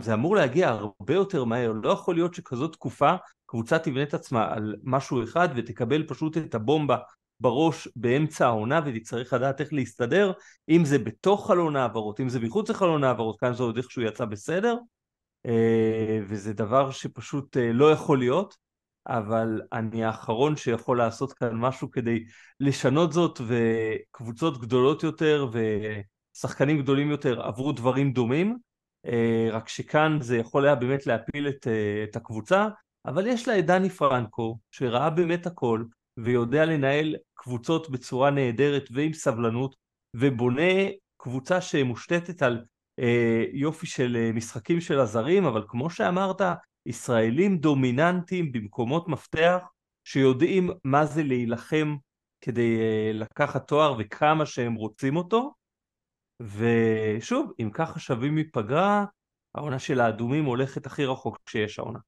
זה 0.01 0.15
אמור 0.15 0.37
להגיע 0.37 0.69
הרבה 0.69 1.15
יותר 1.15 1.45
מהר, 1.45 1.73
לא 1.73 1.91
יכול 1.91 2.15
להיות 2.15 2.35
שכזאת 2.35 2.73
תקופה 2.73 3.15
קבוצה 3.47 3.79
תבנה 3.79 4.03
את 4.03 4.15
עצמה 4.15 4.53
על 4.53 4.77
משהו 4.83 5.25
אחד 5.25 5.49
ותקבל 5.57 6.07
פשוט 6.07 6.37
את 6.37 6.55
הבומבה 6.55 6.97
בראש 7.41 7.89
באמצע 7.97 8.47
העונה 8.47 8.81
ותצטרך 8.87 9.33
לדעת 9.33 9.61
איך 9.61 9.73
להסתדר, 9.73 10.33
אם 10.69 10.85
זה 10.85 10.99
בתוך 10.99 11.47
חלון 11.47 11.77
העברות, 11.77 12.21
אם 12.21 12.29
זה 12.29 12.41
מחוץ 12.41 12.71
לחלון 12.71 13.05
העברות, 13.05 13.41
כאן 13.41 13.55
זה 13.55 13.63
עוד 13.63 13.77
איכשהו 13.77 14.03
יצא 14.03 14.25
בסדר, 14.25 14.77
וזה 16.29 16.53
דבר 16.53 16.91
שפשוט 16.91 17.57
אה, 17.57 17.73
לא 17.73 17.93
יכול 17.93 18.19
להיות, 18.19 18.57
אבל 19.07 19.61
אני 19.73 20.05
האחרון 20.05 20.57
שיכול 20.57 20.99
לעשות 20.99 21.33
כאן 21.33 21.55
משהו 21.55 21.91
כדי 21.91 22.25
לשנות 22.61 23.13
זאת, 23.13 23.41
וקבוצות 23.47 24.61
גדולות 24.61 25.03
יותר 25.03 25.51
ושחקנים 25.53 26.83
גדולים 26.83 27.11
יותר 27.11 27.43
עברו 27.43 27.73
דברים 27.73 28.13
דומים, 28.13 28.59
אה, 29.07 29.49
רק 29.53 29.69
שכאן 29.69 30.19
זה 30.21 30.37
יכול 30.37 30.67
היה 30.67 30.75
באמת 30.75 31.07
להפיל 31.07 31.49
את, 31.49 31.67
את 32.05 32.17
הקבוצה, 32.17 32.69
אבל 33.07 33.27
יש 33.27 33.49
לה 33.49 33.59
את 33.59 33.67
דני 33.67 33.91
פרנקו, 33.91 34.59
שראה 34.71 35.11
באמת 35.11 35.47
הכל, 35.47 35.85
ויודע 36.17 36.65
לנהל 36.65 37.17
קבוצות 37.35 37.91
בצורה 37.91 38.31
נהדרת 38.31 38.89
ועם 38.93 39.13
סבלנות, 39.13 39.77
ובונה 40.15 40.73
קבוצה 41.17 41.61
שמושתתת 41.61 42.43
על 42.43 42.55
אה, 42.55 42.63
יופי 43.53 43.87
של 43.87 44.17
אה, 44.17 44.33
משחקים 44.33 44.81
של 44.81 45.01
הזרים, 45.01 45.45
אבל 45.45 45.65
כמו 45.69 45.91
שאמרת, 45.91 46.41
ישראלים 46.87 47.59
דומיננטיים 47.59 48.53
במקומות 48.53 49.09
מפתח, 49.09 49.59
שיודעים 50.05 50.71
מה 50.85 51.07
זה 51.07 51.23
להילחם 51.23 51.97
כדי 52.41 52.79
אה, 52.79 53.11
לקחת 53.15 53.69
תואר 53.69 53.95
וכמה 53.99 54.47
שהם 54.47 54.75
רוצים 54.75 55.17
אותו. 55.17 55.53
ושוב, 56.41 57.53
אם 57.61 57.71
ככה 57.73 58.01
שווים 58.01 58.35
מפגרה, 58.35 59.05
העונה 59.55 59.79
של 59.79 60.01
האדומים 60.01 60.45
הולכת 60.45 60.87
הכי 60.87 61.05
רחוק 61.05 61.39
שיש 61.49 61.79
העונה. 61.79 61.99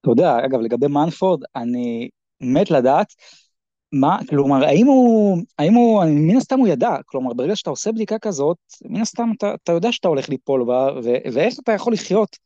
אתה 0.00 0.10
יודע, 0.10 0.46
אגב, 0.46 0.60
לגבי 0.60 0.86
מנפורד, 0.86 1.42
אני 1.56 2.08
מת 2.40 2.70
לדעת 2.70 3.12
מה, 4.00 4.18
כלומר, 4.28 4.64
האם 4.64 4.86
הוא, 4.86 5.38
האם 5.58 5.74
הוא, 5.74 6.04
מן 6.04 6.36
הסתם 6.36 6.58
הוא 6.58 6.68
ידע, 6.68 6.96
כלומר, 7.06 7.32
ברגע 7.32 7.56
שאתה 7.56 7.70
עושה 7.70 7.92
בדיקה 7.92 8.18
כזאת, 8.18 8.56
מן 8.84 9.00
הסתם 9.00 9.30
אתה, 9.36 9.54
אתה 9.54 9.72
יודע 9.72 9.92
שאתה 9.92 10.08
הולך 10.08 10.28
ליפול 10.28 10.64
בה, 10.64 10.88
ו, 11.04 11.10
ואיך 11.32 11.54
אתה 11.58 11.72
יכול 11.72 11.92
לחיות 11.92 12.36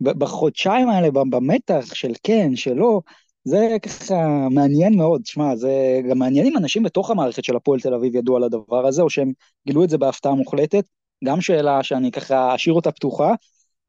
בחודשיים 0.00 0.88
האלה, 0.88 1.10
במתח 1.10 1.94
של 1.94 2.12
כן, 2.22 2.56
שלא, 2.56 3.00
זה 3.44 3.76
ככה 3.82 4.48
מעניין 4.50 4.96
מאוד, 4.96 5.26
שמע, 5.26 5.56
זה 5.56 6.00
גם 6.10 6.18
מעניין 6.18 6.46
אם 6.46 6.56
אנשים 6.56 6.82
בתוך 6.82 7.10
המערכת 7.10 7.44
של 7.44 7.56
הפועל 7.56 7.80
תל 7.80 7.94
אביב 7.94 8.14
ידעו 8.14 8.36
על 8.36 8.44
הדבר 8.44 8.86
הזה, 8.86 9.02
או 9.02 9.10
שהם 9.10 9.32
גילו 9.66 9.84
את 9.84 9.90
זה 9.90 9.98
בהפתעה 9.98 10.34
מוחלטת, 10.34 10.84
גם 11.24 11.40
שאלה 11.40 11.82
שאני 11.82 12.10
ככה 12.10 12.54
אשאיר 12.54 12.74
אותה 12.74 12.92
פתוחה, 12.92 13.34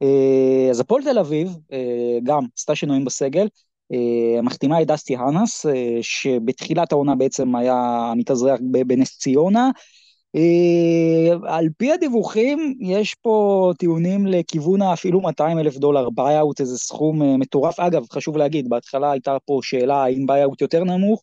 אה, 0.02 0.66
אז 0.70 0.80
הפועל 0.80 1.02
תל 1.02 1.18
אביב 1.18 1.56
אה, 1.72 2.18
גם 2.22 2.42
עשתה 2.58 2.74
שינויים 2.74 3.04
בסגל, 3.04 3.48
אה, 3.92 4.42
מחתימה 4.42 4.82
את 4.82 4.86
דסטי 4.86 5.16
האנס, 5.16 5.66
שבתחילת 6.02 6.92
העונה 6.92 7.14
בעצם 7.14 7.56
היה 7.56 8.12
מתאזרח 8.16 8.60
בנס 8.86 9.18
ציונה. 9.18 9.70
על 11.46 11.68
פי 11.76 11.92
הדיווחים, 11.92 12.74
יש 12.80 13.14
פה 13.14 13.72
טיעונים 13.78 14.26
לכיוון 14.26 14.82
אפילו 14.82 15.20
200 15.20 15.58
אלף 15.58 15.76
דולר 15.76 16.10
buy-out, 16.10 16.60
איזה 16.60 16.78
סכום 16.78 17.40
מטורף. 17.40 17.80
אגב, 17.80 18.02
חשוב 18.12 18.36
להגיד, 18.36 18.68
בהתחלה 18.68 19.10
הייתה 19.10 19.36
פה 19.44 19.60
שאלה 19.62 20.04
האם 20.04 20.26
buy-out 20.26 20.60
יותר 20.60 20.84
נמוך, 20.84 21.22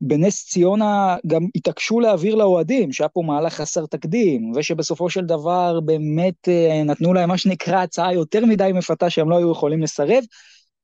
בנס 0.00 0.44
ציונה 0.44 1.16
גם 1.26 1.46
התעקשו 1.54 2.00
להעביר 2.00 2.34
לאוהדים, 2.34 2.92
שהיה 2.92 3.08
פה 3.08 3.22
מהלך 3.26 3.54
חסר 3.54 3.86
תקדים, 3.86 4.52
ושבסופו 4.54 5.10
של 5.10 5.24
דבר 5.24 5.80
באמת 5.80 6.48
אה, 6.48 6.82
נתנו 6.84 7.14
להם 7.14 7.28
מה 7.28 7.38
שנקרא 7.38 7.76
הצעה 7.76 8.14
יותר 8.14 8.46
מדי 8.46 8.70
מפתה 8.74 9.10
שהם 9.10 9.30
לא 9.30 9.36
היו 9.36 9.52
יכולים 9.52 9.82
לסרב, 9.82 10.24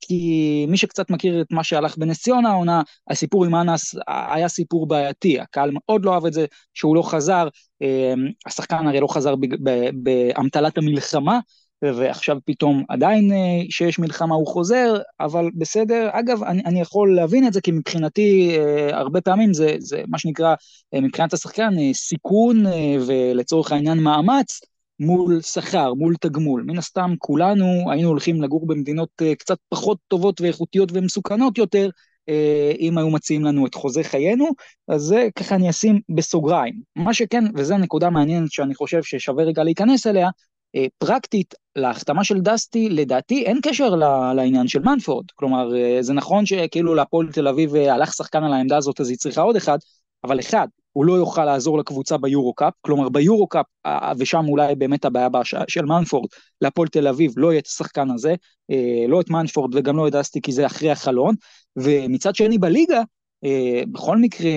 כי 0.07 0.67
מי 0.69 0.77
שקצת 0.77 1.11
מכיר 1.11 1.41
את 1.41 1.47
מה 1.51 1.65
שהלך 1.65 1.99
בנס 1.99 2.23
ציונה 2.23 2.51
העונה, 2.51 2.83
הסיפור 3.11 3.45
עם 3.45 3.55
אנס 3.55 3.95
היה 4.09 4.49
סיפור 4.49 4.87
בעייתי, 4.87 5.41
הקהל 5.41 5.71
מאוד 5.75 6.05
לא 6.05 6.15
אהב 6.15 6.27
את 6.27 6.33
זה 6.33 6.47
שהוא 6.75 6.97
לא 6.97 7.03
חזר, 7.03 7.49
אה, 7.83 8.15
השחקן 8.47 8.87
הרי 8.87 9.01
לא 9.01 9.07
חזר 9.07 9.35
באמתלת 9.93 10.79
המלחמה, 10.79 11.39
ועכשיו 11.83 12.37
פתאום 12.45 12.85
עדיין 12.89 13.33
אה, 13.33 13.37
שיש 13.71 13.99
מלחמה 13.99 14.35
הוא 14.35 14.47
חוזר, 14.47 14.95
אבל 15.21 15.51
בסדר. 15.55 16.09
אגב, 16.13 16.43
אני, 16.43 16.63
אני 16.65 16.81
יכול 16.81 17.17
להבין 17.17 17.47
את 17.47 17.53
זה, 17.53 17.61
כי 17.61 17.73
מבחינתי 17.73 18.57
אה, 18.59 18.99
הרבה 18.99 19.21
פעמים 19.21 19.55
זה, 19.55 19.77
זה 19.79 20.03
מה 20.09 20.19
שנקרא, 20.19 20.55
אה, 20.95 21.01
מבחינת 21.01 21.33
השחקן, 21.33 21.93
סיכון 21.93 22.65
ולצורך 23.07 23.73
העניין 23.73 23.99
מאמץ 23.99 24.61
מול 25.03 25.41
שכר, 25.43 25.95
מול 25.95 26.15
תגמול. 26.21 26.63
מן 26.67 26.79
הסתם 26.79 27.15
כולנו 27.19 27.91
היינו 27.91 28.09
הולכים 28.09 28.43
לגור 28.43 28.67
במדינות 28.67 29.23
קצת 29.39 29.59
פחות 29.69 29.99
טובות 30.09 30.41
ואיכותיות 30.41 30.89
ומסוכנות 30.93 31.59
יותר, 31.59 31.89
אם 32.81 32.99
היו 32.99 33.11
מציעים 33.11 33.45
לנו 33.45 33.67
את 33.67 33.75
חוזה 33.75 34.03
חיינו, 34.03 34.49
אז 34.89 35.03
זה 35.03 35.29
ככה 35.39 35.55
אני 35.55 35.71
אשים 35.71 36.01
בסוגריים. 36.09 36.75
מה 36.97 37.15
שכן, 37.15 37.45
וזו 37.55 37.75
הנקודה 37.75 38.07
המעניינת 38.07 38.53
שאני 38.53 38.75
חושב 38.75 39.03
ששווה 39.03 39.45
רגע 39.45 39.65
להיכנס 39.65 40.07
אליה, 40.07 40.29
אה, 40.77 40.87
פרקטית 40.99 41.55
להחתמה 41.77 42.25
של 42.25 42.41
דסטי, 42.41 42.89
לדעתי 42.89 43.45
אין 43.45 43.59
קשר 43.63 43.95
לעניין 44.37 44.69
של 44.69 44.83
מנפורד. 44.83 45.25
כלומר, 45.35 45.77
אה, 45.77 46.03
זה 46.03 46.13
נכון 46.13 46.47
שכאילו 46.47 46.95
להפועל 46.95 47.33
תל 47.33 47.49
אביב 47.49 47.75
אה, 47.75 47.95
הלך 47.95 48.13
שחקן 48.13 48.45
על 48.45 48.53
העמדה 48.53 48.77
הזאת 48.77 49.01
אז 49.01 49.11
היא 49.11 49.19
צריכה 49.19 49.41
עוד 49.41 49.57
אחד, 49.57 49.79
אבל 50.25 50.41
אחד, 50.41 50.69
הוא 50.93 51.05
לא 51.05 51.13
יוכל 51.13 51.45
לעזור 51.45 51.79
לקבוצה 51.79 52.17
ביורו 52.19 52.55
קאפ, 52.55 52.73
כלומר 52.81 53.09
ביורו 53.09 53.47
קאפ, 53.47 53.67
ושם 54.19 54.45
אולי 54.49 54.75
באמת 54.75 55.05
הבעיה 55.05 55.29
בהשעה 55.29 55.65
של 55.69 55.85
מנפורד, 55.85 56.29
להפועל 56.61 56.89
תל 56.89 57.09
אביב 57.09 57.33
לא 57.37 57.53
יהיה 57.53 57.61
את 57.61 57.67
השחקן 57.67 58.11
הזה, 58.11 58.35
לא 59.09 59.21
את 59.21 59.31
מנפורד 59.31 59.75
וגם 59.75 59.97
לא 59.97 60.09
את 60.09 60.13
דסטי 60.13 60.41
כי 60.41 60.53
זה 60.53 60.67
אחרי 60.67 60.91
החלון, 60.91 61.35
ומצד 61.77 62.35
שני 62.35 62.59
בליגה, 62.59 63.03
בכל 63.93 64.17
מקרה, 64.17 64.51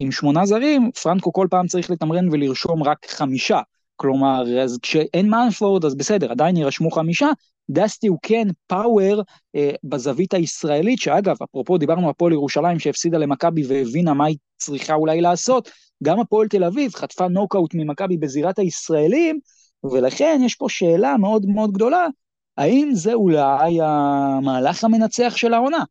עם 0.00 0.12
שמונה 0.12 0.46
זרים, 0.46 0.90
פרנקו 1.02 1.32
כל 1.32 1.46
פעם 1.50 1.66
צריך 1.66 1.90
לתמרן 1.90 2.28
ולרשום 2.28 2.82
רק 2.82 3.06
חמישה. 3.10 3.60
כלומר, 3.96 4.60
אז 4.62 4.78
כשאין 4.82 5.30
מנפורד 5.30 5.84
אז 5.84 5.94
בסדר, 5.94 6.30
עדיין 6.30 6.56
יירשמו 6.56 6.90
חמישה, 6.90 7.28
דסטי 7.70 8.06
הוא 8.06 8.18
כן 8.22 8.48
פאוור 8.66 9.22
אה, 9.54 9.70
בזווית 9.84 10.34
הישראלית, 10.34 10.98
שאגב, 10.98 11.36
אפרופו 11.44 11.78
דיברנו 11.78 12.04
על 12.04 12.10
הפועל 12.10 12.32
ירושלים 12.32 12.78
שהפסידה 12.78 13.18
למכבי 13.18 13.66
והבינה 13.66 14.14
מה 14.14 14.26
היא 14.26 14.36
צריכה 14.56 14.94
אולי 14.94 15.20
לעשות, 15.20 15.70
גם 16.02 16.20
הפועל 16.20 16.48
תל 16.48 16.64
אביב 16.64 16.94
חטפה 16.94 17.28
נוקאוט 17.28 17.70
ממכבי 17.74 18.16
בזירת 18.16 18.58
הישראלים, 18.58 19.38
ולכן 19.92 20.40
יש 20.44 20.54
פה 20.54 20.66
שאלה 20.68 21.16
מאוד 21.16 21.46
מאוד 21.46 21.72
גדולה, 21.72 22.06
האם 22.56 22.90
זה 22.92 23.14
אולי 23.14 23.78
המהלך 23.82 24.84
המנצח 24.84 25.36
של 25.36 25.54
העונה? 25.54 25.84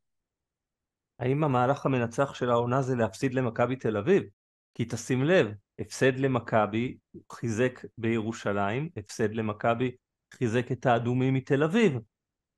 האם 1.19 1.43
המהלך 1.43 1.85
המנצח 1.85 2.33
של 2.33 2.49
העונה 2.49 2.81
זה 2.81 2.95
להפסיד 2.95 3.33
למכבי 3.33 3.75
תל 3.75 3.97
אביב? 3.97 4.23
כי 4.75 4.85
תשים 4.85 5.23
לב, 5.23 5.47
הפסד 5.79 6.19
למכבי 6.19 6.97
חיזק 7.31 7.79
בירושלים, 7.97 8.89
הפסד 8.97 9.33
למכבי 9.33 9.91
חיזק 10.33 10.71
את 10.71 10.85
האדומים 10.85 11.33
מתל 11.33 11.63
אביב. 11.63 11.97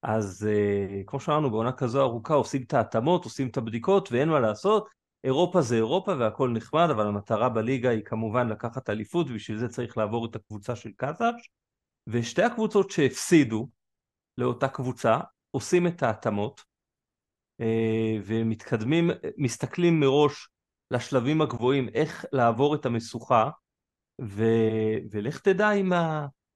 אז 0.03 0.47
uh, 0.49 1.03
כמו 1.05 1.19
שאמרנו, 1.19 1.51
בעונה 1.51 1.71
כזו 1.71 2.01
ארוכה 2.01 2.33
עושים 2.33 2.63
את 2.63 2.73
ההתאמות, 2.73 3.23
עושים 3.23 3.47
את 3.47 3.57
הבדיקות 3.57 4.11
ואין 4.11 4.29
מה 4.29 4.39
לעשות. 4.39 4.89
אירופה 5.23 5.61
זה 5.61 5.75
אירופה 5.75 6.15
והכל 6.19 6.49
נחמד, 6.49 6.87
אבל 6.91 7.07
המטרה 7.07 7.49
בליגה 7.49 7.89
היא 7.89 8.03
כמובן 8.03 8.47
לקחת 8.47 8.89
אליפות, 8.89 9.27
ובשביל 9.29 9.57
זה 9.57 9.67
צריך 9.67 9.97
לעבור 9.97 10.25
את 10.25 10.35
הקבוצה 10.35 10.75
של 10.75 10.91
קזאץ'. 10.97 11.35
ושתי 12.07 12.43
הקבוצות 12.43 12.91
שהפסידו 12.91 13.69
לאותה 14.37 14.67
קבוצה 14.67 15.19
עושים 15.51 15.87
את 15.87 16.03
ההתאמות, 16.03 16.61
uh, 17.61 17.65
ומתקדמים, 18.25 19.09
מסתכלים 19.37 19.99
מראש 19.99 20.49
לשלבים 20.91 21.41
הגבוהים, 21.41 21.89
איך 21.89 22.25
לעבור 22.31 22.75
את 22.75 22.85
המשוכה, 22.85 23.49
ו... 24.21 24.43
ולך 25.11 25.39
תדע 25.39 25.71
אם 25.71 25.91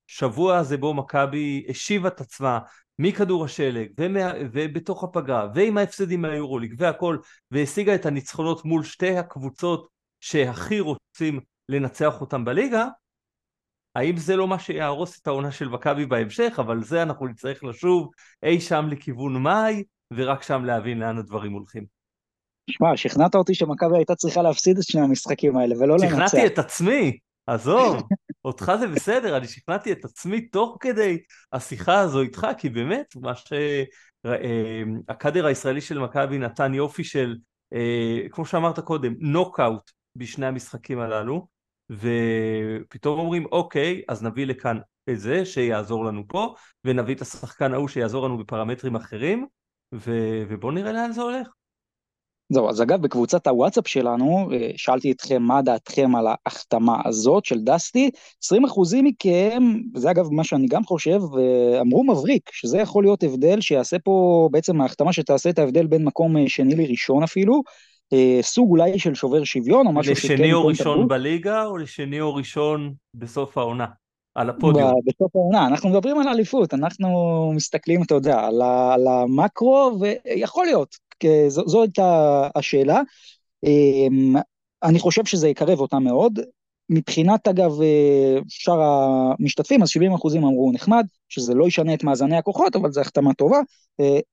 השבוע 0.10 0.58
הזה 0.58 0.78
בו 0.78 0.94
מכבי 0.94 1.66
השיבה 1.70 2.08
את 2.08 2.22
עצמה 2.22 2.60
מכדור 3.00 3.46
השלג 3.46 3.90
ומה... 4.00 4.32
ובתוך 4.54 5.04
הפגרה 5.04 5.48
ועם 5.56 5.78
ההפסדים 5.78 6.22
מהיורוליג 6.22 6.76
והכל 6.78 7.18
והשיגה 7.52 7.96
את 7.96 8.06
הניצחונות 8.06 8.66
מול 8.66 8.84
שתי 8.84 9.18
הקבוצות 9.18 9.88
שהכי 10.20 10.80
רוצים 10.80 11.40
לנצח 11.70 12.22
אותם 12.22 12.46
בליגה 12.46 12.88
האם 13.96 14.18
זה 14.18 14.36
לא 14.36 14.48
מה 14.48 14.60
שיהרוס 14.60 15.20
את 15.22 15.28
העונה 15.28 15.52
של 15.52 15.68
מכבי 15.68 16.06
בהמשך 16.06 16.56
אבל 16.60 16.84
זה 16.84 17.02
אנחנו 17.02 17.28
נצטרך 17.28 17.64
לשוב 17.64 18.10
אי 18.44 18.62
שם 18.62 18.88
לכיוון 18.90 19.44
מאי 19.44 19.84
ורק 20.14 20.44
שם 20.44 20.66
להבין 20.66 21.00
לאן 21.00 21.18
הדברים 21.18 21.52
הולכים. 21.52 21.86
שמע, 22.70 22.98
שכנעת 22.98 23.36
אותי 23.36 23.56
שמכבי 23.56 23.98
הייתה 23.98 24.16
צריכה 24.16 24.42
להפסיד 24.42 24.78
את 24.78 24.84
שני 24.84 25.02
המשחקים 25.02 25.58
האלה 25.58 25.76
ולא 25.80 25.96
לנצח. 25.98 26.10
שכנעתי 26.10 26.48
את 26.48 26.60
עצמי, 26.60 27.18
עזוב, 27.48 28.08
אותך 28.46 28.72
זה 28.80 28.88
בסדר, 28.88 29.38
אני 29.38 29.48
שכנעתי 29.48 29.92
את 29.92 30.06
עצמי 30.06 30.42
תוך 30.42 30.78
כדי 30.80 31.18
השיחה 31.54 32.00
הזו 32.00 32.22
איתך, 32.22 32.48
כי 32.58 32.70
באמת, 32.70 33.16
מה 33.16 33.34
שהקאדר 34.26 35.44
אה, 35.44 35.48
הישראלי 35.48 35.82
של 35.82 36.00
מכבי 36.00 36.38
נתן 36.38 36.74
יופי 36.74 37.04
של, 37.04 37.36
אה, 37.74 38.20
כמו 38.32 38.46
שאמרת 38.46 38.80
קודם, 38.80 39.14
נוקאוט 39.20 39.92
בשני 40.16 40.46
המשחקים 40.46 41.00
הללו, 41.00 41.48
ופתאום 41.90 43.20
אומרים, 43.20 43.46
אוקיי, 43.46 44.02
אז 44.08 44.24
נביא 44.24 44.46
לכאן 44.46 44.80
את 45.10 45.20
זה 45.20 45.46
שיעזור 45.46 46.06
לנו 46.06 46.28
פה, 46.28 46.54
ונביא 46.86 47.16
את 47.16 47.22
השחקן 47.22 47.74
ההוא 47.74 47.88
שיעזור 47.88 48.26
לנו 48.26 48.38
בפרמטרים 48.38 48.96
אחרים, 48.96 49.48
ובואו 49.92 50.72
נראה 50.72 50.92
לאן 50.92 51.12
זה 51.12 51.22
הולך. 51.22 51.48
זהו, 52.50 52.70
אז 52.70 52.82
אגב, 52.82 53.02
בקבוצת 53.02 53.48
הוואטסאפ 53.48 53.88
שלנו, 53.88 54.50
אה, 54.54 54.72
שאלתי 54.76 55.12
אתכם 55.12 55.42
מה 55.42 55.62
דעתכם 55.62 56.16
על 56.16 56.26
ההחתמה 56.28 57.02
הזאת 57.06 57.46
של 57.46 57.60
דסטי, 57.60 58.10
20% 58.46 59.02
מכם, 59.04 59.64
וזה 59.96 60.12
אגב 60.12 60.28
מה 60.32 60.44
שאני 60.44 60.68
גם 60.68 60.84
חושב, 60.84 61.20
אמרו 61.82 62.04
מבריק, 62.04 62.50
שזה 62.54 62.78
יכול 62.78 63.04
להיות 63.04 63.24
הבדל 63.24 63.62
שיעשה 63.62 64.00
פה, 64.00 64.48
בעצם 64.52 64.82
ההחתמה 64.82 65.14
שתעשה 65.14 65.50
את 65.50 65.60
ההבדל 65.60 65.88
בין 65.88 66.04
מקום 66.04 66.38
אה, 66.38 66.44
שני 66.48 66.76
לראשון 66.76 67.24
אפילו, 67.24 67.62
אה, 68.14 68.40
סוג 68.42 68.70
אולי 68.70 69.00
של 69.00 69.16
שובר 69.16 69.44
שוויון 69.44 69.88
או 69.88 69.92
משהו 69.92 70.16
שכן... 70.16 70.34
לשני 70.34 70.54
או 70.54 70.68
ראשון. 70.68 71.08
בליגה 71.08 71.66
או 71.66 71.78
לשני 71.78 72.22
או 72.22 72.36
ראשון 72.36 72.94
בסוף 73.14 73.58
העונה? 73.58 73.86
על 74.36 74.50
הפודיום. 74.50 74.92
בסוף 75.06 75.36
העונה, 75.36 75.68
אנחנו 75.68 75.90
מדברים 75.90 76.20
על 76.20 76.28
אליפות, 76.28 76.74
אנחנו 76.74 77.10
מסתכלים, 77.56 78.04
אתה 78.04 78.14
יודע, 78.14 78.40
על, 78.40 78.62
על 78.94 79.08
המקרו, 79.08 80.00
ויכול 80.00 80.66
להיות, 80.66 80.96
זו, 81.48 81.68
זו 81.68 81.82
הייתה 81.82 82.48
השאלה. 82.56 83.02
אמ, 83.64 84.36
אני 84.84 85.00
חושב 85.00 85.26
שזה 85.26 85.50
יקרב 85.50 85.80
אותה 85.80 86.00
מאוד. 86.00 86.40
מבחינת 86.90 87.48
אגב 87.48 87.82
אה, 87.82 88.38
שאר 88.48 88.82
המשתתפים, 88.82 89.82
אז 89.82 89.90
70 89.90 90.14
אחוזים 90.14 90.44
אמרו 90.44 90.72
נחמד, 90.72 91.06
שזה 91.30 91.54
לא 91.54 91.68
ישנה 91.68 91.94
את 91.94 92.04
מאזני 92.04 92.38
הכוחות, 92.38 92.76
אבל 92.76 92.92
זו 92.92 93.02
החתמה 93.02 93.34
טובה. 93.34 93.58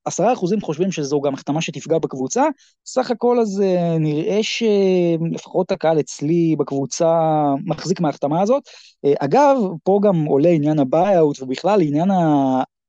10 0.05 0.25
אה, 0.25 0.33
אחוזים 0.33 0.61
חושבים 0.61 0.93
שזו 0.93 1.21
גם 1.21 1.35
החתמה 1.35 1.61
שתפגע 1.61 1.99
בקבוצה. 1.99 2.45
סך 2.87 3.11
הכל 3.11 3.41
אז 3.41 3.61
אה, 3.61 3.99
נראה 3.99 4.39
שלפחות 4.43 5.73
הקהל 5.73 6.01
אצלי 6.01 6.57
בקבוצה 6.59 7.15
מחזיק 7.65 8.01
מההחתמה 8.01 8.43
הזאת. 8.43 8.63
אגב, 9.19 9.57
פה 9.85 10.01
גם 10.03 10.25
עולה 10.25 10.49
עניין 10.49 10.79
הביי-אוט 10.79 11.43
ובכלל 11.43 11.83
עניין 11.83 12.11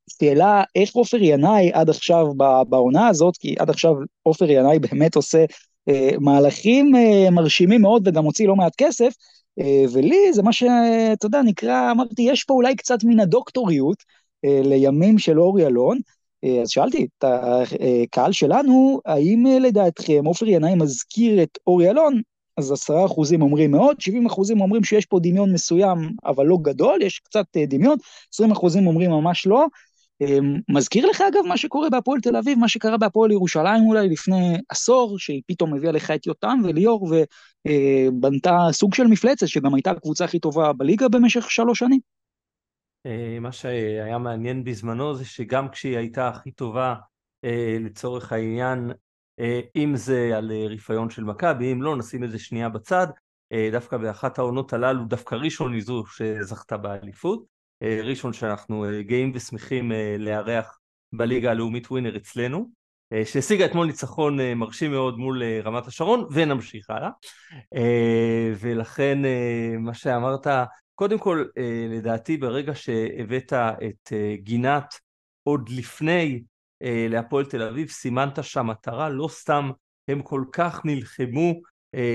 השאלה 0.08 0.64
איך 0.76 0.96
עופר 0.96 1.18
ינאי 1.22 1.72
עד 1.74 1.90
עכשיו 1.90 2.28
בעונה 2.70 3.08
הזאת, 3.08 3.38
כי 3.38 3.56
עד 3.60 3.70
עכשיו 3.70 3.94
עופר 4.24 4.50
ינאי 4.50 4.80
באמת 4.80 5.16
עושה 5.16 5.46
אה, 5.90 6.10
מהלכים 6.20 6.96
אה, 6.96 7.30
מרשימים 7.32 7.82
מאוד 7.82 8.08
וגם 8.08 8.26
הוציא 8.26 8.48
לא 8.48 8.56
מעט 8.56 8.74
כסף, 8.78 9.14
אה, 9.60 9.84
ולי 9.94 10.34
זה 10.34 10.44
מה 10.44 10.54
שאתה 10.54 11.26
יודע, 11.26 11.42
נקרא, 11.42 11.92
אמרתי, 11.92 12.22
יש 12.22 12.44
פה 12.44 12.54
אולי 12.54 12.76
קצת 12.76 13.04
מן 13.04 13.20
הדוקטוריות 13.20 13.98
אה, 14.46 14.62
לימים 14.64 15.20
של 15.20 15.40
אורי 15.40 15.66
אלון, 15.66 15.98
אה, 16.44 16.62
אז 16.62 16.70
שאלתי 16.70 17.08
את 17.18 17.24
הקהל 17.24 18.32
שלנו, 18.32 19.02
האם 19.06 19.48
אה, 19.48 19.60
לדעתכם 19.60 20.26
עופר 20.26 20.48
ינאי 20.48 20.76
מזכיר 20.76 21.44
את 21.44 21.58
אורי 21.68 21.90
אלון? 21.90 22.22
אז 22.58 22.72
עשרה 22.72 23.06
אחוזים 23.06 23.42
אומרים 23.42 23.72
מאוד, 23.72 24.02
70 24.02 24.26
אחוזים 24.26 24.62
אומרים 24.62 24.84
שיש 24.84 25.06
פה 25.06 25.20
דמיון 25.22 25.54
מסוים, 25.54 25.98
אבל 26.26 26.46
לא 26.46 26.58
גדול, 26.62 27.02
יש 27.02 27.20
קצת 27.20 27.46
אה, 27.58 27.66
דמיון, 27.66 27.98
20 28.34 28.52
אחוזים 28.52 28.88
אומרים 28.88 29.12
ממש 29.12 29.48
לא, 29.48 29.66
מזכיר 30.70 31.08
לך 31.08 31.22
אגב 31.22 31.48
מה 31.48 31.58
שקורה 31.58 31.90
בהפועל 31.90 32.20
תל 32.22 32.36
אביב, 32.36 32.60
מה 32.60 32.68
שקרה 32.68 32.98
בהפועל 32.98 33.32
ירושלים 33.32 33.84
אולי 33.84 34.10
לפני 34.10 34.58
עשור, 34.70 35.20
שהיא 35.20 35.42
פתאום 35.48 35.74
הביאה 35.74 35.92
לך 35.92 36.12
את 36.12 36.28
יותם 36.28 36.60
וליאור 36.64 37.10
ובנתה 37.68 38.52
אה, 38.52 38.74
סוג 38.74 38.94
של 38.94 39.08
מפלצת, 39.08 39.48
שגם 39.48 39.74
הייתה 39.74 39.92
הקבוצה 39.92 40.26
הכי 40.26 40.40
טובה 40.40 40.74
בליגה 40.74 41.10
במשך 41.10 41.52
שלוש 41.52 41.80
שנים. 41.80 42.00
אה, 43.06 43.38
מה 43.42 43.52
שהיה 43.52 44.18
מעניין 44.18 44.64
בזמנו 44.64 45.16
זה 45.16 45.26
שגם 45.26 45.70
כשהיא 45.70 45.98
הייתה 45.98 46.28
הכי 46.28 46.52
טובה 46.52 46.96
אה, 47.46 47.78
לצורך 47.80 48.32
העניין, 48.32 48.92
אם 49.76 49.96
זה 49.96 50.32
על 50.36 50.52
רפיון 50.70 51.10
של 51.10 51.24
מכבי, 51.24 51.74
אם 51.74 51.82
לא 51.82 51.96
נשים 51.96 52.24
את 52.24 52.32
זה 52.32 52.40
שנייה 52.40 52.70
בצד, 52.70 53.08
דווקא 53.72 53.98
באחת 53.98 54.40
העונות 54.40 54.74
הללו, 54.74 55.06
דווקא 55.06 55.36
ראשון 55.36 55.74
היא 55.74 55.82
זו 55.82 56.04
שזכתה 56.06 56.78
באליפות. 56.78 57.57
אה, 57.84 58.00
ראשון 58.04 58.34
שאנחנו 58.34 58.86
אה, 58.86 59.02
גאים 59.02 59.32
ושמחים 59.36 59.92
אה, 59.92 60.16
לארח 60.20 60.80
בליגה 61.14 61.52
הלאומית 61.52 61.92
ווינר 61.92 62.18
אצלנו, 62.18 62.78
שהשיגה 63.26 63.66
אתמול 63.66 63.88
ניצחון 63.88 64.54
מרשים 64.54 64.92
מאוד 64.92 65.18
מול 65.18 65.44
רמת 65.64 65.88
השרון, 65.88 66.28
ונמשיך 66.32 66.90
הלאה. 66.90 67.10
ולכן 68.60 69.20
מה 69.80 69.94
שאמרת, 69.94 70.48
קודם 70.96 71.18
כל 71.18 71.46
לדעתי 71.90 72.38
ברגע 72.38 72.76
שהבאת 72.76 73.54
את 73.54 74.14
גינת 74.36 74.94
עוד 75.44 75.70
לפני 75.70 76.44
להפועל 77.10 77.46
תל 77.46 77.62
אביב, 77.62 77.90
סימנת 77.90 78.44
שם 78.44 78.68
מטרה, 78.68 79.10
לא 79.10 79.28
סתם 79.32 79.72
הם 80.08 80.22
כל 80.22 80.44
כך 80.52 80.86
נלחמו 80.86 81.54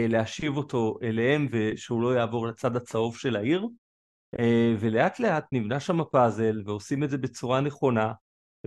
להשיב 0.08 0.56
אותו 0.56 0.98
אליהם 1.02 1.48
ושהוא 1.50 2.02
לא 2.02 2.14
יעבור 2.14 2.46
לצד 2.46 2.76
הצהוב 2.76 3.16
של 3.16 3.36
העיר. 3.36 3.66
אה, 4.38 4.74
ולאט 4.78 5.20
לאט 5.20 5.44
נבנה 5.52 5.80
שם 5.80 6.00
הפאזל 6.00 6.62
ועושים 6.66 7.04
את 7.04 7.10
זה 7.10 7.18
בצורה 7.18 7.60
נכונה 7.60 8.12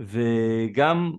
וגם 0.00 1.12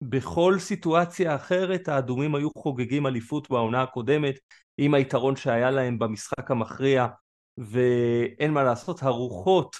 בכל 0.00 0.58
סיטואציה 0.58 1.34
אחרת 1.34 1.88
האדומים 1.88 2.34
היו 2.34 2.48
חוגגים 2.58 3.06
אליפות 3.06 3.50
בעונה 3.50 3.82
הקודמת 3.82 4.34
עם 4.78 4.94
היתרון 4.94 5.36
שהיה 5.36 5.70
להם 5.70 5.98
במשחק 5.98 6.50
המכריע 6.50 7.06
ואין 7.58 8.52
מה 8.52 8.62
לעשות 8.62 9.02
הרוחות 9.02 9.76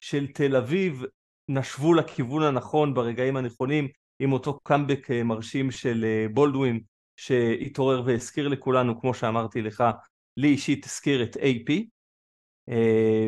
של 0.00 0.26
תל 0.26 0.56
אביב 0.56 1.02
נשבו 1.48 1.94
לכיוון 1.94 2.42
הנכון 2.42 2.94
ברגעים 2.94 3.36
הנכונים 3.36 3.88
עם 4.18 4.32
אותו 4.32 4.60
קאמבק 4.62 5.10
אה, 5.10 5.22
מרשים 5.22 5.70
של 5.70 6.04
אה, 6.04 6.26
בולדווין 6.34 6.80
שהתעורר 7.16 8.02
והזכיר 8.06 8.48
לכולנו 8.48 9.00
כמו 9.00 9.14
שאמרתי 9.14 9.62
לך 9.62 9.84
לי 10.36 10.48
אישית 10.48 10.84
הזכיר 10.84 11.22
את 11.22 11.36
AP 11.36 11.93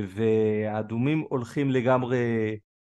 והאדומים 0.08 1.24
הולכים 1.28 1.70
לגמרי, 1.70 2.18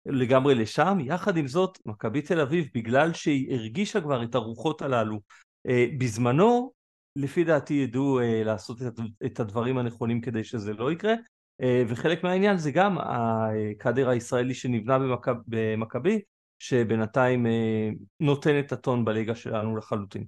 לגמרי 0.06 0.54
לשם. 0.54 0.98
יחד 1.00 1.36
עם 1.36 1.48
זאת, 1.48 1.78
מכבי 1.86 2.22
תל 2.22 2.40
אביב, 2.40 2.68
בגלל 2.74 3.12
שהיא 3.12 3.54
הרגישה 3.54 4.00
כבר 4.00 4.22
את 4.22 4.34
הרוחות 4.34 4.82
הללו 4.82 5.20
אה, 5.68 5.86
בזמנו, 5.98 6.72
לפי 7.16 7.44
דעתי 7.44 7.74
ידעו 7.74 8.20
אה, 8.20 8.42
לעשות 8.44 8.78
את 9.26 9.40
הדברים 9.40 9.78
הנכונים 9.78 10.20
כדי 10.20 10.44
שזה 10.44 10.72
לא 10.72 10.92
יקרה. 10.92 11.14
וחלק 11.88 12.24
מהעניין 12.24 12.56
זה 12.56 12.70
גם 12.70 12.98
הקאדר 12.98 14.08
הישראלי 14.08 14.54
שנבנה 14.54 14.98
במכבי, 15.46 16.20
שבינתיים 16.58 17.46
נותן 18.20 18.58
את 18.58 18.72
הטון 18.72 19.04
בליגה 19.04 19.34
שלנו 19.34 19.76
לחלוטין. 19.76 20.24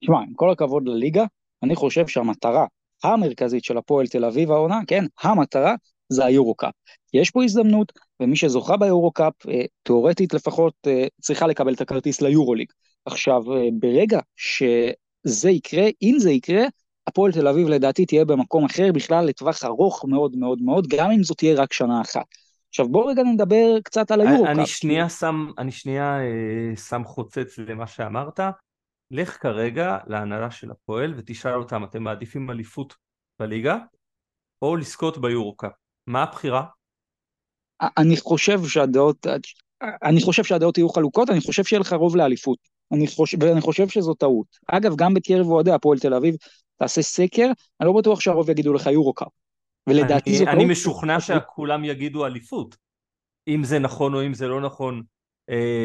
תשמע, 0.00 0.18
עם 0.18 0.34
כל 0.34 0.50
הכבוד 0.50 0.82
לליגה, 0.86 1.24
אני 1.62 1.74
חושב 1.74 2.06
שהמטרה 2.06 2.66
המרכזית 3.04 3.64
של 3.64 3.78
הפועל 3.78 4.06
תל 4.06 4.24
אביב 4.24 4.50
העונה, 4.50 4.80
כן, 4.86 5.04
המטרה 5.22 5.74
זה 6.08 6.24
היורו-קאפ. 6.24 6.72
יש 7.14 7.30
פה 7.30 7.44
הזדמנות, 7.44 7.92
ומי 8.20 8.36
שזוכה 8.36 8.76
ביורו-קאפ, 8.76 9.32
אה, 9.48 9.64
תאורטית 9.82 10.34
לפחות, 10.34 10.74
אה, 10.86 11.06
צריכה 11.20 11.46
לקבל 11.46 11.74
את 11.74 11.80
הכרטיס 11.80 12.20
ליורוליג. 12.20 12.66
עכשיו, 13.06 13.42
ברגע 13.72 14.20
שזה 14.36 15.50
יקרה, 15.50 15.88
אם 16.02 16.14
זה 16.18 16.30
יקרה, 16.30 16.64
הפועל 17.06 17.32
תל 17.32 17.48
אביב 17.48 17.68
לדעתי 17.68 18.06
תהיה 18.06 18.24
במקום 18.24 18.64
אחר 18.64 18.92
בכלל 18.92 19.24
לטווח 19.24 19.64
ארוך 19.64 20.04
מאוד 20.08 20.36
מאוד 20.36 20.62
מאוד, 20.62 20.86
גם 20.86 21.10
אם 21.10 21.22
זאת 21.22 21.38
תהיה 21.38 21.54
רק 21.54 21.72
שנה 21.72 22.00
אחת. 22.00 22.24
עכשיו 22.68 22.88
בואו 22.88 23.06
רגע 23.06 23.22
נדבר 23.22 23.78
קצת 23.84 24.10
על 24.10 24.20
היורו 24.20 24.46
אני 24.46 24.66
שנייה 24.66 25.08
שם, 25.08 25.46
אני 25.58 25.72
שנייה 25.72 26.18
אה, 26.20 26.76
שם 26.76 27.02
חוצץ 27.04 27.58
למה 27.58 27.86
שאמרת. 27.86 28.40
לך 29.12 29.42
כרגע 29.42 29.98
להנהלה 30.06 30.50
של 30.50 30.70
הפועל 30.70 31.14
ותשאל 31.16 31.54
אותם, 31.54 31.84
אתם 31.84 32.02
מעדיפים 32.02 32.50
אליפות 32.50 32.94
בליגה 33.40 33.76
או 34.62 34.76
לזכות 34.76 35.18
ביורו-קאפ? 35.18 35.72
מה 36.06 36.22
הבחירה? 36.22 36.64
אני 37.98 38.16
חושב 38.16 38.58
שהדעות, 38.64 39.26
אני 40.02 40.20
חושב 40.20 40.44
שהדעות 40.44 40.78
יהיו 40.78 40.88
חלוקות, 40.88 41.30
אני 41.30 41.40
חושב 41.40 41.64
שיהיה 41.64 41.80
לך 41.80 41.92
רוב 41.92 42.16
לאליפות. 42.16 42.58
אני 42.92 43.06
חושב, 43.06 43.42
ואני 43.42 43.60
חושב 43.60 43.88
שזו 43.88 44.14
טעות. 44.14 44.46
אגב, 44.66 44.96
גם 44.96 45.14
בקרב 45.14 45.46
אוהדי 45.46 45.70
הפועל 45.70 45.98
תל 45.98 46.14
אביב, 46.14 46.34
תעשה 46.76 47.02
סקר, 47.02 47.46
אני 47.80 47.86
לא 47.86 47.92
בטוח 47.92 48.20
שהרוב 48.20 48.50
יגידו 48.50 48.72
לך 48.72 48.86
יורו-קאפ. 48.86 49.28
ולדעתי 49.88 50.30
אני, 50.30 50.38
אני 50.38 50.44
טעות. 50.44 50.56
אני 50.56 50.64
משוכנע 50.64 51.20
שכולם 51.20 51.84
יגידו 51.84 52.26
אליפות. 52.26 52.76
אם 53.48 53.64
זה 53.64 53.78
נכון 53.78 54.14
או 54.14 54.26
אם 54.26 54.34
זה 54.34 54.48
לא 54.48 54.60
נכון, 54.60 55.02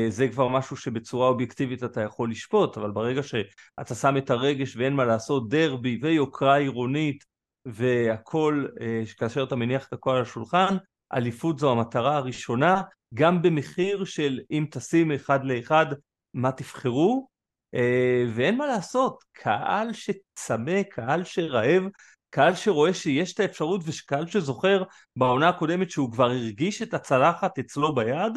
זה 0.10 0.28
כבר 0.32 0.48
משהו 0.48 0.78
שבצורה 0.78 1.28
אובייקטיבית 1.28 1.84
אתה 1.84 2.02
יכול 2.02 2.32
לשפוט, 2.32 2.78
אבל 2.78 2.92
ברגע 2.92 3.24
שאתה 3.24 3.96
שם 3.96 4.18
את 4.18 4.30
הרגש 4.30 4.76
ואין 4.76 4.94
מה 4.94 5.06
לעשות, 5.06 5.50
דרבי 5.50 6.00
ויוקרה 6.02 6.58
עירונית 6.58 7.24
והכל, 7.68 8.66
אה, 8.82 9.04
כאשר 9.18 9.44
אתה 9.44 9.56
מניח 9.56 9.88
את 9.88 9.94
הכל 9.94 10.16
על 10.16 10.22
השולחן, 10.22 10.78
אליפות 11.14 11.60
זו 11.60 11.72
המטרה 11.72 12.16
הראשונה, 12.16 12.82
גם 13.14 13.42
במחיר 13.42 14.06
של 14.06 14.40
אם 14.52 14.66
תשים 14.72 15.12
אחד 15.12 15.44
לאחד 15.44 15.86
מה 16.34 16.52
תבחרו, 16.52 17.28
אה, 17.74 18.26
ואין 18.34 18.58
מה 18.58 18.68
לעשות, 18.68 19.24
קהל 19.32 19.94
שצמא, 19.94 20.84
קהל 20.84 21.24
שרעב, 21.24 21.84
קהל 22.30 22.56
שרואה 22.56 22.94
שיש 22.94 23.34
את 23.34 23.40
האפשרות 23.40 23.82
וקהל 23.86 24.28
שזוכר 24.28 24.84
בעונה 25.16 25.50
הקודמת 25.50 25.92
שהוא 25.92 26.12
כבר 26.12 26.30
הרגיש 26.30 26.82
את 26.82 26.94
הצלחת 26.94 27.60
אצלו 27.60 27.96
ביד, 27.96 28.34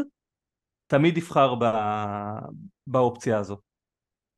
תמיד 0.90 1.18
יבחר 1.18 1.54
ב... 1.54 1.64
באופציה 2.86 3.38
הזו. 3.38 3.56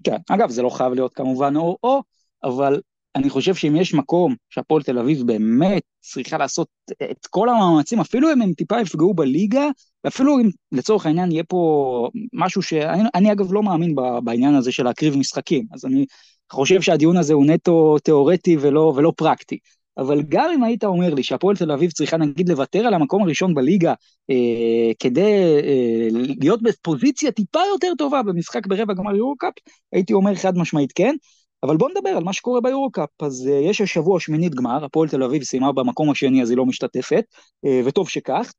כן, 0.05 0.16
אגב 0.31 0.51
זה 0.51 0.62
לא 0.62 0.70
חייב 0.70 0.93
להיות 0.93 1.15
כמובן 1.15 1.57
או-או, 1.57 2.03
אבל 2.45 2.81
אני 3.16 3.31
חושב 3.31 3.55
שאם 3.55 3.77
יש 3.77 3.95
מקום 3.95 4.35
שהפועל 4.51 4.83
תל 4.83 4.99
אביב 4.99 5.27
באמת 5.27 5.83
צריכה 6.01 6.39
לעשות 6.39 6.69
את 7.11 7.27
כל 7.27 7.49
המאמצים, 7.49 8.01
אפילו 8.01 8.33
אם 8.33 8.43
הם 8.43 8.53
טיפה 8.53 8.81
יפגעו 8.81 9.15
בליגה, 9.15 9.69
ואפילו 10.05 10.39
אם 10.39 10.49
לצורך 10.73 11.07
העניין 11.07 11.33
יהיה 11.33 11.45
פה 11.45 12.09
משהו 12.33 12.62
שאני 12.62 13.03
אני 13.15 13.33
אגב 13.33 13.53
לא 13.53 13.62
מאמין 13.62 13.95
בעניין 14.24 14.55
הזה 14.55 14.73
של 14.73 14.85
להקריב 14.85 15.16
משחקים, 15.16 15.66
אז 15.73 15.85
אני 15.85 16.07
חושב 16.53 16.81
שהדיון 16.83 17.16
הזה 17.16 17.35
הוא 17.35 17.47
נטו 17.47 17.97
תיאורטי 17.99 18.57
ולא, 18.61 18.93
ולא 18.97 19.12
פרקטי. 19.16 19.59
אבל 19.98 20.23
גם 20.28 20.51
אם 20.55 20.62
היית 20.62 20.85
אומר 20.85 21.14
לי 21.14 21.23
שהפועל 21.23 21.56
תל 21.56 21.73
אביב 21.73 21.90
צריכה 21.90 22.16
נגיד 22.16 22.48
לוותר 22.48 22.86
על 22.86 22.94
המקום 22.94 23.23
הראשון 23.23 23.55
בליגה 23.55 23.94
אה, 24.31 24.93
כדי 24.98 25.60
אה, 25.62 26.09
להיות 26.40 26.62
בפוזיציה 26.62 27.32
טיפה 27.32 27.60
יותר 27.73 27.93
טובה 27.98 28.23
במשחק 28.23 28.66
ברבע 28.66 28.94
גמר 28.94 29.16
יורו-קאפ, 29.16 29.52
הייתי 29.93 30.12
אומר 30.12 30.35
חד 30.35 30.59
משמעית 30.59 30.93
כן. 30.93 31.14
אבל 31.62 31.77
בוא 31.77 31.90
נדבר 31.90 32.10
על 32.10 32.24
מה 32.24 32.32
שקורה 32.32 32.60
ביורו-קאפ. 32.60 33.09
אז 33.23 33.48
uh, 33.48 33.51
יש 33.51 33.81
השבוע 33.81 34.20
שמינית 34.20 34.55
גמר, 34.55 34.85
הפועל 34.85 35.09
תל 35.09 35.23
אביב 35.23 35.43
סיימה 35.43 35.73
במקום 35.73 36.10
השני 36.10 36.43
אז 36.43 36.51
היא 36.51 36.59
לא 36.59 36.66
משתתפת, 36.66 37.24
אה, 37.66 37.69
וטוב 37.85 38.09
שכך. 38.09 38.52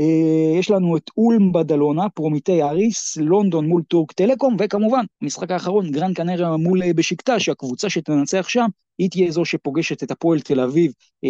אה, 0.00 0.58
יש 0.58 0.70
לנו 0.70 0.96
את 0.96 1.10
אולם 1.16 1.52
בדלונה, 1.52 2.08
פרומיטי 2.08 2.62
אריס, 2.62 3.16
לונדון 3.16 3.66
מול 3.66 3.82
טורק 3.82 4.12
טלקום, 4.12 4.56
וכמובן, 4.58 5.04
המשחק 5.22 5.50
האחרון, 5.50 5.90
גרן 5.90 6.14
קנריה 6.14 6.56
מול 6.56 6.82
אה, 6.82 6.86
בשיקטאש, 6.94 7.40
שהקבוצה 7.40 7.90
שתנצח 7.90 8.48
שם, 8.48 8.66
היא 8.98 9.10
תהיה 9.10 9.30
זו 9.30 9.44
שפוגשת 9.44 10.02
את 10.02 10.10
הפועל 10.10 10.40
תל 10.40 10.60
אביב 10.60 10.92
אה, 11.26 11.28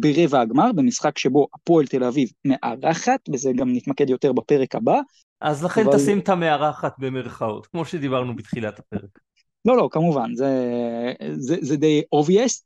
ברבע 0.00 0.40
הגמר, 0.40 0.72
במשחק 0.72 1.18
שבו 1.18 1.46
הפועל 1.54 1.86
תל 1.86 2.04
אביב 2.04 2.28
מארחת, 2.44 3.28
בזה 3.28 3.52
גם 3.56 3.72
נתמקד 3.72 4.10
יותר 4.10 4.32
בפרק 4.32 4.74
הבא. 4.74 5.00
אז 5.40 5.64
לכן 5.64 5.86
אבל... 5.86 5.96
תשים 5.96 6.18
את 6.18 6.28
המארחת 6.28 6.94
במרכאות, 6.98 7.66
כמו 7.66 7.84
שדיברנו 7.84 8.36
בתחילת 8.36 8.78
הפרק. 8.78 9.18
לא, 9.64 9.76
לא, 9.76 9.88
כמובן, 9.92 10.34
זה, 10.34 10.52
זה, 11.32 11.56
זה 11.60 11.76
די 11.76 12.02
obvious. 12.14 12.64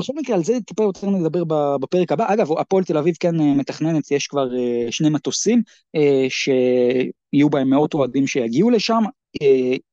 בכל 0.00 0.12
מקרה, 0.16 0.36
על 0.36 0.44
זה 0.44 0.60
טיפה 0.66 0.82
יותר 0.82 1.10
נדבר 1.10 1.44
בפרק 1.80 2.12
הבא. 2.12 2.32
אגב, 2.32 2.52
הפועל 2.52 2.84
תל 2.84 2.98
אביב 2.98 3.14
כן 3.20 3.40
אה, 3.40 3.54
מתכננת, 3.54 4.10
יש 4.10 4.26
כבר 4.26 4.48
uh, 4.48 4.92
שני 4.92 5.08
מטוסים 5.08 5.62
uh, 5.96 6.00
שיהיו 6.28 7.50
בהם 7.50 7.70
מאות 7.70 7.94
אוהדים 7.94 8.26
שיגיעו 8.26 8.70
לשם, 8.70 9.02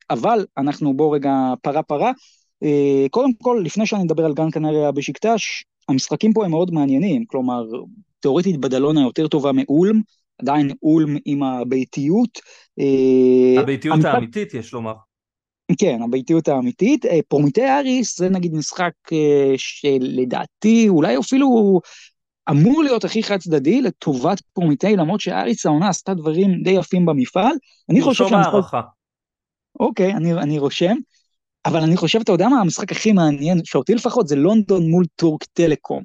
אבל 0.09 0.45
אנחנו 0.57 0.97
בואו 0.97 1.11
רגע 1.11 1.53
פרה 1.61 1.83
פרה. 1.83 2.11
קודם 3.11 3.33
כל, 3.33 3.61
לפני 3.65 3.85
שאני 3.85 4.03
אדבר 4.03 4.25
על 4.25 4.33
גן 4.33 4.51
קנריה 4.51 4.91
בשקטש, 4.91 5.63
המשחקים 5.89 6.33
פה 6.33 6.45
הם 6.45 6.51
מאוד 6.51 6.73
מעניינים, 6.73 7.25
כלומר, 7.25 7.63
תאורטית 8.19 8.57
בדלונה 8.57 9.01
יותר 9.01 9.27
טובה 9.27 9.51
מאולם, 9.51 10.01
עדיין 10.41 10.71
אולם 10.83 11.17
עם 11.25 11.43
הביתיות. 11.43 12.39
אה, 12.79 13.61
הביתיות 13.61 14.03
האמיתית 14.03 14.53
יש 14.53 14.73
לומר. 14.73 14.93
כן, 15.79 16.01
הביתיות 16.01 16.47
האמיתית. 16.47 17.05
אה, 17.05 17.19
פרומיטי 17.27 17.65
אריס 17.65 18.17
זה 18.17 18.29
נגיד 18.29 18.53
משחק 18.53 18.91
אה, 19.11 19.53
שלדעתי 19.57 20.89
אולי 20.89 21.17
אפילו 21.17 21.79
אמור 22.49 22.83
להיות 22.83 23.03
הכי 23.03 23.23
חד 23.23 23.37
צדדי 23.37 23.81
לטובת 23.81 24.41
פרומיטי, 24.53 24.95
למרות 24.95 25.19
שאריס 25.19 25.65
העונה 25.65 25.89
עשתה 25.89 26.13
דברים 26.13 26.63
די 26.63 26.71
יפים 26.71 27.05
במפעל. 27.05 27.55
אני 27.89 28.01
חושב 28.01 28.27
שהמשחק... 28.27 28.81
אוקיי, 29.79 30.13
אני, 30.13 30.33
אני 30.33 30.59
רושם. 30.59 30.95
אבל 31.65 31.79
אני 31.79 31.97
חושב, 31.97 32.19
אתה 32.19 32.31
יודע 32.31 32.47
מה 32.47 32.61
המשחק 32.61 32.91
הכי 32.91 33.11
מעניין, 33.11 33.61
שאותי 33.63 33.95
לפחות, 33.95 34.27
זה 34.27 34.35
לונדון 34.35 34.89
מול 34.89 35.05
טורק 35.15 35.43
טלקום. 35.43 36.03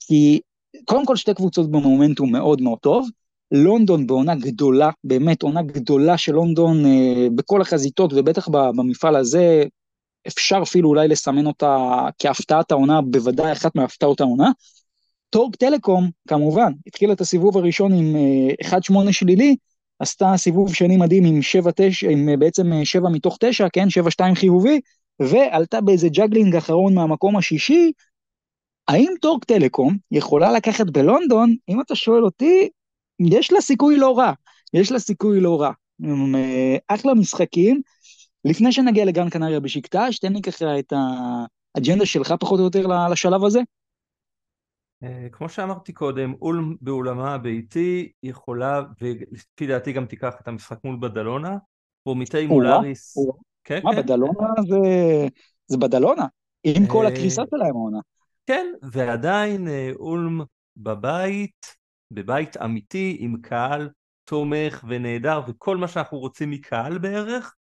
כי 0.00 0.40
קודם 0.84 1.06
כל 1.06 1.16
שתי 1.16 1.34
קבוצות 1.34 1.70
במומנטום 1.70 2.32
מאוד 2.32 2.60
מאוד 2.60 2.78
טוב, 2.78 3.08
לונדון 3.52 4.06
בעונה 4.06 4.34
גדולה, 4.34 4.90
באמת 5.04 5.42
עונה 5.42 5.62
גדולה 5.62 6.18
של 6.18 6.32
לונדון 6.32 6.86
אה, 6.86 7.26
בכל 7.34 7.60
החזיתות, 7.60 8.12
ובטח 8.12 8.48
במפעל 8.48 9.16
הזה, 9.16 9.64
אפשר 10.26 10.58
אפילו 10.62 10.88
אולי 10.88 11.08
לסמן 11.08 11.46
אותה 11.46 12.00
כהפתעת 12.18 12.70
העונה, 12.70 13.00
בוודאי 13.00 13.52
אחת 13.52 13.74
מהפתעות 13.74 14.20
העונה. 14.20 14.50
טורק 15.30 15.56
טלקום, 15.56 16.10
כמובן, 16.28 16.72
התחילה 16.86 17.12
את 17.12 17.20
הסיבוב 17.20 17.56
הראשון 17.56 17.92
עם 17.92 18.16
אה, 18.16 18.78
1-8 19.08 19.12
שלילי, 19.12 19.56
עשתה 19.98 20.32
סיבוב 20.36 20.74
שני 20.74 20.96
מדהים 20.96 21.24
עם 21.24 21.40
7-9, 21.40 22.10
עם 22.10 22.28
אה, 22.28 22.36
בעצם 22.36 22.84
7 22.84 23.06
אה, 23.06 23.12
מתוך 23.12 23.36
9, 23.40 23.66
כן, 23.72 23.86
7-2 24.22 24.34
חיובי, 24.34 24.80
ועלתה 25.20 25.80
באיזה 25.80 26.08
juggling 26.08 26.56
אחרון 26.56 26.94
מהמקום 26.94 27.36
השישי. 27.36 27.92
האם 28.88 29.12
טורק 29.20 29.44
טלקום 29.44 29.96
יכולה 30.10 30.52
לקחת 30.52 30.86
בלונדון, 30.86 31.54
אם 31.68 31.80
אתה 31.80 31.94
שואל 31.94 32.24
אותי, 32.24 32.68
יש 33.26 33.52
לה 33.52 33.60
סיכוי 33.60 33.96
לא 33.96 34.18
רע, 34.18 34.32
יש 34.74 34.92
לה 34.92 34.98
סיכוי 34.98 35.40
לא 35.40 35.60
רע. 35.60 35.72
אה, 36.34 36.76
אחלה 36.88 37.14
משחקים. 37.14 37.80
לפני 38.44 38.72
שנגיע 38.72 39.04
לגן 39.04 39.30
קנריה 39.30 39.60
בשקטה, 39.60 40.12
שתן 40.12 40.32
לי 40.32 40.42
ככה 40.42 40.78
את 40.78 40.92
האג'נדה 40.92 42.06
שלך 42.06 42.34
פחות 42.40 42.60
או 42.60 42.64
יותר 42.64 42.86
לשלב 43.10 43.44
הזה. 43.44 43.60
אה, 45.02 45.26
כמו 45.32 45.48
שאמרתי 45.48 45.92
קודם, 45.92 46.34
אולם 46.42 46.74
באולמה 46.80 47.34
הביתי 47.34 48.12
יכולה, 48.22 48.82
ולפי 49.00 49.66
דעתי 49.66 49.92
גם 49.92 50.06
תיקח 50.06 50.34
את 50.42 50.48
המשחק 50.48 50.78
מול 50.84 50.96
בדלונה, 51.00 51.56
פרומיטי 52.04 52.46
מול 52.46 52.66
אריס. 52.66 53.14
כן, 53.64 53.80
מה, 53.84 53.94
כן. 53.94 54.02
בדלונה 54.02 54.48
זה, 54.68 54.78
זה 55.66 55.78
בדלונה, 55.78 56.26
עם 56.64 56.86
כל 56.86 57.06
אה, 57.06 57.12
הקריסה 57.12 57.42
שלהם 57.50 57.76
העונה. 57.76 57.98
כן, 58.46 58.66
ועדיין 58.82 59.68
אולם 59.98 60.40
בבית, 60.76 61.66
בבית 62.14 62.56
אמיתי 62.56 63.16
עם 63.20 63.36
קהל 63.42 63.88
תומך 64.24 64.84
ונהדר 64.88 65.40
וכל 65.48 65.76
מה 65.76 65.88
שאנחנו 65.88 66.18
רוצים 66.18 66.50
מקהל 66.50 66.98
בערך. 66.98 67.54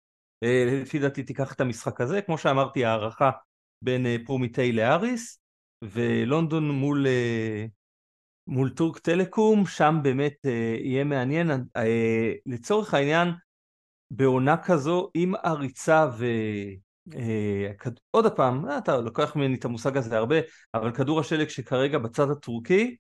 אה, 0.44 0.82
לפי 0.82 1.00
דעתי 1.00 1.24
תיקח 1.24 1.54
את 1.54 1.62
המשחק 1.62 2.02
הזה, 2.02 2.22
כמו 2.22 2.38
שאמרתי 2.38 2.86
הערכה 2.86 3.32
בין 3.82 4.06
אה, 4.06 4.16
פרומיטי 4.26 4.72
לאריס 4.72 5.40
ולונדון 5.84 6.72
מול, 6.72 7.08
אה, 7.08 7.66
מול 8.48 8.70
טורק 8.70 9.00
טלקום, 9.00 9.66
שם 9.66 10.00
באמת 10.04 10.46
יהיה 10.80 11.04
מעניין. 11.04 11.52
לצורך 12.46 12.94
העניין, 12.94 13.30
בעונה 14.12 14.58
כזו 14.58 15.10
עם 15.14 15.34
עריצה 15.44 16.08
ו... 16.18 16.26
עוד 18.12 18.36
פעם, 18.36 18.66
אתה 18.78 18.98
לוקח 18.98 19.36
ממני 19.36 19.56
את 19.56 19.66
המושג 19.66 19.98
הזה 19.98 20.18
הרבה, 20.18 20.36
אבל 20.74 20.92
כדור 20.92 21.20
השלג 21.20 21.48
שכרגע 21.48 21.98
בצד 21.98 22.30
הטורקי 22.30 22.98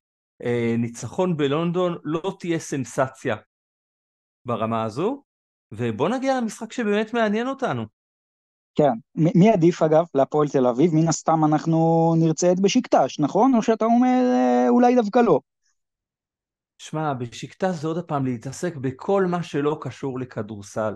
ניצחון 0.77 1.37
בלונדון 1.37 1.97
לא 2.03 2.35
תהיה 2.39 2.59
סנסציה 2.59 3.35
ברמה 4.45 4.83
הזו, 4.83 5.23
ובוא 5.71 6.09
נגיע 6.09 6.37
למשחק 6.37 6.73
שבאמת 6.73 7.13
מעניין 7.13 7.47
אותנו. 7.47 7.85
כן, 8.75 8.91
מי 9.15 9.49
עדיף 9.49 9.81
אגב 9.81 10.05
להפועל 10.15 10.47
תל 10.47 10.67
אביב? 10.67 10.91
מן 10.93 11.07
הסתם 11.07 11.45
אנחנו 11.45 12.13
נרצה 12.19 12.51
את 12.51 12.59
בשקטש, 12.59 13.19
נכון? 13.19 13.55
או 13.55 13.63
שאתה 13.63 13.85
אומר 13.85 14.31
אה, 14.33 14.69
אולי 14.69 14.95
דווקא 14.95 15.19
לא? 15.19 15.39
שמע, 16.77 17.13
בשקטש 17.13 17.75
זה 17.75 17.87
עוד 17.87 18.03
פעם 18.03 18.25
להתעסק 18.25 18.75
בכל 18.75 19.25
מה 19.25 19.43
שלא 19.43 19.77
קשור 19.81 20.19
לכדורסל. 20.19 20.93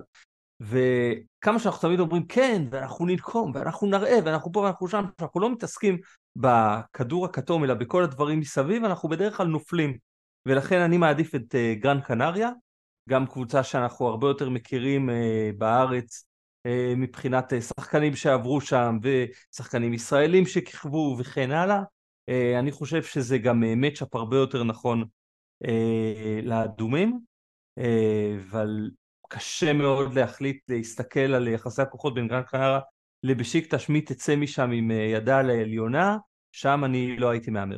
וכמה 0.59 1.59
שאנחנו 1.59 1.81
תמיד 1.81 1.99
אומרים 1.99 2.25
כן, 2.25 2.63
ואנחנו 2.71 3.05
ננקום, 3.05 3.51
ואנחנו 3.55 3.87
נראה, 3.87 4.17
ואנחנו 4.25 4.51
פה 4.51 4.59
ואנחנו 4.59 4.87
שם, 4.87 5.05
כשאנחנו 5.17 5.39
לא 5.39 5.51
מתעסקים 5.51 5.97
בכדור 6.35 7.25
הכתום, 7.25 7.63
אלא 7.63 7.73
בכל 7.73 8.03
הדברים 8.03 8.39
מסביב, 8.39 8.83
אנחנו 8.83 9.09
בדרך 9.09 9.37
כלל 9.37 9.47
נופלים. 9.47 9.97
ולכן 10.45 10.79
אני 10.79 10.97
מעדיף 10.97 11.35
את 11.35 11.55
uh, 11.55 11.79
גרן 11.81 12.01
קנריה, 12.01 12.49
גם 13.09 13.25
קבוצה 13.25 13.63
שאנחנו 13.63 14.07
הרבה 14.07 14.27
יותר 14.27 14.49
מכירים 14.49 15.09
uh, 15.09 15.13
בארץ 15.57 16.27
uh, 16.67 16.97
מבחינת 16.97 17.53
uh, 17.53 17.61
שחקנים 17.61 18.15
שעברו 18.15 18.61
שם, 18.61 18.97
ושחקנים 19.01 19.93
ישראלים 19.93 20.45
שכיכבו 20.45 21.15
וכן 21.19 21.51
הלאה. 21.51 21.81
Uh, 22.29 22.59
אני 22.59 22.71
חושב 22.71 23.03
שזה 23.03 23.37
גם 23.37 23.63
uh, 23.63 23.65
מצ'אפ 23.75 24.15
הרבה 24.15 24.37
יותר 24.37 24.63
נכון 24.63 25.03
uh, 25.63 25.67
לאדומים, 26.43 27.19
אבל 28.51 28.89
קשה 29.29 29.73
מאוד 29.73 30.13
להחליט 30.13 30.57
להסתכל 30.69 31.19
על 31.19 31.47
יחסי 31.47 31.81
הכוחות 31.81 32.13
בין 32.13 32.27
גרן 32.27 32.41
קנרה 32.41 32.79
לבשיקטש, 33.23 33.89
מי 33.89 34.01
תצא 34.01 34.35
משם 34.35 34.71
עם 34.71 34.91
אה, 34.91 34.95
ידה 34.95 35.41
לעליונה, 35.41 36.17
שם 36.51 36.81
אני 36.85 37.17
לא 37.17 37.29
הייתי 37.29 37.51
מהמר. 37.51 37.77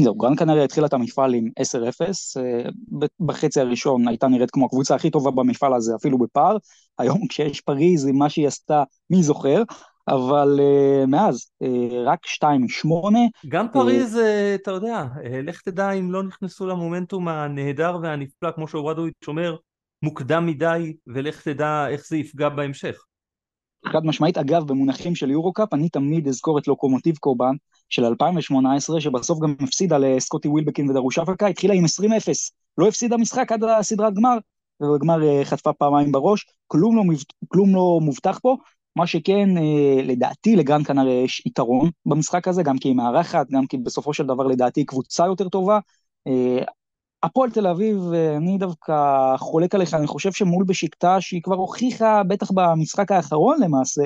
זהו, 0.00 0.14
גרן 0.14 0.36
קנריה 0.36 0.64
התחילה 0.64 0.86
את 0.86 0.92
המפעל 0.92 1.34
עם 1.34 1.48
10-0, 1.60 2.40
אה, 2.40 2.68
בחצי 3.20 3.60
הראשון 3.60 4.08
הייתה 4.08 4.28
נראית 4.28 4.50
כמו 4.50 4.66
הקבוצה 4.66 4.94
הכי 4.94 5.10
טובה 5.10 5.30
במפעל 5.30 5.74
הזה, 5.74 5.94
אפילו 5.96 6.18
בפער, 6.18 6.56
היום 6.98 7.26
כשיש 7.28 7.60
פריז 7.60 8.06
עם 8.06 8.18
מה 8.18 8.30
שהיא 8.30 8.46
עשתה, 8.46 8.82
מי 9.10 9.22
זוכר, 9.22 9.62
אבל 10.08 10.60
uh, 10.60 11.06
מאז, 11.06 11.50
uh, 11.64 11.66
רק 12.06 12.18
2-8. 12.26 12.88
גם 13.48 13.66
פריז, 13.72 14.16
uh, 14.16 14.20
אתה 14.54 14.70
יודע, 14.70 15.04
לך 15.42 15.60
תדע 15.60 15.90
אם 15.90 16.12
לא 16.12 16.22
נכנסו 16.22 16.66
למומנטום 16.66 17.28
הנהדר 17.28 17.98
והנפלא, 18.02 18.50
כמו 18.50 18.68
שאורדוביץ' 18.68 19.28
אומר, 19.28 19.56
מוקדם 20.02 20.46
מדי, 20.46 20.96
ולך 21.06 21.42
תדע 21.42 21.86
איך 21.88 22.06
זה 22.08 22.16
יפגע 22.16 22.48
בהמשך. 22.48 23.04
חד 23.86 24.04
משמעית, 24.04 24.38
אגב, 24.38 24.66
במונחים 24.66 25.14
של 25.14 25.30
יורו-קאפ, 25.30 25.74
אני 25.74 25.88
תמיד 25.88 26.28
אזכור 26.28 26.58
את 26.58 26.68
לוקומוטיב 26.68 27.16
קורבן 27.16 27.54
של 27.88 28.04
2018, 28.04 29.00
שבסוף 29.00 29.38
גם 29.42 29.54
הפסידה 29.60 29.98
לסקוטי 29.98 30.48
ווילבקין 30.48 30.90
ודרושפקה, 30.90 31.46
התחילה 31.46 31.74
עם 31.74 31.84
20-0, 31.84 32.08
לא 32.78 32.88
הפסידה 32.88 33.16
משחק 33.16 33.52
עד 33.52 33.64
הסדרת 33.64 34.14
גמר, 34.14 34.38
ובגמר 34.80 35.22
אה, 35.22 35.44
חטפה 35.44 35.72
פעמיים 35.72 36.12
בראש, 36.12 36.46
כלום 36.66 36.96
לא, 36.96 37.02
כלום 37.48 37.74
לא 37.74 37.98
מובטח 38.02 38.38
פה, 38.42 38.56
מה 38.96 39.06
שכן, 39.06 39.58
אה, 39.58 40.02
לדעתי 40.02 40.56
לגרנד 40.56 40.86
קנריה 40.86 41.22
יש 41.22 41.42
יתרון 41.46 41.90
במשחק 42.06 42.48
הזה, 42.48 42.62
גם 42.62 42.78
כי 42.78 42.88
היא 42.88 42.96
מארחת, 42.96 43.50
גם 43.50 43.66
כי 43.66 43.78
בסופו 43.78 44.14
של 44.14 44.26
דבר 44.26 44.46
לדעתי 44.46 44.84
קבוצה 44.84 45.26
יותר 45.26 45.48
טובה. 45.48 45.78
אה, 47.24 47.28
הפועל 47.28 47.50
תל 47.50 47.66
אביב, 47.66 47.96
אני 48.36 48.58
דווקא 48.58 48.92
חולק 49.36 49.74
עליך, 49.74 49.94
אני 49.94 50.06
חושב 50.06 50.32
שמול 50.32 50.64
בשקטה, 50.64 51.20
שהיא 51.20 51.42
כבר 51.42 51.56
הוכיחה, 51.56 52.22
בטח 52.22 52.50
במשחק 52.50 53.12
האחרון 53.12 53.60
למעשה, 53.62 54.02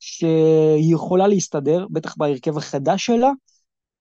שהיא 0.00 0.94
יכולה 0.94 1.26
להסתדר, 1.26 1.86
בטח 1.90 2.14
בהרכב 2.16 2.58
החדש 2.58 3.06
שלה, 3.06 3.30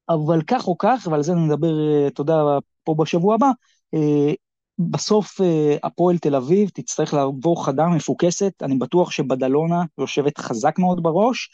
אבל 0.10 0.42
כך 0.48 0.68
או 0.68 0.78
כך, 0.78 1.08
ועל 1.12 1.24
זה 1.24 1.34
נדבר, 1.36 1.74
אתה 2.08 2.22
יודע, 2.22 2.44
פה 2.84 2.96
בשבוע 3.00 3.36
הבא, 3.36 3.52
אה, 3.94 4.34
בסוף 4.80 5.42
אה, 5.42 5.78
הפועל 5.84 6.18
תל 6.18 6.36
אביב 6.36 6.70
תצטרך 6.70 7.14
לעבור 7.14 7.66
חדה 7.66 7.88
מפוקסת, 7.88 8.54
אני 8.62 8.76
בטוח 8.78 9.12
שבדלונה 9.12 9.84
יושבת 9.98 10.38
חזק 10.38 10.80
מאוד 10.80 11.04
בראש. 11.04 11.50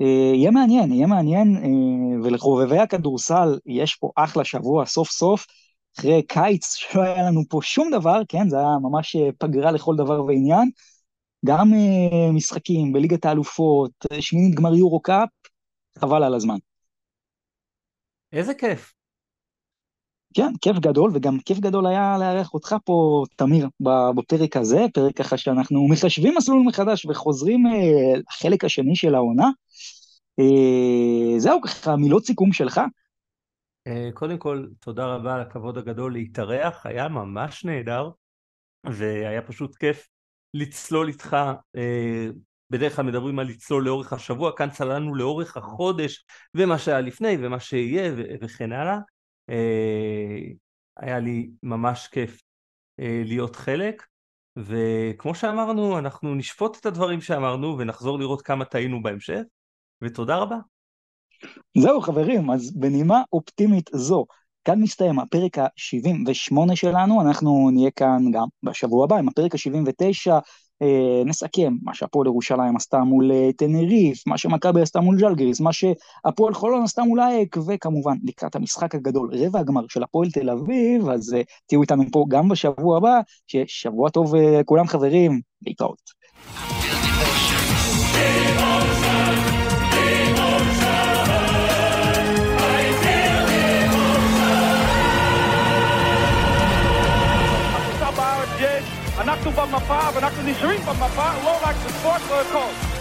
אה, 0.00 0.32
יהיה 0.34 0.50
מעניין, 0.50 0.92
יהיה 0.92 1.06
מעניין, 1.06 1.56
ולחובבי 2.24 2.78
הכדורסל 2.78 3.58
יש 3.66 3.94
פה 3.94 4.10
אחלה 4.16 4.44
שבוע 4.44 4.86
סוף 4.86 5.10
סוף. 5.10 5.46
אחרי 5.98 6.22
קיץ 6.22 6.74
שלא 6.74 7.02
היה 7.02 7.22
לנו 7.22 7.42
פה 7.48 7.58
שום 7.62 7.90
דבר, 7.90 8.20
כן, 8.28 8.48
זה 8.48 8.58
היה 8.58 8.78
ממש 8.82 9.16
אה, 9.16 9.28
פגרה 9.38 9.72
לכל 9.72 9.94
דבר 9.96 10.24
ועניין. 10.24 10.70
גם 11.46 11.72
uh, 11.72 12.32
משחקים 12.32 12.92
בליגת 12.92 13.24
האלופות, 13.24 13.90
אה, 14.12 14.22
שמינית 14.22 14.54
גמר 14.54 14.74
יורו 14.74 15.00
קאפ, 15.00 15.28
חבל 15.98 16.22
על 16.22 16.34
הזמן. 16.34 16.56
איזה 18.32 18.54
כיף. 18.54 18.92
כן, 20.34 20.52
כיף 20.60 20.78
גדול, 20.78 21.10
וגם 21.14 21.38
כיף 21.38 21.58
גדול 21.58 21.86
היה 21.86 22.16
לארח 22.18 22.54
אותך 22.54 22.76
פה, 22.84 23.24
תמיר, 23.36 23.68
בפרק 24.16 24.56
הזה, 24.56 24.86
פרק 24.94 25.16
ככה 25.16 25.36
שאנחנו 25.36 25.88
מחשבים 25.88 26.34
מסלול 26.36 26.62
מחדש 26.66 27.06
וחוזרים 27.06 27.64
לחלק 28.30 28.64
השני 28.64 28.96
של 28.96 29.14
העונה. 29.14 29.50
זהו, 31.38 31.60
ככה 31.60 31.96
מילות 31.96 32.26
סיכום 32.26 32.52
שלך. 32.52 32.80
אה, 33.86 34.08
קודם 34.14 34.38
כל, 34.38 34.66
תודה 34.80 35.06
רבה 35.06 35.34
על 35.34 35.40
הכבוד 35.40 35.78
הגדול 35.78 36.12
להתארח, 36.12 36.86
היה 36.86 37.08
ממש 37.08 37.64
נהדר, 37.64 38.10
והיה 38.84 39.42
פשוט 39.42 39.76
כיף 39.76 40.08
לצלול 40.54 41.08
איתך, 41.08 41.36
אה, 41.76 42.26
בדרך 42.70 42.96
כלל 42.96 43.04
מדברים 43.04 43.38
על 43.38 43.46
לצלול 43.46 43.84
לאורך 43.84 44.12
השבוע, 44.12 44.56
כאן 44.56 44.70
צללנו 44.70 45.14
לאורך 45.14 45.56
החודש, 45.56 46.24
ומה 46.54 46.78
שהיה 46.78 47.00
לפני 47.00 47.36
ומה 47.40 47.60
שיהיה 47.60 48.12
וכן 48.40 48.72
הלאה. 48.72 48.98
אה, 49.50 50.38
היה 50.96 51.18
לי 51.18 51.50
ממש 51.62 52.08
כיף 52.08 52.42
להיות 52.98 53.56
חלק, 53.56 54.06
וכמו 54.56 55.34
שאמרנו, 55.34 55.98
אנחנו 55.98 56.34
נשפוט 56.34 56.76
את 56.80 56.86
הדברים 56.86 57.20
שאמרנו 57.20 57.78
ונחזור 57.78 58.18
לראות 58.18 58.42
כמה 58.42 58.64
טעינו 58.64 59.02
בהמשך, 59.02 59.40
ותודה 60.02 60.36
רבה. 60.36 60.56
זהו 61.78 62.00
חברים, 62.00 62.50
אז 62.50 62.72
בנימה 62.76 63.22
אופטימית 63.32 63.90
זו, 63.92 64.26
כאן 64.64 64.80
מסתיים 64.80 65.18
הפרק 65.18 65.58
ה-78 65.58 66.74
שלנו, 66.74 67.20
אנחנו 67.20 67.70
נהיה 67.70 67.90
כאן 67.90 68.22
גם 68.32 68.46
בשבוע 68.62 69.04
הבא 69.04 69.16
עם 69.16 69.28
הפרק 69.28 69.54
ה-79, 69.54 70.32
אה, 70.82 71.22
נסכם 71.24 71.74
מה 71.82 71.94
שהפועל 71.94 72.26
ירושלים 72.26 72.76
עשתה 72.76 72.98
מול 72.98 73.32
אה, 73.32 73.50
טנריף, 73.56 74.26
מה 74.26 74.38
שמכבי 74.38 74.82
עשתה 74.82 75.00
מול 75.00 75.16
ג'לגריס, 75.20 75.60
מה 75.60 75.70
שהפועל 75.72 76.54
חולון 76.54 76.82
עשתה 76.82 77.02
מול 77.02 77.20
האק, 77.20 77.56
וכמובן 77.66 78.16
לקראת 78.24 78.56
המשחק 78.56 78.94
הגדול, 78.94 79.30
רבע 79.32 79.60
הגמר 79.60 79.82
של 79.88 80.02
הפועל 80.02 80.30
תל 80.30 80.50
אביב, 80.50 81.08
אז 81.08 81.34
אה, 81.34 81.42
תהיו 81.66 81.82
איתנו 81.82 82.04
פה 82.12 82.24
גם 82.28 82.48
בשבוע 82.48 82.96
הבא, 82.96 83.20
ששבוע 83.46 84.10
טוב 84.10 84.34
אה, 84.34 84.60
כולם 84.64 84.86
חברים, 84.86 85.40
להתראות. 85.62 86.16
אנחנו 99.46 99.66
במפה 99.66 99.98
ואנחנו 100.14 100.42
נשארים 100.42 100.80
במפה, 100.80 101.28
לא 101.44 101.58
רק 101.62 101.76
בספורט, 101.86 102.20
לא 102.30 102.40
הכל. 102.40 102.95